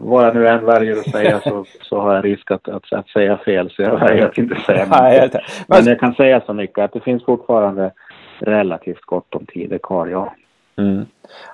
vad 0.00 0.26
jag 0.26 0.34
nu 0.34 0.48
än 0.48 0.64
väljer 0.64 0.96
att 0.96 1.10
säga 1.10 1.40
så, 1.40 1.64
så 1.82 2.00
har 2.00 2.14
jag 2.14 2.24
risk 2.24 2.50
att, 2.50 2.68
att, 2.68 2.92
att 2.92 3.08
säga 3.08 3.36
fel. 3.36 3.70
Så 3.70 3.82
jag 3.82 4.08
vet 4.08 4.38
inte 4.38 4.60
säga 4.60 4.86
Nej, 4.90 5.30
Men 5.66 5.84
jag 5.84 6.00
kan 6.00 6.14
säga 6.14 6.40
så 6.46 6.52
mycket 6.52 6.78
att 6.78 6.92
det 6.92 7.00
finns 7.00 7.24
fortfarande 7.24 7.90
relativt 8.42 9.00
gott 9.00 9.34
om 9.34 9.46
tider 9.46 9.78
kvar, 9.78 10.06
ja. 10.06 10.34
Mm. 10.76 11.06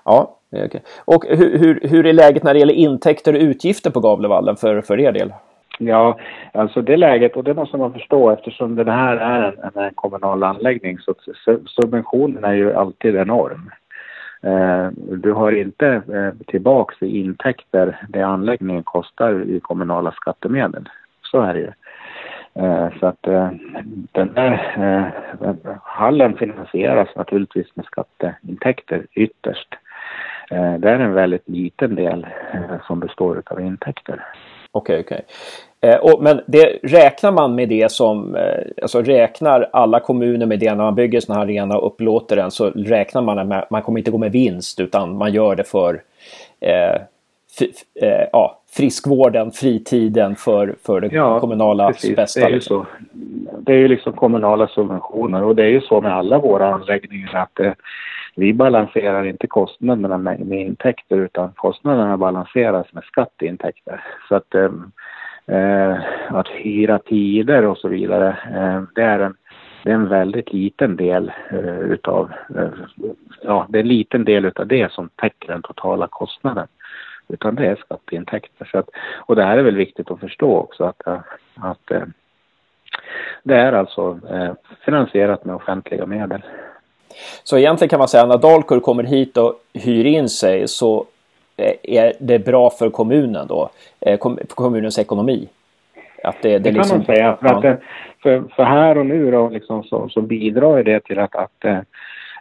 Ja, 0.05 0.37
okay. 0.51 0.81
Och 1.05 1.25
hur, 1.29 1.59
hur, 1.59 1.81
hur 1.83 2.07
är 2.07 2.13
läget 2.13 2.43
när 2.43 2.55
det 2.55 2.61
gäller 2.61 2.75
intäkter 2.75 3.35
och 3.35 3.41
utgifter 3.41 3.91
på 3.91 4.01
Gavlevallen 4.01 4.57
för, 4.57 4.81
för 4.81 5.01
er 5.01 5.13
del? 5.13 5.33
Ja, 5.79 6.19
alltså 6.53 6.83
det 6.83 6.97
läget, 6.97 7.37
och 7.37 7.45
det 7.45 7.55
måste 7.55 7.77
man 7.77 7.93
förstå 7.93 8.31
eftersom 8.31 8.77
det 8.77 8.93
här 8.93 9.17
är 9.17 9.57
en, 9.63 9.83
en 9.85 9.95
kommunal 9.95 10.43
anläggning 10.43 10.99
så 10.99 11.15
subventionen 11.67 12.45
är 12.45 12.53
ju 12.53 12.75
alltid 12.75 13.17
enorm. 13.17 13.71
Eh, 14.43 14.89
du 14.95 15.33
har 15.33 15.53
inte 15.53 15.87
eh, 15.89 16.47
tillbaks 16.47 17.03
i 17.03 17.21
intäkter 17.21 18.07
det 18.09 18.23
anläggningen 18.23 18.83
kostar 18.83 19.43
i 19.43 19.61
kommunala 19.61 20.13
skattemedel. 20.13 20.89
Så 21.23 21.41
är 21.41 21.55
det 21.55 21.61
ju. 21.61 21.73
Eh, 22.59 22.89
så 23.01 23.07
att 23.07 23.27
eh, 23.27 23.51
den 24.13 24.35
där 24.35 24.53
eh, 25.43 25.77
hallen 25.83 26.37
finansieras 26.37 27.09
naturligtvis 27.17 27.67
med 27.75 27.87
skatteintäkter 27.87 29.07
ytterst. 29.15 29.69
Det 30.51 30.91
är 30.91 31.01
en 31.01 31.15
väldigt 31.15 31.49
liten 31.49 31.95
del 31.95 32.27
som 32.87 33.01
består 33.01 33.43
av 33.47 33.61
intäkter. 33.61 34.25
Okej, 34.73 35.01
okay, 35.01 35.25
okej. 35.81 36.01
Okay. 36.03 36.23
men 36.25 36.41
det, 36.47 36.79
räknar 36.83 37.33
man 37.33 37.55
med 37.55 37.69
det 37.69 37.93
som, 37.93 38.37
alltså 38.83 39.03
räknar 39.03 39.69
alla 39.73 40.01
kommuner 40.01 40.47
med 40.47 40.59
det 40.59 40.75
när 40.75 40.85
man 40.85 40.95
bygger 40.95 41.21
sådana 41.21 41.41
här 41.41 41.47
arena 41.47 41.79
och 41.79 41.87
upplåter 41.87 42.37
den 42.37 42.51
så 42.51 42.71
räknar 42.71 43.23
man 43.23 43.49
med, 43.49 43.67
man 43.71 43.83
kommer 43.83 43.99
inte 43.99 44.11
gå 44.11 44.19
med 44.19 44.33
vinst 44.33 44.81
utan 44.81 45.17
man 45.17 45.33
gör 45.33 45.57
det 45.57 45.65
för 45.65 46.03
eh, 46.61 47.01
eh, 48.03 48.29
ja, 48.33 48.58
friskvården, 48.71 49.51
fritiden 49.51 50.37
för, 50.37 50.77
för 50.87 51.01
det 51.01 51.09
ja, 51.13 51.41
kommunala 51.41 51.87
precis. 51.87 52.17
bästa. 52.17 52.41
Det 52.41 52.47
är, 52.47 52.51
ju 52.51 52.55
liksom. 52.55 52.85
så. 52.85 52.87
det 53.61 53.73
är 53.73 53.77
ju 53.77 53.89
liksom 53.89 54.13
kommunala 54.13 54.69
subventioner 54.69 55.43
och 55.43 55.57
det 55.57 55.63
är 55.63 55.69
ju 55.71 55.81
så 55.81 56.01
med 56.01 56.13
alla 56.13 56.39
våra 56.39 56.75
anläggningar 56.75 57.35
att 57.35 57.61
eh, 57.61 57.73
vi 58.37 58.55
balanserar 58.55 59.25
inte 59.25 59.47
kostnaderna 59.47 60.19
med, 60.19 60.41
med 60.41 60.61
intäkter 60.61 61.17
utan 61.17 61.53
kostnaderna 61.57 62.17
balanseras 62.17 62.87
med 62.93 63.05
skatteintäkter. 63.05 64.05
Så 64.29 64.35
att, 64.35 64.55
eh, 64.55 64.71
eh 65.57 65.97
att 66.29 66.49
hyra 66.49 66.99
tider 66.99 67.67
och 67.67 67.79
så 67.79 67.89
vidare, 67.89 68.29
eh, 68.29 68.83
det 68.95 69.03
är 69.03 69.19
en 69.19 69.35
det 69.85 69.91
är 69.91 69.95
en 69.95 70.09
väldigt 70.09 70.53
liten 70.53 70.97
del 70.97 71.33
uh, 71.53 71.79
utav, 71.79 72.33
uh, 72.57 72.69
ja 73.43 73.67
det 73.69 73.79
är 73.79 73.83
en 73.83 73.89
liten 73.89 74.25
del 74.25 74.45
utav 74.45 74.67
det 74.67 74.93
som 74.93 75.09
täcker 75.17 75.53
den 75.53 75.63
totala 75.63 76.07
kostnaden 76.11 76.67
utan 77.29 77.55
det 77.55 77.67
är 77.67 77.77
skatteintäkter. 77.77 78.69
Så 78.73 78.79
att, 78.79 78.89
och 79.27 79.37
det 79.37 79.45
här 79.45 79.59
är 79.59 79.63
väl 79.63 79.77
viktigt 79.77 80.11
att 80.11 80.21
förstå 80.21 80.57
också 80.57 80.85
att, 80.85 81.07
eh, 81.07 81.21
att 81.55 81.91
eh, 81.91 82.03
det 83.43 83.55
är 83.55 83.73
alltså 83.73 84.21
eh, 84.31 84.53
finansierat 84.85 85.45
med 85.45 85.57
offentliga 85.57 86.07
medel. 86.07 86.43
Så 87.45 87.59
egentligen 87.59 87.89
kan 87.89 87.99
man 87.99 88.09
säga 88.09 88.23
att 88.23 88.29
när 88.29 88.39
Dalkurd 88.39 88.83
kommer 88.83 89.03
hit 89.03 89.37
och 89.37 89.55
hyr 89.75 90.05
in 90.05 90.29
sig 90.29 90.69
så 90.69 91.07
är 91.83 92.13
det 92.21 92.39
bra 92.39 92.71
för 92.71 92.91
kommunen 92.91 93.47
då, 93.47 93.71
för 94.01 94.17
kommunens 94.47 94.99
ekonomi? 94.99 95.49
Att 96.25 96.43
det, 96.43 96.49
det, 96.49 96.59
det 96.59 96.71
liksom, 96.71 96.91
kan 96.91 96.99
man 96.99 97.07
säga. 97.07 97.37
För, 97.37 97.69
att, 97.69 97.81
för, 98.23 98.43
för, 98.57 98.63
här 98.65 98.99
och 98.99 99.07
nu 99.07 99.31
då 99.31 99.49
liksom 99.49 99.85
så, 99.85 100.09
så 100.09 100.21
bidrar 100.21 100.83
det 100.83 101.01
till 101.01 101.19
att, 101.19 101.37
att 101.37 101.65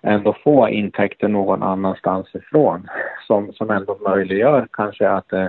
ändå 0.02 0.36
få 0.44 0.69
intäkter 0.69 1.28
någon 1.28 1.64
annanstans 1.64 2.36
ifrån 2.36 2.88
som, 3.28 3.53
som 3.53 3.69
ändå 3.69 3.98
möjliggör 4.02 4.68
kanske 4.74 5.10
att, 5.10 5.34
eh, 5.34 5.48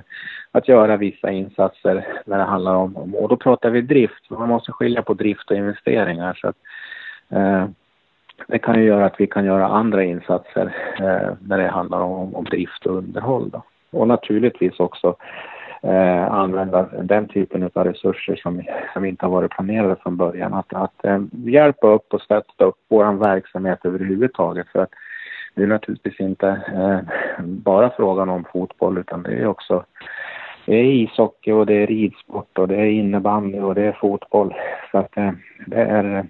att 0.52 0.68
göra 0.68 0.96
vissa 0.96 1.30
insatser 1.30 2.06
när 2.24 2.38
det 2.38 2.44
handlar 2.44 2.74
om, 2.74 3.14
och 3.14 3.28
då 3.28 3.36
pratar 3.36 3.70
vi 3.70 3.80
drift, 3.80 4.30
man 4.30 4.48
måste 4.48 4.72
skilja 4.72 5.02
på 5.02 5.14
drift 5.14 5.50
och 5.50 5.56
investeringar 5.56 6.34
så 6.34 6.48
att, 6.48 6.56
eh, 7.30 7.66
det 8.46 8.58
kan 8.58 8.74
ju 8.74 8.84
göra 8.84 9.06
att 9.06 9.20
vi 9.20 9.26
kan 9.26 9.44
göra 9.44 9.68
andra 9.68 10.04
insatser 10.04 10.74
eh, 11.00 11.34
när 11.40 11.58
det 11.58 11.68
handlar 11.68 12.00
om, 12.00 12.34
om 12.34 12.44
drift 12.44 12.86
och 12.86 12.96
underhåll 12.96 13.50
då. 13.50 13.62
Och 13.90 14.08
naturligtvis 14.08 14.80
också 14.80 15.16
eh, 15.88 16.32
använda 16.32 16.82
den 17.02 17.28
typen 17.28 17.70
av 17.74 17.84
resurser 17.84 18.36
som, 18.36 18.62
som 18.92 19.04
inte 19.04 19.26
har 19.26 19.32
varit 19.32 19.50
planerade 19.50 19.96
från 19.96 20.16
början. 20.16 20.54
Att, 20.54 20.72
att 20.72 21.04
eh, 21.04 21.20
hjälpa 21.30 21.86
upp 21.86 22.14
och 22.14 22.20
stötta 22.20 22.64
upp 22.64 22.76
vår 22.88 23.12
verksamhet 23.12 23.78
överhuvudtaget. 23.84 24.68
För 24.68 24.78
att 24.78 24.90
det 25.54 25.62
är 25.62 25.66
naturligtvis 25.66 26.20
inte 26.20 26.48
eh, 26.48 26.98
bara 27.44 27.90
frågan 27.90 28.28
om 28.28 28.44
fotboll 28.52 28.98
utan 28.98 29.22
det 29.22 29.32
är 29.32 29.46
också 29.46 29.84
det 30.66 30.74
är 30.74 30.84
ishockey 30.84 31.52
och 31.52 31.66
det 31.66 31.74
är 31.74 31.86
ridsport 31.86 32.58
och 32.58 32.68
det 32.68 32.76
är 32.76 32.90
innebandy 32.90 33.60
och 33.60 33.74
det 33.74 33.82
är 33.82 33.92
fotboll. 33.92 34.54
Så 34.90 34.98
att 34.98 35.16
eh, 35.16 35.30
det 35.66 35.82
är 35.82 36.26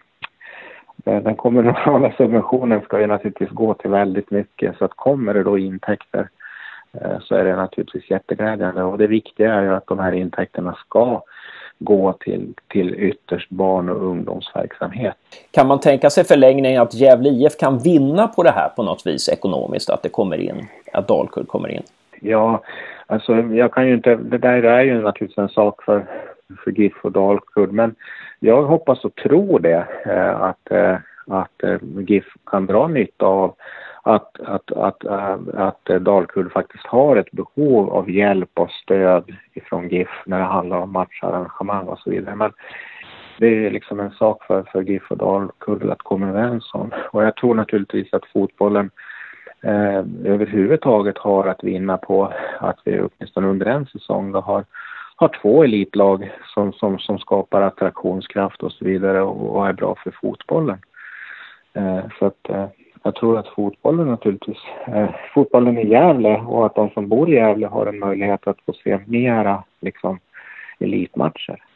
eh, 1.05 1.23
den 1.23 1.37
kommunala 1.37 2.13
subventionen 2.17 2.81
ska 2.81 3.01
ju 3.01 3.07
naturligtvis 3.07 3.51
gå 3.51 3.75
till 3.75 3.91
väldigt 3.91 4.31
mycket 4.31 4.77
så 4.79 4.85
att 4.85 4.97
kommer 4.97 5.35
det 5.35 5.43
då 5.43 5.59
intäkter 5.59 6.29
så 7.21 7.35
är 7.35 7.45
det 7.45 7.57
naturligtvis 7.57 8.11
jätteglädjande. 8.11 8.83
Och 8.83 8.99
det 8.99 9.07
viktiga 9.07 9.55
är 9.55 9.63
ju 9.63 9.75
att 9.75 9.87
de 9.87 9.99
här 9.99 10.13
intäkterna 10.13 10.75
ska 10.75 11.23
gå 11.79 12.13
till, 12.13 12.55
till 12.69 12.95
ytterst 12.95 13.51
barn 13.51 13.89
och 13.89 14.03
ungdomsverksamhet. 14.03 15.15
Kan 15.51 15.67
man 15.67 15.81
tänka 15.81 16.11
sig 16.11 16.25
förlängning 16.25 16.77
att 16.77 16.95
Gävle 16.95 17.29
IF 17.29 17.57
kan 17.57 17.79
vinna 17.79 18.29
på 18.29 18.43
det 18.43 18.51
här 18.51 18.69
på 18.69 18.83
något 18.83 19.07
vis 19.07 19.29
ekonomiskt, 19.29 19.91
att 19.91 20.03
det 20.03 20.09
kommer 20.09 20.37
in, 20.37 20.69
att 20.93 21.09
Dalkurd 21.09 21.49
kommer 21.49 21.69
in? 21.69 21.83
Ja, 22.21 22.63
alltså 23.07 23.35
jag 23.37 23.73
kan 23.73 23.89
ju 23.89 23.95
inte, 23.95 24.17
det 24.17 24.39
där 24.39 24.63
är 24.63 24.83
ju 24.83 25.03
naturligtvis 25.03 25.39
en 25.39 25.49
sak 25.49 25.83
för, 25.83 26.07
för 26.65 26.71
GIF 26.71 27.05
och 27.05 27.13
Dalkurd, 27.13 27.73
men 27.73 27.95
jag 28.41 28.63
hoppas 28.63 29.05
och 29.05 29.15
tror 29.15 29.61
det, 29.61 29.87
eh, 30.07 30.41
att, 30.43 30.71
eh, 30.71 30.97
att 31.27 31.81
GIF 32.07 32.25
kan 32.47 32.67
dra 32.67 32.89
nytta 32.89 33.27
av 33.27 33.55
att, 34.03 34.41
att, 34.41 34.73
att, 34.73 35.05
äh, 35.05 35.33
att, 35.55 35.91
att 35.91 36.05
Dalkurd 36.05 36.53
faktiskt 36.53 36.87
har 36.87 37.17
ett 37.17 37.31
behov 37.31 37.91
av 37.91 38.11
hjälp 38.11 38.51
och 38.55 38.71
stöd 38.71 39.37
ifrån 39.55 39.89
GIF 39.89 40.09
när 40.27 40.39
det 40.39 40.45
handlar 40.45 40.79
om 40.79 40.93
matcharrangemang 40.93 41.87
och 41.87 41.99
så 41.99 42.11
vidare. 42.11 42.37
Men 42.37 42.53
det 43.39 43.67
är 43.67 43.71
liksom 43.71 44.01
en 44.01 44.11
sak 44.11 44.45
för, 44.45 44.63
för 44.63 44.83
GIF 44.83 45.11
och 45.11 45.17
Dalkurd 45.17 45.91
att 45.91 46.03
komma 46.03 46.29
överens 46.29 46.71
om. 46.75 46.91
Och 47.13 47.25
jag 47.25 47.37
tror 47.37 47.55
naturligtvis 47.55 48.13
att 48.13 48.27
fotbollen 48.27 48.91
eh, 49.63 49.99
överhuvudtaget 50.25 51.19
har 51.19 51.47
att 51.47 51.65
vinna 51.65 51.97
på 51.97 52.33
att 52.59 52.79
vi 52.85 53.01
åtminstone 53.01 53.47
under 53.47 53.67
en 53.67 53.87
säsong 53.87 54.33
då 54.33 54.41
har, 54.41 54.65
har 55.17 55.29
två 55.43 55.65
elitlag 55.65 56.33
som, 56.55 56.73
som, 56.73 56.99
som 56.99 57.19
skapar 57.19 57.63
attraktionskraft 57.63 58.63
och 58.63 58.73
så 58.73 58.85
vidare 58.85 59.23
och, 59.23 59.57
och 59.57 59.69
är 59.69 59.73
bra 59.73 59.95
för 60.05 60.11
fotbollen. 60.11 60.79
Eh, 61.73 62.01
så 62.19 62.27
att 62.27 62.49
eh, 62.49 62.67
jag 63.03 63.15
tror 63.15 63.39
att 63.39 63.49
fotbollen 63.49 64.07
naturligtvis, 64.07 64.59
eh, 64.87 65.11
fotbollen 65.35 65.79
i 65.79 65.89
Gävle 65.89 66.37
och 66.37 66.67
att 66.67 66.75
de 66.75 66.91
som 66.91 67.09
bor 67.09 67.31
i 67.31 67.35
Gävle 67.35 67.67
har 67.67 67.87
en 67.87 67.99
möjlighet 67.99 68.47
att 68.47 68.61
få 68.67 68.73
se 68.73 69.01
mera 69.07 69.65
liksom, 69.81 70.19
elitmatcher. 70.79 71.68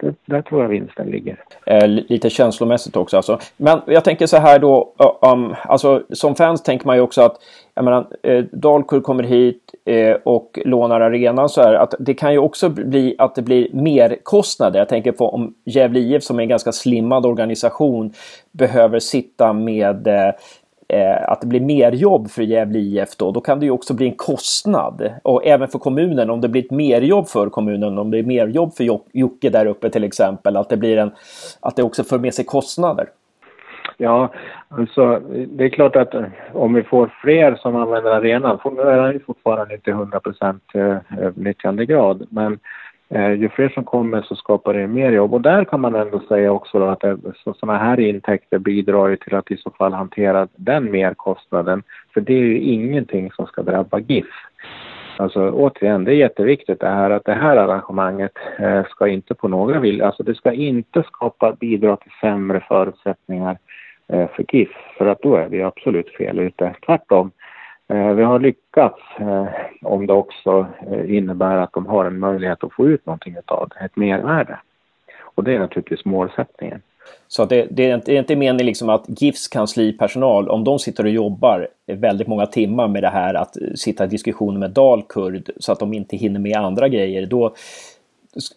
Så 0.00 0.06
det, 0.06 0.14
där 0.24 0.42
tror 0.42 0.62
jag 0.62 0.68
vinsten 0.68 1.06
ligger. 1.06 1.36
Eh, 1.66 1.88
lite 1.88 2.30
känslomässigt 2.30 2.96
också 2.96 3.16
alltså. 3.16 3.38
Men 3.56 3.80
jag 3.86 4.04
tänker 4.04 4.26
så 4.26 4.36
här 4.36 4.58
då, 4.58 4.94
um, 5.32 5.54
alltså 5.64 6.02
som 6.10 6.34
fans 6.34 6.62
tänker 6.62 6.86
man 6.86 6.96
ju 6.96 7.02
också 7.02 7.22
att 7.22 7.36
jag 7.74 7.84
menar, 7.84 8.06
eh, 8.22 8.44
Dalkurd 8.52 9.02
kommer 9.02 9.22
hit 9.22 9.74
eh, 9.84 10.16
och 10.24 10.58
lånar 10.64 11.00
arenan 11.00 11.48
så 11.48 11.62
här 11.62 11.74
att 11.74 11.94
det 11.98 12.14
kan 12.14 12.32
ju 12.32 12.38
också 12.38 12.68
bli 12.68 13.14
att 13.18 13.34
det 13.34 13.42
blir 13.42 13.68
merkostnader. 13.72 14.78
Jag 14.78 14.88
tänker 14.88 15.12
på 15.12 15.28
om 15.28 15.54
Gävle 15.64 16.00
IF 16.00 16.22
som 16.22 16.38
är 16.38 16.42
en 16.42 16.48
ganska 16.48 16.72
slimmad 16.72 17.26
organisation 17.26 18.12
behöver 18.52 18.98
sitta 18.98 19.52
med 19.52 20.06
eh, 20.06 20.32
eh, 20.88 21.28
att 21.30 21.40
det 21.40 21.46
blir 21.46 21.60
mer 21.60 21.92
jobb 21.92 22.30
för 22.30 22.42
Gävle 22.42 22.78
IF 22.78 23.16
då, 23.16 23.30
då 23.30 23.40
kan 23.40 23.60
det 23.60 23.66
ju 23.66 23.72
också 23.72 23.94
bli 23.94 24.06
en 24.06 24.16
kostnad. 24.16 25.10
Och 25.22 25.46
även 25.46 25.68
för 25.68 25.78
kommunen, 25.78 26.30
om 26.30 26.40
det 26.40 26.48
blir 26.48 26.64
ett 26.64 26.70
merjobb 26.70 27.28
för 27.28 27.48
kommunen, 27.48 27.98
om 27.98 28.10
det 28.10 28.18
är 28.18 28.22
mer 28.22 28.46
jobb 28.46 28.74
för 28.74 28.84
Jocke 29.12 29.50
där 29.50 29.66
uppe 29.66 29.90
till 29.90 30.04
exempel, 30.04 30.56
att 30.56 30.68
det 30.68 30.76
blir 30.76 30.98
en, 30.98 31.10
att 31.60 31.76
det 31.76 31.82
också 31.82 32.04
för 32.04 32.18
med 32.18 32.34
sig 32.34 32.44
kostnader. 32.44 33.08
Ja, 33.96 34.32
alltså 34.68 35.20
det 35.46 35.64
är 35.64 35.68
klart 35.68 35.96
att 35.96 36.14
eh, 36.14 36.24
om 36.52 36.74
vi 36.74 36.82
får 36.82 37.14
fler 37.22 37.54
som 37.54 37.76
använder 37.76 38.10
arenan, 38.10 38.58
Nu 38.64 38.82
är 38.82 39.12
den 39.12 39.20
fortfarande 39.20 39.74
inte 39.74 39.90
100 39.90 40.20
procent 40.20 40.62
eh, 40.74 40.96
nyttjandegrad, 41.34 42.26
men 42.30 42.58
Eh, 43.08 43.32
ju 43.32 43.48
fler 43.48 43.68
som 43.68 43.84
kommer 43.84 44.22
så 44.22 44.36
skapar 44.36 44.74
det 44.74 44.86
mer 44.86 45.12
jobb 45.12 45.34
och 45.34 45.40
där 45.40 45.64
kan 45.64 45.80
man 45.80 45.94
ändå 45.94 46.20
säga 46.28 46.52
också 46.52 46.84
att 46.84 47.04
sådana 47.42 47.78
här 47.78 48.00
intäkter 48.00 48.58
bidrar 48.58 49.16
till 49.16 49.34
att 49.34 49.50
i 49.50 49.56
så 49.56 49.70
fall 49.70 49.92
hantera 49.92 50.48
den 50.56 50.90
merkostnaden. 50.90 51.82
För 52.14 52.20
det 52.20 52.32
är 52.32 52.38
ju 52.38 52.58
ingenting 52.58 53.32
som 53.32 53.46
ska 53.46 53.62
drabba 53.62 53.98
GIF. 53.98 54.26
Alltså 55.18 55.50
återigen, 55.50 56.04
det 56.04 56.12
är 56.12 56.16
jätteviktigt 56.16 56.80
det 56.80 56.88
här 56.88 57.10
att 57.10 57.24
det 57.24 57.34
här 57.34 57.56
arrangemanget 57.56 58.32
eh, 58.58 58.84
ska 58.84 59.08
inte 59.08 59.34
på 59.34 59.48
några 59.48 59.80
vill, 59.80 60.02
alltså 60.02 60.22
det 60.22 60.34
ska 60.34 60.52
inte 60.52 61.02
skapa 61.02 61.52
bidra 61.52 61.96
till 61.96 62.12
sämre 62.20 62.64
förutsättningar 62.68 63.58
eh, 64.08 64.28
för 64.28 64.44
GIF 64.52 64.70
för 64.98 65.06
att 65.06 65.22
då 65.22 65.36
är 65.36 65.48
vi 65.48 65.62
absolut 65.62 66.16
fel 66.16 66.38
ute. 66.38 66.74
Tvärtom, 66.86 67.30
Eh, 67.88 68.12
vi 68.12 68.22
har 68.22 68.38
lyckats 68.38 69.00
eh, 69.18 69.46
om 69.82 70.06
det 70.06 70.12
också 70.12 70.66
eh, 70.90 71.16
innebär 71.16 71.56
att 71.56 71.72
de 71.72 71.86
har 71.86 72.04
en 72.04 72.18
möjlighet 72.18 72.64
att 72.64 72.72
få 72.72 72.86
ut 72.86 73.06
någonting 73.06 73.36
av 73.46 73.68
det, 73.68 73.84
ett 73.84 73.96
mervärde. 73.96 74.58
Och 75.22 75.44
det 75.44 75.54
är 75.54 75.58
naturligtvis 75.58 76.04
målsättningen. 76.04 76.82
Så 77.28 77.44
det, 77.44 77.66
det, 77.70 77.90
är 77.90 77.94
inte, 77.94 78.10
det 78.10 78.16
är 78.16 78.18
inte 78.18 78.36
meningen 78.36 78.66
liksom 78.66 78.88
att 78.88 79.04
GIFs 79.08 79.48
kanslipersonal, 79.48 80.48
om 80.48 80.64
de 80.64 80.78
sitter 80.78 81.04
och 81.04 81.10
jobbar 81.10 81.68
väldigt 81.86 82.26
många 82.26 82.46
timmar 82.46 82.88
med 82.88 83.02
det 83.02 83.08
här 83.08 83.34
att 83.34 83.56
sitta 83.74 84.04
i 84.04 84.08
diskussioner 84.08 84.58
med 84.58 84.70
Dalkurd 84.70 85.50
så 85.56 85.72
att 85.72 85.78
de 85.78 85.92
inte 85.92 86.16
hinner 86.16 86.40
med 86.40 86.56
andra 86.56 86.88
grejer, 86.88 87.26
då 87.26 87.54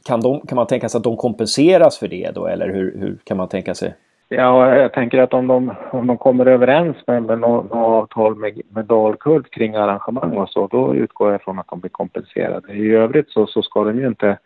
kan, 0.05 0.21
de, 0.21 0.41
kan 0.41 0.55
man 0.55 0.67
tänka 0.67 0.89
sig 0.89 0.97
att 0.97 1.03
de 1.03 1.17
kompenseras 1.17 1.97
för 1.97 2.07
det 2.07 2.31
då, 2.35 2.47
eller 2.47 2.69
hur, 2.69 2.97
hur 2.99 3.17
kan 3.23 3.37
man 3.37 3.47
tänka 3.47 3.75
sig? 3.75 3.93
Ja, 4.31 4.75
jag 4.75 4.93
tänker 4.93 5.17
att 5.17 5.33
om 5.33 5.47
de, 5.47 5.73
om 5.91 6.07
de 6.07 6.17
kommer 6.17 6.45
överens 6.45 6.97
med, 7.07 7.23
med 7.23 7.39
något 7.39 7.71
avtal 7.71 8.35
med, 8.35 8.61
med 8.69 8.85
Dalkurd 8.85 9.51
kring 9.51 9.75
arrangemang 9.75 10.37
och 10.37 10.49
så, 10.49 10.67
då 10.67 10.95
utgår 10.95 11.31
jag 11.31 11.41
från 11.41 11.59
att 11.59 11.67
de 11.67 11.79
blir 11.79 11.89
kompenserade. 11.89 12.73
I 12.73 12.91
övrigt 12.91 13.29
så, 13.29 13.47
så 13.47 13.61
ska 13.61 13.83
de 13.83 13.99
ju 13.99 14.07
inte 14.07 14.37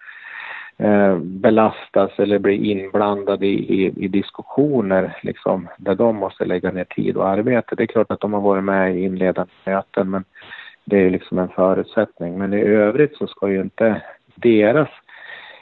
eh, 0.78 1.18
belastas 1.18 2.12
eller 2.18 2.40
bli 2.40 2.72
inblandade 2.72 3.46
i, 3.46 3.84
i, 3.84 3.94
i, 4.06 4.08
diskussioner 4.08 5.18
liksom, 5.22 5.68
där 5.78 5.96
de 5.96 6.16
måste 6.16 6.46
lägga 6.46 6.72
ner 6.72 6.86
tid 6.86 7.18
och 7.18 7.30
arbete. 7.30 7.76
Det 7.76 7.84
är 7.84 7.88
klart 7.88 8.12
att 8.12 8.22
de 8.22 8.34
har 8.34 8.42
varit 8.42 8.64
med 8.64 8.96
i 8.96 9.04
inledande 9.04 9.52
möten, 9.66 10.10
men 10.10 10.24
det 10.86 10.98
är 10.98 11.10
liksom 11.10 11.40
en 11.40 11.50
förutsättning. 11.50 12.38
Men 12.38 12.54
i 12.54 12.62
övrigt 12.62 13.18
så 13.18 13.28
ska 13.28 13.50
ju 13.50 13.62
inte 13.62 14.02
deras 14.36 14.90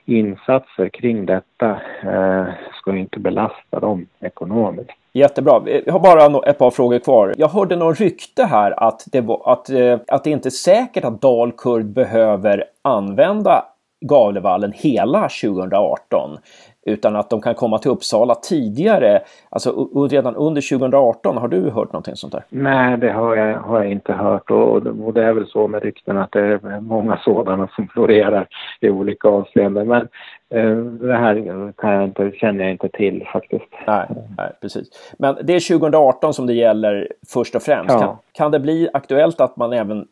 insatser 0.06 0.90
kring 0.90 1.26
detta 1.26 1.70
eh, 2.04 2.46
ska 2.74 2.98
inte 2.98 3.20
belasta 3.20 3.80
dem 3.80 4.08
ekonomiskt. 4.20 4.92
Jättebra. 5.14 5.62
Jag 5.86 5.94
har 5.94 6.00
bara 6.00 6.50
ett 6.50 6.58
par 6.58 6.72
frågor 6.72 7.00
kvar. 7.00 7.34
Jag 7.38 7.48
hörde 7.48 7.76
någon 7.76 7.96
rykte 7.96 8.44
här 8.44 8.84
att 8.84 9.04
det, 9.12 9.22
var, 9.22 9.42
att, 9.52 9.70
eh, 9.70 10.00
att 10.08 10.24
det 10.24 10.30
inte 10.30 10.48
är 10.48 10.52
säkert 10.52 11.04
att 11.04 11.22
Dalkurd 11.22 11.86
behöver 11.86 12.64
använda 12.82 13.66
Gavlevallen 14.06 14.74
hela 14.76 15.30
2018 15.30 16.38
utan 16.86 17.16
att 17.16 17.30
de 17.30 17.42
kan 17.42 17.56
komma 17.56 17.78
till 17.78 17.92
Uppsala 17.92 18.36
tidigare, 18.36 19.22
alltså 19.50 19.90
redan 20.10 20.36
under 20.36 20.70
2018. 20.70 21.38
Har 21.38 21.48
du 21.48 21.70
hört 21.70 21.94
någonting 21.94 22.16
sånt 22.16 22.34
där? 22.34 22.44
Nej, 22.50 22.98
det 22.98 23.12
har 23.12 23.36
jag, 23.36 23.60
har 23.60 23.84
jag 23.84 23.92
inte 23.92 24.14
hört 24.14 24.52
och, 24.52 24.88
och 24.88 25.14
det 25.14 25.24
är 25.24 25.34
väl 25.34 25.48
så 25.48 25.68
med 25.68 25.84
rykten 25.84 26.18
att 26.18 26.32
det 26.32 26.40
är 26.40 26.80
många 26.80 27.20
sådana 27.24 27.70
som 27.76 27.88
florerar 27.94 28.48
i 28.80 28.90
olika 28.90 29.28
avseenden. 29.28 29.88
Men 29.88 30.08
eh, 30.50 30.76
det 30.78 31.18
här 31.18 31.72
kan 31.78 31.92
jag 31.92 32.04
inte, 32.04 32.32
känner 32.32 32.64
jag 32.64 32.72
inte 32.72 32.90
till 32.90 33.28
faktiskt. 33.34 33.72
Nej, 33.88 34.08
nej, 34.38 34.52
precis. 34.62 34.88
Men 35.18 35.38
det 35.44 35.54
är 35.54 35.80
2018 35.80 36.34
som 36.34 36.48
det 36.48 36.54
gäller 36.54 37.08
först 37.28 37.56
och 37.56 37.62
främst. 37.62 37.94
Ja. 37.94 38.00
Kan, 38.00 38.18
kan 38.32 38.52
det 38.52 38.60
bli 38.60 38.90
aktuellt 38.94 39.42
att 39.42 39.58
man 39.58 39.74
även 39.74 40.08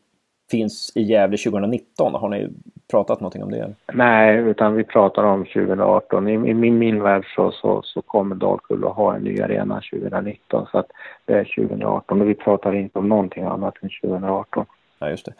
finns 0.51 0.91
i 0.95 1.01
Gävle 1.01 1.37
2019? 1.37 2.13
Har 2.13 2.29
ni 2.29 2.49
pratat 2.91 3.19
någonting 3.19 3.43
om 3.43 3.51
det? 3.51 3.73
Nej, 3.93 4.37
utan 4.37 4.75
vi 4.75 4.83
pratar 4.83 5.23
om 5.23 5.45
2018. 5.45 6.27
I, 6.27 6.33
i 6.33 6.53
min, 6.53 6.77
min 6.77 7.03
värld 7.03 7.25
så, 7.35 7.51
så, 7.51 7.81
så 7.83 8.01
kommer 8.01 8.35
Dalkull 8.35 8.85
att 8.85 8.95
ha 8.95 9.15
en 9.15 9.21
ny 9.21 9.41
arena 9.41 9.81
2019 9.91 10.67
så 10.71 10.77
att 10.77 10.91
det 11.25 11.33
är 11.33 11.43
2018 11.43 12.21
och 12.21 12.29
vi 12.29 12.35
pratar 12.35 12.75
inte 12.75 12.99
om 12.99 13.09
någonting 13.09 13.43
annat 13.43 13.73
än 13.81 13.89
2018. 14.01 14.65
Ja, 14.99 15.09
just 15.09 15.25
det. 15.25 15.33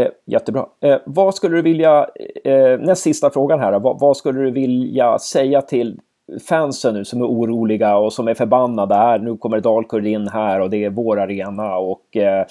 Eh, 0.00 0.08
jättebra. 0.24 0.66
Eh, 0.80 0.98
vad 1.06 1.34
skulle 1.34 1.56
du 1.56 1.62
vilja, 1.62 2.06
eh, 2.44 2.78
näst 2.80 3.02
sista 3.02 3.30
frågan 3.30 3.60
här, 3.60 3.78
vad, 3.78 4.00
vad, 4.00 4.16
skulle 4.16 4.40
du 4.40 4.50
vilja 4.50 5.18
säga 5.18 5.62
till 5.62 6.00
fansen 6.48 6.94
nu 6.94 7.04
som 7.04 7.22
är 7.22 7.26
oroliga 7.26 7.96
och 7.96 8.12
som 8.12 8.28
är 8.28 8.34
förbannade 8.34 8.94
här. 8.94 9.18
Nu 9.18 9.36
kommer 9.36 9.60
Dalkurd 9.60 10.06
in 10.06 10.28
här 10.28 10.60
och 10.60 10.70
det 10.70 10.84
är 10.84 10.90
vår 10.90 11.20
arena 11.20 11.76
och 11.76 12.16
eh, 12.16 12.46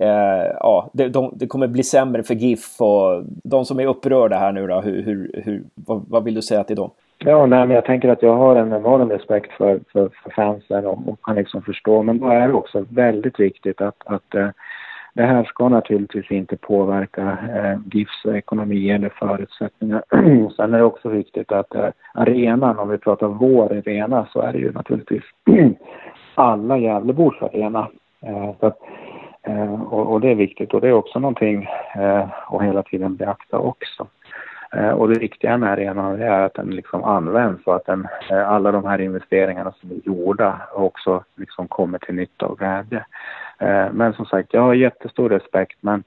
eh, 0.00 0.52
ja, 0.60 0.90
det, 0.92 1.08
de, 1.08 1.32
det, 1.36 1.46
kommer 1.46 1.66
bli 1.66 1.82
sämre 1.82 2.22
för 2.22 2.34
GIF 2.34 2.80
och 2.80 3.24
de 3.26 3.64
som 3.64 3.80
är 3.80 3.86
upprörda 3.86 4.38
här 4.38 4.52
nu 4.52 4.66
då, 4.66 4.80
hur, 4.80 5.02
hur, 5.02 5.42
hur 5.44 5.64
vad, 5.74 6.04
vad, 6.08 6.24
vill 6.24 6.34
du 6.34 6.42
säga 6.42 6.64
till 6.64 6.76
dem? 6.76 6.90
Ja, 7.18 7.46
nej, 7.46 7.66
men 7.66 7.74
jag 7.74 7.84
tänker 7.84 8.08
att 8.08 8.22
jag 8.22 8.36
har 8.36 8.56
en 8.56 8.72
enorm 8.72 9.10
respekt 9.10 9.52
för, 9.52 9.80
för, 9.92 10.10
för 10.22 10.30
fansen 10.30 10.86
och, 10.86 11.08
och 11.08 11.22
kan 11.22 11.36
liksom 11.36 11.62
förstå, 11.62 12.02
men 12.02 12.18
då 12.18 12.28
är 12.28 12.48
det 12.48 12.54
också 12.54 12.84
väldigt 12.88 13.40
viktigt 13.40 13.80
att, 13.80 13.96
att 14.06 14.34
eh, 14.34 14.48
det 15.16 15.26
här 15.26 15.44
ska 15.44 15.68
naturligtvis 15.68 16.30
inte 16.30 16.56
påverka 16.56 17.38
eh, 17.54 17.78
GIFs 17.92 18.26
ekonomi 18.26 18.90
eller 18.90 19.08
förutsättningar. 19.08 20.02
Sen 20.56 20.74
är 20.74 20.78
det 20.78 20.84
också 20.84 21.08
viktigt 21.08 21.52
att 21.52 21.74
eh, 21.74 21.88
arenan, 22.14 22.78
om 22.78 22.88
vi 22.88 22.98
pratar 22.98 23.26
vår 23.26 23.72
arena, 23.72 24.26
så 24.32 24.40
är 24.40 24.52
det 24.52 24.58
ju 24.58 24.72
naturligtvis 24.72 25.22
alla 26.34 26.78
Gävlebors 26.78 27.42
arena. 27.42 27.88
Eh, 28.20 28.54
så 28.60 28.66
att, 28.66 28.78
eh, 29.42 29.82
och, 29.82 30.12
och, 30.12 30.20
det 30.20 30.30
är 30.30 30.34
viktigt 30.34 30.74
och 30.74 30.80
det 30.80 30.88
är 30.88 30.92
också 30.92 31.18
någonting 31.18 31.68
eh, 31.96 32.28
att 32.48 32.62
hela 32.62 32.82
tiden 32.82 33.16
beakta 33.16 33.58
också. 33.58 34.06
Eh, 34.72 34.90
och 34.90 35.08
det 35.08 35.18
viktiga 35.18 35.58
med 35.58 35.70
arenan 35.70 36.22
är 36.22 36.40
att 36.40 36.54
den 36.54 36.70
liksom 36.70 37.04
används 37.04 37.66
och 37.66 37.76
att 37.76 37.86
den, 37.86 38.08
eh, 38.30 38.50
alla 38.50 38.72
de 38.72 38.84
här 38.84 39.00
investeringarna 39.00 39.72
som 39.80 39.90
är 39.90 40.00
gjorda 40.04 40.60
också 40.74 41.24
liksom 41.36 41.68
kommer 41.68 41.98
till 41.98 42.14
nytta 42.14 42.46
och 42.46 42.58
glädje. 42.58 43.04
Eh, 43.58 43.92
men 43.92 44.12
som 44.12 44.26
sagt, 44.26 44.54
jag 44.54 44.60
har 44.60 44.74
jättestor 44.74 45.28
respekt 45.28 45.78
men 45.80 46.04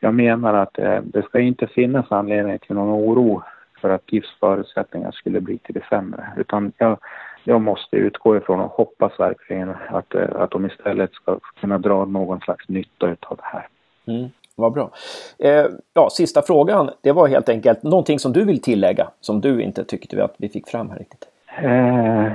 jag 0.00 0.14
menar 0.14 0.54
att 0.54 0.74
det 1.02 1.22
ska 1.22 1.40
inte 1.40 1.66
finnas 1.66 2.12
anledning 2.12 2.58
till 2.58 2.74
någon 2.74 3.10
oro 3.10 3.42
för 3.80 3.90
att 3.90 4.12
GIFs 4.12 4.38
förutsättningar 4.40 5.10
skulle 5.10 5.40
bli 5.40 5.58
till 5.58 5.74
det 5.74 5.84
sämre. 5.88 6.26
Utan 6.36 6.72
jag, 6.78 6.98
jag 7.44 7.60
måste 7.60 7.96
utgå 7.96 8.36
ifrån 8.36 8.60
och 8.60 8.70
hoppas 8.70 9.20
verkligen 9.20 9.74
att, 9.88 10.14
att 10.14 10.50
de 10.50 10.66
istället 10.66 11.12
ska 11.12 11.38
kunna 11.60 11.78
dra 11.78 12.04
någon 12.04 12.40
slags 12.40 12.68
nytta 12.68 13.06
av 13.06 13.36
det 13.36 13.42
här. 13.42 13.66
Mm. 14.06 14.28
Vad 14.56 14.72
bra. 14.72 14.90
Eh, 15.38 15.66
ja, 15.94 16.08
sista 16.10 16.42
frågan. 16.42 16.90
Det 17.02 17.12
var 17.12 17.28
helt 17.28 17.48
enkelt 17.48 17.82
någonting 17.82 18.18
som 18.18 18.32
du 18.32 18.44
vill 18.44 18.62
tillägga 18.62 19.08
som 19.20 19.40
du 19.40 19.62
inte 19.62 19.84
tyckte 19.84 20.24
att 20.24 20.34
vi 20.36 20.48
fick 20.48 20.68
fram 20.68 20.90
här 20.90 20.98
riktigt. 20.98 21.28
Eh, 21.62 22.32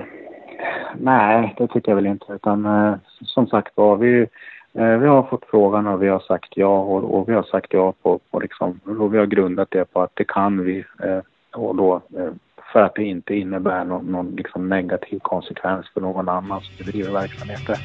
nej, 0.97 1.55
det 1.57 1.67
tycker 1.67 1.91
jag 1.91 1.95
väl 1.95 2.05
inte. 2.05 2.33
Utan 2.33 2.65
eh, 2.65 2.95
som 3.25 3.47
sagt 3.47 3.71
var, 3.75 3.95
vi, 3.95 4.21
eh, 4.21 4.27
vi 4.75 5.07
har 5.07 5.23
fått 5.23 5.45
frågan 5.49 5.87
och 5.87 6.03
vi 6.03 6.07
har 6.07 6.19
sagt 6.19 6.49
ja 6.55 6.79
och, 6.79 7.29
vi 7.29 7.33
har 7.33 7.43
sagt 7.43 7.73
ja 7.73 7.93
på, 8.03 8.19
på 8.31 8.39
liksom, 8.39 8.79
och 8.99 9.13
vi 9.13 9.17
har 9.17 9.25
grundat 9.25 9.67
det 9.71 9.85
på 9.85 10.01
att 10.01 10.11
det 10.13 10.23
kan 10.23 10.63
vi 10.63 10.85
eh, 11.03 11.19
och 11.59 11.75
då 11.75 11.95
eh, 11.95 12.31
för 12.73 12.81
att 12.81 12.95
det 12.95 13.03
inte 13.03 13.35
innebär 13.35 13.85
någon, 13.85 14.05
någon 14.05 14.35
liksom 14.35 14.69
negativ 14.69 15.19
konsekvens 15.19 15.85
för 15.93 16.01
någon 16.01 16.29
annan 16.29 16.61
som 16.61 16.85
bedriver 16.85 17.11
verksamheter. 17.11 17.77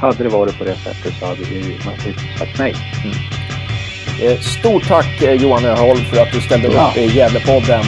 Hade 0.00 0.24
det 0.24 0.28
varit 0.28 0.58
på 0.58 0.64
det 0.64 0.74
sättet 0.74 1.12
så 1.12 1.26
hade 1.26 1.40
vi 1.40 1.60
naturligtvis 1.86 2.38
sagt 2.38 2.58
nej. 2.58 2.74
Mm. 3.04 3.16
Eh, 4.22 4.38
stort 4.38 4.88
tack 4.88 5.22
eh, 5.22 5.42
Johan 5.42 5.64
Öholm 5.64 6.04
för 6.10 6.22
att 6.22 6.32
du 6.32 6.40
ställde 6.40 6.68
ja. 6.68 6.90
upp 6.90 6.96
i 6.96 7.06
Gävlepodden 7.18 7.84